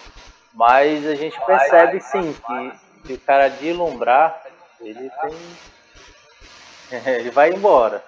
Mas 0.53 1.07
a 1.07 1.15
gente 1.15 1.39
percebe 1.45 2.01
sim 2.01 2.33
que 2.33 2.73
se 3.07 3.13
o 3.15 3.19
cara 3.21 3.49
deslumbrar, 3.49 4.43
ele 4.81 5.11
tem. 5.21 7.01
ele 7.15 7.31
vai 7.31 7.51
embora. 7.51 8.05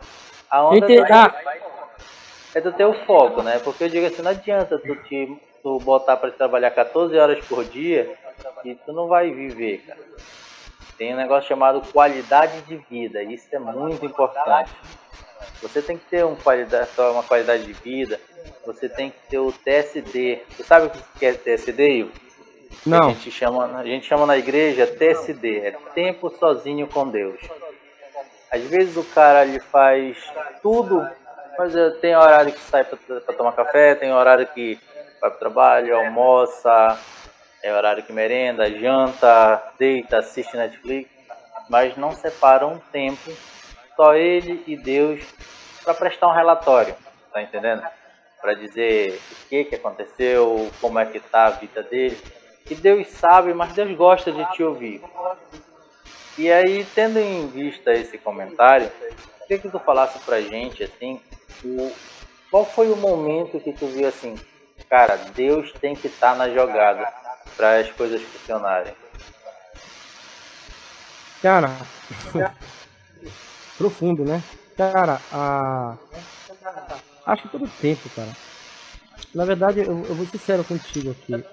A 0.50 0.64
onda 0.64 0.78
Entendi. 0.78 1.08
Vai 1.08 1.62
é 2.54 2.60
do 2.60 2.72
teu 2.72 2.92
foco, 3.06 3.42
né? 3.42 3.58
Porque 3.60 3.84
eu 3.84 3.88
digo 3.88 4.06
assim, 4.06 4.20
não 4.20 4.30
adianta 4.30 4.78
tu, 4.78 4.94
te, 5.04 5.40
tu 5.62 5.78
botar 5.78 6.18
para 6.18 6.30
trabalhar 6.30 6.70
14 6.70 7.16
horas 7.16 7.42
por 7.46 7.64
dia 7.64 8.14
e 8.62 8.74
tu 8.74 8.92
não 8.92 9.08
vai 9.08 9.30
viver, 9.30 9.78
cara. 9.86 10.00
Tem 10.98 11.14
um 11.14 11.16
negócio 11.16 11.48
chamado 11.48 11.80
qualidade 11.90 12.60
de 12.62 12.76
vida, 12.76 13.22
isso 13.22 13.48
é 13.52 13.58
muito 13.58 14.04
importante. 14.04 14.70
Você 15.60 15.82
tem 15.82 15.96
que 15.96 16.04
ter 16.06 16.24
um 16.24 16.34
qualidade, 16.34 16.88
uma 16.98 17.22
qualidade 17.22 17.64
de 17.64 17.72
vida, 17.72 18.20
você 18.64 18.88
tem 18.88 19.10
que 19.10 19.18
ter 19.28 19.38
o 19.38 19.52
TSD. 19.52 20.42
Você 20.50 20.64
sabe 20.64 20.86
o 20.86 20.90
que 21.18 21.26
é 21.26 21.32
TSD, 21.32 21.98
Ivo? 21.98 22.12
Não. 22.86 23.08
A 23.08 23.10
gente, 23.10 23.30
chama, 23.30 23.78
a 23.78 23.84
gente 23.84 24.06
chama 24.06 24.26
na 24.26 24.36
igreja 24.36 24.86
TSD, 24.86 25.58
é 25.58 25.70
tempo 25.94 26.30
sozinho 26.38 26.86
com 26.88 27.08
Deus. 27.08 27.40
Às 28.50 28.62
vezes 28.64 28.96
o 28.96 29.04
cara 29.04 29.44
ele 29.44 29.60
faz 29.60 30.16
tudo 30.62 31.06
mas 31.58 31.74
tem 32.00 32.16
horário 32.16 32.52
que 32.52 32.60
sai 32.60 32.84
para 32.84 33.34
tomar 33.36 33.52
café, 33.52 33.94
tem 33.94 34.12
horário 34.12 34.46
que 34.46 34.78
vai 35.20 35.30
para 35.30 35.36
o 35.36 35.38
trabalho, 35.38 35.96
almoça, 35.96 36.98
é 37.62 37.72
horário 37.72 38.02
que 38.02 38.12
merenda, 38.12 38.70
janta, 38.70 39.62
deita, 39.78 40.18
assiste 40.18 40.56
Netflix, 40.56 41.10
mas 41.68 41.96
não 41.96 42.12
separa 42.12 42.66
um 42.66 42.78
tempo, 42.90 43.30
só 43.96 44.14
ele 44.14 44.62
e 44.66 44.76
Deus, 44.76 45.22
para 45.84 45.94
prestar 45.94 46.28
um 46.28 46.34
relatório, 46.34 46.94
tá 47.32 47.42
entendendo? 47.42 47.82
Para 48.40 48.54
dizer 48.54 49.20
o 49.30 49.48
que, 49.48 49.64
que 49.64 49.74
aconteceu, 49.74 50.70
como 50.80 50.98
é 50.98 51.06
que 51.06 51.20
tá 51.20 51.46
a 51.46 51.50
vida 51.50 51.82
dele. 51.82 52.20
E 52.70 52.74
Deus 52.74 53.08
sabe, 53.08 53.52
mas 53.54 53.72
Deus 53.72 53.96
gosta 53.96 54.32
de 54.32 54.44
te 54.52 54.62
ouvir. 54.62 55.02
E 56.38 56.50
aí, 56.50 56.84
tendo 56.94 57.18
em 57.18 57.46
vista 57.48 57.92
esse 57.92 58.16
comentário, 58.18 58.90
queria 59.46 59.58
que 59.58 59.68
tu 59.68 59.78
falasse 59.78 60.18
pra 60.20 60.40
gente, 60.40 60.82
assim, 60.82 61.20
o, 61.64 61.92
qual 62.50 62.64
foi 62.64 62.90
o 62.90 62.96
momento 62.96 63.60
que 63.60 63.72
tu 63.72 63.86
viu 63.86 64.08
assim, 64.08 64.38
cara, 64.88 65.16
Deus 65.34 65.72
tem 65.72 65.94
que 65.94 66.06
estar 66.06 66.32
tá 66.32 66.36
na 66.36 66.48
jogada? 66.48 67.22
para 67.56 67.78
as 67.78 67.90
coisas 67.90 68.20
funcionarem? 68.22 68.94
Cara, 71.40 71.70
profundo, 73.76 74.24
né? 74.24 74.42
Cara, 74.76 75.20
a... 75.32 75.96
acho 77.26 77.42
que 77.42 77.48
todo 77.48 77.68
tempo, 77.80 78.08
cara. 78.10 78.30
Na 79.34 79.44
verdade, 79.44 79.80
eu, 79.80 79.86
eu 79.86 80.14
vou 80.14 80.26
ser 80.26 80.38
sincero 80.38 80.64
contigo 80.64 81.10
aqui. 81.10 81.44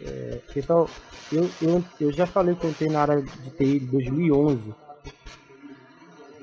É, 0.00 0.40
pessoal, 0.52 0.88
eu, 1.32 1.50
eu, 1.60 1.84
eu 2.00 2.12
já 2.12 2.26
falei 2.26 2.54
que 2.54 2.64
eu 2.64 2.70
entrei 2.70 2.88
na 2.88 3.00
área 3.00 3.20
de 3.22 3.50
TI 3.50 3.76
em 3.76 3.86
2011. 3.86 4.74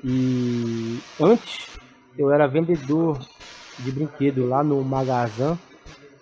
E 0.04 1.00
antes 1.20 1.66
eu 2.16 2.30
era 2.30 2.46
vendedor 2.46 3.18
de 3.78 3.92
brinquedo 3.92 4.46
lá 4.46 4.62
no 4.62 4.82
Magazan, 4.84 5.58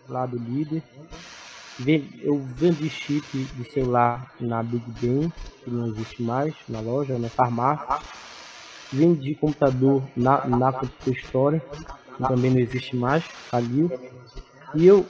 lá 0.08 0.26
do 0.26 0.38
líder. 0.38 0.82
Eu 2.22 2.38
vendi 2.54 2.88
chip 2.88 3.36
de 3.36 3.64
celular 3.72 4.32
na 4.40 4.62
Big 4.62 4.84
Ben, 5.00 5.32
que 5.62 5.70
não 5.70 5.88
existe 5.88 6.22
mais, 6.22 6.54
na 6.68 6.80
loja, 6.80 7.18
na 7.18 7.28
farmácia. 7.28 7.98
Vendi 8.94 9.34
computador 9.34 10.02
na, 10.16 10.46
na 10.46 10.72
Computer 10.72 11.14
Store, 11.24 11.62
que 12.16 12.22
também 12.28 12.50
não 12.52 12.60
existe 12.60 12.94
mais, 12.94 13.24
faliu. 13.50 13.90
E 14.72 14.86
eu, 14.86 15.04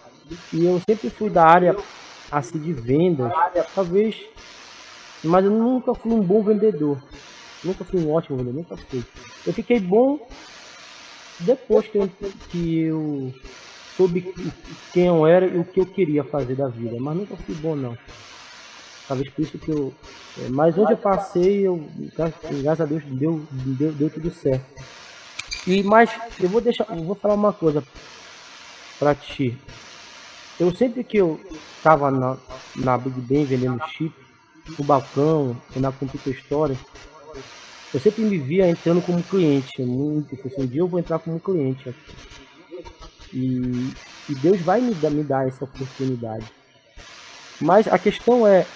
e 0.52 0.64
eu 0.64 0.80
sempre 0.88 1.10
fui 1.10 1.28
da 1.28 1.44
área 1.44 1.76
assim 2.32 2.58
de 2.58 2.72
vendas, 2.72 3.30
talvez, 3.74 4.16
mas 5.22 5.44
eu 5.44 5.50
nunca 5.50 5.94
fui 5.94 6.12
um 6.12 6.22
bom 6.22 6.42
vendedor. 6.42 6.98
Nunca 7.62 7.84
fui 7.84 8.00
um 8.00 8.10
ótimo 8.10 8.38
vendedor, 8.38 8.54
nunca 8.54 8.76
fui. 8.76 9.04
Eu 9.46 9.52
fiquei 9.52 9.78
bom 9.78 10.18
depois 11.40 11.86
que 11.86 11.98
eu, 11.98 12.10
que 12.50 12.78
eu 12.80 13.34
soube 13.96 14.32
quem 14.92 15.06
eu 15.06 15.26
era 15.26 15.46
e 15.46 15.58
o 15.58 15.64
que 15.64 15.80
eu 15.80 15.86
queria 15.86 16.24
fazer 16.24 16.54
da 16.54 16.68
vida, 16.68 16.96
mas 16.98 17.16
nunca 17.16 17.36
fui 17.36 17.54
bom 17.56 17.76
não. 17.76 17.96
Por 19.06 19.42
isso 19.42 19.58
que 19.58 19.70
eu. 19.70 19.92
É, 20.38 20.48
mas 20.48 20.76
onde 20.78 20.92
eu 20.92 20.96
passei, 20.96 21.66
eu, 21.66 21.86
graças 22.62 22.80
a 22.80 22.84
Deus, 22.84 23.02
deu, 23.04 23.46
deu, 23.50 23.92
deu 23.92 24.10
tudo 24.10 24.30
certo. 24.30 24.64
E 25.66 25.82
mas 25.82 26.10
eu 26.40 26.48
vou 26.48 26.60
deixar, 26.60 26.86
eu 26.90 27.04
vou 27.04 27.14
falar 27.14 27.34
uma 27.34 27.52
coisa 27.52 27.82
para 28.98 29.14
ti. 29.14 29.56
Eu 30.58 30.74
sempre 30.74 31.02
que 31.04 31.18
eu 31.18 31.40
tava 31.82 32.10
na, 32.10 32.36
na 32.76 32.96
Big 32.96 33.20
Ben 33.20 33.44
vendendo 33.44 33.82
chip, 33.88 34.14
no 34.78 34.84
balcão, 34.84 35.56
na 35.76 35.92
Computer 35.92 36.32
Store, 36.38 36.78
eu 37.92 38.00
sempre 38.00 38.22
me 38.24 38.38
via 38.38 38.68
entrando 38.68 39.00
como 39.02 39.22
cliente. 39.22 39.80
Muito, 39.82 40.34
assim, 40.34 40.62
um 40.62 40.66
dia 40.66 40.80
eu 40.80 40.88
vou 40.88 40.98
entrar 40.98 41.18
como 41.20 41.38
cliente. 41.38 41.94
E, 43.32 43.92
e 44.28 44.34
Deus 44.34 44.60
vai 44.60 44.80
me 44.80 44.94
me 44.94 45.22
dar 45.22 45.46
essa 45.46 45.64
oportunidade. 45.64 46.46
Mas 47.64 47.88
a 47.88 47.98
questão 47.98 48.46
é, 48.46 48.66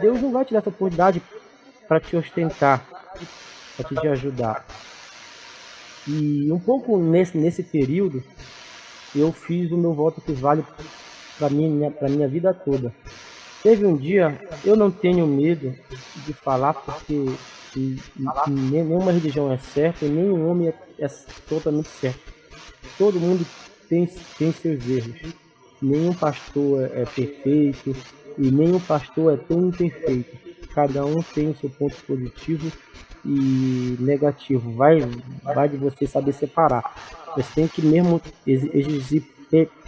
Deus 0.00 0.20
não 0.20 0.30
vai 0.30 0.44
te 0.44 0.52
dar 0.52 0.58
essa 0.58 0.68
oportunidade 0.68 1.22
para 1.86 1.98
te 1.98 2.16
ostentar, 2.16 2.86
para 3.76 3.88
te 3.88 4.08
ajudar. 4.08 4.66
E 6.06 6.50
um 6.52 6.58
pouco 6.58 6.98
nesse, 6.98 7.36
nesse 7.36 7.62
período, 7.62 8.22
eu 9.14 9.32
fiz 9.32 9.72
o 9.72 9.76
meu 9.76 9.94
voto 9.94 10.20
que 10.20 10.32
vale 10.32 10.64
para 11.38 11.48
minha, 11.48 11.90
pra 11.90 12.08
minha 12.08 12.28
vida 12.28 12.52
toda. 12.52 12.92
Teve 13.62 13.86
um 13.86 13.96
dia, 13.96 14.38
eu 14.64 14.76
não 14.76 14.90
tenho 14.90 15.26
medo 15.26 15.74
de 16.26 16.32
falar 16.32 16.74
porque 16.74 17.24
nenhuma 18.48 19.12
religião 19.12 19.50
é 19.52 19.56
certa 19.56 20.04
e 20.04 20.08
nenhum 20.08 20.48
homem 20.48 20.68
é, 20.68 20.74
é 20.98 21.08
totalmente 21.48 21.88
certo 21.88 22.38
todo 22.98 23.20
mundo 23.20 23.46
tem, 23.88 24.06
tem 24.36 24.52
seus 24.52 24.86
erros. 24.86 25.34
Nenhum 25.80 26.12
pastor 26.12 26.84
é, 26.92 27.04
perfeito 27.04 27.94
e 28.36 28.50
nenhum 28.50 28.80
pastor 28.80 29.34
é 29.34 29.36
tão 29.36 29.68
imperfeito. 29.68 30.36
Cada 30.74 31.04
um 31.04 31.22
tem 31.34 31.48
o 31.48 31.56
seu 31.56 31.70
ponto 31.70 31.96
positivo 32.06 32.70
e 33.24 33.96
negativo. 34.00 34.72
Vai, 34.74 35.00
vai 35.42 35.68
de 35.68 35.76
você 35.76 36.06
saber 36.06 36.32
separar. 36.32 36.94
Você 37.36 37.52
tem 37.54 37.68
que 37.68 37.82
mesmo 37.82 38.20
exigir 38.46 39.24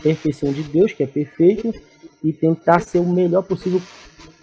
perfeição 0.03 0.53
de 0.53 0.63
Deus, 0.63 0.93
que 0.93 1.03
é 1.03 1.07
perfeito, 1.07 1.73
e 2.23 2.33
tentar 2.33 2.81
ser 2.81 2.99
o 2.99 3.07
melhor 3.07 3.43
possível 3.43 3.81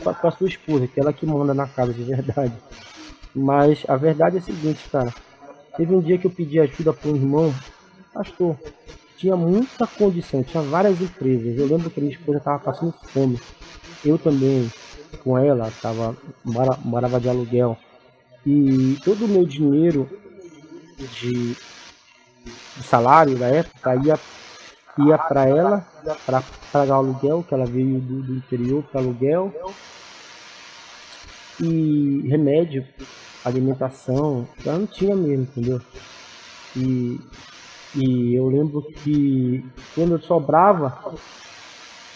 com 0.04 0.28
a 0.28 0.32
sua 0.32 0.48
esposa, 0.48 0.88
que 0.88 1.00
é 1.00 1.04
ela 1.04 1.12
que 1.12 1.26
manda 1.26 1.54
na 1.54 1.68
casa 1.68 1.93
de 1.93 2.04
verdade. 2.04 2.54
Mas 3.36 3.84
a 3.88 3.95
verdade 3.95 4.38
é 4.38 4.39
a 4.39 4.43
seguinte, 4.43 4.88
cara. 4.89 5.14
Teve 5.76 5.93
um 5.93 6.02
dia 6.02 6.18
que 6.18 6.26
eu 6.26 6.32
pedi 6.32 6.60
ajuda 6.60 6.93
para 6.93 7.12
um 7.12 7.16
irmão 7.16 7.54
Pastor, 8.18 8.58
tinha 9.18 9.36
muita 9.36 9.88
condição, 9.88 10.43
tinha 10.43 10.61
várias 10.63 11.01
empresas. 11.01 11.57
Eu 11.57 11.68
lembro 11.68 11.89
que 11.89 11.99
a 11.99 12.03
minha 12.03 12.15
esposa 12.15 12.38
estava 12.38 12.59
passando 12.59 12.93
fome. 13.07 13.39
Eu 14.05 14.18
também, 14.18 14.72
com 15.24 15.38
ela, 15.38 15.72
tava, 15.82 16.15
mora, 16.45 16.78
morava 16.86 17.20
de 17.20 17.28
aluguel. 17.28 17.78
E 18.45 18.97
todo 19.03 19.26
o 19.26 19.28
meu 19.28 19.45
dinheiro 19.45 20.07
de, 20.97 21.55
de 22.76 22.84
salário 22.84 23.38
da 23.38 23.47
época 23.47 23.95
ia, 23.95 24.20
ia 24.99 25.18
para 25.18 25.49
ela, 25.49 25.86
para 26.26 26.43
pagar 26.72 26.95
aluguel, 26.95 27.43
que 27.43 27.53
ela 27.53 27.65
veio 27.65 27.99
do, 27.99 28.22
do 28.22 28.36
interior 28.36 28.84
para 28.84 29.01
aluguel. 29.01 29.53
E 31.59 32.24
remédio, 32.28 32.88
alimentação, 33.43 34.47
ela 34.63 34.78
não 34.78 34.86
tinha 34.86 35.15
mesmo, 35.15 35.43
entendeu? 35.43 35.82
E 36.76 37.20
e 37.95 38.35
eu 38.35 38.47
lembro 38.47 38.81
que 38.81 39.65
quando 39.95 40.21
sobrava, 40.21 41.15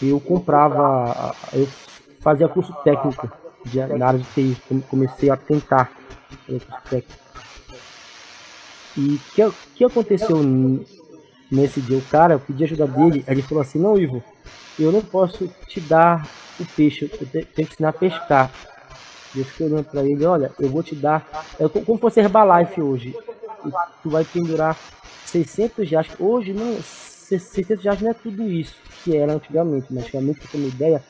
eu 0.00 0.20
comprava, 0.20 1.34
eu 1.52 1.66
fazia 2.20 2.48
curso 2.48 2.72
técnico 2.84 3.30
de, 3.64 3.84
na 3.86 4.08
área 4.08 4.20
de 4.20 4.26
TI. 4.32 4.56
Comecei 4.88 5.30
a 5.30 5.36
tentar 5.36 5.90
curso 6.46 6.66
técnico. 6.88 7.22
E 8.96 9.14
o 9.14 9.20
que, 9.34 9.52
que 9.76 9.84
aconteceu 9.84 10.36
nesse 11.50 11.80
dia? 11.80 11.98
O 11.98 12.02
cara, 12.02 12.34
eu 12.34 12.40
pedi 12.40 12.64
ajuda 12.64 12.86
dele, 12.86 13.24
ele 13.26 13.42
falou 13.42 13.62
assim, 13.62 13.78
não 13.78 13.98
Ivo, 13.98 14.22
eu 14.78 14.92
não 14.92 15.00
posso 15.00 15.48
te 15.66 15.80
dar 15.80 16.28
o 16.60 16.66
peixe, 16.76 17.10
eu 17.10 17.26
tenho 17.26 17.46
que 17.46 17.62
ensinar 17.62 17.88
a 17.88 17.92
pescar. 17.92 18.50
E 19.34 19.38
eu 19.38 19.44
fiquei 19.46 19.66
olhando 19.66 19.84
para 19.84 20.04
ele, 20.04 20.24
olha, 20.26 20.52
eu 20.60 20.68
vou 20.68 20.82
te 20.82 20.94
dar, 20.94 21.26
é 21.58 21.66
como 21.66 21.98
fosse 21.98 22.20
Herbalife 22.20 22.82
hoje. 22.82 23.16
Tu 24.02 24.10
vai 24.10 24.24
pendurar 24.24 24.76
600 25.26 25.88
reais, 25.88 26.08
hoje 26.18 26.52
não, 26.52 26.82
600 26.82 27.82
reais 27.82 28.00
não 28.00 28.10
é 28.10 28.14
tudo 28.14 28.42
isso 28.50 28.76
que 29.02 29.16
era 29.16 29.34
antigamente, 29.34 29.86
mas 29.90 30.04
antigamente, 30.04 30.40
para 30.40 30.48
ter 30.50 30.58
uma 30.58 30.68
ideia, 30.68 31.04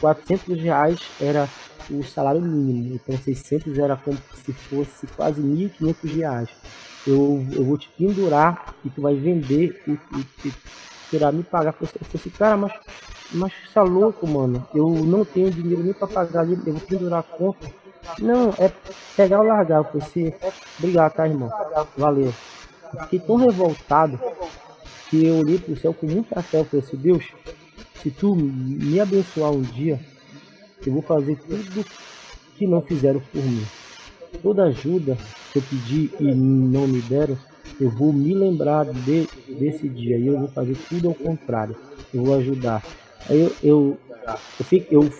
400 0.00 0.60
reais 0.60 1.00
era 1.20 1.48
o 1.90 2.02
salário 2.02 2.40
mínimo, 2.40 2.94
então 2.94 3.16
600 3.16 3.78
era 3.78 3.96
como 3.96 4.18
se 4.34 4.52
fosse 4.52 5.06
quase 5.08 5.42
1.500 5.42 6.16
reais. 6.16 6.48
Eu, 7.06 7.46
eu 7.52 7.64
vou 7.64 7.76
te 7.76 7.88
pendurar 7.90 8.74
e 8.84 8.90
tu 8.90 9.02
vai 9.02 9.14
vender 9.14 9.82
e, 9.86 9.92
e, 9.92 10.48
e 10.48 11.32
me 11.32 11.42
pagar. 11.42 11.74
Eu 11.80 11.86
falei 11.86 12.32
cara, 12.36 12.56
mas, 12.56 12.72
mas 13.32 13.52
é 13.74 13.80
louco, 13.80 14.26
mano. 14.26 14.66
Eu 14.74 14.88
não 15.04 15.24
tenho 15.24 15.50
dinheiro 15.50 15.82
nem 15.82 15.92
para 15.92 16.08
pagar, 16.08 16.48
eu 16.48 16.56
vou 16.56 16.80
pendurar 16.80 17.20
a 17.20 17.22
conta. 17.22 17.83
Não, 18.18 18.50
é 18.58 18.70
pegar 19.16 19.40
ou 19.40 19.46
largar. 19.46 19.78
Eu 19.78 19.84
falei 19.84 20.34
obrigado, 20.78 21.14
tá, 21.14 21.26
irmão? 21.26 21.50
Valeu. 21.96 22.32
Eu 22.92 23.00
fiquei 23.02 23.18
tão 23.18 23.36
revoltado 23.36 24.18
que 25.08 25.26
eu 25.26 25.38
olhei 25.38 25.58
para 25.58 25.72
o 25.72 25.76
céu 25.76 25.94
com 25.94 26.06
muita 26.06 26.42
fé. 26.42 26.60
Eu 26.60 26.64
falei 26.64 26.84
assim: 26.84 26.96
Deus, 26.96 27.24
se 28.02 28.10
tu 28.10 28.34
me 28.34 29.00
abençoar 29.00 29.50
um 29.50 29.62
dia, 29.62 30.00
eu 30.86 30.92
vou 30.92 31.02
fazer 31.02 31.36
tudo 31.36 31.84
que 32.56 32.66
não 32.66 32.82
fizeram 32.82 33.20
por 33.20 33.42
mim. 33.42 33.64
Toda 34.42 34.64
ajuda 34.64 35.16
que 35.52 35.58
eu 35.58 35.62
pedi 35.62 36.10
e 36.20 36.34
não 36.34 36.86
me 36.86 37.00
deram, 37.00 37.38
eu 37.80 37.90
vou 37.90 38.12
me 38.12 38.34
lembrar 38.34 38.84
de, 38.84 39.26
desse 39.48 39.88
dia 39.88 40.18
e 40.18 40.26
eu 40.26 40.38
vou 40.38 40.48
fazer 40.48 40.76
tudo 40.88 41.08
ao 41.08 41.14
contrário. 41.14 41.76
Eu 42.12 42.24
vou 42.24 42.36
ajudar. 42.36 42.82
Aí 43.28 43.40
eu, 43.40 43.52
eu, 43.62 43.98
eu, 44.58 44.64
fico, 44.64 44.94
eu, 44.94 45.10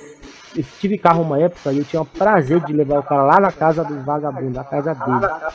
eu 0.57 0.65
tive 0.81 0.99
carro 0.99 1.23
uma 1.23 1.41
época 1.41 1.73
e 1.73 1.79
eu 1.79 1.85
tinha 1.85 2.03
o 2.03 2.07
prazer 2.07 2.61
de 2.61 2.73
levar 2.73 3.01
o 3.01 3.03
cara 3.03 3.23
lá 3.23 3.41
na 3.41 3.53
casa 3.53 3.85
do 3.85 4.03
vagabundo, 4.03 4.51
na 4.51 4.65
casa 4.65 4.95
dele. 4.95 5.53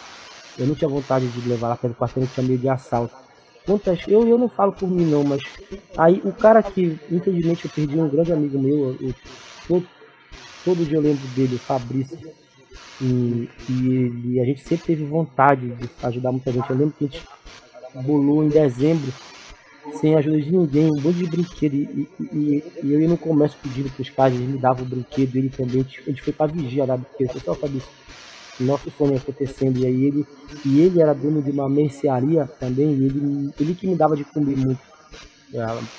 Eu 0.58 0.68
não 0.68 0.76
tinha 0.76 0.90
vontade 0.90 1.28
de 1.28 1.48
levar 1.48 1.70
lá 1.70 1.78
pelo 1.78 1.96
quartel, 1.96 2.28
tinha 2.34 2.46
medo 2.46 2.62
de 2.62 2.70
assalto. 2.70 3.16
Quantas, 3.66 4.00
eu, 4.08 4.28
eu 4.28 4.38
não 4.38 4.50
falo 4.50 4.74
por 4.74 4.90
mim 4.90 5.06
não, 5.06 5.24
mas 5.24 5.42
aí 5.98 6.22
o 6.26 6.34
cara 6.34 6.62
que, 6.62 7.00
infelizmente, 7.12 7.66
eu 7.66 7.72
perdi 7.72 8.00
um 8.00 8.10
grande 8.10 8.34
amigo 8.34 8.60
meu, 8.60 8.98
eu, 9.00 9.14
todo, 9.68 9.88
todo 10.66 10.86
dia 10.86 10.98
eu 10.98 11.02
lembro 11.02 11.26
dele, 11.30 11.56
o 11.56 11.60
Fabrício. 11.60 12.18
E, 13.02 13.50
e, 13.70 14.22
e, 14.26 14.40
a 14.42 14.46
gente 14.46 14.62
sempre 14.62 14.88
teve 14.88 15.06
vontade 15.06 15.68
de 15.68 15.90
ajudar 16.04 16.32
muita 16.32 16.52
gente. 16.52 16.70
Eu 16.70 16.76
lembro 16.76 16.96
que 16.98 17.06
a 17.06 17.08
gente 17.08 17.26
bolou 18.06 18.44
em 18.44 18.50
dezembro, 18.50 19.14
sem 19.94 20.16
ajuda 20.16 20.40
de 20.40 20.52
ninguém, 20.52 20.92
um 20.92 21.02
monte 21.02 21.18
de 21.18 21.28
brinquedo. 21.28 21.74
E, 21.74 22.08
e, 22.20 22.64
e 22.84 22.94
eu 22.94 23.02
ia 23.02 23.08
no 23.08 23.18
comércio 23.18 23.58
pedindo 23.62 23.90
para 23.90 24.02
os 24.02 24.10
caras, 24.10 24.36
eles 24.36 24.48
me 24.48 24.58
davam 24.58 24.84
o 24.84 24.88
brinquedo, 24.88 25.36
ele 25.36 25.50
também. 25.50 25.82
A 25.82 26.10
gente 26.10 26.22
foi 26.22 26.34
para 26.34 26.52
vigia 26.52 26.86
lá, 26.86 26.98
porque 26.98 27.28
só 27.40 27.56
Fabrício 27.56 27.90
nosso 28.60 28.92
sonho 28.92 29.18
acontecendo. 29.18 29.80
E 29.80 29.86
aí 29.86 30.06
ele, 30.06 30.26
e 30.66 30.82
ele 30.82 31.02
era 31.02 31.14
dono 31.14 31.42
de 31.42 31.52
uma 31.52 31.70
mercearia 31.70 32.46
também, 32.60 32.94
e 32.94 33.06
ele, 33.06 33.54
ele 33.60 33.76
que 33.76 33.88
me 33.88 33.96
dava 33.96 34.16
de 34.16 34.24
comer 34.26 34.58
muito 34.58 34.80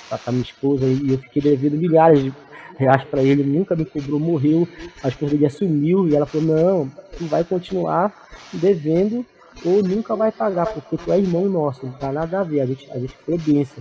para 0.09 0.31
minha 0.31 0.43
esposa, 0.43 0.85
e 0.85 1.11
eu 1.11 1.17
fiquei 1.17 1.41
devendo 1.41 1.77
milhares 1.77 2.23
de, 2.23 2.33
reais 2.77 3.03
para 3.03 3.21
ele, 3.21 3.43
nunca 3.43 3.75
me 3.75 3.85
cobrou, 3.85 4.19
morreu, 4.19 4.67
a 5.03 5.07
esposa 5.07 5.31
dele 5.31 5.45
assumiu 5.45 6.07
e 6.07 6.15
ela 6.15 6.25
falou, 6.25 6.47
não, 6.47 6.91
tu 7.17 7.25
vai 7.25 7.43
continuar 7.43 8.27
devendo 8.53 9.25
ou 9.65 9.83
nunca 9.83 10.15
vai 10.15 10.31
pagar, 10.31 10.65
porque 10.67 10.97
tu 10.97 11.11
é 11.11 11.19
irmão 11.19 11.47
nosso, 11.47 11.85
não 11.85 11.93
tá 11.93 12.11
nada 12.11 12.39
a 12.39 12.43
ver, 12.43 12.61
a 12.61 12.65
gente, 12.65 12.89
a 12.91 12.99
gente 12.99 13.15
foi 13.25 13.37
gente 13.37 13.71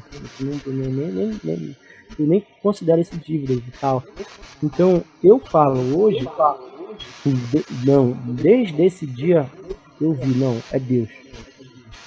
não, 0.41 0.91
nem, 0.91 1.13
nem, 1.13 1.41
nem, 1.43 1.77
eu 2.19 2.27
nem 2.27 2.47
considero 2.63 3.01
esse 3.01 3.17
dívida 3.17 3.55
e 3.55 3.79
tal. 3.81 4.03
Então, 4.63 5.03
eu 5.23 5.39
falo 5.39 5.99
hoje, 5.99 6.27
não, 7.85 8.13
desde 8.13 8.83
esse 8.83 9.07
dia 9.07 9.51
eu 10.01 10.13
vi, 10.13 10.35
não, 10.39 10.61
é 10.73 10.79
Deus. 10.79 11.09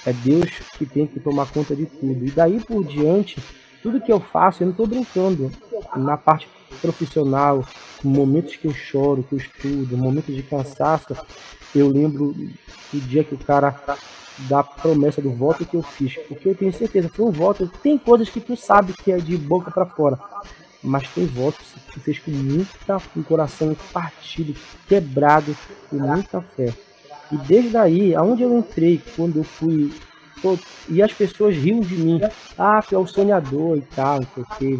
É 0.06 0.12
Deus 0.12 0.50
que 0.76 0.84
tem 0.84 1.06
que 1.06 1.18
tomar 1.18 1.50
conta 1.50 1.74
de 1.74 1.86
tudo. 1.86 2.26
E 2.26 2.30
daí 2.30 2.60
por 2.60 2.84
diante, 2.84 3.42
tudo 3.82 4.00
que 4.00 4.12
eu 4.12 4.20
faço, 4.20 4.62
eu 4.62 4.66
não 4.66 4.72
estou 4.72 4.86
brincando. 4.86 5.50
Na 5.96 6.16
parte 6.16 6.48
profissional, 6.80 7.64
momentos 8.02 8.56
que 8.56 8.66
eu 8.66 8.74
choro, 8.74 9.22
que 9.22 9.34
eu 9.34 9.38
estudo, 9.38 9.96
momentos 9.96 10.34
de 10.34 10.42
cansaço, 10.42 11.16
eu 11.78 11.88
lembro 11.88 12.34
do 12.92 13.00
dia 13.00 13.24
que 13.24 13.34
o 13.34 13.38
cara 13.38 13.80
da 14.48 14.62
promessa 14.62 15.22
do 15.22 15.30
voto 15.30 15.64
que 15.64 15.76
eu 15.76 15.82
fiz, 15.82 16.16
porque 16.28 16.48
eu 16.48 16.54
tenho 16.54 16.72
certeza, 16.72 17.08
foi 17.08 17.26
um 17.26 17.30
voto, 17.30 17.70
tem 17.82 17.96
coisas 17.96 18.28
que 18.28 18.40
tu 18.40 18.56
sabe 18.56 18.92
que 18.92 19.12
é 19.12 19.18
de 19.18 19.36
boca 19.36 19.70
para 19.70 19.86
fora, 19.86 20.18
mas 20.82 21.08
tem 21.10 21.26
votos 21.26 21.74
que 21.92 22.00
fez 22.00 22.18
com 22.18 22.30
muita, 22.30 22.98
com 23.12 23.22
coração 23.22 23.76
partido, 23.92 24.54
quebrado, 24.88 25.56
com 25.88 25.96
muita 25.96 26.40
fé. 26.40 26.74
E 27.30 27.36
desde 27.38 27.76
aí, 27.76 28.14
aonde 28.14 28.42
eu 28.42 28.58
entrei, 28.58 29.00
quando 29.16 29.38
eu 29.38 29.44
fui 29.44 29.90
e 30.88 31.02
as 31.02 31.12
pessoas 31.12 31.56
riam 31.56 31.80
de 31.80 31.96
mim. 31.96 32.20
Ah, 32.58 32.82
tu 32.86 32.94
é 32.94 32.98
o 32.98 33.06
sonhador 33.06 33.78
e 33.78 33.82
tal, 33.82 34.20
quê. 34.58 34.78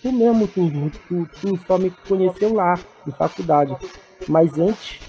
Tu 0.00 0.12
mesmo, 0.12 0.48
tu, 0.48 0.70
tu, 1.08 1.28
tu 1.40 1.60
só 1.66 1.76
me 1.76 1.90
conheceu 2.08 2.54
lá, 2.54 2.78
em 3.06 3.10
faculdade. 3.12 3.76
Mas 4.28 4.58
antes, 4.58 5.00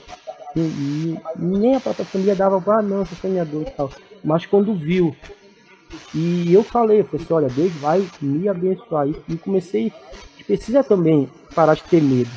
e, 0.56 1.18
nem 1.36 1.76
a 1.76 1.80
família 1.80 2.36
dava, 2.36 2.62
ah, 2.68 2.82
não, 2.82 3.06
sou 3.06 3.18
sonhador 3.18 3.64
e 3.64 3.72
tal. 3.72 3.92
Mas 4.24 4.46
quando 4.46 4.76
viu, 4.76 5.16
e 6.14 6.54
eu 6.54 6.64
falei, 6.64 7.02
eu 7.02 7.06
falei 7.06 7.24
assim, 7.24 7.34
olha, 7.34 7.50
Deus 7.50 7.72
vai 7.74 8.08
me 8.22 8.48
abençoar. 8.48 9.08
E 9.08 9.38
comecei, 9.38 9.92
precisa 10.46 10.84
também 10.84 11.30
parar 11.54 11.76
de 11.76 11.84
ter 11.84 12.02
medo. 12.02 12.32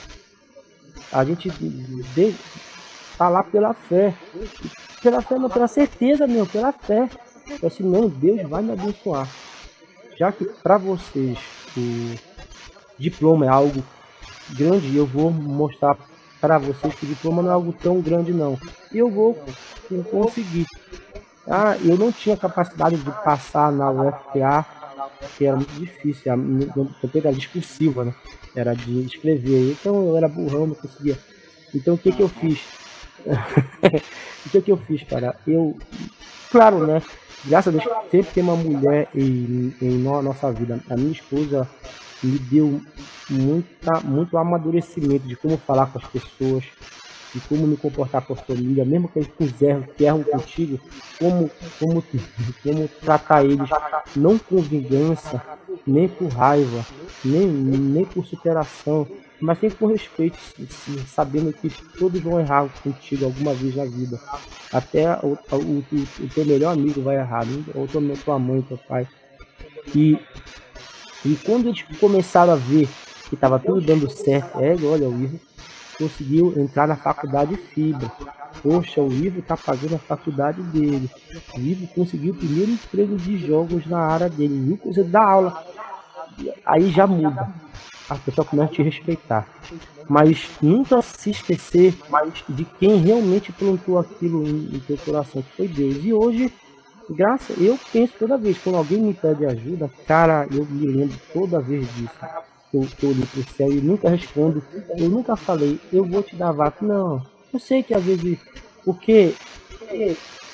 A 1.13 1.25
gente 1.25 1.51
de, 1.51 2.35
falar 3.17 3.45
pela 3.45 3.73
fé. 3.73 4.15
Pela 5.03 5.23
fé, 5.23 5.39
não, 5.39 5.49
pela 5.49 5.69
certeza, 5.69 6.27
meu, 6.27 6.47
pela 6.47 6.73
fé. 6.73 7.09
Eu 7.63 7.69
assim, 7.69 7.83
não, 7.83 8.09
Deus 8.09 8.43
vai 8.49 8.63
me 8.63 8.73
abençoar. 8.73 9.29
Já 10.19 10.33
que 10.33 10.45
para 10.63 10.79
vocês 10.79 11.39
o 11.77 12.15
diploma 12.99 13.47
é 13.47 13.49
algo 13.49 13.83
grande, 14.51 14.97
eu 14.97 15.07
vou 15.07 15.31
mostrar 15.31 15.97
para 16.41 16.59
vocês 16.59 16.95
que 16.95 17.07
diploma 17.07 17.43
não 17.43 17.51
é 17.51 17.55
algo 17.55 17.73
tão 17.73 18.01
grande 18.01 18.33
não. 18.33 18.59
E 18.93 18.99
eu 18.99 19.11
vou 19.11 19.39
conseguir. 20.11 20.67
Ah, 21.49 21.77
eu 21.85 21.97
não 21.97 22.11
tinha 22.11 22.37
capacidade 22.37 22.97
de 22.97 23.11
passar 23.23 23.71
na 23.71 23.91
UFPA, 23.91 24.67
que 25.37 25.47
era 25.47 25.57
muito 25.57 25.73
difícil. 25.75 26.33
A 26.33 26.37
minha 26.37 26.73
era 27.15 27.33
discursiva, 27.33 28.05
né? 28.05 28.15
Era 28.55 28.75
de 28.75 29.05
escrever. 29.05 29.73
Então 29.73 30.09
eu 30.09 30.17
era 30.17 30.29
burrão, 30.29 30.67
não 30.67 30.75
conseguia. 30.75 31.19
Então 31.75 31.95
o 31.95 31.99
que 31.99 32.13
que 32.13 32.23
eu 32.23 32.29
fiz? 32.29 32.61
o 34.47 34.51
que 34.51 34.61
que 34.61 34.73
eu 34.73 34.77
fiz, 34.77 35.03
cara? 35.05 35.37
Eu, 35.47 35.77
claro, 36.51 36.87
né? 36.87 37.03
Graças 37.45 37.75
a 37.75 37.79
Deus, 37.79 37.95
sempre 38.11 38.33
tem 38.33 38.43
uma 38.43 38.57
mulher 38.57 39.09
em, 39.15 39.75
em 39.81 39.99
nossa 39.99 40.51
vida. 40.53 40.81
A 40.91 40.97
minha 40.97 41.13
esposa 41.13 41.69
me 42.23 42.39
deu 42.39 42.81
muita, 43.29 44.01
muito 44.01 44.37
amadurecimento 44.37 45.27
de 45.27 45.37
como 45.37 45.57
falar 45.59 45.87
com 45.87 45.99
as 45.99 46.07
pessoas, 46.07 46.65
de 47.35 47.41
como 47.49 47.67
me 47.67 47.77
comportar 47.77 48.25
com 48.25 48.33
a 48.33 48.37
família, 48.37 48.85
mesmo 48.85 49.09
que 49.09 49.19
eles 49.19 49.31
quiserem, 49.37 49.83
que 49.83 50.05
erram 50.05 50.23
contigo, 50.23 50.81
como, 51.19 51.51
como, 51.79 52.03
como 52.63 52.89
tratar 53.01 53.45
eles, 53.45 53.69
não 54.15 54.39
com 54.39 54.57
vingança, 54.57 55.43
nem 55.87 56.09
por 56.09 56.29
raiva, 56.29 56.85
nem, 57.25 57.47
nem 57.47 58.05
por 58.05 58.25
superação, 58.25 59.07
mas 59.39 59.59
sempre 59.59 59.77
com 59.77 59.87
respeito, 59.87 60.39
sabendo 61.07 61.53
que 61.53 61.69
todos 61.99 62.21
vão 62.23 62.41
errar 62.41 62.69
contigo 62.83 63.27
alguma 63.27 63.53
vez 63.53 63.77
na 63.77 63.85
vida. 63.85 64.19
Até 64.73 65.13
o, 65.23 65.39
o, 65.53 65.57
o, 65.57 66.25
o 66.25 66.29
teu 66.35 66.47
melhor 66.47 66.73
amigo 66.73 67.03
vai 67.03 67.17
errar, 67.17 67.45
ou 67.75 67.87
tua 67.87 68.39
mãe, 68.39 68.63
teu 68.63 68.79
pai. 68.79 69.07
E 69.95 70.19
e 71.25 71.37
quando 71.37 71.69
eles 71.69 71.83
começaram 71.99 72.53
a 72.53 72.57
ver 72.57 72.89
que 73.29 73.35
estava 73.35 73.59
tudo 73.59 73.81
dando 73.81 74.11
certo, 74.11 74.59
é, 74.61 74.77
olha, 74.85 75.09
o 75.09 75.23
Ivo 75.23 75.41
conseguiu 75.99 76.55
entrar 76.57 76.87
na 76.87 76.97
faculdade 76.97 77.57
Fibra. 77.57 78.11
Poxa, 78.63 79.01
o 79.01 79.13
Ivo 79.13 79.41
está 79.41 79.57
pagando 79.57 79.97
a 79.97 79.99
faculdade 79.99 80.63
dele. 80.63 81.11
O 81.55 81.61
Ivo 81.61 81.87
conseguiu 81.89 82.33
o 82.33 82.37
primeiro 82.37 82.73
emprego 82.73 83.17
de 83.17 83.39
jogos 83.39 83.87
na 83.87 83.99
área 83.99 84.29
dele. 84.29 84.61
Viu 84.67 84.79
coisa 84.79 85.05
da 85.05 85.23
aula. 85.23 85.65
Aí 86.65 86.91
já 86.91 87.07
muda. 87.07 87.49
A 88.09 88.15
pessoa 88.17 88.45
começa 88.45 88.71
a 88.71 88.75
te 88.75 88.83
respeitar. 88.83 89.49
Mas 90.09 90.51
nunca 90.63 91.03
se 91.03 91.31
esquecer 91.31 91.95
de 92.49 92.65
quem 92.65 92.99
realmente 92.99 93.53
plantou 93.53 93.99
aquilo 93.99 94.47
no 94.47 94.79
teu 94.81 94.97
coração, 94.99 95.43
que 95.43 95.57
foi 95.57 95.69
Deus. 95.69 96.05
E 96.05 96.13
hoje 96.13 96.53
Graça, 97.09 97.53
eu 97.59 97.79
penso 97.93 98.15
toda 98.19 98.37
vez, 98.37 98.59
quando 98.59 98.77
alguém 98.77 98.99
me 98.99 99.15
pede 99.15 99.47
ajuda, 99.47 99.91
cara, 100.07 100.47
eu 100.51 100.65
me 100.65 100.87
lembro 100.87 101.17
toda 101.33 101.61
vez 101.61 101.87
disso. 101.95 102.15
Eu, 102.75 102.83
eu 103.03 103.11
olho 103.11 103.27
pro 103.27 103.55
céu 103.55 103.71
e 103.71 103.81
nunca 103.81 104.11
respondo. 104.11 104.63
Eu 104.97 105.09
nunca 105.09 105.37
falei, 105.37 105.81
eu 105.93 106.05
vou 106.05 106.23
te 106.23 106.35
dar 106.35 106.53
vaca. 106.53 106.85
Não. 106.85 107.25
Eu 107.53 107.61
sei 107.61 107.83
que 107.83 107.95
às 107.95 108.03
vezes, 108.03 108.39
porque 108.85 109.35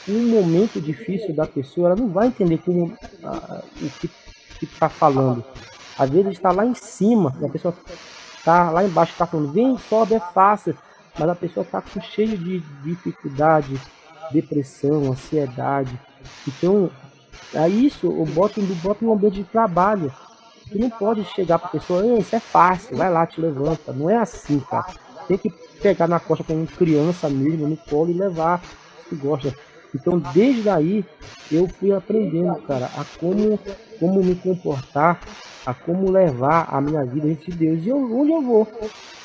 um 0.08 0.28
momento 0.28 0.80
difícil 0.80 1.34
da 1.34 1.46
pessoa, 1.46 1.88
ela 1.88 1.96
não 1.96 2.08
vai 2.08 2.28
entender 2.28 2.58
como 2.58 2.96
ah, 3.24 3.62
o 3.80 3.90
que, 3.98 4.10
está 4.62 4.88
falando. 4.88 5.44
Às 5.98 6.10
vezes 6.10 6.32
está 6.32 6.52
lá 6.52 6.64
em 6.64 6.74
cima, 6.74 7.34
a 7.42 7.48
pessoa 7.48 7.74
está 8.38 8.70
lá 8.70 8.84
embaixo, 8.84 9.12
está 9.12 9.26
falando, 9.26 9.52
vem, 9.52 9.76
sobe, 9.78 10.14
é 10.14 10.20
fácil. 10.20 10.76
Mas 11.18 11.28
a 11.28 11.34
pessoa 11.34 11.64
está 11.64 11.82
cheio 12.00 12.38
de 12.38 12.60
dificuldade, 12.84 13.78
depressão, 14.32 15.10
ansiedade. 15.10 15.98
Então, 16.46 16.90
é 17.54 17.68
isso, 17.68 18.08
o 18.08 18.24
bota, 18.26 18.60
bota 18.82 19.04
um 19.04 19.12
ambiente 19.12 19.36
de 19.36 19.44
trabalho. 19.44 20.12
Tu 20.70 20.78
não 20.78 20.88
pode 20.90 21.24
chegar 21.24 21.58
pra 21.58 21.68
pessoa, 21.68 22.18
isso 22.18 22.34
é 22.34 22.40
fácil, 22.40 22.96
vai 22.96 23.10
lá, 23.10 23.26
te 23.26 23.40
levanta. 23.40 23.92
Não 23.92 24.08
é 24.08 24.16
assim, 24.16 24.58
cara. 24.60 24.86
Tem 25.28 25.36
que 25.36 25.50
pegar 25.82 26.08
na 26.08 26.18
costa 26.18 26.44
como 26.44 26.66
criança 26.66 27.28
mesmo, 27.28 27.68
no 27.68 27.76
colo 27.76 28.10
e 28.10 28.14
levar, 28.14 28.62
se 29.08 29.14
gosta. 29.14 29.54
Então, 29.94 30.18
desde 30.18 30.68
aí, 30.70 31.04
eu 31.50 31.68
fui 31.68 31.92
aprendendo, 31.92 32.54
cara, 32.62 32.86
a 32.96 33.04
como, 33.18 33.58
como 33.98 34.22
me 34.22 34.34
comportar, 34.34 35.20
a 35.66 35.74
como 35.74 36.10
levar 36.10 36.68
a 36.70 36.80
minha 36.80 37.04
vida 37.04 37.34
de 37.34 37.50
Deus. 37.50 37.84
E 37.84 37.90
eu, 37.90 37.98
onde 37.98 38.32
eu 38.32 38.42
vou? 38.42 38.66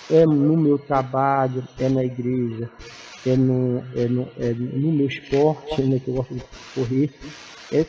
É 0.10 0.26
no 0.26 0.58
meu 0.58 0.78
trabalho, 0.78 1.64
é 1.80 1.88
na 1.89 2.04
igreja, 2.04 2.70
é 3.26 3.36
no, 3.36 3.84
é 3.95 4.07
no, 4.07 4.28
é 4.39 4.53
no 4.53 4.91
meu 4.91 5.07
esporte, 5.07 5.82
né, 5.82 5.99
que 5.99 6.09
eu 6.09 6.15
gosto 6.15 6.36
de 6.36 6.43
correr. 6.76 7.13
É, 7.72 7.86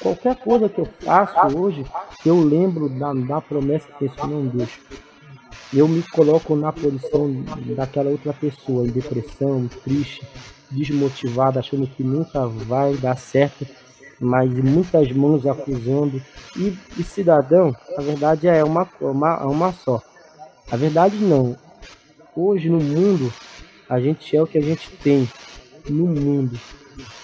qualquer 0.00 0.36
coisa 0.36 0.68
que 0.68 0.80
eu 0.80 0.88
faço 1.00 1.56
hoje, 1.56 1.84
eu 2.24 2.40
lembro 2.40 2.88
da, 2.88 3.12
da 3.12 3.40
promessa 3.40 3.86
que 3.98 4.06
esse 4.06 4.18
não 4.18 4.46
Deus. 4.46 4.70
Eu 5.72 5.88
me 5.88 6.02
coloco 6.02 6.54
na 6.54 6.72
posição 6.72 7.44
daquela 7.76 8.10
outra 8.10 8.32
pessoa, 8.32 8.86
em 8.86 8.90
depressão, 8.90 9.68
triste, 9.84 10.26
desmotivada, 10.70 11.60
achando 11.60 11.86
que 11.86 12.02
nunca 12.02 12.46
vai 12.46 12.94
dar 12.94 13.16
certo, 13.16 13.66
mas 14.18 14.52
muitas 14.54 15.10
mãos 15.12 15.46
acusando. 15.46 16.22
E, 16.56 16.76
e 16.96 17.02
cidadão, 17.02 17.74
a 17.96 18.02
verdade 18.02 18.48
é 18.48 18.64
uma, 18.64 18.88
uma, 19.00 19.44
uma 19.44 19.72
só. 19.72 20.00
A 20.70 20.76
verdade 20.76 21.16
não. 21.16 21.56
Hoje 22.34 22.68
no 22.68 22.80
mundo 22.80 23.32
a 23.88 24.00
gente 24.00 24.36
é 24.36 24.42
o 24.42 24.46
que 24.46 24.58
a 24.58 24.62
gente 24.62 24.90
tem 25.02 25.28
no 25.88 26.06
mundo. 26.06 26.58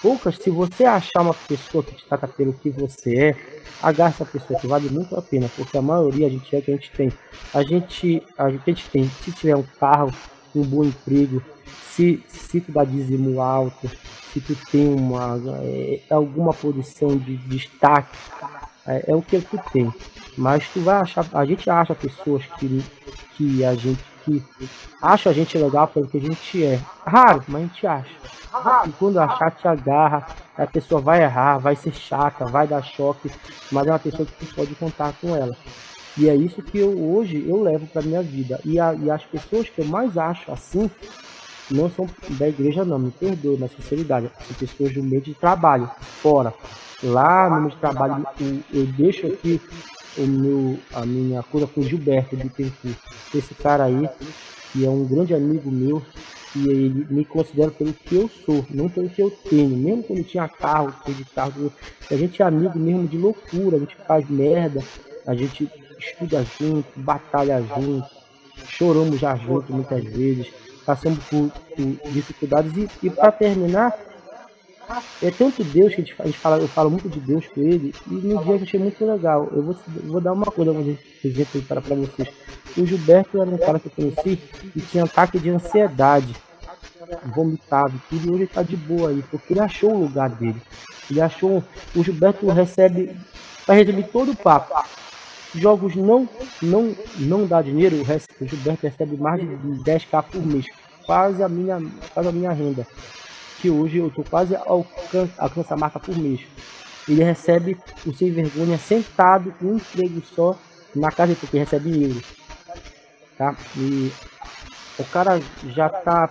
Poucas, 0.01 0.37
se 0.37 0.49
você 0.49 0.85
achar 0.85 1.21
uma 1.21 1.33
pessoa 1.33 1.83
que 1.83 1.95
te 1.95 2.05
trata 2.05 2.27
pelo 2.27 2.53
que 2.53 2.69
você 2.69 3.15
é, 3.15 3.35
agarre 3.81 4.13
essa 4.13 4.25
pessoa 4.25 4.59
que 4.59 4.67
vale 4.67 4.89
muito 4.89 5.15
a 5.15 5.21
pena, 5.21 5.49
porque 5.55 5.77
a 5.77 5.81
maioria 5.81 6.27
a 6.27 6.29
gente 6.29 6.55
é 6.55 6.59
o 6.59 6.61
que 6.61 6.71
a 6.71 6.75
gente 6.75 6.91
tem. 6.91 7.11
A 7.53 7.63
gente, 7.63 8.23
a 8.37 8.49
gente 8.49 8.89
tem, 8.89 9.09
se 9.23 9.31
tiver 9.31 9.55
um 9.55 9.63
carro, 9.79 10.13
um 10.55 10.63
bom 10.63 10.83
emprego, 10.83 11.41
se, 11.81 12.23
se 12.27 12.61
tu 12.61 12.71
dá 12.71 12.83
dízimo 12.83 13.41
alto, 13.41 13.89
se 14.31 14.39
tu 14.39 14.55
tem 14.71 14.93
uma 14.93 15.39
é, 15.61 16.01
alguma 16.09 16.53
posição 16.53 17.17
de 17.17 17.37
destaque, 17.37 18.17
é, 18.85 19.11
é, 19.11 19.15
o 19.15 19.21
que 19.21 19.39
tu 19.41 19.59
tem. 19.71 19.93
Mas 20.37 20.67
tu 20.69 20.81
vai 20.81 21.01
achar, 21.01 21.25
a 21.33 21.45
gente 21.45 21.69
acha 21.69 21.95
pessoas 21.95 22.43
que, 22.59 22.83
que 23.35 23.63
a 23.63 23.73
gente 23.75 24.03
que 24.23 24.43
acha 25.01 25.29
a 25.29 25.33
gente 25.33 25.57
legal 25.57 25.87
pelo 25.87 26.07
que 26.07 26.17
a 26.17 26.21
gente 26.21 26.63
é. 26.63 26.79
Raro, 27.05 27.43
mas 27.47 27.61
a 27.61 27.65
gente 27.65 27.87
acha. 27.87 28.15
E 28.87 28.91
quando 28.93 29.17
achar, 29.17 29.51
te 29.51 29.67
agarra, 29.67 30.27
a 30.57 30.67
pessoa 30.67 31.01
vai 31.01 31.23
errar, 31.23 31.57
vai 31.57 31.75
ser 31.75 31.93
chata, 31.93 32.45
vai 32.45 32.67
dar 32.67 32.83
choque, 32.83 33.31
mas 33.71 33.87
é 33.87 33.91
uma 33.91 33.99
pessoa 33.99 34.25
que 34.25 34.45
tu 34.45 34.55
pode 34.55 34.75
contar 34.75 35.13
com 35.19 35.35
ela. 35.35 35.55
E 36.17 36.29
é 36.29 36.35
isso 36.35 36.61
que 36.61 36.77
eu 36.77 36.89
hoje 36.89 37.43
eu 37.47 37.61
levo 37.61 37.87
para 37.87 38.03
minha 38.03 38.21
vida. 38.21 38.59
E, 38.63 38.79
a, 38.79 38.93
e, 38.93 39.09
as 39.09 39.23
pessoas 39.23 39.67
que 39.67 39.81
eu 39.81 39.85
mais 39.85 40.17
acho 40.17 40.51
assim 40.51 40.89
não 41.71 41.89
são 41.89 42.07
da 42.31 42.47
igreja 42.47 42.85
não, 42.85 42.99
me 42.99 43.09
perdoe, 43.09 43.57
mas 43.59 43.71
sinceridade, 43.71 44.29
são 44.45 44.55
pessoas 44.55 44.93
do 44.93 45.01
meio 45.01 45.21
de 45.21 45.33
trabalho, 45.33 45.89
fora. 45.99 46.53
Lá 47.01 47.49
no 47.49 47.61
meio 47.61 47.71
de 47.71 47.77
trabalho 47.77 48.25
eu, 48.39 48.59
eu 48.71 48.85
deixo 48.85 49.25
aqui 49.25 49.59
o 50.17 50.21
meu, 50.21 50.79
a 50.93 51.05
minha 51.05 51.43
coisa 51.43 51.67
com 51.67 51.81
o 51.81 51.83
Gilberto 51.83 52.35
Bittencourt. 52.35 52.97
Esse 53.33 53.53
cara 53.55 53.85
aí, 53.85 54.09
que 54.71 54.85
é 54.85 54.89
um 54.89 55.05
grande 55.05 55.33
amigo 55.33 55.71
meu, 55.71 56.01
e 56.55 56.67
ele 56.67 57.07
me 57.09 57.25
considera 57.25 57.71
pelo 57.71 57.93
que 57.93 58.15
eu 58.15 58.29
sou, 58.45 58.65
não 58.69 58.87
pelo 58.87 59.09
que 59.09 59.21
eu 59.21 59.31
tenho. 59.31 59.75
Mesmo 59.75 60.03
quando 60.03 60.23
tinha 60.23 60.47
carro, 60.47 60.93
de 61.07 61.25
carro, 61.25 61.71
a 62.09 62.15
gente 62.15 62.41
é 62.41 62.45
amigo 62.45 62.77
mesmo 62.77 63.07
de 63.07 63.17
loucura, 63.17 63.77
a 63.77 63.79
gente 63.79 63.95
faz 64.07 64.29
merda, 64.29 64.83
a 65.25 65.33
gente 65.33 65.69
estuda 65.99 66.45
junto, 66.59 66.87
batalha 66.99 67.61
junto, 67.61 68.07
choramos 68.67 69.19
já 69.19 69.35
junto 69.35 69.73
muitas 69.73 70.03
vezes, 70.03 70.47
passamos 70.85 71.19
por, 71.25 71.49
por 71.49 72.11
dificuldades 72.11 72.71
e, 72.75 73.07
e 73.07 73.09
para 73.09 73.31
terminar, 73.31 73.93
é 75.21 75.31
tanto 75.31 75.63
Deus 75.63 75.95
que 75.95 76.01
a 76.01 76.25
gente, 76.25 76.37
fala, 76.37 76.57
eu 76.57 76.67
falo 76.67 76.89
muito 76.89 77.09
de 77.09 77.19
Deus 77.19 77.47
com 77.47 77.61
ele, 77.61 77.93
e 78.07 78.13
no 78.13 78.43
dia 78.43 78.55
eu 78.55 78.63
achei 78.63 78.79
muito 78.79 79.05
legal. 79.05 79.49
Eu 79.51 79.63
vou, 79.63 79.75
vou 80.05 80.21
dar 80.21 80.33
uma 80.33 80.45
coisa, 80.45 80.71
um 80.71 80.97
exemplo 81.23 81.61
para, 81.63 81.81
para 81.81 81.95
vocês. 81.95 82.29
O 82.77 82.85
Gilberto 82.85 83.41
era 83.41 83.49
um 83.49 83.57
cara 83.57 83.79
que 83.79 83.87
eu 83.87 83.91
conheci 83.91 84.39
e 84.75 84.81
tinha 84.81 85.03
ataque 85.03 85.39
de 85.39 85.49
ansiedade, 85.49 86.35
vomitava 87.33 87.93
e 87.95 87.99
tudo, 88.09 88.27
e 88.27 88.31
hoje 88.31 88.43
ele 88.43 88.47
tá 88.47 88.63
de 88.63 88.75
boa 88.75 89.09
aí, 89.09 89.23
porque 89.29 89.53
ele 89.53 89.59
achou 89.59 89.93
o 89.93 90.01
lugar 90.01 90.29
dele. 90.29 90.61
Ele 91.09 91.21
achou. 91.21 91.63
O 91.95 92.03
Gilberto 92.03 92.47
recebe, 92.49 93.15
para 93.65 93.75
resumir 93.75 94.07
todo 94.07 94.31
o 94.31 94.35
papo, 94.35 94.83
jogos 95.55 95.95
não 95.95 96.27
não 96.61 96.95
não 97.17 97.45
dá 97.45 97.61
dinheiro, 97.61 97.97
o, 97.97 98.03
resto, 98.03 98.33
o 98.41 98.47
Gilberto 98.47 98.87
recebe 98.87 99.17
mais 99.17 99.41
de 99.41 99.47
10k 99.47 100.23
por 100.23 100.45
mês, 100.45 100.65
quase 101.05 101.43
a 101.43 101.49
minha, 101.49 101.79
quase 102.13 102.29
a 102.29 102.31
minha 102.31 102.51
renda. 102.51 102.87
Que 103.63 103.69
hoje 103.69 103.99
eu 103.99 104.11
tô 104.11 104.25
quase 104.25 104.57
alcan 104.57 105.29
alcança 105.37 105.73
a 105.73 105.77
marca 105.77 105.97
por 105.97 106.17
mês. 106.17 106.41
Ele 107.07 107.23
recebe 107.23 107.77
o 108.05 108.13
sem 108.13 108.29
vergonha 108.29 108.77
sentado 108.77 109.53
um 109.61 109.77
emprego 109.77 110.21
só 110.35 110.59
na 110.93 111.09
casa 111.09 111.33
porque 111.39 111.59
recebe 111.59 111.89
em 111.89 112.03
euro. 112.09 112.21
Tá? 113.37 113.55
E 113.77 114.11
o 114.99 115.05
cara 115.05 115.41
já 115.69 115.87
tá. 115.87 116.29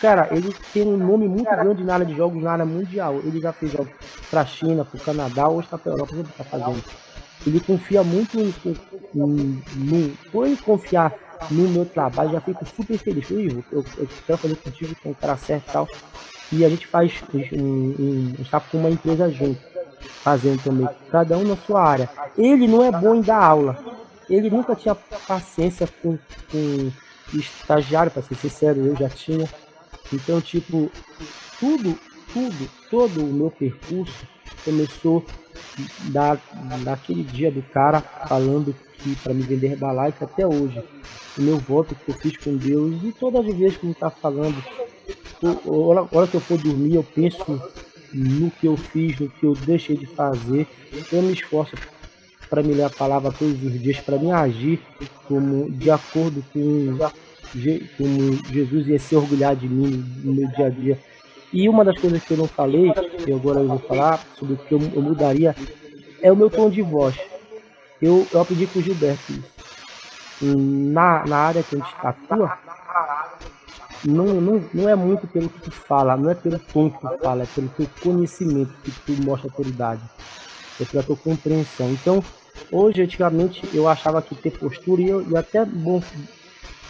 Cara, 0.00 0.28
ele 0.30 0.54
tem 0.72 0.86
um 0.86 0.96
nome 0.96 1.26
muito 1.26 1.50
grande 1.50 1.82
na 1.82 1.94
área 1.94 2.06
de 2.06 2.14
jogos 2.14 2.40
na 2.40 2.52
área 2.52 2.64
mundial. 2.64 3.16
Ele 3.24 3.40
já 3.40 3.52
fez 3.52 3.72
jogos 3.72 3.90
pra 4.30 4.46
China, 4.46 4.84
pro 4.84 5.00
Canadá, 5.00 5.48
hoje 5.48 5.66
tá 5.66 5.76
pra 5.76 5.90
Europa, 5.90 6.14
ele 6.14 6.28
tá 6.38 6.44
fazendo 6.44 6.84
ele 7.46 7.60
confia 7.60 8.02
muito 8.02 8.38
no, 9.14 10.16
por 10.32 10.46
ele 10.46 10.56
confiar 10.56 11.12
no 11.50 11.68
meu 11.68 11.84
trabalho, 11.84 12.32
já 12.32 12.40
fico 12.40 12.64
super 12.64 12.98
feliz. 12.98 13.30
Eu, 13.30 13.64
eu, 13.72 13.84
eu 13.96 14.08
quero 14.26 14.38
fazer 14.38 14.56
contigo 14.56 14.94
com 15.02 15.10
o 15.10 15.14
cara 15.14 15.36
certo 15.36 15.68
e 15.68 15.72
tal. 15.72 15.88
E 16.52 16.64
a 16.64 16.68
gente 16.68 16.86
faz 16.86 17.12
um, 17.52 17.94
um, 17.98 18.34
está 18.38 18.60
com 18.60 18.78
uma 18.78 18.90
empresa 18.90 19.30
junto, 19.30 19.60
fazendo 20.22 20.62
também, 20.62 20.88
cada 21.10 21.36
um 21.36 21.44
na 21.44 21.56
sua 21.56 21.82
área. 21.82 22.08
Ele 22.36 22.68
não 22.68 22.84
é 22.84 22.90
bom 22.90 23.14
em 23.14 23.20
dar 23.20 23.42
aula. 23.42 23.78
Ele 24.28 24.50
nunca 24.50 24.74
tinha 24.74 24.94
paciência 24.94 25.88
com, 26.02 26.18
com 26.50 26.92
estagiário, 27.32 28.10
para 28.10 28.22
ser 28.22 28.34
sincero, 28.36 28.80
eu 28.84 28.96
já 28.96 29.08
tinha. 29.08 29.48
Então, 30.12 30.40
tipo, 30.40 30.90
tudo, 31.58 31.98
tudo, 32.32 32.70
todo 32.90 33.24
o 33.24 33.32
meu 33.32 33.50
percurso 33.50 34.26
começou 34.64 35.24
da, 36.10 36.38
daquele 36.84 37.22
dia 37.22 37.50
do 37.50 37.62
cara 37.62 38.00
falando 38.00 38.74
que 38.98 39.16
para 39.16 39.34
me 39.34 39.42
vender 39.42 39.72
Herbalife 39.72 40.24
até 40.24 40.46
hoje. 40.46 40.82
O 41.36 41.42
meu 41.42 41.58
voto 41.58 41.94
que 41.94 42.10
eu 42.10 42.14
fiz 42.14 42.36
com 42.36 42.56
Deus 42.56 43.02
e 43.02 43.12
todas 43.12 43.46
as 43.46 43.54
vezes 43.54 43.76
que 43.76 43.86
ele 43.86 43.94
tá 43.94 44.10
falando, 44.10 44.56
hora, 45.66 46.06
hora 46.12 46.26
que 46.26 46.34
eu 46.34 46.40
for 46.40 46.58
dormir, 46.58 46.94
eu 46.94 47.02
penso 47.02 47.60
no 48.12 48.50
que 48.50 48.66
eu 48.66 48.76
fiz, 48.76 49.18
no 49.18 49.28
que 49.28 49.44
eu 49.44 49.54
deixei 49.54 49.96
de 49.96 50.06
fazer. 50.06 50.66
Eu 51.12 51.22
me 51.22 51.32
esforço 51.32 51.76
para 52.48 52.62
me 52.62 52.72
ler 52.72 52.84
a 52.84 52.90
palavra 52.90 53.32
todos 53.32 53.60
os 53.62 53.82
dias, 53.82 53.98
para 53.98 54.18
me 54.18 54.30
agir 54.30 54.80
como 55.26 55.70
de 55.70 55.90
acordo 55.90 56.44
com 56.52 56.98
como 57.96 58.36
Jesus 58.52 58.88
ia 58.88 58.98
se 58.98 59.14
orgulhar 59.14 59.54
de 59.54 59.68
mim 59.68 60.04
no 60.22 60.32
meu 60.32 60.48
dia 60.48 60.66
a 60.66 60.70
dia. 60.70 60.98
E 61.52 61.68
uma 61.68 61.84
das 61.84 61.98
coisas 62.00 62.22
que 62.22 62.32
eu 62.32 62.36
não 62.36 62.48
falei, 62.48 62.92
que 63.24 63.32
agora 63.32 63.60
eu 63.60 63.68
vou 63.68 63.78
falar, 63.78 64.24
sobre 64.36 64.54
o 64.54 64.56
que 64.56 64.72
eu, 64.72 64.80
eu 64.92 65.02
mudaria, 65.02 65.54
é 66.20 66.32
o 66.32 66.36
meu 66.36 66.50
tom 66.50 66.68
de 66.68 66.82
voz. 66.82 67.14
Eu, 68.02 68.26
eu 68.32 68.40
aprendi 68.40 68.66
com 68.66 68.80
o 68.80 68.82
Gilberto 68.82 69.32
isso. 69.32 69.53
Na, 70.40 71.24
na 71.26 71.36
área 71.36 71.62
que 71.62 71.76
a 71.76 71.78
gente 71.78 71.94
atua, 72.02 72.58
não, 74.04 74.26
não, 74.26 74.64
não 74.74 74.88
é 74.88 74.94
muito 74.94 75.26
pelo 75.26 75.48
que 75.48 75.60
tu 75.60 75.70
fala, 75.70 76.16
não 76.16 76.30
é 76.30 76.34
pelo 76.34 76.58
tom 76.58 76.90
que 76.90 77.00
tu 77.00 77.18
fala, 77.22 77.44
é 77.44 77.46
pelo 77.46 77.68
teu 77.68 77.88
conhecimento 78.02 78.72
que 78.82 78.90
tu 78.90 79.12
mostra 79.22 79.48
autoridade, 79.48 80.02
é 80.80 80.84
pela 80.84 81.02
tua 81.02 81.16
compreensão. 81.16 81.90
Então, 81.90 82.22
hoje, 82.70 83.02
antigamente, 83.02 83.62
eu 83.72 83.88
achava 83.88 84.20
que 84.20 84.34
ter 84.34 84.50
postura, 84.50 85.00
e, 85.00 85.08
eu, 85.08 85.28
e 85.30 85.36
até 85.36 85.64
bom 85.64 86.02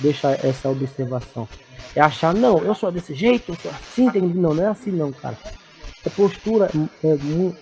deixar 0.01 0.33
essa 0.45 0.69
observação 0.69 1.49
é 1.95 2.01
achar, 2.01 2.35
não, 2.35 2.59
eu 2.59 2.75
sou 2.75 2.91
desse 2.91 3.15
jeito, 3.15 3.53
eu 3.53 3.57
sou 3.57 3.71
assim, 3.71 4.11
tem... 4.11 4.23
não, 4.23 4.53
não 4.53 4.65
é 4.65 4.69
assim 4.69 4.91
não, 4.91 5.13
cara. 5.13 5.37
A 6.05 6.11
postura, 6.11 6.69
é, 7.03 7.09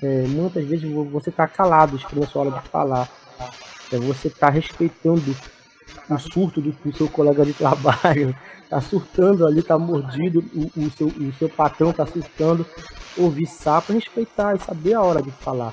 é, 0.02 0.26
muitas 0.26 0.64
vezes 0.64 0.90
você 1.10 1.30
tá 1.30 1.46
calado, 1.46 1.96
esperando 1.96 2.24
a 2.24 2.26
sua 2.26 2.42
hora 2.42 2.60
de 2.60 2.68
falar. 2.68 3.08
É, 3.92 3.96
você 3.98 4.28
tá 4.28 4.48
respeitando 4.48 5.36
o 6.08 6.18
surto 6.18 6.60
do, 6.60 6.72
do, 6.72 6.96
seu 6.96 7.08
colega 7.08 7.44
de 7.44 7.52
trabalho, 7.52 8.34
tá 8.68 8.80
surtando 8.80 9.46
ali, 9.46 9.62
tá 9.62 9.78
mordido, 9.78 10.44
o, 10.54 10.80
o, 10.80 10.90
seu, 10.90 11.06
o 11.08 11.32
seu 11.38 11.48
patrão 11.48 11.92
tá 11.92 12.06
surtando, 12.06 12.66
ouvir 13.16 13.46
sapo, 13.46 13.92
respeitar 13.92 14.54
e 14.54 14.60
saber 14.60 14.94
a 14.94 15.02
hora 15.02 15.22
de 15.22 15.30
falar. 15.30 15.72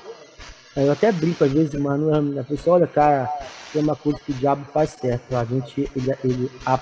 Eu 0.76 0.92
até 0.92 1.10
brinco 1.10 1.44
às 1.44 1.52
vezes, 1.52 1.74
mano, 1.80 2.38
a 2.38 2.44
pessoa, 2.44 2.76
olha, 2.76 2.86
cara, 2.86 3.28
tem 3.72 3.82
uma 3.82 3.96
coisa 3.96 4.18
que 4.20 4.30
o 4.32 4.34
diabo 4.34 4.64
faz 4.72 4.90
certo, 4.90 5.34
a 5.34 5.44
gente, 5.44 5.90
ele, 5.96 6.14
ele 6.24 6.50
a, 6.64 6.78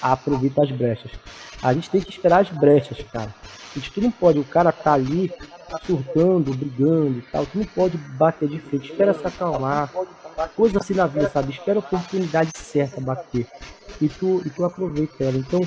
aproveita 0.00 0.62
as 0.62 0.70
brechas. 0.70 1.10
A 1.62 1.72
gente 1.72 1.90
tem 1.90 2.00
que 2.00 2.10
esperar 2.10 2.42
as 2.42 2.50
brechas, 2.50 2.98
cara. 3.12 3.34
A 3.74 3.78
gente 3.78 3.90
tu 3.92 4.00
não 4.00 4.10
pode, 4.10 4.38
o 4.38 4.44
cara 4.44 4.70
tá 4.70 4.92
ali 4.92 5.32
surtando, 5.84 6.54
brigando 6.54 7.18
e 7.18 7.22
tal, 7.32 7.44
tu 7.46 7.58
não 7.58 7.64
pode 7.64 7.96
bater 7.96 8.48
de 8.48 8.58
frente, 8.60 8.90
espera 8.90 9.12
se 9.12 9.26
acalmar. 9.26 9.90
Coisa 10.54 10.78
assim 10.78 10.94
na 10.94 11.06
vida, 11.06 11.28
sabe? 11.30 11.52
Espera 11.52 11.78
a 11.78 11.80
oportunidade 11.80 12.50
certa 12.56 13.00
bater. 13.00 13.46
E 14.00 14.08
tu, 14.08 14.42
e 14.44 14.50
tu 14.50 14.64
aproveita 14.64 15.24
ela. 15.24 15.38
Então, 15.38 15.60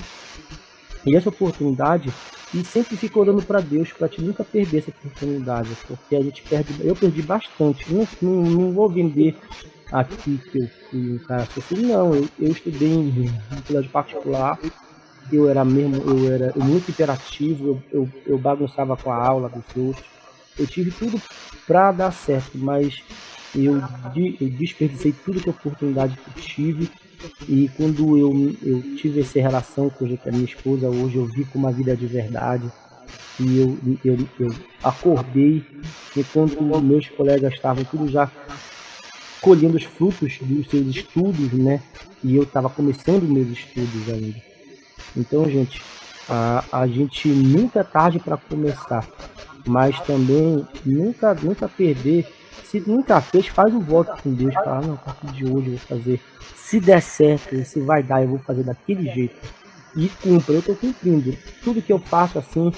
e 1.06 1.16
essa 1.16 1.30
oportunidade, 1.30 2.14
e 2.54 2.64
sempre 2.64 2.98
fica 2.98 3.20
orando 3.20 3.42
para 3.42 3.62
Deus 3.62 3.92
para 3.92 4.08
te 4.08 4.22
nunca 4.22 4.44
perder 4.44 4.80
essa 4.80 4.92
oportunidade, 4.92 5.70
porque 5.88 6.16
a 6.16 6.22
gente 6.22 6.44
perde, 6.44 6.76
eu 6.82 6.96
perdi 6.96 7.22
bastante. 7.22 7.92
Não, 7.92 8.08
não, 8.22 8.44
não 8.44 8.74
vou 8.74 8.90
vender 8.90 9.36
aqui 9.92 10.38
que 10.52 10.60
eu 10.60 10.70
fui 10.90 11.14
um 11.14 11.20
cara 11.20 11.46
sofrido, 11.46 11.88
não. 11.88 12.14
Eu, 12.14 12.30
eu 12.40 12.52
estudei 12.52 12.90
em 12.90 13.30
um 13.30 13.62
colégio 13.68 13.90
particular, 13.90 14.60
eu 15.32 15.50
era 15.50 15.64
mesmo, 15.64 15.96
eu 15.98 16.34
era 16.34 16.54
muito 16.56 16.92
imperativo, 16.92 17.82
eu, 17.92 18.02
eu, 18.02 18.10
eu 18.26 18.38
bagunçava 18.38 18.96
com 18.98 19.12
a 19.12 19.16
aula 19.16 19.50
dos 19.50 19.64
outros. 19.76 20.06
Eu 20.58 20.68
tive 20.68 20.92
tudo 20.92 21.22
para 21.66 21.92
dar 21.92 22.12
certo, 22.12 22.58
mas 22.58 23.02
eu, 23.56 23.82
eu 24.40 24.50
desperdicei 24.50 25.14
tudo 25.26 25.42
que 25.42 25.50
oportunidade 25.50 26.18
que 26.18 26.42
tive. 26.42 26.90
E 27.48 27.70
quando 27.76 28.18
eu, 28.18 28.56
eu 28.64 28.96
tive 28.96 29.22
essa 29.22 29.40
relação 29.40 29.90
com 29.90 30.06
a 30.06 30.32
minha 30.32 30.46
esposa, 30.46 30.88
hoje 30.88 31.18
eu 31.18 31.26
vi 31.26 31.46
com 31.46 31.60
uma 31.60 31.72
vida 31.72 31.96
de 31.96 32.06
verdade. 32.06 32.72
E 33.40 33.58
eu, 33.60 33.78
eu, 34.04 34.18
eu 34.40 34.56
acordei 34.84 35.64
enquanto 36.16 36.62
meus 36.82 37.08
colegas 37.10 37.54
estavam 37.54 37.84
tudo 37.86 38.08
já 38.10 38.30
colhendo 39.42 39.78
os 39.78 39.84
frutos 39.84 40.38
dos 40.42 40.68
seus 40.68 40.88
estudos, 40.88 41.54
né? 41.54 41.82
E 42.24 42.36
eu 42.36 42.44
estava 42.44 42.70
começando 42.70 43.24
meus 43.24 43.50
estudos 43.50 44.10
ainda. 44.10 44.42
Então, 45.16 45.50
gente, 45.50 45.82
a, 46.28 46.64
a 46.72 46.88
gente 46.88 47.28
nunca 47.28 47.80
é 47.80 47.84
tarde 47.84 48.20
para 48.20 48.38
começar, 48.38 49.08
mas 49.66 50.00
também 50.02 50.66
nunca, 50.86 51.34
nunca 51.34 51.68
perder. 51.68 52.28
Se 52.64 52.80
nunca 52.80 53.20
fez, 53.22 53.48
faz 53.48 53.74
o 53.74 53.80
voto 53.80 54.22
com 54.22 54.34
Deus. 54.34 54.54
Fala, 54.54 54.82
não, 54.82 54.94
a 54.94 54.98
partir 54.98 55.28
de 55.28 55.46
hoje 55.46 55.68
eu 55.68 55.78
vou 55.78 55.80
fazer. 55.80 56.22
Se 56.56 56.80
der 56.80 57.02
certo, 57.02 57.64
se 57.66 57.80
vai 57.82 58.04
dar, 58.04 58.22
eu 58.22 58.30
vou 58.30 58.40
fazer 58.40 58.64
daquele 58.64 59.12
jeito. 59.12 59.36
E 59.96 60.08
cumpra, 60.08 60.54
eu 60.54 60.60
estou 60.60 60.76
cumprindo. 60.76 61.36
Tudo 61.64 61.82
que 61.82 61.92
eu 61.92 62.00
faço 62.00 62.38
assim, 62.38 62.72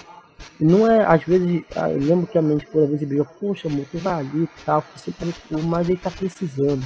não 0.59 0.89
é, 0.89 1.05
às 1.05 1.23
vezes, 1.23 1.63
ah, 1.75 1.91
eu 1.91 1.99
lembro 1.99 2.27
que 2.27 2.38
a 2.38 2.41
mente 2.41 2.65
por 2.67 2.88
vezes 2.88 3.07
briga, 3.07 3.25
poxa, 3.25 3.67
amor, 3.67 3.86
tu 3.91 3.97
vai 3.97 4.19
ali 4.19 4.43
e 4.43 4.49
tal, 4.65 4.84
você 4.95 5.11
tá 5.11 5.25
mas 5.63 5.89
ele 5.89 5.97
tá 5.97 6.09
precisando. 6.09 6.86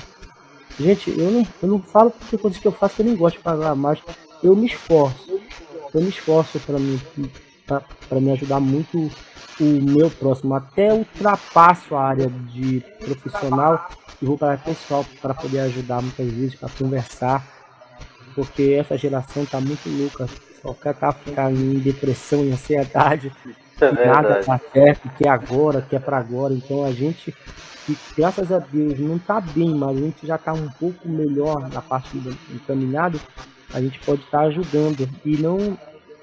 Gente, 0.80 1.10
eu 1.10 1.32
não, 1.32 1.48
eu 1.62 1.68
não 1.70 1.82
falo 1.82 2.12
porque 2.12 2.38
coisas 2.38 2.60
que 2.60 2.68
eu 2.68 2.72
faço 2.72 2.96
que 2.96 3.02
eu 3.02 3.06
nem 3.06 3.16
gosto 3.16 3.38
de 3.38 3.44
falar, 3.44 3.76
mas 3.76 4.00
eu 4.44 4.56
me 4.56 4.66
esforço. 4.66 5.40
Eu 5.94 6.02
me 6.02 6.10
esforço 6.10 6.60
para 6.60 6.78
mim, 6.78 7.00
para 7.66 8.20
me 8.20 8.32
ajudar 8.32 8.60
muito 8.60 9.12
o 9.60 9.64
meu 9.64 10.10
próximo. 10.10 10.54
Até 10.56 10.94
ultrapasso 10.94 11.96
a 11.96 12.04
área 12.04 12.30
de 12.30 12.84
profissional 13.00 13.90
e 14.22 14.26
vou 14.26 14.38
para 14.38 14.54
a 14.54 14.58
pessoal 14.58 15.06
para 15.22 15.34
poder 15.34 15.60
ajudar 15.62 16.02
muitas 16.02 16.28
vezes, 16.32 16.56
para 16.56 16.70
conversar, 16.70 17.46
porque 18.34 18.76
essa 18.80 18.98
geração 18.98 19.46
tá 19.46 19.60
muito 19.60 19.88
louca, 19.90 20.28
só 20.62 20.74
quer 20.74 20.96
tá 20.96 21.12
ficar 21.12 21.52
em 21.52 21.80
depressão, 21.80 22.46
em 22.46 22.52
ansiedade, 22.52 23.32
é 23.80 24.06
nada 24.06 24.44
tá 24.44 24.60
certo, 24.72 25.10
que 25.18 25.28
é 25.28 25.30
agora, 25.30 25.82
que 25.82 25.96
é 25.96 26.00
para 26.00 26.18
agora. 26.18 26.54
Então 26.54 26.84
a 26.84 26.92
gente 26.92 27.34
que 27.86 27.96
graças 28.18 28.52
a 28.52 28.58
Deus 28.58 29.00
não 29.00 29.20
tá 29.20 29.40
bem, 29.40 29.70
mas 29.76 29.96
a 29.96 30.00
gente 30.00 30.26
já 30.26 30.38
tá 30.38 30.54
um 30.54 30.70
pouco 30.70 31.08
melhor 31.08 31.70
na 31.72 31.82
parte 31.82 32.18
do 32.18 32.36
encaminhado, 32.52 33.22
a 33.74 33.80
gente 33.80 34.00
pode 34.00 34.22
estar 34.22 34.40
tá 34.40 34.44
ajudando. 34.46 35.08
E 35.24 35.38
não 35.38 35.78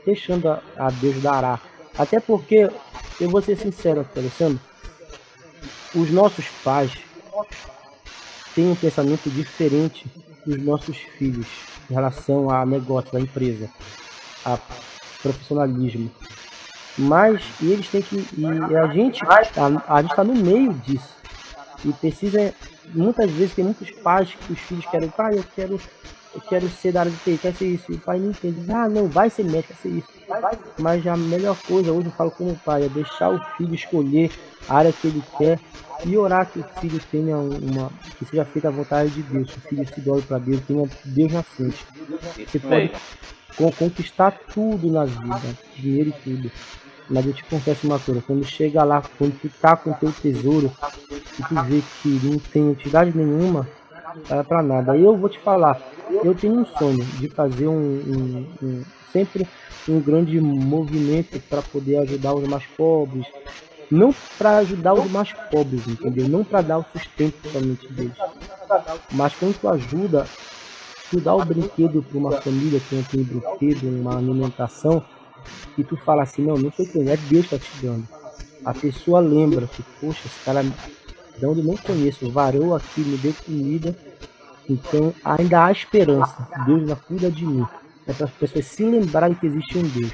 deixando 0.04 0.48
a, 0.48 0.62
a 0.76 0.90
Deus 0.90 1.20
dará. 1.22 1.60
Até 1.98 2.20
porque, 2.20 2.70
eu 3.20 3.30
vou 3.30 3.42
ser 3.42 3.56
sincero 3.56 4.00
aqui, 4.00 4.18
Alessandro, 4.18 4.60
os 5.94 6.10
nossos 6.10 6.46
pais 6.64 6.92
têm 8.54 8.70
um 8.70 8.74
pensamento 8.74 9.28
diferente 9.30 10.06
dos 10.46 10.58
nossos 10.62 10.96
filhos 10.96 11.46
em 11.90 11.94
relação 11.94 12.50
a 12.50 12.64
negócio, 12.64 13.16
a 13.16 13.20
empresa, 13.20 13.68
a 14.44 14.58
profissionalismo. 15.22 16.10
Mas 16.98 17.42
eles 17.60 17.88
têm 17.88 18.02
que. 18.02 18.26
E 18.36 18.76
a 18.76 18.86
gente 18.88 19.22
a, 19.24 19.94
a 19.96 20.02
gente 20.02 20.10
está 20.10 20.24
no 20.24 20.34
meio 20.34 20.72
disso. 20.74 21.16
E 21.84 21.92
precisa. 21.92 22.54
Muitas 22.94 23.30
vezes 23.30 23.54
tem 23.54 23.64
muitos 23.64 23.90
pais 23.90 24.28
que 24.34 24.52
os 24.52 24.58
filhos 24.58 24.84
querem, 24.86 25.08
pai, 25.08 25.38
eu 25.38 25.44
quero 25.54 25.80
eu 26.34 26.40
quero 26.40 26.68
ser 26.68 26.92
da 26.92 27.00
área 27.00 27.12
de 27.12 27.18
TI, 27.18 27.38
quer 27.38 27.54
ser 27.54 27.66
isso. 27.66 27.92
E 27.92 27.96
o 27.96 27.98
pai 27.98 28.18
não 28.18 28.30
entende. 28.30 28.70
Ah, 28.72 28.88
não, 28.88 29.08
vai 29.08 29.28
ser 29.28 29.44
médico, 29.44 29.68
quer 29.68 29.76
ser 29.76 29.88
isso. 29.90 30.08
Mas 30.78 31.06
a 31.06 31.16
melhor 31.16 31.56
coisa, 31.66 31.92
hoje 31.92 32.06
eu 32.06 32.12
falo 32.12 32.30
como 32.30 32.56
pai, 32.64 32.84
é 32.84 32.88
deixar 32.88 33.30
o 33.30 33.40
filho 33.56 33.74
escolher 33.74 34.30
a 34.68 34.76
área 34.76 34.92
que 34.92 35.08
ele 35.08 35.22
quer 35.36 35.58
e 36.04 36.16
orar 36.16 36.46
que 36.46 36.58
o 36.58 36.64
filho 36.80 37.00
tenha 37.10 37.36
uma. 37.36 37.90
que 38.18 38.24
seja 38.24 38.44
feita 38.44 38.68
a 38.68 38.70
vontade 38.70 39.10
de 39.10 39.22
Deus, 39.22 39.50
que 39.50 39.58
o 39.58 39.60
filho 39.62 39.86
se 39.94 40.00
dobre 40.00 40.22
para 40.22 40.38
Deus, 40.38 40.60
tenha 40.66 40.88
Deus 41.04 41.32
na 41.32 41.42
frente. 41.42 41.86
Você 42.46 42.58
pode 42.58 42.92
conquistar 43.76 44.32
tudo 44.52 44.90
na 44.90 45.04
vida, 45.04 45.56
dinheiro 45.76 46.10
e 46.10 46.12
tudo. 46.12 46.50
Mas 47.10 47.26
eu 47.26 47.32
te 47.34 47.44
confesso 47.44 47.86
uma 47.86 47.98
coisa, 47.98 48.22
quando 48.26 48.44
chega 48.44 48.82
lá, 48.84 49.02
quando 49.18 49.38
tu 49.38 49.50
tá 49.60 49.76
com 49.76 49.92
teu 49.92 50.10
tesouro 50.12 50.72
e 51.38 51.42
tu 51.42 51.62
vê 51.64 51.82
que 52.00 52.08
não 52.24 52.38
tem 52.38 52.70
utilidade 52.70 53.14
nenhuma, 53.14 53.68
para 54.46 54.62
nada. 54.62 54.92
Aí 54.92 55.02
eu 55.02 55.16
vou 55.16 55.28
te 55.28 55.38
falar, 55.38 55.80
eu 56.10 56.34
tenho 56.34 56.60
um 56.60 56.66
sonho 56.66 57.04
de 57.18 57.28
fazer 57.28 57.68
um, 57.68 57.74
um, 57.74 58.46
um 58.62 58.82
sempre 59.12 59.46
um 59.88 60.00
grande 60.00 60.40
movimento 60.40 61.40
para 61.48 61.62
poder 61.62 61.98
ajudar 61.98 62.34
os 62.34 62.46
mais 62.48 62.64
pobres, 62.76 63.26
não 63.90 64.14
para 64.38 64.58
ajudar 64.58 64.94
os 64.94 65.10
mais 65.10 65.32
pobres, 65.50 65.86
entendeu? 65.86 66.28
Não 66.28 66.44
para 66.44 66.62
dar 66.62 66.78
o 66.78 66.86
sustento 66.92 67.50
somente 67.50 67.92
deles, 67.92 68.16
mas 69.10 69.34
quando 69.34 69.58
tu 69.58 69.68
ajuda, 69.68 70.26
tu 71.10 71.20
dá 71.20 71.34
o 71.34 71.44
brinquedo 71.44 72.02
para 72.02 72.18
uma 72.18 72.32
família 72.40 72.80
que 72.80 72.94
não 72.94 73.02
tem 73.02 73.22
brinquedo, 73.22 73.88
uma 73.88 74.16
alimentação, 74.16 75.04
e 75.76 75.82
tu 75.82 75.96
fala 75.96 76.22
assim, 76.22 76.42
não, 76.42 76.56
não 76.56 76.70
foi 76.70 76.86
tu, 76.86 77.00
é 77.00 77.16
Deus 77.16 77.46
que 77.46 77.58
tá 77.58 77.58
te 77.58 77.70
dando. 77.82 78.06
A 78.64 78.72
pessoa 78.72 79.18
lembra 79.18 79.66
que, 79.66 79.82
poxa, 80.00 80.20
esse 80.24 80.40
cara 80.44 80.64
de 81.38 81.62
não 81.62 81.76
conheço, 81.76 82.30
varou 82.30 82.74
aqui, 82.74 83.00
me 83.00 83.16
deu 83.16 83.34
comida 83.44 83.96
então 84.68 85.12
ainda 85.24 85.64
há 85.64 85.72
esperança. 85.72 86.48
Deus 86.66 86.80
ainda 86.80 86.96
cuida 86.96 87.30
de 87.30 87.44
mim. 87.44 87.66
É 88.06 88.12
para 88.12 88.26
as 88.26 88.32
pessoas 88.32 88.66
se 88.66 88.82
lembrarem 88.82 89.34
que 89.34 89.46
existe 89.46 89.78
um 89.78 89.82
Deus. 89.82 90.12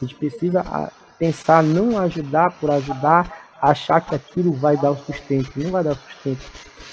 A 0.00 0.04
gente 0.04 0.14
precisa 0.16 0.60
ah, 0.60 0.90
pensar, 1.18 1.62
não 1.62 1.98
ajudar 1.98 2.50
por 2.52 2.70
ajudar, 2.70 3.54
achar 3.60 4.00
que 4.00 4.14
aquilo 4.14 4.52
vai 4.52 4.76
dar 4.76 4.90
o 4.90 4.96
sustento. 4.96 5.50
Não 5.56 5.70
vai 5.70 5.84
dar 5.84 5.94
sustento. 5.94 6.42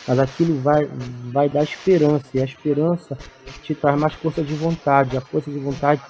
Mas 0.07 0.19
aquilo 0.19 0.59
vai, 0.61 0.89
vai 1.31 1.49
dar 1.49 1.63
esperança. 1.63 2.25
E 2.33 2.39
a 2.39 2.45
esperança 2.45 3.17
te 3.63 3.75
traz 3.75 3.99
mais 3.99 4.13
força 4.13 4.43
de 4.43 4.53
vontade. 4.53 5.17
A 5.17 5.21
força 5.21 5.49
de 5.49 5.59
vontade 5.59 6.01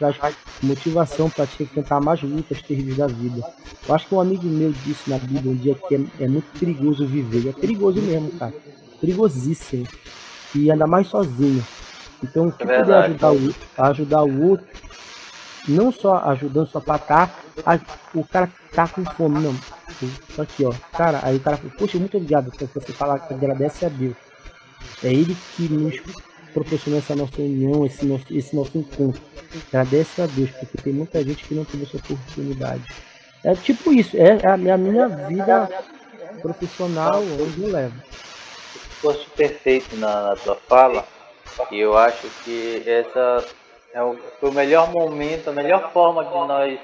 traz 0.00 0.34
motivação 0.62 1.30
para 1.30 1.46
te 1.46 1.62
enfrentar 1.62 2.00
mais 2.00 2.22
lutas 2.22 2.60
terríveis 2.62 2.96
da 2.96 3.06
vida. 3.06 3.42
Eu 3.88 3.94
acho 3.94 4.08
que 4.08 4.14
um 4.14 4.20
amigo 4.20 4.46
meu 4.46 4.72
disse 4.84 5.08
na 5.08 5.18
Bíblia 5.18 5.52
um 5.52 5.56
dia 5.56 5.74
que 5.74 5.94
é, 5.94 6.24
é 6.24 6.28
muito 6.28 6.46
perigoso 6.58 7.06
viver. 7.06 7.44
E 7.44 7.48
é 7.50 7.52
perigoso 7.52 8.00
mesmo, 8.00 8.30
cara 8.32 8.52
perigosíssimo. 9.00 9.86
E 10.54 10.70
ainda 10.70 10.86
mais 10.86 11.08
sozinho. 11.08 11.64
Então, 12.22 12.48
o 12.48 12.52
que 12.52 12.62
é 12.64 12.80
puder 12.80 13.04
ajudar 13.04 13.32
o, 13.32 13.54
ajudar 13.78 14.22
o 14.24 14.48
outro, 14.48 14.66
não 15.66 15.90
só 15.90 16.16
ajudando 16.26 16.68
só 16.68 16.80
pra 16.80 16.98
tá, 16.98 17.30
a, 17.64 17.78
o 18.14 18.24
cara 18.24 18.50
tá 18.72 18.86
com 18.86 19.04
fome, 19.04 19.40
não. 19.40 19.54
Só 20.34 20.42
aqui, 20.42 20.64
ó. 20.64 20.72
Cara, 20.96 21.20
aí 21.22 21.36
o 21.36 21.40
cara 21.40 21.56
fala, 21.56 21.72
poxa, 21.78 21.98
muito 21.98 22.16
obrigado. 22.16 22.50
Porque 22.50 22.66
você 22.66 22.92
fala 22.92 23.18
que 23.18 23.32
agradece 23.32 23.86
a 23.86 23.88
Deus. 23.88 24.16
É 25.02 25.08
ele 25.08 25.36
que 25.56 25.68
nos 25.68 25.94
proporcionou 26.52 26.98
essa 26.98 27.16
nossa 27.16 27.40
união, 27.40 27.84
esse 27.86 28.04
nosso, 28.04 28.26
esse 28.30 28.54
nosso 28.54 28.78
encontro. 28.78 29.20
Agradece 29.68 30.22
a 30.22 30.26
Deus, 30.26 30.50
porque 30.50 30.78
tem 30.78 30.92
muita 30.92 31.22
gente 31.24 31.44
que 31.44 31.54
não 31.54 31.64
teve 31.64 31.84
essa 31.84 31.96
oportunidade. 31.96 32.82
É 33.42 33.54
tipo 33.54 33.92
isso, 33.92 34.16
é 34.16 34.32
a, 34.46 34.58
é 34.58 34.70
a 34.70 34.76
minha 34.76 35.08
vida 35.08 35.68
profissional 36.42 37.22
onde 37.22 37.62
eu 37.62 37.70
levo 37.70 37.94
foste 39.00 39.28
perfeito 39.30 39.96
na, 39.96 40.30
na 40.30 40.36
tua 40.36 40.56
fala 40.56 41.04
e 41.70 41.80
eu 41.80 41.96
acho 41.96 42.28
que 42.44 42.82
essa 42.86 43.44
é 43.92 44.02
o, 44.02 44.16
foi 44.38 44.50
o 44.50 44.52
melhor 44.52 44.92
momento, 44.92 45.48
a 45.48 45.52
melhor 45.52 45.90
forma 45.92 46.24
de 46.24 46.30
nós, 46.30 46.78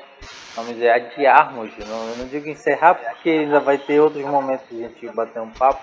vamos 0.54 0.74
dizer, 0.74 0.90
adiarmos. 0.90 1.70
Não, 1.78 2.08
eu 2.08 2.16
não 2.16 2.26
digo 2.26 2.48
encerrar 2.48 2.94
porque 2.94 3.30
ainda 3.30 3.60
vai 3.60 3.78
ter 3.78 4.00
outros 4.00 4.24
momentos 4.24 4.66
de 4.70 4.84
a 4.84 4.88
gente 4.88 5.08
bater 5.08 5.40
um 5.40 5.50
papo, 5.50 5.82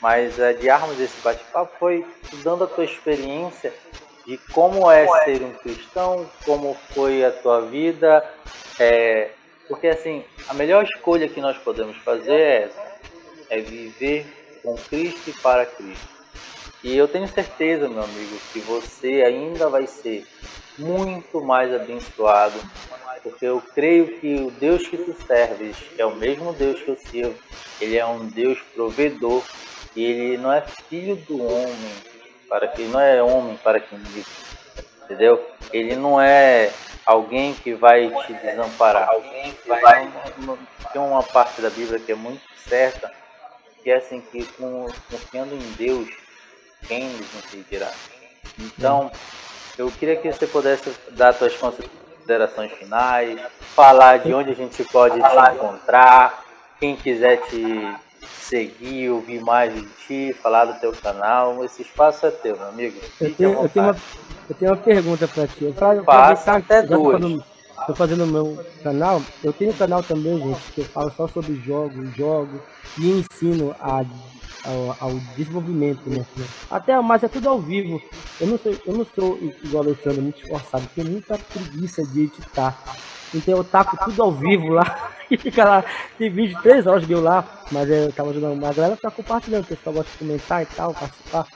mas 0.00 0.40
adiarmos 0.40 0.98
esse 0.98 1.20
bate-papo 1.20 1.76
foi 1.78 2.06
dando 2.42 2.64
a 2.64 2.66
tua 2.66 2.84
experiência 2.84 3.72
de 4.26 4.38
como 4.52 4.90
é 4.90 5.06
ser 5.24 5.42
um 5.42 5.52
cristão, 5.52 6.30
como 6.44 6.74
foi 6.94 7.24
a 7.24 7.30
tua 7.30 7.62
vida, 7.62 8.24
é, 8.78 9.30
porque 9.68 9.88
assim, 9.88 10.24
a 10.48 10.54
melhor 10.54 10.84
escolha 10.84 11.28
que 11.28 11.40
nós 11.40 11.56
podemos 11.58 11.96
fazer 11.98 12.32
é 12.32 12.62
essa, 12.62 13.00
é 13.50 13.60
viver 13.60 14.26
com 14.62 14.74
Cristo 14.76 15.30
e 15.30 15.32
para 15.40 15.66
Cristo. 15.66 16.20
E 16.82 16.96
eu 16.96 17.06
tenho 17.08 17.28
certeza, 17.28 17.88
meu 17.88 18.02
amigo, 18.02 18.40
que 18.52 18.60
você 18.60 19.22
ainda 19.22 19.68
vai 19.68 19.86
ser 19.86 20.26
muito 20.78 21.42
mais 21.42 21.72
abençoado, 21.74 22.60
porque 23.22 23.46
eu 23.46 23.60
creio 23.74 24.18
que 24.18 24.36
o 24.36 24.50
Deus 24.50 24.86
que 24.86 24.96
tu 24.96 25.14
serves 25.26 25.76
é 25.98 26.06
o 26.06 26.16
mesmo 26.16 26.52
Deus 26.54 26.80
que 26.80 26.90
eu 26.90 26.96
sirvo. 26.96 27.38
Ele 27.80 27.96
é 27.96 28.06
um 28.06 28.26
Deus 28.26 28.58
provedor 28.74 29.44
e 29.94 30.04
ele 30.04 30.36
não 30.38 30.52
é 30.52 30.60
filho 30.60 31.16
do 31.16 31.42
homem, 31.42 31.94
para 32.48 32.68
que 32.68 32.82
não 32.84 33.00
é 33.00 33.22
homem 33.22 33.56
para 33.62 33.80
que 33.80 33.94
me 33.94 34.24
entendeu? 35.04 35.44
Ele 35.72 35.96
não 35.96 36.20
é 36.20 36.72
alguém 37.04 37.54
que 37.54 37.74
vai 37.74 38.10
te 38.26 38.32
desamparar. 38.34 39.08
Alguém 39.08 39.52
que 39.52 39.68
vai 39.68 40.10
tem 40.92 41.00
uma 41.00 41.22
parte 41.22 41.60
da 41.60 41.70
Bíblia 41.70 41.98
que 41.98 42.12
é 42.12 42.14
muito 42.16 42.42
certa 42.68 43.10
que 43.82 43.90
é 43.90 43.96
assim 43.96 44.20
que 44.20 44.44
confiando 45.10 45.54
em 45.54 45.72
Deus, 45.72 46.08
quem 46.86 47.08
nos 47.08 47.54
impedirá? 47.54 47.90
Então, 48.58 49.10
eu 49.78 49.90
queria 49.90 50.16
que 50.16 50.30
você 50.30 50.46
pudesse 50.46 50.94
dar 51.10 51.32
suas 51.32 51.54
considerações 51.56 52.72
finais, 52.72 53.40
falar 53.74 54.18
de 54.18 54.32
onde 54.34 54.50
a 54.50 54.54
gente 54.54 54.84
pode 54.84 55.18
te 55.18 55.54
encontrar, 55.54 56.44
quem 56.78 56.96
quiser 56.96 57.38
te 57.48 57.94
seguir, 58.28 59.10
ouvir 59.10 59.40
mais 59.40 59.74
de 59.74 59.86
ti, 60.06 60.36
falar 60.42 60.64
do 60.66 60.80
teu 60.80 60.92
canal, 60.92 61.64
esse 61.64 61.82
espaço 61.82 62.26
é 62.26 62.30
teu, 62.30 62.56
meu 62.56 62.68
amigo. 62.68 63.00
Eu 63.20 63.34
tenho, 63.34 63.52
eu 63.62 63.68
tenho, 63.68 63.86
uma, 63.86 63.96
eu 64.48 64.54
tenho 64.54 64.70
uma 64.72 64.76
pergunta 64.76 65.28
para 65.28 65.46
ti. 65.46 65.64
Eu 65.64 65.74
falo, 65.74 66.04
Passa 66.04 66.52
até 66.52 66.82
duas 66.82 67.42
tô 67.86 67.94
fazendo 67.94 68.24
o 68.24 68.26
meu 68.26 68.64
canal, 68.82 69.22
eu 69.42 69.52
tenho 69.52 69.70
um 69.70 69.76
canal 69.76 70.02
também, 70.02 70.38
gente, 70.38 70.72
que 70.72 70.80
eu 70.80 70.84
falo 70.84 71.10
só 71.16 71.26
sobre 71.26 71.56
jogos, 71.56 72.14
jogo 72.14 72.60
e 72.98 73.10
ensino 73.10 73.74
a, 73.80 74.04
ao, 74.64 74.96
ao, 75.00 75.14
desenvolvimento, 75.36 76.08
né? 76.08 76.24
Até, 76.70 77.00
mas 77.00 77.22
é 77.22 77.28
tudo 77.28 77.48
ao 77.48 77.60
vivo. 77.60 78.00
Eu 78.40 78.46
não 78.48 78.58
sou, 78.58 78.72
eu 78.86 78.94
não 78.94 79.06
sou 79.14 79.38
igual 79.64 79.84
o 79.84 79.86
Alexandre, 79.88 80.20
muito 80.20 80.42
esforçado, 80.42 80.88
tenho 80.94 81.10
muita 81.10 81.38
preguiça 81.38 82.04
de 82.04 82.22
editar. 82.22 82.78
Então 83.34 83.56
eu 83.56 83.64
taco 83.64 83.96
tudo 84.04 84.22
ao 84.22 84.32
vivo 84.32 84.68
lá 84.68 85.12
e 85.30 85.36
fica 85.36 85.64
lá. 85.64 85.84
Tem 86.18 86.30
vídeo 86.30 86.56
de 86.56 86.62
3 86.62 86.86
horas 86.86 87.06
meu 87.06 87.20
lá, 87.20 87.44
mas 87.70 87.88
eu 87.88 88.12
tava 88.12 88.30
ajudando. 88.30 88.54
uma 88.54 88.72
galera 88.72 88.96
tá 88.96 89.10
compartilhando, 89.10 89.64
o 89.64 89.68
pessoal 89.68 89.94
gosta 89.94 90.10
de 90.12 90.18
comentar 90.18 90.62
e 90.62 90.66
tal, 90.66 90.94
participar. 90.94 91.46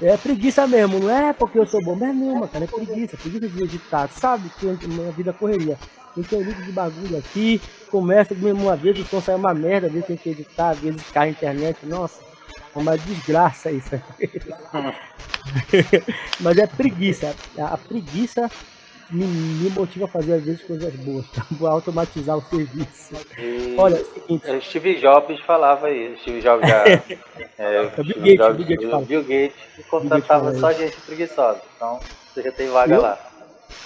É 0.00 0.16
preguiça 0.16 0.66
mesmo, 0.66 0.98
não 0.98 1.10
é 1.10 1.32
porque 1.32 1.58
eu 1.58 1.66
sou 1.66 1.82
bom, 1.84 1.94
mas 1.94 2.08
é 2.08 2.12
nenhuma, 2.12 2.48
cara, 2.48 2.64
é 2.64 2.68
preguiça, 2.68 3.18
preguiça 3.18 3.48
de 3.48 3.64
editar, 3.64 4.08
sabe 4.08 4.50
que 4.58 4.66
minha 4.86 5.12
vida 5.12 5.30
é 5.30 5.32
correria. 5.32 5.78
Então 6.16 6.38
eu 6.38 6.44
ligo 6.44 6.62
de 6.62 6.72
bagulho 6.72 7.18
aqui, 7.18 7.60
começa 7.90 8.34
mesmo 8.34 8.62
uma 8.62 8.76
vez, 8.76 8.98
o 8.98 9.04
som 9.04 9.20
sai 9.20 9.34
uma 9.34 9.52
merda, 9.52 9.88
às 9.88 9.92
vezes 9.92 10.08
tem 10.08 10.16
que 10.16 10.30
editar, 10.30 10.70
às 10.70 10.78
vezes 10.78 11.02
cai 11.10 11.28
a 11.28 11.30
internet, 11.30 11.84
nossa, 11.84 12.20
é 12.74 12.78
uma 12.78 12.96
desgraça 12.96 13.70
isso. 13.70 14.00
mas 16.40 16.58
é 16.58 16.66
preguiça, 16.66 17.34
a 17.58 17.76
preguiça 17.76 18.50
me, 19.10 19.24
me 19.24 19.70
motiva 19.70 20.04
a 20.04 20.08
fazer 20.08 20.34
às 20.34 20.44
vezes 20.44 20.62
coisas 20.62 20.94
boas, 20.96 21.26
para 21.58 21.70
automatizar 21.70 22.36
o 22.36 22.42
serviço. 22.42 23.14
E 23.38 23.74
Olha, 23.76 23.96
é 23.96 24.00
o 24.00 24.04
seguinte. 24.04 24.60
Steve 24.68 25.00
Jobs 25.00 25.40
falava 25.40 25.90
isso. 25.90 26.22
Steve 26.22 26.40
Jobs 26.40 26.68
já. 26.68 26.84
é, 27.58 27.76
é 27.76 28.02
Bill 28.02 28.16
Gates, 28.16 28.36
Jobs, 28.36 28.56
Bill 28.56 28.66
Gates, 28.66 29.08
Bill 29.08 29.24
Gates 29.24 29.86
contratava 29.88 30.54
só 30.54 30.72
gente 30.72 30.96
preguiçosa. 31.00 31.60
Então 31.76 32.00
você 32.32 32.42
já 32.42 32.52
tem 32.52 32.68
vaga 32.68 32.94
eu, 32.94 33.02
lá. 33.02 33.30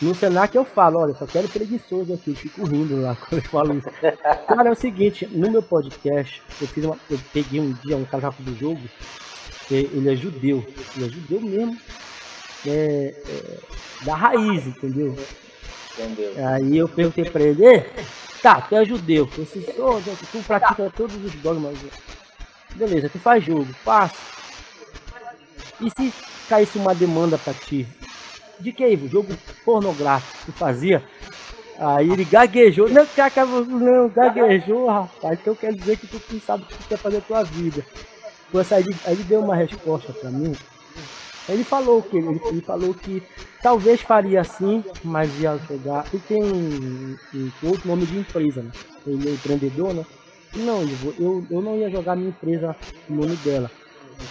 No 0.03 0.14
Senac 0.14 0.55
eu 0.55 0.64
falo, 0.64 0.99
olha, 1.01 1.14
só 1.14 1.27
quero 1.27 1.49
preguiçoso 1.49 2.12
aqui, 2.12 2.35
fico 2.35 2.64
rindo 2.64 3.01
lá 3.01 3.16
quando 3.29 3.43
eu 3.43 3.51
falo 3.51 3.75
isso. 3.75 3.89
Cara, 4.47 4.68
é 4.68 4.72
o 4.72 4.75
seguinte, 4.75 5.27
no 5.33 5.51
meu 5.51 5.62
podcast, 5.62 6.43
eu 6.61 6.66
fiz 6.66 6.85
uma, 6.85 6.99
eu 7.11 7.18
peguei 7.33 7.61
um 7.61 7.72
dia 7.85 7.97
um 7.97 8.05
cara 8.05 8.31
do 8.39 8.57
jogo, 8.59 8.81
ele 9.70 10.12
é 10.12 10.16
judeu, 10.16 10.64
ele 10.97 11.07
é 11.07 11.09
judeu 11.09 11.41
mesmo, 11.41 11.77
é, 12.67 13.15
é, 13.27 13.59
da 14.05 14.15
raiz, 14.15 14.67
entendeu? 14.67 15.17
Entendeu. 15.93 16.35
Aí 16.49 16.77
eu 16.77 16.89
perguntei 16.89 17.25
pra 17.25 17.43
ele, 17.43 17.85
tá, 18.43 18.61
tu 18.61 18.75
é 18.75 18.85
judeu, 18.85 19.27
você 19.27 19.61
sou, 19.75 20.01
tu 20.33 20.39
pratica 20.47 20.93
todos 20.97 21.17
os 21.17 21.33
dogmas. 21.35 21.79
Beleza, 22.75 23.09
tu 23.09 23.19
faz 23.19 23.45
jogo, 23.45 23.67
faço. 23.85 24.17
E 25.81 25.91
se 25.91 26.12
caísse 26.49 26.79
uma 26.79 26.95
demanda 26.95 27.39
pra 27.39 27.55
ti? 27.55 27.87
De 28.59 28.73
que, 28.73 28.87
Ivo? 28.87 29.09
Jogo 29.09 29.37
pornográfico, 29.65 30.47
tu 30.47 30.53
fazia? 30.53 31.03
Aí 31.79 32.11
ele 32.11 32.25
gaguejou. 32.25 32.89
Não, 32.89 33.07
caca, 33.07 33.45
não, 33.45 34.09
gaguejou, 34.09 34.89
rapaz. 34.89 35.39
Então 35.41 35.55
quer 35.55 35.73
dizer 35.75 35.97
que 35.99 36.07
tu, 36.07 36.41
sabe 36.41 36.62
o 36.62 36.67
que 36.67 36.75
tu 36.75 36.89
quer 36.89 36.99
fazer 36.99 37.19
a 37.19 37.21
tua 37.21 37.43
vida. 37.43 37.85
Aí, 38.55 38.85
aí 39.07 39.12
ele 39.15 39.25
deu 39.25 39.41
uma 39.41 39.57
resposta 39.57 40.12
pra 40.12 40.31
mim 40.31 40.55
ele 41.49 41.64
falou 41.64 42.03
que 42.03 42.16
ele, 42.16 42.40
ele 42.47 42.61
falou 42.62 42.95
que 42.95 43.22
talvez 43.62 44.01
faria 44.01 44.40
assim, 44.40 44.82
mas 45.03 45.38
ia 45.40 45.59
jogar. 45.68 46.07
E 46.12 46.18
tem 46.18 46.42
um, 46.42 47.16
um, 47.34 47.51
outro 47.62 47.88
nome 47.88 48.07
de 48.07 48.18
empresa, 48.18 48.62
né? 48.62 48.70
Ele 49.07 49.28
é 49.28 49.32
empreendedor, 49.32 49.92
né? 49.92 50.05
Não, 50.55 50.82
Ivo, 50.82 51.14
eu, 51.18 51.47
eu 51.51 51.61
não 51.61 51.76
ia 51.76 51.90
jogar 51.90 52.16
minha 52.16 52.28
empresa 52.28 52.74
no 53.09 53.22
nome 53.22 53.36
dela. 53.36 53.70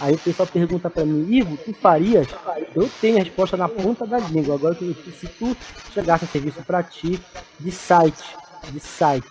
Aí 0.00 0.14
o 0.14 0.18
pessoal 0.18 0.48
pergunta 0.48 0.90
para 0.90 1.04
mim, 1.04 1.26
Ivo, 1.30 1.56
tu 1.56 1.72
farias? 1.74 2.26
Eu 2.74 2.90
tenho 3.00 3.18
a 3.18 3.22
resposta 3.22 3.56
na 3.56 3.68
ponta 3.68 4.06
da 4.06 4.18
língua. 4.18 4.54
Agora, 4.54 4.74
se 4.74 5.28
tu 5.38 5.56
chegasse 5.92 6.24
a 6.24 6.28
serviço 6.28 6.62
para 6.64 6.82
ti 6.82 7.20
de 7.60 7.70
site, 7.70 8.24
de 8.70 8.80
site, 8.80 9.28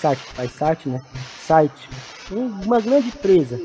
site, 0.00 0.20
faz 0.34 0.52
site, 0.52 0.88
né? 0.88 1.00
Site, 1.46 1.88
uma 2.30 2.80
grande 2.80 3.08
empresa. 3.08 3.60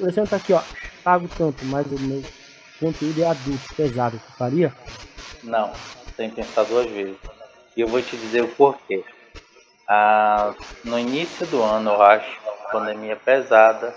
Você 0.00 0.26
tá 0.26 0.36
aqui, 0.36 0.52
ó, 0.52 0.60
pago 1.02 1.28
tanto, 1.38 1.64
mas 1.66 1.86
o 1.86 1.98
meu 2.00 2.22
conteúdo 2.78 3.22
é 3.22 3.26
adulto, 3.26 3.74
pesado, 3.76 4.20
tu 4.24 4.32
faria? 4.36 4.72
Não, 5.42 5.72
que 6.16 6.28
pensar 6.28 6.64
duas 6.64 6.86
vezes. 6.90 7.16
E 7.76 7.80
eu 7.80 7.88
vou 7.88 8.00
te 8.00 8.16
dizer 8.16 8.42
o 8.42 8.48
porquê. 8.48 9.04
Ah, 9.86 10.54
no 10.84 10.98
início 10.98 11.46
do 11.46 11.62
ano, 11.62 11.90
eu 11.90 12.02
acho, 12.02 12.40
pandemia 12.72 13.16
pesada, 13.16 13.94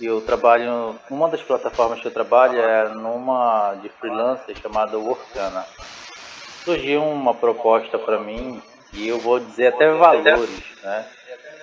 e 0.00 0.06
eu 0.06 0.20
trabalho, 0.22 0.98
uma 1.10 1.28
das 1.28 1.42
plataformas 1.42 2.00
que 2.00 2.06
eu 2.06 2.10
trabalho 2.10 2.58
é 2.58 2.88
numa 2.88 3.74
de 3.82 3.88
freelancer 3.90 4.56
chamada 4.56 4.98
Workana. 4.98 5.66
Surgiu 6.64 7.02
uma 7.02 7.34
proposta 7.34 7.98
para 7.98 8.18
mim, 8.18 8.62
e 8.94 9.08
eu 9.08 9.18
vou 9.18 9.38
dizer 9.38 9.68
até 9.68 9.90
valores, 9.90 10.62
né? 10.82 11.06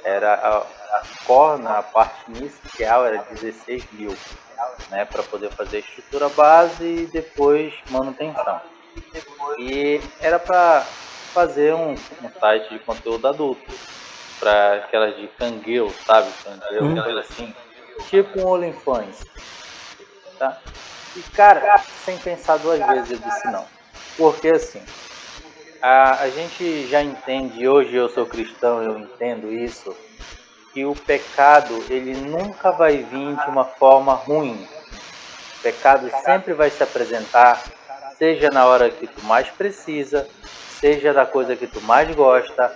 Era 0.03 0.33
a, 0.35 0.57
a 0.59 1.03
corna, 1.25 1.79
a 1.79 1.83
parte 1.83 2.29
inicial 2.29 3.05
era 3.05 3.25
16 3.31 3.83
mil 3.93 4.15
né, 4.89 5.05
para 5.05 5.23
poder 5.23 5.49
fazer 5.51 5.79
estrutura 5.79 6.29
base 6.29 6.83
e 6.83 7.05
depois 7.07 7.73
manutenção. 7.89 8.61
E 9.59 10.01
era 10.19 10.39
para 10.39 10.85
fazer 11.33 11.73
um, 11.73 11.91
um, 11.91 12.29
site 12.39 12.69
de 12.69 12.79
conteúdo 12.79 13.27
adulto, 13.27 13.71
para 14.39 14.75
aquelas 14.75 15.15
de 15.15 15.27
cangueu, 15.27 15.93
sabe? 16.05 16.31
Cangueu, 16.43 16.83
hum. 16.83 17.03
coisa 17.03 17.19
assim. 17.19 17.53
Tipo 18.09 18.39
um 18.41 18.47
OnlyFans. 18.47 19.25
Tá? 20.37 20.57
E 21.15 21.21
cara, 21.35 21.79
sem 22.05 22.17
pensar 22.17 22.57
duas 22.57 22.79
vezes 22.85 23.11
eu 23.11 23.17
disse 23.17 23.47
não. 23.47 23.65
Porque 24.15 24.49
assim, 24.49 24.83
a, 25.81 26.21
a 26.21 26.29
gente 26.29 26.87
já 26.87 27.01
entende, 27.01 27.67
hoje 27.67 27.95
eu 27.95 28.09
sou 28.09 28.25
cristão, 28.25 28.81
eu 28.81 28.99
entendo 28.99 29.51
isso, 29.51 29.95
que 30.77 30.85
o 30.85 30.93
pecado 30.93 31.83
ele 31.89 32.15
nunca 32.15 32.69
vai 32.69 32.97
vir 32.97 33.35
de 33.35 33.49
uma 33.49 33.65
forma 33.65 34.13
ruim. 34.13 34.63
O 35.57 35.61
pecado 35.63 36.07
sempre 36.23 36.53
vai 36.53 36.69
se 36.69 36.83
apresentar, 36.83 37.63
seja 38.15 38.51
na 38.51 38.63
hora 38.63 38.87
que 38.87 39.07
tu 39.07 39.25
mais 39.25 39.49
precisa, 39.49 40.29
seja 40.79 41.11
da 41.11 41.25
coisa 41.25 41.55
que 41.55 41.65
tu 41.65 41.81
mais 41.81 42.13
gosta, 42.13 42.75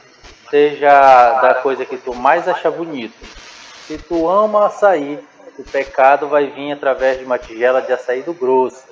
seja 0.49 1.41
da 1.41 1.53
coisa 1.53 1.85
que 1.85 1.95
tu 1.95 2.15
mais 2.15 2.47
acha 2.47 2.71
bonito. 2.71 3.23
Se 3.85 3.99
tu 3.99 4.27
ama 4.27 4.65
açaí, 4.65 5.23
o 5.59 5.63
pecado 5.63 6.27
vai 6.27 6.47
vir 6.47 6.71
através 6.71 7.19
de 7.19 7.25
uma 7.25 7.37
tigela 7.37 7.83
de 7.83 7.93
açaí 7.93 8.23
do 8.23 8.33
grosso. 8.33 8.83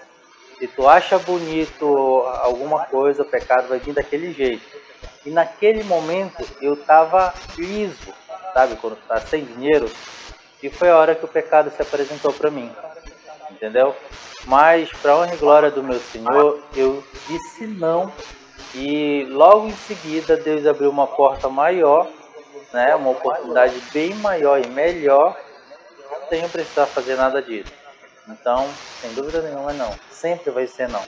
Se 0.59 0.67
tu 0.67 0.87
acha 0.87 1.17
bonito 1.17 2.27
alguma 2.43 2.85
coisa, 2.85 3.23
o 3.23 3.25
pecado 3.25 3.69
vai 3.69 3.79
vir 3.79 3.95
daquele 3.95 4.31
jeito. 4.31 4.67
E 5.25 5.31
naquele 5.31 5.83
momento 5.83 6.45
eu 6.61 6.75
estava 6.75 7.33
liso, 7.57 8.13
sabe? 8.53 8.75
Quando 8.75 8.95
tá 9.07 9.19
sem 9.19 9.43
dinheiro. 9.45 9.89
E 10.61 10.69
foi 10.69 10.89
a 10.89 10.97
hora 10.97 11.15
que 11.15 11.25
o 11.25 11.27
pecado 11.27 11.71
se 11.71 11.81
apresentou 11.81 12.33
para 12.33 12.51
mim. 12.51 12.71
Entendeu? 13.51 13.95
Mas, 14.45 14.91
para 14.91 15.15
honra 15.15 15.33
e 15.33 15.37
glória 15.37 15.71
do 15.71 15.83
meu 15.83 15.99
Senhor, 15.99 16.61
eu 16.75 17.03
disse 17.27 17.65
não. 17.65 18.11
E 18.75 19.25
logo 19.29 19.67
em 19.67 19.75
seguida, 19.75 20.37
Deus 20.37 20.65
abriu 20.65 20.89
uma 20.89 21.07
porta 21.07 21.49
maior, 21.49 22.07
né? 22.71 22.95
uma 22.95 23.11
oportunidade 23.11 23.79
bem 23.91 24.13
maior 24.15 24.63
e 24.63 24.67
melhor, 24.67 25.35
sem 26.29 26.41
eu 26.41 26.49
precisar 26.49 26.85
fazer 26.85 27.15
nada 27.15 27.41
disso. 27.41 27.71
Então, 28.27 28.69
sem 29.01 29.11
dúvida 29.13 29.41
nenhuma, 29.41 29.73
não. 29.73 29.91
Sempre 30.11 30.51
vai 30.51 30.67
ser 30.67 30.87
não. 30.87 31.03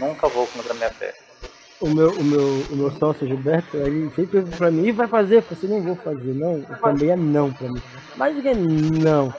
Nunca 0.00 0.28
vou 0.28 0.46
contra 0.46 0.72
a 0.72 0.76
minha 0.76 0.90
fé 0.90 1.25
o 1.80 1.88
meu, 1.88 2.10
o 2.10 2.24
meu, 2.24 2.66
o 2.70 2.76
meu 2.76 2.90
sócio 2.92 3.26
Gilberto, 3.26 3.76
ele 3.76 4.10
sempre 4.14 4.42
pra 4.42 4.70
mim, 4.70 4.92
vai 4.92 5.06
fazer? 5.06 5.36
Eu 5.36 5.42
falei 5.42 5.58
assim, 5.58 5.74
não 5.74 5.82
vou 5.82 5.96
fazer, 5.96 6.34
não. 6.34 6.62
Também 6.80 7.10
é 7.10 7.16
não 7.16 7.52
pra 7.52 7.68
mim. 7.68 7.82
Mas 8.16 8.44
é 8.44 8.54
não. 8.54 9.34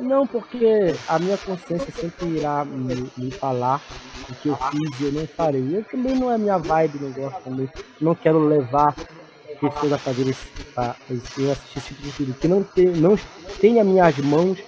Não, 0.00 0.26
porque 0.26 0.94
a 1.08 1.18
minha 1.18 1.36
consciência 1.38 1.92
sempre 1.92 2.26
irá 2.28 2.64
me, 2.64 3.10
me 3.16 3.30
falar 3.30 3.80
o 4.28 4.34
que 4.34 4.48
eu 4.48 4.56
fiz 4.56 5.00
e 5.00 5.04
eu 5.04 5.12
não 5.12 5.26
farei. 5.26 5.76
Eu 5.76 5.84
também 5.84 6.14
não 6.14 6.30
é 6.30 6.38
minha 6.38 6.58
vibe, 6.58 7.00
não 7.00 7.12
gosto 7.12 7.42
também. 7.42 7.68
Não 8.00 8.14
quero 8.14 8.46
levar 8.46 8.94
pessoas 9.60 9.92
a 9.92 9.98
fazer 9.98 10.28
esse, 10.28 10.46
a, 10.76 10.94
esse, 11.10 11.50
assistir 11.50 11.78
esse 11.78 11.88
tipo 11.88 12.02
de 12.02 12.10
vídeo. 12.10 12.34
Que 12.40 12.48
não 12.48 12.62
tem, 12.62 12.86
não 12.86 13.18
tem 13.60 13.80
as 13.80 13.86
minhas 13.86 14.16
mãos 14.18 14.58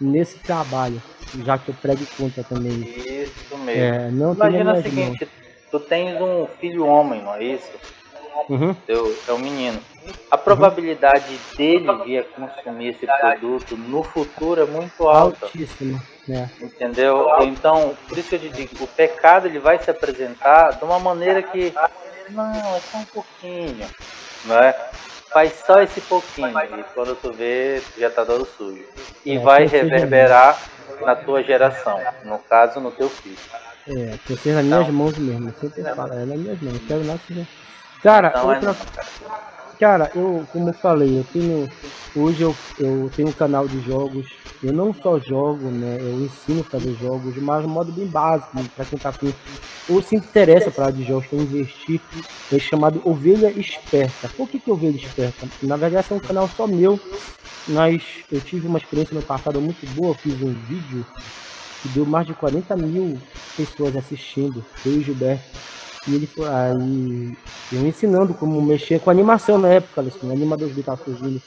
nesse 0.00 0.38
trabalho. 0.38 1.00
Já 1.44 1.56
que 1.56 1.70
eu 1.70 1.74
prego 1.80 2.04
contra 2.16 2.42
também. 2.42 2.82
Isso 2.82 3.56
mesmo. 3.58 3.70
É, 3.70 4.10
não 4.10 4.34
Imagina 4.34 4.74
o 4.74 4.82
seguinte, 4.82 5.24
mãos 5.24 5.41
tu 5.72 5.80
tens 5.80 6.20
um 6.20 6.46
filho 6.60 6.86
homem, 6.86 7.22
não 7.22 7.34
é 7.34 7.42
isso? 7.42 7.72
Uhum. 8.48 8.74
Teu, 8.86 9.16
é 9.26 9.32
um 9.32 9.38
menino. 9.38 9.80
A 10.30 10.36
probabilidade 10.36 11.32
uhum. 11.32 11.56
dele 11.56 12.04
vir 12.04 12.18
a 12.18 12.24
consumir 12.24 12.88
esse 12.88 13.06
produto 13.06 13.76
no 13.76 14.02
futuro 14.02 14.60
é 14.60 14.66
muito 14.66 15.08
alta. 15.08 15.46
Altíssima. 15.46 16.00
É. 16.28 16.48
Entendeu? 16.64 17.26
Então, 17.40 17.96
por 18.06 18.18
isso 18.18 18.28
que 18.28 18.34
eu 18.36 18.40
te 18.40 18.48
digo, 18.50 18.84
o 18.84 18.86
pecado 18.86 19.46
ele 19.46 19.58
vai 19.58 19.82
se 19.82 19.90
apresentar 19.90 20.72
de 20.72 20.84
uma 20.84 20.98
maneira 20.98 21.42
que 21.42 21.72
não, 22.28 22.76
é 22.76 22.80
só 22.80 22.98
um 22.98 23.04
pouquinho, 23.06 23.88
não 24.44 24.56
é? 24.56 24.72
Faz 25.32 25.62
só 25.66 25.80
esse 25.80 26.00
pouquinho 26.02 26.56
e 26.78 26.84
quando 26.94 27.16
tu 27.16 27.32
vê, 27.32 27.82
tu 27.94 28.00
já 28.00 28.10
tá 28.10 28.22
dando 28.22 28.44
sujo. 28.44 28.84
E 29.24 29.36
é, 29.36 29.38
vai 29.38 29.66
reverberar 29.66 30.60
na 31.00 31.16
tua 31.16 31.42
geração, 31.42 31.98
no 32.24 32.38
caso, 32.38 32.80
no 32.80 32.90
teu 32.90 33.08
filho. 33.08 33.38
É, 33.86 34.16
que 34.26 34.36
seja 34.36 34.62
nas 34.62 34.64
minhas 34.64 34.88
mãos 34.88 35.18
mesmo. 35.18 35.48
Eu 35.48 35.54
sempre 35.60 35.82
não, 35.82 35.94
falo, 35.94 36.12
é 36.12 36.24
nas 36.24 36.38
minhas 36.38 36.60
mãos. 36.60 36.72
Não 36.74 36.86
quero 36.86 37.04
nada 37.04 37.20
seja. 37.26 37.46
Cara, 38.02 38.32
não, 38.36 38.48
outra. 38.48 38.70
É 38.70 39.78
cara, 39.78 40.10
eu, 40.14 40.46
como 40.52 40.68
eu 40.68 40.74
falei, 40.74 41.18
eu 41.18 41.24
tenho. 41.32 41.68
Hoje 42.14 42.42
eu, 42.42 42.54
eu 42.78 43.10
tenho 43.16 43.28
um 43.28 43.32
canal 43.32 43.66
de 43.66 43.80
jogos. 43.80 44.28
Eu 44.62 44.72
não 44.72 44.94
só 44.94 45.18
jogo, 45.18 45.68
né? 45.68 45.98
Eu 46.00 46.20
ensino 46.20 46.60
a 46.60 46.64
fazer 46.64 46.94
jogos, 46.94 47.36
mas 47.38 47.62
de 47.62 47.68
modo 47.68 47.90
bem 47.90 48.06
básico, 48.06 48.56
né, 48.56 48.64
para 48.76 48.84
quem 48.84 48.98
tá 48.98 49.08
afim. 49.08 49.34
Ou 49.88 50.00
se 50.00 50.14
interessa 50.14 50.70
para 50.70 50.92
de 50.92 51.02
jogos, 51.04 51.26
para 51.26 51.38
investir. 51.38 52.00
É 52.52 52.58
chamado 52.60 53.02
Ovelha 53.04 53.50
Esperta. 53.50 54.28
Por 54.36 54.48
que, 54.48 54.60
que 54.60 54.70
Ovelha 54.70 54.96
Esperta? 54.96 55.48
Na 55.62 55.76
verdade, 55.76 56.06
é 56.08 56.14
um 56.14 56.20
canal 56.20 56.48
só 56.48 56.66
meu. 56.68 57.00
Mas 57.66 58.02
eu 58.30 58.40
tive 58.40 58.68
uma 58.68 58.78
experiência 58.78 59.14
no 59.14 59.22
passado 59.22 59.60
muito 59.60 59.84
boa. 59.94 60.10
Eu 60.10 60.14
fiz 60.14 60.34
um 60.34 60.52
vídeo 60.52 61.04
que 61.82 61.88
deu 61.88 62.06
mais 62.06 62.26
de 62.26 62.34
40 62.34 62.76
mil 62.76 63.18
pessoas 63.56 63.96
assistindo, 63.96 64.64
eu 64.84 65.00
e 65.00 65.02
Gilberto. 65.02 65.44
E 66.06 66.14
ele 66.16 66.26
foi 66.26 66.48
aí, 66.48 67.36
eu 67.72 67.86
ensinando 67.86 68.34
como 68.34 68.60
mexer 68.60 69.00
com 69.00 69.10
animação 69.10 69.56
na 69.56 69.68
época, 69.68 70.00
assim, 70.00 70.32
animador 70.32 70.68
de 70.68 70.82
tava 70.82 71.02
surgindo. 71.04 71.40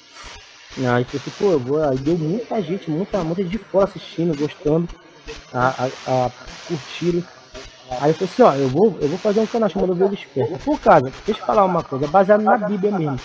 Aí 0.78 1.06
eu 1.14 1.20
falei, 1.20 1.36
pô, 1.38 1.52
eu 1.52 1.60
vou, 1.60 1.84
aí 1.84 1.98
deu 1.98 2.18
muita 2.18 2.62
gente, 2.62 2.90
muita, 2.90 3.24
muita 3.24 3.44
gente 3.44 3.52
de 3.52 3.58
fora 3.58 3.86
assistindo, 3.86 4.38
gostando, 4.38 4.88
a, 5.54 5.68
a, 5.68 6.26
a. 6.26 6.32
Aí 8.02 8.12
eu 8.12 8.16
falei 8.16 8.16
assim, 8.22 8.42
ó, 8.44 8.54
eu 8.56 8.70
vou, 8.70 8.98
eu 9.02 9.08
vou 9.10 9.18
fazer 9.18 9.40
um 9.42 9.46
canal 9.46 9.70
chamado 9.70 9.92
Ovelha 9.92 10.14
Esperta. 10.14 10.58
Por 10.60 10.80
causa, 10.80 11.12
deixa 11.26 11.42
eu 11.42 11.46
falar 11.46 11.66
uma 11.66 11.84
coisa, 11.84 12.08
baseado 12.08 12.42
na 12.42 12.58
Bíblia 12.58 12.92
mesmo. 12.98 13.20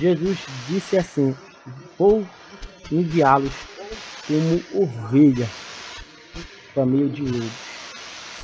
Jesus 0.00 0.38
disse 0.68 0.96
assim, 0.96 1.36
vou 1.98 2.24
enviá-los 2.90 3.52
como 4.26 4.82
ovelha 4.82 5.48
para 6.74 6.84
meio 6.84 7.08
de 7.08 7.22
lobos. 7.22 7.75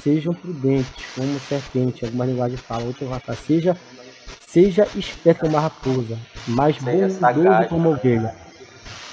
Sejam 0.03 0.35
prudentes 0.35 1.05
como 1.15 1.39
serpente, 1.41 2.05
alguma 2.05 2.27
linguagem 2.27 2.57
fala, 2.57 2.85
outra 2.85 3.07
vai 3.07 3.21
falar, 3.21 3.39
seja, 3.39 3.77
seja 4.47 4.89
esperto 4.97 5.41
como 5.41 5.53
uma 5.53 5.61
raposa, 5.61 6.19
mais 6.49 6.77
bondoso 6.79 7.69
como 7.69 7.91
ovelha. 7.91 8.35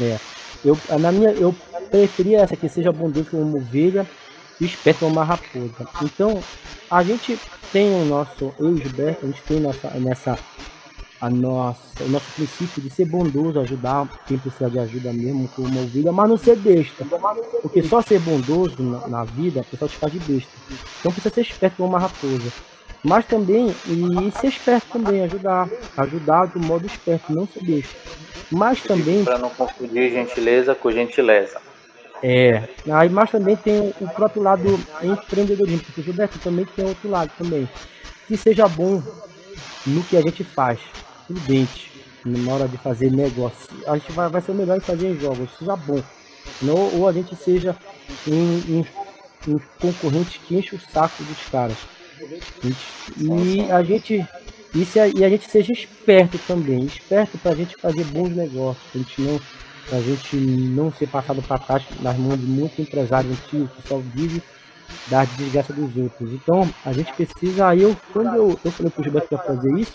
É. 0.02 0.18
Eu, 0.66 0.78
na 1.00 1.12
minha, 1.12 1.30
eu 1.32 1.56
preferia 1.92 2.40
essa 2.42 2.56
que 2.56 2.68
seja 2.68 2.92
bondoso 2.92 3.30
como 3.30 3.44
uma 3.44 3.58
ovelha 3.58 4.06
e 4.60 4.66
esperto 4.66 5.00
como 5.00 5.12
uma 5.12 5.24
raposa. 5.24 5.88
Então, 6.02 6.42
a 6.90 7.04
gente 7.04 7.40
tem 7.72 7.94
o 8.02 8.06
nosso, 8.06 8.54
eu 8.58 8.70
e 8.70 8.74
o 8.74 8.78
Gilberto, 8.78 9.26
a 9.26 9.30
gente 9.30 9.44
tem 9.44 9.60
nossa, 9.60 9.90
nessa 9.92 10.38
a 11.22 11.30
nossa, 11.30 12.04
o 12.04 12.08
nosso 12.08 12.32
princípio 12.34 12.82
de 12.82 12.90
ser 12.90 13.06
bondoso, 13.06 13.60
ajudar 13.60 14.08
quem 14.26 14.38
precisa 14.38 14.70
de 14.70 14.80
ajuda 14.80 15.12
mesmo 15.12 15.50
com 15.50 15.64
uma 15.64 15.82
ovelha, 15.82 16.12
mas 16.12 16.30
não 16.30 16.38
ser 16.38 16.56
besta. 16.56 17.06
Porque 17.62 17.84
só 17.84 18.02
ser 18.02 18.20
bondoso 18.20 18.82
na, 18.82 19.08
na 19.08 19.24
vida, 19.26 19.60
a 19.60 19.64
pessoa 19.64 19.90
te 19.90 19.98
faz 19.98 20.14
de 20.14 20.20
besta. 20.20 20.52
Então 21.00 21.12
precisa 21.12 21.34
ser 21.34 21.42
esperto 21.42 21.78
como 21.78 21.90
uma 21.90 22.00
raposa. 22.00 22.52
Mas 23.04 23.26
também, 23.26 23.74
e 23.86 24.32
ser 24.40 24.48
esperto 24.48 24.88
também, 24.94 25.24
ajudar. 25.24 25.70
Ajudar 25.98 26.48
de 26.48 26.58
um 26.58 26.62
modo 26.62 26.86
esperto, 26.86 27.34
não 27.34 27.48
ser 27.48 27.64
besta. 27.64 27.96
Mas 28.50 28.82
também. 28.82 29.24
Para 29.24 29.38
não 29.38 29.50
confundir 29.50 30.12
gentileza 30.12 30.74
com 30.74 30.92
gentileza. 30.92 31.60
É. 32.24 32.64
Aí, 32.92 33.10
mas 33.10 33.30
também 33.30 33.56
tem 33.56 33.94
o 34.00 34.08
próprio 34.10 34.42
lado 34.42 34.80
empreendedorismo. 35.04 35.84
Porque 35.84 36.02
o 36.02 36.04
Gilberto 36.04 36.40
também 36.40 36.66
tem 36.66 36.86
outro 36.86 37.10
lado 37.10 37.32
também. 37.38 37.70
Que 38.28 38.38
seja 38.38 38.68
bom 38.68 39.02
no 39.86 40.04
que 40.04 40.18
a 40.18 40.22
gente 40.22 40.44
faz 40.44 40.80
prudente 41.30 41.92
na 42.26 42.54
hora 42.54 42.68
de 42.68 42.78
fazer 42.78 43.12
negócio. 43.12 43.70
A 43.88 43.98
gente 43.98 44.12
vai, 44.12 44.30
vai 44.30 44.42
ser 44.42 44.54
melhor 44.54 44.78
em 44.78 44.82
fazer 44.82 45.10
em 45.10 45.20
jogos, 45.20 45.50
seja 45.58 45.76
bom. 45.76 46.02
Ou 46.96 47.08
a 47.08 47.14
gente 47.14 47.36
seja 47.36 47.76
um, 48.28 48.80
um, 48.80 48.86
um 49.48 49.60
concorrente 49.80 50.40
que 50.40 50.56
enche 50.56 50.76
o 50.76 50.80
saco 50.92 51.24
dos 51.24 51.38
caras. 51.52 51.78
E 53.18 53.72
a 53.72 53.84
gente. 53.84 54.26
Isso, 54.76 55.00
e 55.00 55.26
a 55.26 55.30
gente 55.30 55.50
seja 55.50 55.74
esperto 55.74 56.38
também, 56.46 56.84
esperto 56.86 57.40
para 57.40 57.54
a 57.54 57.56
gente 57.56 57.76
fazer 57.78 58.04
bons 58.04 58.30
negócios, 58.30 58.86
a 58.94 58.98
gente 59.00 59.20
não, 59.20 59.42
a 59.92 60.00
gente 60.00 60.36
não 60.36 60.92
ser 60.92 61.08
passado 61.08 61.42
para 61.42 61.58
trás 61.58 61.84
nas 62.02 62.16
mãos 62.16 62.40
de 62.40 62.46
muito 62.46 62.80
empresário 62.80 63.32
antigo 63.32 63.68
que 63.68 63.88
só 63.88 63.98
vive 63.98 64.44
da 65.08 65.26
desgraça 65.26 65.74
dos 65.74 65.96
outros. 65.98 66.34
Então 66.34 66.70
a 66.86 66.94
gente 66.94 67.12
precisa. 67.14 67.68
Aí 67.68 67.82
eu, 67.82 67.98
quando 68.14 68.36
eu, 68.36 68.60
eu 68.64 68.72
falei 68.72 68.92
pro 68.92 69.04
Gilberto 69.04 69.30
que 69.30 69.34
ia 69.34 69.42
fazer 69.42 69.74
isso, 69.80 69.94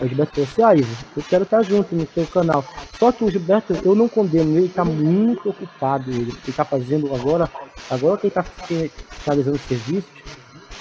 o 0.00 0.08
Gilberto 0.08 0.34
falou 0.34 0.48
assim, 0.50 0.62
ah, 0.62 0.74
Ivo, 0.74 1.04
eu 1.16 1.22
quero 1.22 1.44
estar 1.44 1.62
junto 1.62 1.94
no 1.94 2.06
seu 2.06 2.26
canal. 2.26 2.64
Só 2.98 3.12
que 3.12 3.24
o 3.24 3.30
Gilberto, 3.30 3.76
eu 3.84 3.94
não 3.94 4.08
condeno, 4.08 4.56
ele 4.56 4.66
está 4.66 4.84
muito 4.84 5.50
ocupado, 5.50 6.10
ele 6.10 6.34
está 6.48 6.64
fazendo 6.64 7.14
agora, 7.14 7.48
agora 7.90 8.18
que 8.18 8.26
ele 8.26 8.34
está 8.34 8.44
realizando 9.26 9.58
serviços, 9.58 10.10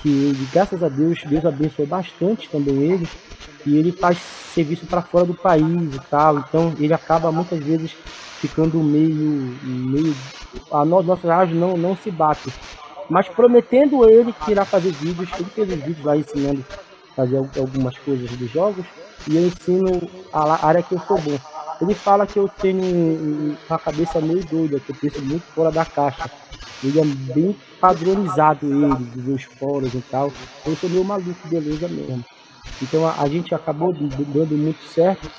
que 0.02 0.48
graças 0.54 0.82
a 0.82 0.90
Deus, 0.90 1.22
Deus 1.26 1.46
abençoou 1.46 1.88
bastante 1.88 2.50
também 2.50 2.76
ele, 2.76 3.10
e 3.66 3.76
ele 3.78 3.91
faz 3.91 4.18
serviço 4.18 4.86
para 4.86 5.02
fora 5.02 5.26
do 5.26 5.34
país 5.34 5.96
e 5.96 6.00
tal, 6.10 6.40
então 6.40 6.74
ele 6.80 6.94
acaba 6.94 7.32
muitas 7.32 7.60
vezes 7.60 7.91
ficando 8.40 8.82
meio, 8.82 9.58
meio 9.64 10.16
a 10.72 10.86
nossa 10.86 11.28
rádio 11.28 11.56
não, 11.56 11.76
não 11.76 11.96
se 11.96 12.10
bate. 12.10 12.50
Mas 13.10 13.28
prometendo 13.28 14.10
ele 14.10 14.34
que 14.46 14.52
irá 14.52 14.64
fazer 14.64 14.91
vídeos, 14.91 15.30
ele 15.38 15.50
fez 15.50 15.70
os 15.70 15.84
vídeos 15.84 16.06
lá 16.06 16.16
ensinando 16.16 16.64
fazer 17.20 17.38
algumas 17.38 17.98
coisas 17.98 18.32
dos 18.32 18.50
jogos, 18.50 18.86
e 19.28 19.36
eu 19.36 19.46
ensino 19.46 20.10
a 20.32 20.66
área 20.66 20.82
que 20.82 20.94
eu 20.94 21.02
sou 21.02 21.20
bom. 21.20 21.38
Ele 21.82 21.94
fala 21.94 22.26
que 22.26 22.38
eu 22.38 22.48
tenho 22.48 23.58
uma 23.70 23.78
cabeça 23.80 24.22
meio 24.22 24.44
doida, 24.46 24.80
que 24.80 24.91
eu 24.91 24.96
penso 24.96 25.22
muito 25.22 25.44
fora 25.54 25.70
da 25.70 25.84
caixa. 25.84 26.32
Ele 26.82 27.00
é 27.00 27.06
bem 27.34 27.56
padronizado, 27.80 28.66
ele, 28.66 28.96
dos 28.96 29.24
meus 29.26 29.44
fóruns 29.44 29.94
e 29.94 30.02
tal. 30.10 30.32
Eu 30.66 30.76
sou 30.78 30.90
meio 30.90 31.04
maluco, 31.04 31.48
beleza 31.48 31.90
mesmo. 31.90 32.24
Então 32.82 33.06
a, 33.06 33.22
a 33.22 33.28
gente 33.28 33.54
acabou 33.54 33.94
dando 33.94 34.58
muito 34.58 34.82
certo 34.86 35.30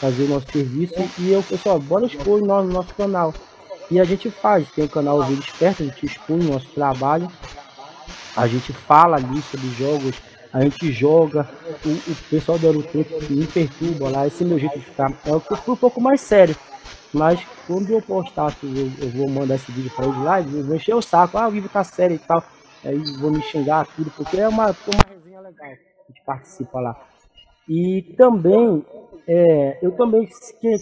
fazer 0.00 0.24
o 0.24 0.28
nosso 0.28 0.46
serviço 0.52 0.94
e 1.18 1.32
eu 1.32 1.42
pessoal, 1.42 1.80
bora 1.80 2.06
expor 2.06 2.40
no 2.40 2.64
nosso 2.64 2.94
canal. 2.94 3.34
E 3.90 3.98
a 3.98 4.04
gente 4.04 4.30
faz, 4.30 4.68
tem 4.70 4.84
o 4.84 4.88
canal 4.88 5.18
Ovelha 5.18 5.40
Esperto, 5.40 5.82
a 5.82 5.86
gente 5.86 6.06
expõe 6.06 6.40
o 6.40 6.52
nosso 6.52 6.66
trabalho, 6.68 7.28
a 8.36 8.46
gente 8.46 8.72
fala 8.72 9.16
ali 9.16 9.40
sobre 9.42 9.68
jogos 9.70 10.14
a 10.56 10.62
gente 10.62 10.90
joga, 10.90 11.46
o, 11.84 11.90
o 11.90 12.16
pessoal 12.30 12.58
do 12.58 12.66
Aerotempo 12.66 13.10
me 13.28 13.46
perturba 13.46 14.08
lá, 14.08 14.26
esse 14.26 14.42
é 14.42 14.46
meu 14.46 14.58
jeito 14.58 14.78
de 14.78 14.86
ficar. 14.86 15.12
É 15.26 15.30
eu 15.30 15.38
fui 15.40 15.74
um 15.74 15.76
pouco 15.76 16.00
mais 16.00 16.22
sério. 16.22 16.56
Mas 17.12 17.38
quando 17.66 17.90
eu 17.90 18.00
postar, 18.00 18.56
eu, 18.62 18.90
eu 19.02 19.10
vou 19.10 19.28
mandar 19.28 19.56
esse 19.56 19.70
vídeo 19.70 19.92
para 19.94 20.06
eles 20.06 20.18
lá, 20.18 20.40
eu 20.40 20.64
vou 20.64 20.74
encher 20.74 20.94
o 20.94 21.02
saco, 21.02 21.36
ah, 21.36 21.48
o 21.48 21.50
vídeo 21.50 21.68
tá 21.68 21.84
sério 21.84 22.16
e 22.16 22.18
tal. 22.18 22.42
Aí 22.82 22.96
vou 23.20 23.30
me 23.30 23.42
xingar 23.42 23.86
tudo, 23.94 24.10
porque 24.12 24.40
é 24.40 24.48
uma, 24.48 24.68
uma 24.68 25.14
resenha 25.14 25.40
legal. 25.42 25.66
A 25.66 26.08
gente 26.08 26.24
participa 26.24 26.80
lá. 26.80 27.06
E 27.68 28.14
também, 28.16 28.82
é, 29.28 29.78
eu 29.82 29.92
também, 29.92 30.26
quem, 30.58 30.76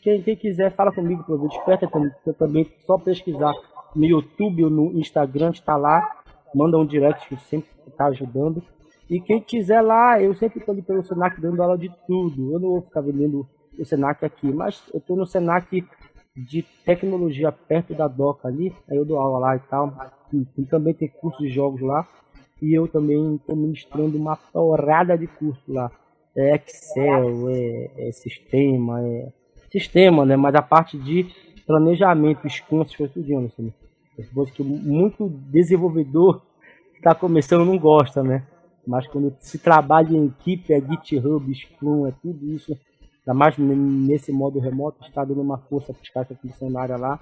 quem, 0.00 0.22
quem, 0.22 0.36
quiser, 0.36 0.70
fala 0.76 0.92
comigo, 0.92 1.24
por 1.24 1.48
desperta 1.48 1.90
eu 2.24 2.34
também, 2.34 2.70
só 2.86 2.96
pesquisar 2.98 3.52
no 3.96 4.04
YouTube 4.04 4.62
ou 4.62 4.70
no 4.70 4.92
Instagram, 4.92 5.50
está 5.50 5.76
lá, 5.76 6.22
manda 6.54 6.78
um 6.78 6.86
direct 6.86 7.28
que 7.28 7.36
sempre 7.48 7.68
está 7.88 8.06
ajudando. 8.06 8.62
E 9.08 9.20
quem 9.20 9.40
quiser 9.40 9.80
lá, 9.80 10.20
eu 10.20 10.34
sempre 10.34 10.58
estou 10.58 10.72
ali 10.72 10.82
pelo 10.82 11.02
Senac 11.02 11.40
dando 11.40 11.62
aula 11.62 11.76
de 11.76 11.90
tudo. 12.06 12.52
Eu 12.52 12.60
não 12.60 12.68
vou 12.70 12.82
ficar 12.82 13.00
vendendo 13.00 13.46
o 13.78 13.84
Senac 13.84 14.24
aqui, 14.24 14.52
mas 14.52 14.82
eu 14.92 14.98
estou 14.98 15.16
no 15.16 15.26
Senac 15.26 15.84
de 16.34 16.62
tecnologia 16.84 17.52
perto 17.52 17.94
da 17.94 18.08
DOCA 18.08 18.48
ali, 18.48 18.74
aí 18.88 18.96
eu 18.96 19.04
dou 19.04 19.18
aula 19.18 19.38
lá 19.38 19.56
e 19.56 19.60
tal. 19.60 19.92
E, 20.32 20.46
e 20.58 20.64
também 20.66 20.94
tem 20.94 21.08
curso 21.08 21.42
de 21.42 21.50
jogos 21.50 21.80
lá. 21.80 22.08
E 22.60 22.72
eu 22.76 22.86
também 22.86 23.34
estou 23.36 23.56
ministrando 23.56 24.16
uma 24.16 24.36
porrada 24.36 25.18
de 25.18 25.26
curso 25.26 25.72
lá. 25.72 25.90
É 26.34 26.54
Excel, 26.54 27.50
é, 27.50 28.08
é 28.08 28.12
sistema, 28.12 29.02
é 29.02 29.32
sistema, 29.70 30.24
né? 30.24 30.36
Mas 30.36 30.54
a 30.54 30.62
parte 30.62 30.96
de 30.96 31.26
planejamento, 31.66 32.46
essas 32.46 32.60
coisas 32.60 32.94
tudo, 32.94 33.46
assim. 33.46 33.72
Coisas 34.32 34.54
que 34.54 34.62
muito 34.62 35.28
desenvolvedor 35.28 36.40
que 36.92 36.98
está 36.98 37.14
começando 37.14 37.64
não 37.64 37.78
gosta, 37.78 38.22
né? 38.22 38.46
Mas 38.86 39.06
quando 39.06 39.34
se 39.38 39.58
trabalha 39.58 40.12
em 40.12 40.26
equipe, 40.26 40.72
é 40.72 40.80
GitHub, 40.80 41.54
Scrum, 41.54 42.06
é 42.06 42.12
tudo 42.22 42.46
isso. 42.52 42.76
Ainda 43.20 43.38
mais 43.38 43.56
nesse 43.56 44.32
modo 44.32 44.58
remoto, 44.58 45.04
está 45.04 45.24
dando 45.24 45.40
uma 45.40 45.58
força 45.58 45.92
para 45.92 46.02
os 46.02 46.08
caras 46.08 46.38
funcionária 46.40 46.96
lá. 46.96 47.20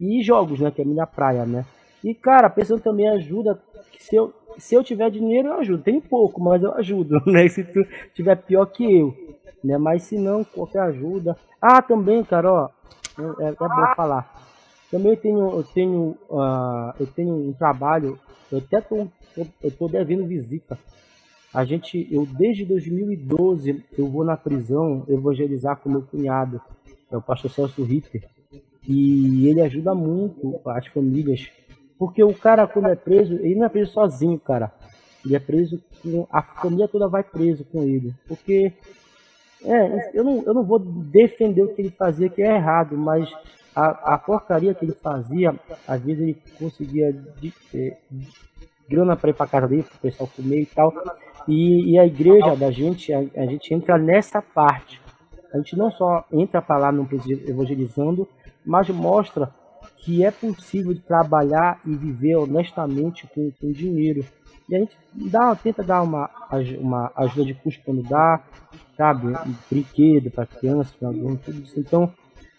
E 0.00 0.22
jogos, 0.22 0.58
né? 0.58 0.70
Que 0.70 0.82
é 0.82 0.84
a 0.84 0.88
minha 0.88 1.06
praia, 1.06 1.46
né? 1.46 1.64
E, 2.02 2.14
cara, 2.14 2.48
a 2.48 2.50
pessoa 2.50 2.80
também 2.80 3.08
ajuda. 3.08 3.58
Se 3.98 4.16
eu, 4.16 4.34
se 4.58 4.74
eu 4.74 4.82
tiver 4.82 5.10
dinheiro, 5.10 5.48
eu 5.48 5.54
ajudo. 5.54 5.82
Tem 5.82 6.00
pouco, 6.00 6.42
mas 6.42 6.62
eu 6.62 6.74
ajudo, 6.74 7.22
né? 7.26 7.48
Se 7.48 7.62
tu 7.62 7.86
tiver 8.12 8.36
pior 8.36 8.66
que 8.66 8.84
eu, 8.84 9.14
né? 9.62 9.78
Mas 9.78 10.02
se 10.02 10.18
não, 10.18 10.42
qualquer 10.42 10.80
ajuda. 10.80 11.36
Ah, 11.60 11.80
também, 11.80 12.24
cara, 12.24 12.52
ó. 12.52 12.68
É, 13.40 13.44
é 13.48 13.52
bom 13.52 13.94
falar. 13.94 14.28
Também 14.94 15.16
tenho, 15.16 15.50
eu 15.50 15.64
tenho, 15.64 16.16
uh, 16.30 16.94
eu 17.00 17.06
tenho 17.08 17.34
um 17.34 17.52
trabalho. 17.52 18.16
Eu 18.52 18.58
até 18.58 18.80
tô 18.80 19.08
eu, 19.36 19.44
eu 19.60 19.70
tô 19.72 19.88
devendo 19.88 20.24
visita. 20.24 20.78
A 21.52 21.64
gente, 21.64 22.06
eu 22.12 22.24
desde 22.24 22.64
2012, 22.64 23.82
eu 23.98 24.06
vou 24.06 24.22
na 24.24 24.36
prisão 24.36 25.04
evangelizar 25.08 25.78
com 25.78 25.90
meu 25.90 26.02
cunhado, 26.02 26.60
é 27.10 27.16
o 27.16 27.20
pastor 27.20 27.50
Celso 27.50 27.82
Ritter. 27.82 28.22
E 28.86 29.48
ele 29.48 29.62
ajuda 29.62 29.96
muito 29.96 30.60
as 30.64 30.86
famílias. 30.86 31.44
Porque 31.98 32.22
o 32.22 32.32
cara, 32.32 32.64
quando 32.68 32.86
é 32.86 32.94
preso, 32.94 33.34
ele 33.34 33.56
não 33.56 33.66
é 33.66 33.68
preso 33.68 33.90
sozinho, 33.90 34.38
cara. 34.38 34.72
Ele 35.26 35.34
é 35.34 35.40
preso 35.40 35.82
com. 36.00 36.24
A 36.30 36.40
família 36.40 36.86
toda 36.86 37.08
vai 37.08 37.24
preso 37.24 37.64
com 37.64 37.82
ele. 37.82 38.14
Porque. 38.28 38.72
É, 39.64 40.16
eu 40.16 40.22
não, 40.22 40.42
eu 40.44 40.54
não 40.54 40.62
vou 40.62 40.78
defender 40.78 41.64
o 41.64 41.74
que 41.74 41.82
ele 41.82 41.90
fazia, 41.90 42.28
que 42.28 42.42
é 42.42 42.54
errado, 42.54 42.96
mas 42.96 43.28
a, 43.74 44.14
a 44.14 44.18
porcaria 44.18 44.74
que 44.74 44.84
ele 44.84 44.94
fazia, 44.94 45.54
às 45.86 46.00
vezes 46.00 46.22
ele 46.22 46.42
conseguia 46.58 47.12
de, 47.12 47.52
de, 47.72 47.96
grana 48.88 49.16
para 49.16 49.30
ir 49.30 49.34
para 49.34 49.46
casa 49.46 49.66
dele, 49.66 49.82
para 49.82 49.96
o 49.96 50.00
pessoal 50.00 50.30
comer 50.34 50.62
e 50.62 50.66
tal. 50.66 50.92
E, 51.48 51.92
e 51.92 51.98
a 51.98 52.06
igreja 52.06 52.56
da 52.56 52.70
gente, 52.70 53.12
a, 53.12 53.18
a, 53.18 53.46
gente 53.46 53.74
entra 53.74 53.98
nessa 53.98 54.40
parte. 54.40 55.00
A 55.52 55.58
gente 55.58 55.76
não 55.76 55.90
só 55.90 56.24
entra 56.32 56.62
para 56.62 56.78
lá 56.78 56.92
no 56.92 57.08
evangelizando, 57.46 58.28
mas 58.64 58.88
mostra 58.88 59.52
que 59.98 60.24
é 60.24 60.30
possível 60.30 60.94
trabalhar 61.06 61.80
e 61.84 61.94
viver 61.94 62.36
honestamente 62.36 63.26
com, 63.34 63.50
com 63.60 63.72
dinheiro. 63.72 64.24
E 64.68 64.74
a 64.74 64.78
gente 64.78 64.96
dá, 65.12 65.54
tenta 65.54 65.82
dar 65.82 66.02
uma, 66.02 66.30
uma 66.78 67.12
ajuda 67.16 67.44
de 67.44 67.54
custo 67.54 67.82
quando 67.84 68.02
dá, 68.02 68.40
sabe? 68.96 69.28
Um 69.28 69.54
brinquedo 69.70 70.30
para 70.30 70.46
criança, 70.46 70.92
tudo 70.98 71.62
isso. 71.62 71.78
Então, 71.78 72.12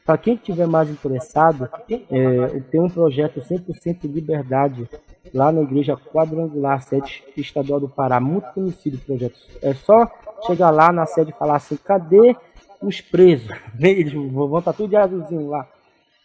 Para 0.05 0.19
quem 0.19 0.35
estiver 0.35 0.67
mais 0.67 0.87
interessado, 0.87 1.67
é, 1.89 2.59
tem 2.69 2.79
um 2.79 2.89
projeto 2.89 3.41
100% 3.41 4.01
de 4.01 4.07
liberdade 4.07 4.87
lá 5.33 5.51
na 5.51 5.61
Igreja 5.61 5.97
Quadrangular, 5.97 6.79
sede 6.83 7.23
estadual 7.35 7.79
do 7.79 7.89
Pará, 7.89 8.19
muito 8.19 8.47
conhecido 8.53 8.97
o 8.97 9.01
projeto. 9.01 9.35
É 9.63 9.73
só 9.73 10.07
chegar 10.45 10.69
lá 10.69 10.91
na 10.91 11.07
sede 11.07 11.31
e 11.31 11.37
falar 11.37 11.55
assim, 11.55 11.75
cadê 11.75 12.35
os 12.79 13.01
presos? 13.01 13.49
Eles 13.81 14.13
vão 14.13 14.59
estar 14.59 14.73
tudo 14.73 14.89
de 14.89 14.95
azulzinho 14.95 15.49
lá. 15.49 15.67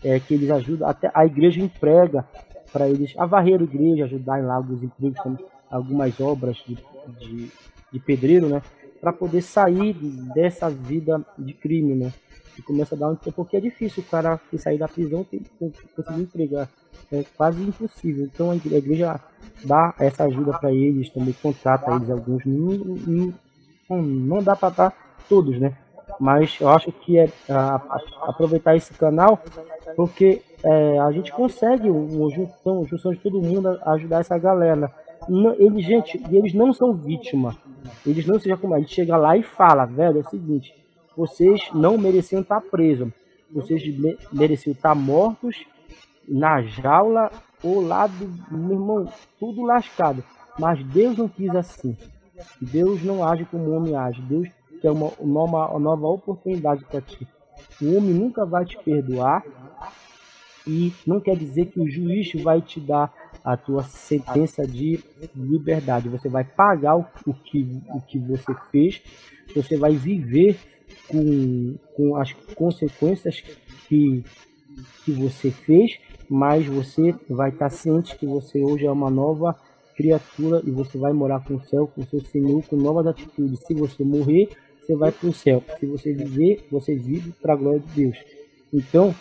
É, 0.03 0.19
que 0.19 0.33
eles 0.33 0.51
ajudam, 0.51 0.89
até 0.89 1.11
a 1.13 1.27
igreja 1.27 1.61
emprega 1.61 2.25
para 2.73 2.89
eles 2.89 3.13
a 3.19 3.27
varrer 3.27 3.61
a 3.61 3.65
igreja, 3.65 4.05
ajudar 4.05 4.41
em 4.41 4.47
lá 4.47 4.55
alguns 4.55 4.83
empregos, 4.83 5.21
algumas 5.71 6.19
obras 6.19 6.57
de, 6.67 6.79
de, 7.19 7.51
de 7.93 8.01
pedreiro, 8.01 8.49
né? 8.49 8.63
Para 8.99 9.13
poder 9.13 9.43
sair 9.43 9.93
dessa 10.35 10.71
vida 10.71 11.23
de 11.39 11.53
crime, 11.53 11.95
né? 11.95 12.11
E 12.61 12.63
começa 12.63 12.95
a 12.95 12.99
dar 12.99 13.09
um 13.09 13.15
tempo, 13.17 13.37
porque 13.37 13.57
é 13.57 13.61
difícil 13.61 14.03
o 14.03 14.11
cara 14.11 14.39
que 14.51 14.59
sair 14.59 14.77
da 14.77 14.87
prisão 14.87 15.27
conseguir 15.97 16.21
empregar. 16.21 16.69
É 17.11 17.25
quase 17.35 17.63
impossível. 17.63 18.27
Então 18.27 18.51
a 18.51 18.55
igreja 18.55 19.19
dá 19.65 19.95
essa 19.99 20.25
ajuda 20.25 20.59
para 20.59 20.71
eles, 20.71 21.11
também 21.11 21.35
contrata 21.43 21.91
eles 21.95 22.11
alguns. 22.11 22.45
Não, 22.45 23.33
não, 23.89 24.03
não 24.03 24.43
dá 24.43 24.55
para 24.55 24.69
dar 24.69 24.95
todos, 25.27 25.59
né? 25.59 25.75
Mas 26.21 26.59
eu 26.61 26.69
acho 26.69 26.93
que 26.93 27.19
é 27.19 27.31
a, 27.49 27.77
a, 27.77 28.01
aproveitar 28.29 28.77
esse 28.77 28.93
canal, 28.93 29.43
porque 29.97 30.43
é, 30.63 30.99
a 30.99 31.11
gente 31.11 31.33
consegue, 31.33 31.89
o 31.89 32.31
junção, 32.31 32.85
junção 32.85 33.13
de 33.13 33.21
todo 33.21 33.41
mundo, 33.41 33.81
ajudar 33.87 34.21
essa 34.21 34.37
galera. 34.37 34.93
Não, 35.27 35.55
eles, 35.55 35.85
gente, 35.85 36.23
eles 36.31 36.53
não 36.53 36.75
são 36.75 36.93
vítima. 36.93 37.57
Eles 38.07 38.27
não 38.27 38.39
sejam 38.39 38.59
como. 38.59 38.75
A 38.75 38.81
gente 38.81 38.95
chega 38.95 39.17
lá 39.17 39.35
e 39.37 39.43
fala, 39.43 39.87
velho, 39.87 40.19
é 40.19 40.21
o 40.21 40.29
seguinte: 40.29 40.75
vocês 41.17 41.61
não 41.75 41.99
mereciam 41.99 42.43
estar 42.43 42.61
presos. 42.61 43.13
Vocês 43.53 43.83
mereciam 44.33 44.73
estar 44.73 44.95
mortos 44.95 45.57
na 46.29 46.63
jaula 46.63 47.31
ou 47.63 47.81
lá 47.81 48.07
do 48.07 48.27
meu 48.51 48.73
irmão, 48.73 49.13
tudo 49.39 49.63
lascado. 49.63 50.25
Mas 50.59 50.83
Deus 50.87 51.17
não 51.17 51.29
quis 51.29 51.55
assim. 51.55 51.97
Deus 52.61 53.03
não 53.03 53.25
age 53.25 53.45
como 53.45 53.65
o 53.65 53.77
homem 53.77 53.97
age. 53.97 54.23
Deus 54.23 54.49
quer 54.81 54.91
uma, 54.91 55.09
uma, 55.19 55.79
nova 55.79 56.07
oportunidade 56.07 56.85
para 56.85 57.01
ti. 57.01 57.27
O 57.81 57.97
homem 57.97 58.15
nunca 58.15 58.47
vai 58.47 58.65
te 58.65 58.79
perdoar 58.79 59.45
e 60.67 60.93
não 61.07 61.21
quer 61.21 61.37
dizer 61.37 61.67
que 61.67 61.81
o 61.81 61.91
juiz 61.91 62.33
vai 62.43 62.61
te 62.61 62.81
dar 62.81 63.13
a 63.45 63.57
tua 63.57 63.83
sentença 63.83 64.67
de 64.67 65.03
liberdade. 65.35 66.09
Você 66.09 66.29
vai 66.29 66.45
pagar 66.45 66.97
o, 66.97 67.35
que, 67.35 67.81
o 67.89 68.01
que 68.01 68.19
você 68.19 68.55
fez, 68.71 69.03
você 69.55 69.77
vai 69.77 69.93
viver 69.93 70.59
com, 71.11 71.77
com 71.97 72.17
as 72.17 72.33
consequências 72.55 73.43
que, 73.89 74.25
que 75.05 75.13
você 75.13 75.51
fez, 75.51 75.99
mas 76.29 76.67
você 76.67 77.15
vai 77.29 77.51
estar 77.51 77.71
ciente 77.71 78.17
que 78.17 78.27
você 78.27 78.63
hoje 78.63 78.87
é 78.87 78.91
uma 78.91 79.11
nova 79.11 79.57
criatura 79.97 80.63
e 80.65 80.71
você 80.71 80.97
vai 80.97 81.13
morar 81.13 81.45
com 81.45 81.57
o 81.57 81.61
céu, 81.61 81.87
com 81.87 82.03
o 82.03 82.07
seu 82.07 82.21
Senhor, 82.21 82.63
com 82.65 82.77
novas 82.77 83.07
atitudes. 83.07 83.61
Se 83.67 83.75
você 83.75 84.03
morrer, 84.03 84.49
você 84.81 84.95
vai 84.95 85.13
para 85.13 85.29
o 85.29 85.33
céu. 85.33 85.63
Se 85.79 85.87
você 85.87 86.13
viver, 86.13 86.67
você 86.71 86.95
vive 86.95 87.33
para 87.43 87.53
a 87.53 87.57
glória 87.57 87.81
de 87.81 88.05
Deus. 88.05 88.17
Então, 88.73 89.15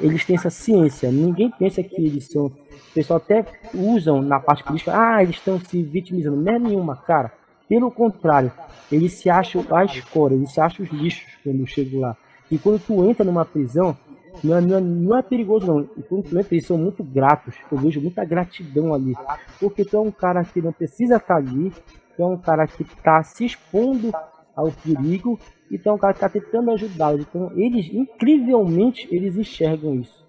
eles 0.00 0.24
têm 0.24 0.36
essa 0.36 0.50
ciência. 0.50 1.10
Ninguém 1.10 1.50
pensa 1.50 1.82
que 1.82 1.96
eles 1.96 2.26
são. 2.28 2.46
O 2.46 2.94
pessoal 2.94 3.16
até 3.18 3.44
usam 3.74 4.22
na 4.22 4.38
parte 4.38 4.62
política, 4.62 4.92
ah, 4.96 5.22
eles 5.22 5.36
estão 5.36 5.60
se 5.60 5.82
vitimizando. 5.82 6.40
Não 6.40 6.54
é 6.54 6.58
nenhuma, 6.58 6.96
cara. 6.96 7.32
Pelo 7.68 7.90
contrário, 7.90 8.52
eles 8.90 9.12
se 9.14 9.30
acham 9.30 9.64
a 9.70 9.84
escória, 9.84 10.34
eles 10.34 10.52
se 10.52 10.60
acham 10.60 10.84
os 10.84 10.92
lixos 10.92 11.32
quando 11.42 11.66
chegam 11.66 12.00
lá. 12.00 12.16
E 12.50 12.58
quando 12.58 12.78
tu 12.78 13.08
entra 13.08 13.24
numa 13.24 13.44
prisão, 13.44 13.96
não 14.42 14.56
é, 14.56 14.60
não 14.60 14.76
é, 14.76 14.80
não 14.80 15.18
é 15.18 15.22
perigoso 15.22 15.66
não. 15.66 15.80
E 15.96 16.02
quando 16.02 16.24
tu 16.24 16.38
entra, 16.38 16.54
eles 16.54 16.66
são 16.66 16.76
muito 16.76 17.02
gratos. 17.02 17.54
Eu 17.70 17.78
vejo 17.78 18.00
muita 18.00 18.24
gratidão 18.24 18.92
ali. 18.92 19.14
Porque 19.58 19.84
tu 19.84 19.96
é 19.96 20.00
um 20.00 20.10
cara 20.10 20.44
que 20.44 20.60
não 20.60 20.72
precisa 20.72 21.16
estar 21.16 21.36
ali, 21.36 21.72
tu 22.16 22.22
é 22.22 22.26
um 22.26 22.36
cara 22.36 22.66
que 22.66 22.82
está 22.82 23.22
se 23.22 23.46
expondo 23.46 24.12
ao 24.54 24.70
perigo 24.70 25.38
então 25.70 25.94
o 25.94 25.98
cara 25.98 26.12
está 26.12 26.28
tentando 26.28 26.70
ajudá-los. 26.70 27.22
Então 27.22 27.50
eles, 27.56 27.86
incrivelmente, 27.92 29.08
eles 29.10 29.36
enxergam 29.36 29.96
isso. 29.96 30.24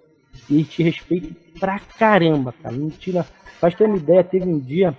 E 0.49 0.63
te 0.63 0.83
respeitam 0.83 1.31
pra 1.59 1.79
caramba, 1.79 2.53
cara. 2.61 2.75
Mentira. 2.75 3.25
Pra 3.59 3.71
ter 3.71 3.85
uma 3.85 3.97
ideia, 3.97 4.23
teve 4.23 4.45
um 4.45 4.59
dia 4.59 4.97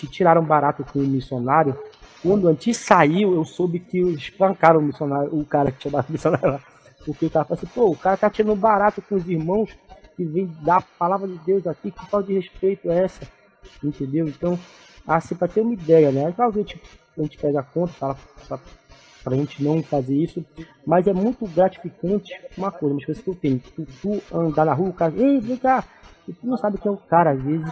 que 0.00 0.06
tiraram 0.06 0.42
barato 0.42 0.82
com 0.84 0.98
um 0.98 1.06
missionário. 1.06 1.78
Quando 2.22 2.48
antes 2.48 2.76
saiu, 2.78 3.34
eu 3.34 3.44
soube 3.44 3.78
que 3.78 3.98
espancaram 3.98 4.80
o 4.80 4.82
missionário, 4.82 5.38
o 5.38 5.44
cara 5.44 5.70
que 5.70 5.78
tinha 5.78 5.92
dado 5.92 6.08
o 6.08 6.12
missionário 6.12 6.52
lá. 6.52 6.60
Porque 7.04 7.26
o 7.26 7.30
cara 7.30 7.44
falou 7.44 7.58
assim, 7.62 7.72
pô, 7.74 7.90
o 7.90 7.96
cara 7.96 8.16
tá 8.16 8.30
tirando 8.30 8.56
barato 8.56 9.02
com 9.02 9.14
os 9.14 9.28
irmãos 9.28 9.70
que 10.16 10.24
vem 10.24 10.50
dar 10.62 10.78
a 10.78 10.82
palavra 10.82 11.28
de 11.28 11.38
Deus 11.38 11.66
aqui, 11.66 11.90
que 11.90 12.06
falta 12.06 12.26
de 12.26 12.34
respeito 12.34 12.90
é 12.90 13.04
essa? 13.04 13.22
Entendeu? 13.82 14.26
Então, 14.26 14.58
assim, 15.06 15.34
pra 15.34 15.48
ter 15.48 15.60
uma 15.60 15.72
ideia, 15.72 16.10
né? 16.10 16.32
Talvez 16.36 16.66
a 16.66 16.68
gente, 16.68 16.82
a 17.18 17.22
gente 17.22 17.38
pega 17.38 17.60
a 17.60 17.62
conta, 17.62 17.92
fala 17.92 18.18
pra, 18.46 18.58
para 19.24 19.34
a 19.34 19.36
gente 19.36 19.62
não 19.62 19.82
fazer 19.82 20.14
isso. 20.14 20.44
Mas 20.86 21.06
é 21.06 21.12
muito 21.12 21.46
gratificante 21.46 22.34
uma 22.56 22.70
coisa, 22.70 22.94
uma 22.94 23.04
coisa 23.04 23.22
que 23.22 23.28
eu 23.28 23.34
tenho. 23.34 23.58
Tu, 23.58 23.86
tu 24.02 24.22
andar 24.34 24.66
na 24.66 24.74
rua, 24.74 24.90
o 24.90 24.92
cara, 24.92 25.14
ei, 25.16 25.40
vem 25.40 25.56
cá. 25.56 25.84
E 26.30 26.32
tu 26.32 26.46
não 26.46 26.56
sabe 26.56 26.78
quem 26.78 26.88
é 26.88 26.94
o 26.94 26.96
cara, 26.96 27.32
às 27.32 27.42
vezes. 27.42 27.68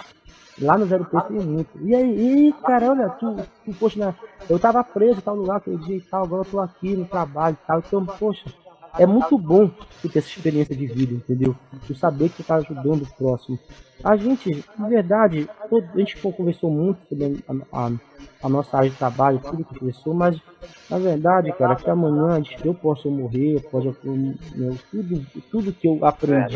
Lá 0.61 0.77
no 0.77 0.87
Zero 0.87 1.05
Preço 1.05 1.29
tem 1.29 1.39
muito. 1.39 1.71
E 1.81 1.95
aí, 1.95 2.53
cara, 2.67 2.91
olha, 2.91 3.09
tu, 3.11 3.37
tu 3.65 3.73
poxa, 3.79 4.01
né? 4.01 4.15
eu 4.51 4.59
tava 4.59 4.83
preso 4.83 5.23
tal 5.23 5.37
lugar 5.37 5.59
aquele 5.59 5.77
dia 5.79 5.97
e 5.97 6.01
tal, 6.01 6.25
agora 6.25 6.43
eu 6.43 6.51
tô 6.51 6.59
aqui 6.59 6.97
no 6.97 7.05
trabalho 7.05 7.57
e 7.63 7.67
tal. 7.67 7.79
Então, 7.79 8.05
poxa, 8.05 8.45
é 8.99 9.07
muito 9.07 9.39
bom 9.39 9.71
ter 10.03 10.19
essa 10.19 10.29
experiência 10.29 10.75
de 10.75 10.87
vida, 10.87 11.15
entendeu? 11.15 11.55
Tu 11.87 11.95
saber 11.95 12.29
que 12.31 12.43
tu 12.43 12.45
tá 12.45 12.57
ajudando 12.57 13.03
o 13.03 13.17
próximo. 13.17 13.59
A 14.03 14.17
gente, 14.17 14.53
de 14.53 14.89
verdade, 14.89 15.49
a 15.73 15.99
gente 15.99 16.17
conversou 16.19 16.71
muito 16.71 17.01
sobre 17.09 17.43
a, 17.49 17.87
a, 17.87 17.91
a, 18.43 18.49
nossa 18.49 18.77
área 18.77 18.91
de 18.91 18.97
trabalho, 18.97 19.41
tudo 19.41 19.65
que 19.65 19.79
conversou, 19.79 20.15
mas 20.15 20.41
na 20.89 20.99
verdade, 20.99 21.53
cara, 21.53 21.75
que 21.75 21.91
amanhã 21.91 22.41
eu 22.65 22.75
posso 22.75 23.11
morrer, 23.11 23.61
pode 23.71 23.93
meu, 24.05 24.77
tudo, 24.91 25.27
tudo 25.51 25.73
que 25.73 25.89
eu 25.89 26.05
aprendi, 26.05 26.55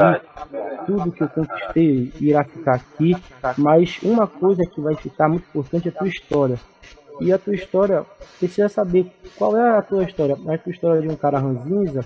tudo 0.86 1.10
que 1.10 1.22
eu 1.22 1.28
conquistei 1.28 2.12
irá 2.20 2.44
ficar 2.44 2.74
aqui, 2.74 3.16
mas 3.58 3.98
uma 4.02 4.26
coisa 4.26 4.62
que 4.64 4.80
vai 4.80 4.94
ficar 4.94 5.28
muito 5.28 5.44
importante 5.48 5.88
é 5.88 5.90
a 5.90 5.94
tua 5.94 6.08
história. 6.08 6.60
E 7.22 7.32
a 7.32 7.38
tua 7.38 7.54
história, 7.54 8.04
precisa 8.38 8.68
saber 8.68 9.06
qual 9.36 9.56
é 9.56 9.78
a 9.78 9.82
tua 9.82 10.04
história. 10.04 10.36
É 10.48 10.54
a 10.54 10.58
tua 10.58 10.72
história 10.72 11.00
de 11.00 11.08
um 11.08 11.16
cara 11.16 11.38
ranzinza 11.38 12.04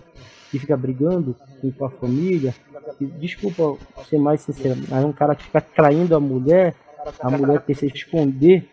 que 0.50 0.58
fica 0.58 0.76
brigando 0.76 1.34
com 1.60 1.70
tua 1.70 1.90
família, 1.90 2.54
desculpa 3.00 3.76
ser 4.08 4.18
mais 4.18 4.40
sincero, 4.42 4.80
aí 4.92 5.04
um 5.04 5.12
cara 5.12 5.34
que 5.34 5.44
fica 5.44 5.60
traindo 5.60 6.14
a 6.14 6.20
mulher, 6.20 6.74
a 7.20 7.30
mulher 7.30 7.62
se 7.74 7.86
esconder 7.86 8.68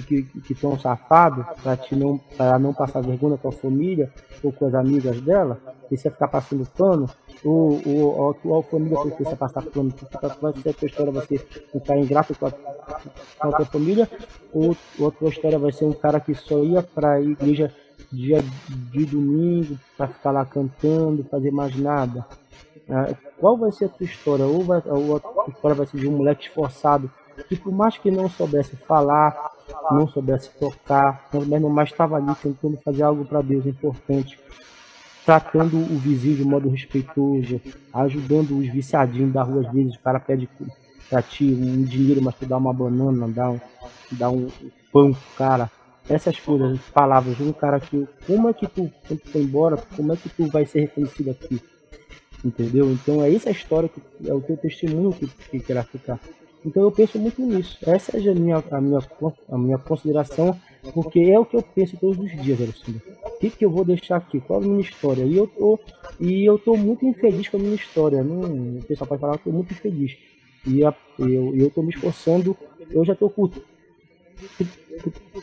que 0.00 0.22
que, 0.22 0.40
que 0.40 0.54
tão 0.54 0.78
safado 0.78 1.44
para 1.62 1.78
não 1.92 2.20
não 2.60 2.72
passar 2.72 3.02
vergonha 3.02 3.36
com 3.36 3.48
a 3.48 3.52
família 3.52 4.10
ou 4.42 4.52
com 4.52 4.66
as 4.66 4.74
amigas 4.74 5.20
dela, 5.20 5.58
e 5.90 5.96
você 5.96 6.10
ficar 6.10 6.28
passando 6.28 6.66
pano, 6.66 7.08
ou, 7.44 7.80
ou 7.86 8.30
a 8.30 8.34
tua 8.34 8.62
família 8.64 8.98
precisa 8.98 9.36
passar 9.36 9.62
pano, 9.62 9.92
vai 10.40 10.52
ser 10.54 10.70
a 10.70 10.72
tua 10.72 10.86
história 10.88 11.12
vai 11.12 11.26
ser 11.26 11.46
um 11.74 11.80
cara 11.80 12.00
ingrato 12.00 12.34
com 12.34 12.46
a, 12.46 12.50
com 12.50 13.48
a 13.48 13.52
tua 13.52 13.66
família, 13.66 14.08
ou, 14.52 14.76
ou 14.98 15.08
a 15.08 15.10
tua 15.10 15.28
história 15.28 15.58
vai 15.58 15.70
ser 15.70 15.84
um 15.84 15.92
cara 15.92 16.18
que 16.18 16.34
só 16.34 16.58
ia 16.64 16.82
para 16.82 17.12
a 17.12 17.20
igreja 17.20 17.72
dia 18.10 18.42
de 18.90 19.06
domingo 19.06 19.78
para 19.96 20.08
ficar 20.08 20.32
lá 20.32 20.44
cantando, 20.44 21.24
fazer 21.24 21.50
mais 21.50 21.76
nada. 21.76 22.26
Ah, 22.90 23.14
qual 23.38 23.56
vai 23.56 23.70
ser 23.70 23.86
a 23.86 23.88
tua 23.88 24.04
história? 24.04 24.44
Ou, 24.44 24.64
vai, 24.64 24.82
ou 24.86 25.16
a 25.16 25.20
tua 25.20 25.46
história 25.48 25.74
vai 25.76 25.86
ser 25.86 25.98
de 25.98 26.08
um 26.08 26.16
moleque 26.16 26.46
esforçado 26.46 27.10
que 27.48 27.56
por 27.56 27.72
mais 27.72 27.96
que 27.98 28.10
não 28.10 28.28
soubesse 28.28 28.76
falar, 28.76 29.52
não 29.90 30.08
soubesse 30.08 30.50
tocar, 30.58 31.28
mas 31.70 31.90
estava 31.90 32.16
ali 32.16 32.34
tentando 32.42 32.78
fazer 32.78 33.02
algo 33.02 33.24
para 33.24 33.42
Deus 33.42 33.66
importante, 33.66 34.38
tratando 35.24 35.76
o 35.76 35.98
vizinho 35.98 36.36
de 36.36 36.44
modo 36.44 36.68
respeitoso, 36.68 37.60
ajudando 37.92 38.58
os 38.58 38.68
viciadinhos 38.68 39.32
da 39.32 39.42
rua 39.42 39.66
às 39.66 39.72
vezes, 39.72 39.94
o 39.94 40.00
cara 40.00 40.20
pede 40.20 40.48
para 41.08 41.22
ti 41.22 41.44
um 41.44 41.82
dinheiro, 41.82 42.22
mas 42.22 42.34
tu 42.34 42.46
dá 42.46 42.56
uma 42.56 42.72
banana, 42.72 43.28
dá 43.28 43.50
um, 43.50 43.60
dá 44.12 44.30
um 44.30 44.48
pão 44.92 45.12
pro 45.12 45.36
cara 45.36 45.70
essas 46.08 46.38
coisas, 46.38 46.80
palavras 46.92 47.36
de 47.36 47.42
um 47.42 47.52
cara 47.52 47.78
que, 47.78 48.06
como 48.26 48.48
é 48.48 48.52
que 48.52 48.66
tu, 48.66 48.90
quando 49.06 49.20
tu 49.20 49.30
foi 49.30 49.42
embora, 49.42 49.76
como 49.96 50.12
é 50.12 50.16
que 50.16 50.28
tu 50.28 50.46
vai 50.48 50.66
ser 50.66 50.80
reconhecido 50.80 51.30
aqui? 51.30 51.60
Entendeu? 52.44 52.90
Então 52.90 53.22
é 53.22 53.32
essa 53.32 53.50
a 53.50 53.52
história 53.52 53.88
que 53.88 54.00
é 54.28 54.34
o 54.34 54.40
teu 54.40 54.56
testemunho 54.56 55.12
que, 55.12 55.28
que 55.28 55.60
querá 55.60 55.84
ficar. 55.84 56.18
Então 56.64 56.82
eu 56.82 56.92
penso 56.92 57.18
muito 57.18 57.42
nisso. 57.42 57.78
Essa 57.82 58.16
é 58.16 58.30
a 58.30 58.34
minha, 58.34 58.62
a 58.70 58.80
minha, 58.80 59.00
a 59.48 59.58
minha 59.58 59.78
consideração, 59.78 60.58
porque 60.94 61.20
é 61.20 61.38
o 61.38 61.44
que 61.44 61.56
eu 61.56 61.62
penso 61.62 61.96
todos 61.96 62.18
os 62.18 62.42
dias, 62.42 62.60
Alessandro. 62.60 63.02
O 63.24 63.38
que, 63.38 63.50
que 63.50 63.64
eu 63.64 63.70
vou 63.70 63.84
deixar 63.84 64.16
aqui? 64.16 64.40
Qual 64.40 64.60
a 64.60 64.62
minha 64.62 64.80
história? 64.80 65.24
E 65.24 65.36
eu 65.36 65.46
tô, 65.46 65.78
e 66.20 66.44
eu 66.44 66.58
tô 66.58 66.76
muito 66.76 67.04
infeliz 67.04 67.48
com 67.48 67.56
a 67.56 67.60
minha 67.60 67.74
história. 67.74 68.22
Não, 68.22 68.78
o 68.78 68.84
pessoal 68.84 69.08
pode 69.08 69.20
falar 69.20 69.38
que 69.38 69.48
eu 69.48 69.52
tô 69.52 69.56
muito 69.58 69.72
infeliz. 69.72 70.16
E 70.66 70.84
a, 70.84 70.94
eu, 71.18 71.56
eu 71.56 71.70
tô 71.70 71.82
me 71.82 71.90
esforçando. 71.90 72.56
Eu 72.90 73.04
já 73.04 73.14
tô 73.14 73.28
com 73.28 73.50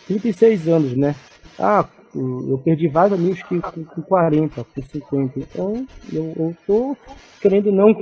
36 0.08 0.68
anos, 0.68 0.96
né? 0.96 1.16
Ah, 1.58 1.86
eu 2.16 2.60
perdi 2.64 2.88
vários 2.88 3.20
amigos 3.20 3.44
que 3.44 3.60
com, 3.60 3.84
com 3.84 4.02
40, 4.02 4.64
com 4.64 4.82
50. 4.82 5.40
Então 5.40 5.88
eu, 6.12 6.34
eu 6.36 6.58
tô 6.66 6.98
querendo 7.40 7.72
não 7.72 7.94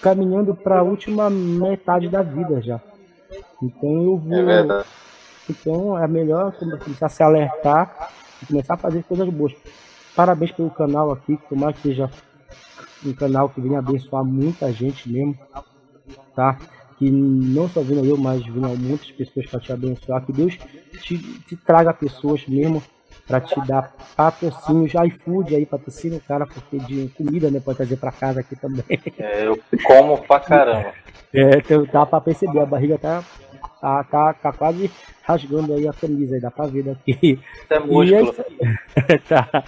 caminhando 0.00 0.54
para 0.54 0.78
a 0.78 0.82
última 0.82 1.28
metade 1.28 2.08
da 2.08 2.22
vida 2.22 2.60
já. 2.62 2.80
Então 3.62 4.02
eu 4.02 4.16
vou. 4.16 4.50
É 4.50 4.84
então 5.48 5.98
é 5.98 6.06
melhor 6.06 6.52
começar 6.52 7.06
a 7.06 7.08
se 7.08 7.22
alertar 7.22 8.10
e 8.42 8.46
começar 8.46 8.74
a 8.74 8.78
fazer 8.78 9.02
coisas 9.04 9.28
boas. 9.28 9.52
Parabéns 10.14 10.52
pelo 10.52 10.70
canal 10.70 11.10
aqui, 11.10 11.36
que 11.36 11.54
mais 11.54 11.76
que 11.76 11.82
seja 11.82 12.10
um 13.04 13.12
canal 13.12 13.48
que 13.48 13.60
venha 13.60 13.78
abençoar 13.78 14.24
muita 14.24 14.72
gente 14.72 15.10
mesmo, 15.10 15.36
tá? 16.34 16.58
Que 16.98 17.10
não 17.10 17.68
só 17.68 17.80
vindo 17.80 18.04
eu, 18.04 18.16
mas 18.16 18.44
vindo 18.44 18.68
muitas 18.78 19.10
pessoas 19.10 19.46
para 19.46 19.60
te 19.60 19.72
abençoar. 19.72 20.24
Que 20.24 20.32
Deus 20.32 20.56
te, 21.02 21.18
te 21.18 21.56
traga 21.56 21.92
pessoas 21.92 22.46
mesmo 22.46 22.82
para 23.30 23.40
te 23.40 23.60
dar 23.64 23.94
patrocínio, 24.16 24.88
já 24.88 25.06
iFood 25.06 25.54
aí, 25.54 25.64
patrocínio, 25.64 26.20
cara, 26.26 26.44
porque 26.44 26.78
de 26.80 27.08
comida, 27.16 27.48
né, 27.48 27.60
pode 27.64 27.76
trazer 27.76 27.96
para 27.96 28.10
casa 28.10 28.40
aqui 28.40 28.56
também. 28.56 28.84
É, 29.16 29.46
eu 29.46 29.56
como 29.84 30.18
pra 30.18 30.40
caramba. 30.40 30.92
É, 31.32 31.58
então 31.58 31.86
dá 31.92 32.04
para 32.04 32.20
perceber, 32.20 32.58
a 32.58 32.66
barriga 32.66 32.98
tá, 32.98 33.22
tá, 33.80 34.02
tá, 34.02 34.34
tá 34.34 34.52
quase 34.52 34.90
rasgando 35.22 35.74
aí 35.74 35.86
a 35.86 35.92
camisa, 35.92 36.34
aí 36.34 36.40
dá 36.40 36.50
pra 36.50 36.66
ver 36.66 36.82
daqui. 36.82 37.38
É 37.70 37.78
músculo. 37.78 38.04
E 38.04 38.14
é, 39.12 39.18
tá. 39.28 39.64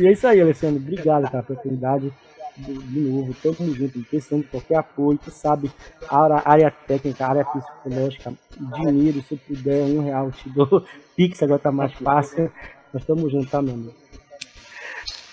e 0.00 0.06
é 0.06 0.12
isso 0.12 0.26
aí, 0.26 0.40
Alessandro, 0.40 0.80
obrigado, 0.80 1.30
cara, 1.30 1.42
pela 1.42 1.58
oportunidade 1.58 2.10
de 2.56 3.00
novo, 3.00 3.34
todo 3.42 3.74
junto, 3.74 4.00
precisando 4.04 4.42
de 4.42 4.48
qualquer 4.48 4.76
apoio, 4.76 5.18
tu 5.22 5.30
sabe, 5.30 5.70
a 6.08 6.50
área 6.50 6.70
técnica, 6.70 7.26
a 7.26 7.30
área 7.30 7.44
psicológica, 7.44 8.32
dinheiro, 8.76 9.20
se 9.22 9.36
puder, 9.36 9.82
um 9.82 10.04
real, 10.04 10.30
te 10.30 10.48
dou. 10.50 10.84
Pix 11.16 11.42
agora 11.42 11.58
tá 11.58 11.72
mais 11.72 11.92
fácil. 11.94 12.50
Nós 12.94 13.02
estamos 13.02 13.32
juntos, 13.32 13.50
tá, 13.50 13.60
meu 13.60 13.74
amigo? 13.74 13.92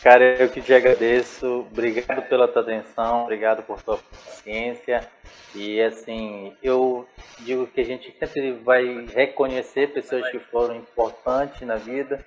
Cara, 0.01 0.41
eu 0.41 0.49
que 0.49 0.59
te 0.59 0.73
agradeço. 0.73 1.67
Obrigado 1.71 2.23
pela 2.23 2.47
tua 2.47 2.63
atenção, 2.63 3.21
obrigado 3.21 3.61
por 3.61 3.79
tua 3.83 3.99
paciência. 3.99 5.07
E 5.53 5.79
assim, 5.79 6.55
eu 6.63 7.07
digo 7.41 7.67
que 7.67 7.79
a 7.79 7.85
gente 7.85 8.11
sempre 8.17 8.53
vai 8.53 9.05
reconhecer 9.13 9.93
pessoas 9.93 10.27
que 10.31 10.39
foram 10.39 10.75
importantes 10.75 11.61
na 11.61 11.75
vida. 11.75 12.25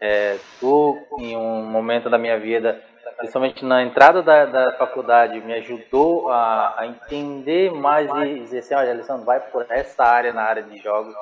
É, 0.00 0.38
tu, 0.60 0.96
em 1.18 1.36
um 1.36 1.64
momento 1.64 2.08
da 2.08 2.16
minha 2.16 2.38
vida, 2.38 2.80
principalmente 3.16 3.64
na 3.64 3.82
entrada 3.82 4.22
da, 4.22 4.44
da 4.44 4.72
faculdade, 4.74 5.40
me 5.40 5.54
ajudou 5.54 6.28
a, 6.28 6.78
a 6.78 6.86
entender 6.86 7.72
mais 7.72 8.08
e 8.08 8.38
dizer 8.38 8.58
assim: 8.58 8.74
olha, 8.76 8.92
Alessandro, 8.92 9.24
vai 9.24 9.40
por 9.40 9.66
essa 9.68 10.04
área, 10.04 10.32
na 10.32 10.42
área 10.42 10.62
de 10.62 10.78
jogos. 10.78 11.12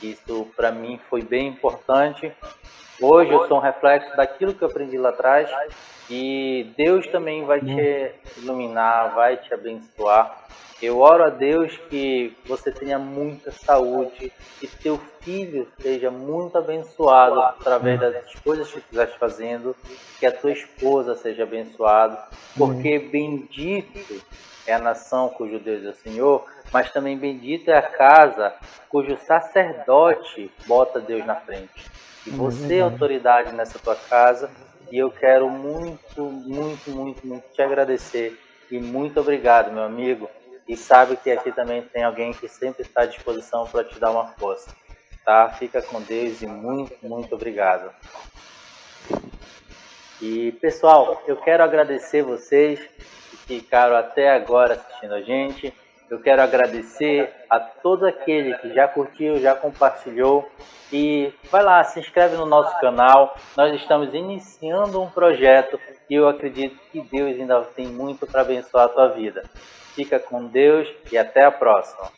Isso 0.00 0.46
para 0.54 0.70
mim 0.70 1.00
foi 1.10 1.22
bem 1.22 1.48
importante. 1.48 2.32
Hoje 3.00 3.30
eu 3.30 3.46
sou 3.46 3.58
um 3.58 3.60
reflexo 3.60 4.16
daquilo 4.16 4.52
que 4.52 4.62
eu 4.62 4.68
aprendi 4.68 4.98
lá 4.98 5.10
atrás 5.10 5.48
e 6.10 6.72
Deus 6.76 7.06
também 7.06 7.44
vai 7.44 7.60
te 7.60 8.12
iluminar, 8.36 9.14
vai 9.14 9.36
te 9.36 9.54
abençoar. 9.54 10.48
Eu 10.82 10.98
oro 10.98 11.24
a 11.24 11.28
Deus 11.28 11.76
que 11.88 12.36
você 12.46 12.72
tenha 12.72 12.98
muita 12.98 13.52
saúde, 13.52 14.32
que 14.58 14.66
teu 14.66 14.98
filho 15.20 15.68
seja 15.80 16.10
muito 16.10 16.58
abençoado 16.58 17.40
através 17.40 18.00
das 18.00 18.34
coisas 18.42 18.70
que 18.70 18.78
estiver 18.78 19.06
fazendo, 19.18 19.76
que 20.18 20.26
a 20.26 20.32
tua 20.32 20.52
esposa 20.52 21.14
seja 21.14 21.44
abençoada, 21.44 22.18
porque 22.56 22.98
bendito 22.98 24.20
é 24.66 24.74
a 24.74 24.78
nação 24.78 25.28
cujo 25.28 25.60
Deus 25.60 25.84
é 25.84 25.88
o 25.90 25.94
Senhor, 25.94 26.44
mas 26.72 26.90
também 26.90 27.16
bendita 27.16 27.70
é 27.70 27.78
a 27.78 27.82
casa 27.82 28.54
cujo 28.88 29.16
sacerdote 29.18 30.50
bota 30.66 31.00
Deus 31.00 31.24
na 31.24 31.36
frente. 31.36 31.97
E 32.28 32.30
você 32.30 32.76
é 32.76 32.80
autoridade 32.80 33.54
nessa 33.54 33.78
tua 33.78 33.96
casa. 33.96 34.50
E 34.92 34.98
eu 34.98 35.10
quero 35.10 35.48
muito, 35.48 36.22
muito, 36.22 36.90
muito, 36.90 37.26
muito 37.26 37.44
te 37.54 37.62
agradecer. 37.62 38.38
E 38.70 38.78
muito 38.78 39.18
obrigado, 39.18 39.72
meu 39.72 39.82
amigo. 39.82 40.28
E 40.68 40.76
sabe 40.76 41.16
que 41.16 41.30
aqui 41.30 41.50
também 41.50 41.80
tem 41.80 42.04
alguém 42.04 42.34
que 42.34 42.46
sempre 42.46 42.82
está 42.82 43.02
à 43.02 43.06
disposição 43.06 43.66
para 43.66 43.82
te 43.82 43.98
dar 43.98 44.10
uma 44.10 44.26
força. 44.26 44.70
Tá? 45.24 45.48
Fica 45.48 45.80
com 45.80 46.02
Deus 46.02 46.42
e 46.42 46.46
muito, 46.46 46.94
muito 47.02 47.34
obrigado. 47.34 47.90
E 50.20 50.52
pessoal, 50.60 51.22
eu 51.26 51.36
quero 51.36 51.62
agradecer 51.62 52.22
vocês 52.22 52.78
que 53.30 53.36
ficaram 53.38 53.96
até 53.96 54.28
agora 54.30 54.74
assistindo 54.74 55.14
a 55.14 55.22
gente. 55.22 55.72
Eu 56.10 56.18
quero 56.20 56.40
agradecer 56.40 57.30
a 57.50 57.60
todo 57.60 58.06
aquele 58.06 58.54
que 58.58 58.72
já 58.72 58.88
curtiu, 58.88 59.38
já 59.38 59.54
compartilhou 59.54 60.50
e 60.90 61.32
vai 61.50 61.62
lá, 61.62 61.84
se 61.84 62.00
inscreve 62.00 62.36
no 62.36 62.46
nosso 62.46 62.78
canal. 62.80 63.36
Nós 63.56 63.74
estamos 63.74 64.14
iniciando 64.14 65.02
um 65.02 65.10
projeto 65.10 65.78
e 66.08 66.14
eu 66.14 66.26
acredito 66.26 66.78
que 66.90 67.02
Deus 67.02 67.38
ainda 67.38 67.60
tem 67.60 67.86
muito 67.86 68.26
para 68.26 68.40
abençoar 68.40 68.86
a 68.86 68.88
tua 68.88 69.08
vida. 69.08 69.42
Fica 69.94 70.18
com 70.18 70.46
Deus 70.46 70.88
e 71.12 71.18
até 71.18 71.44
a 71.44 71.50
próxima. 71.50 72.10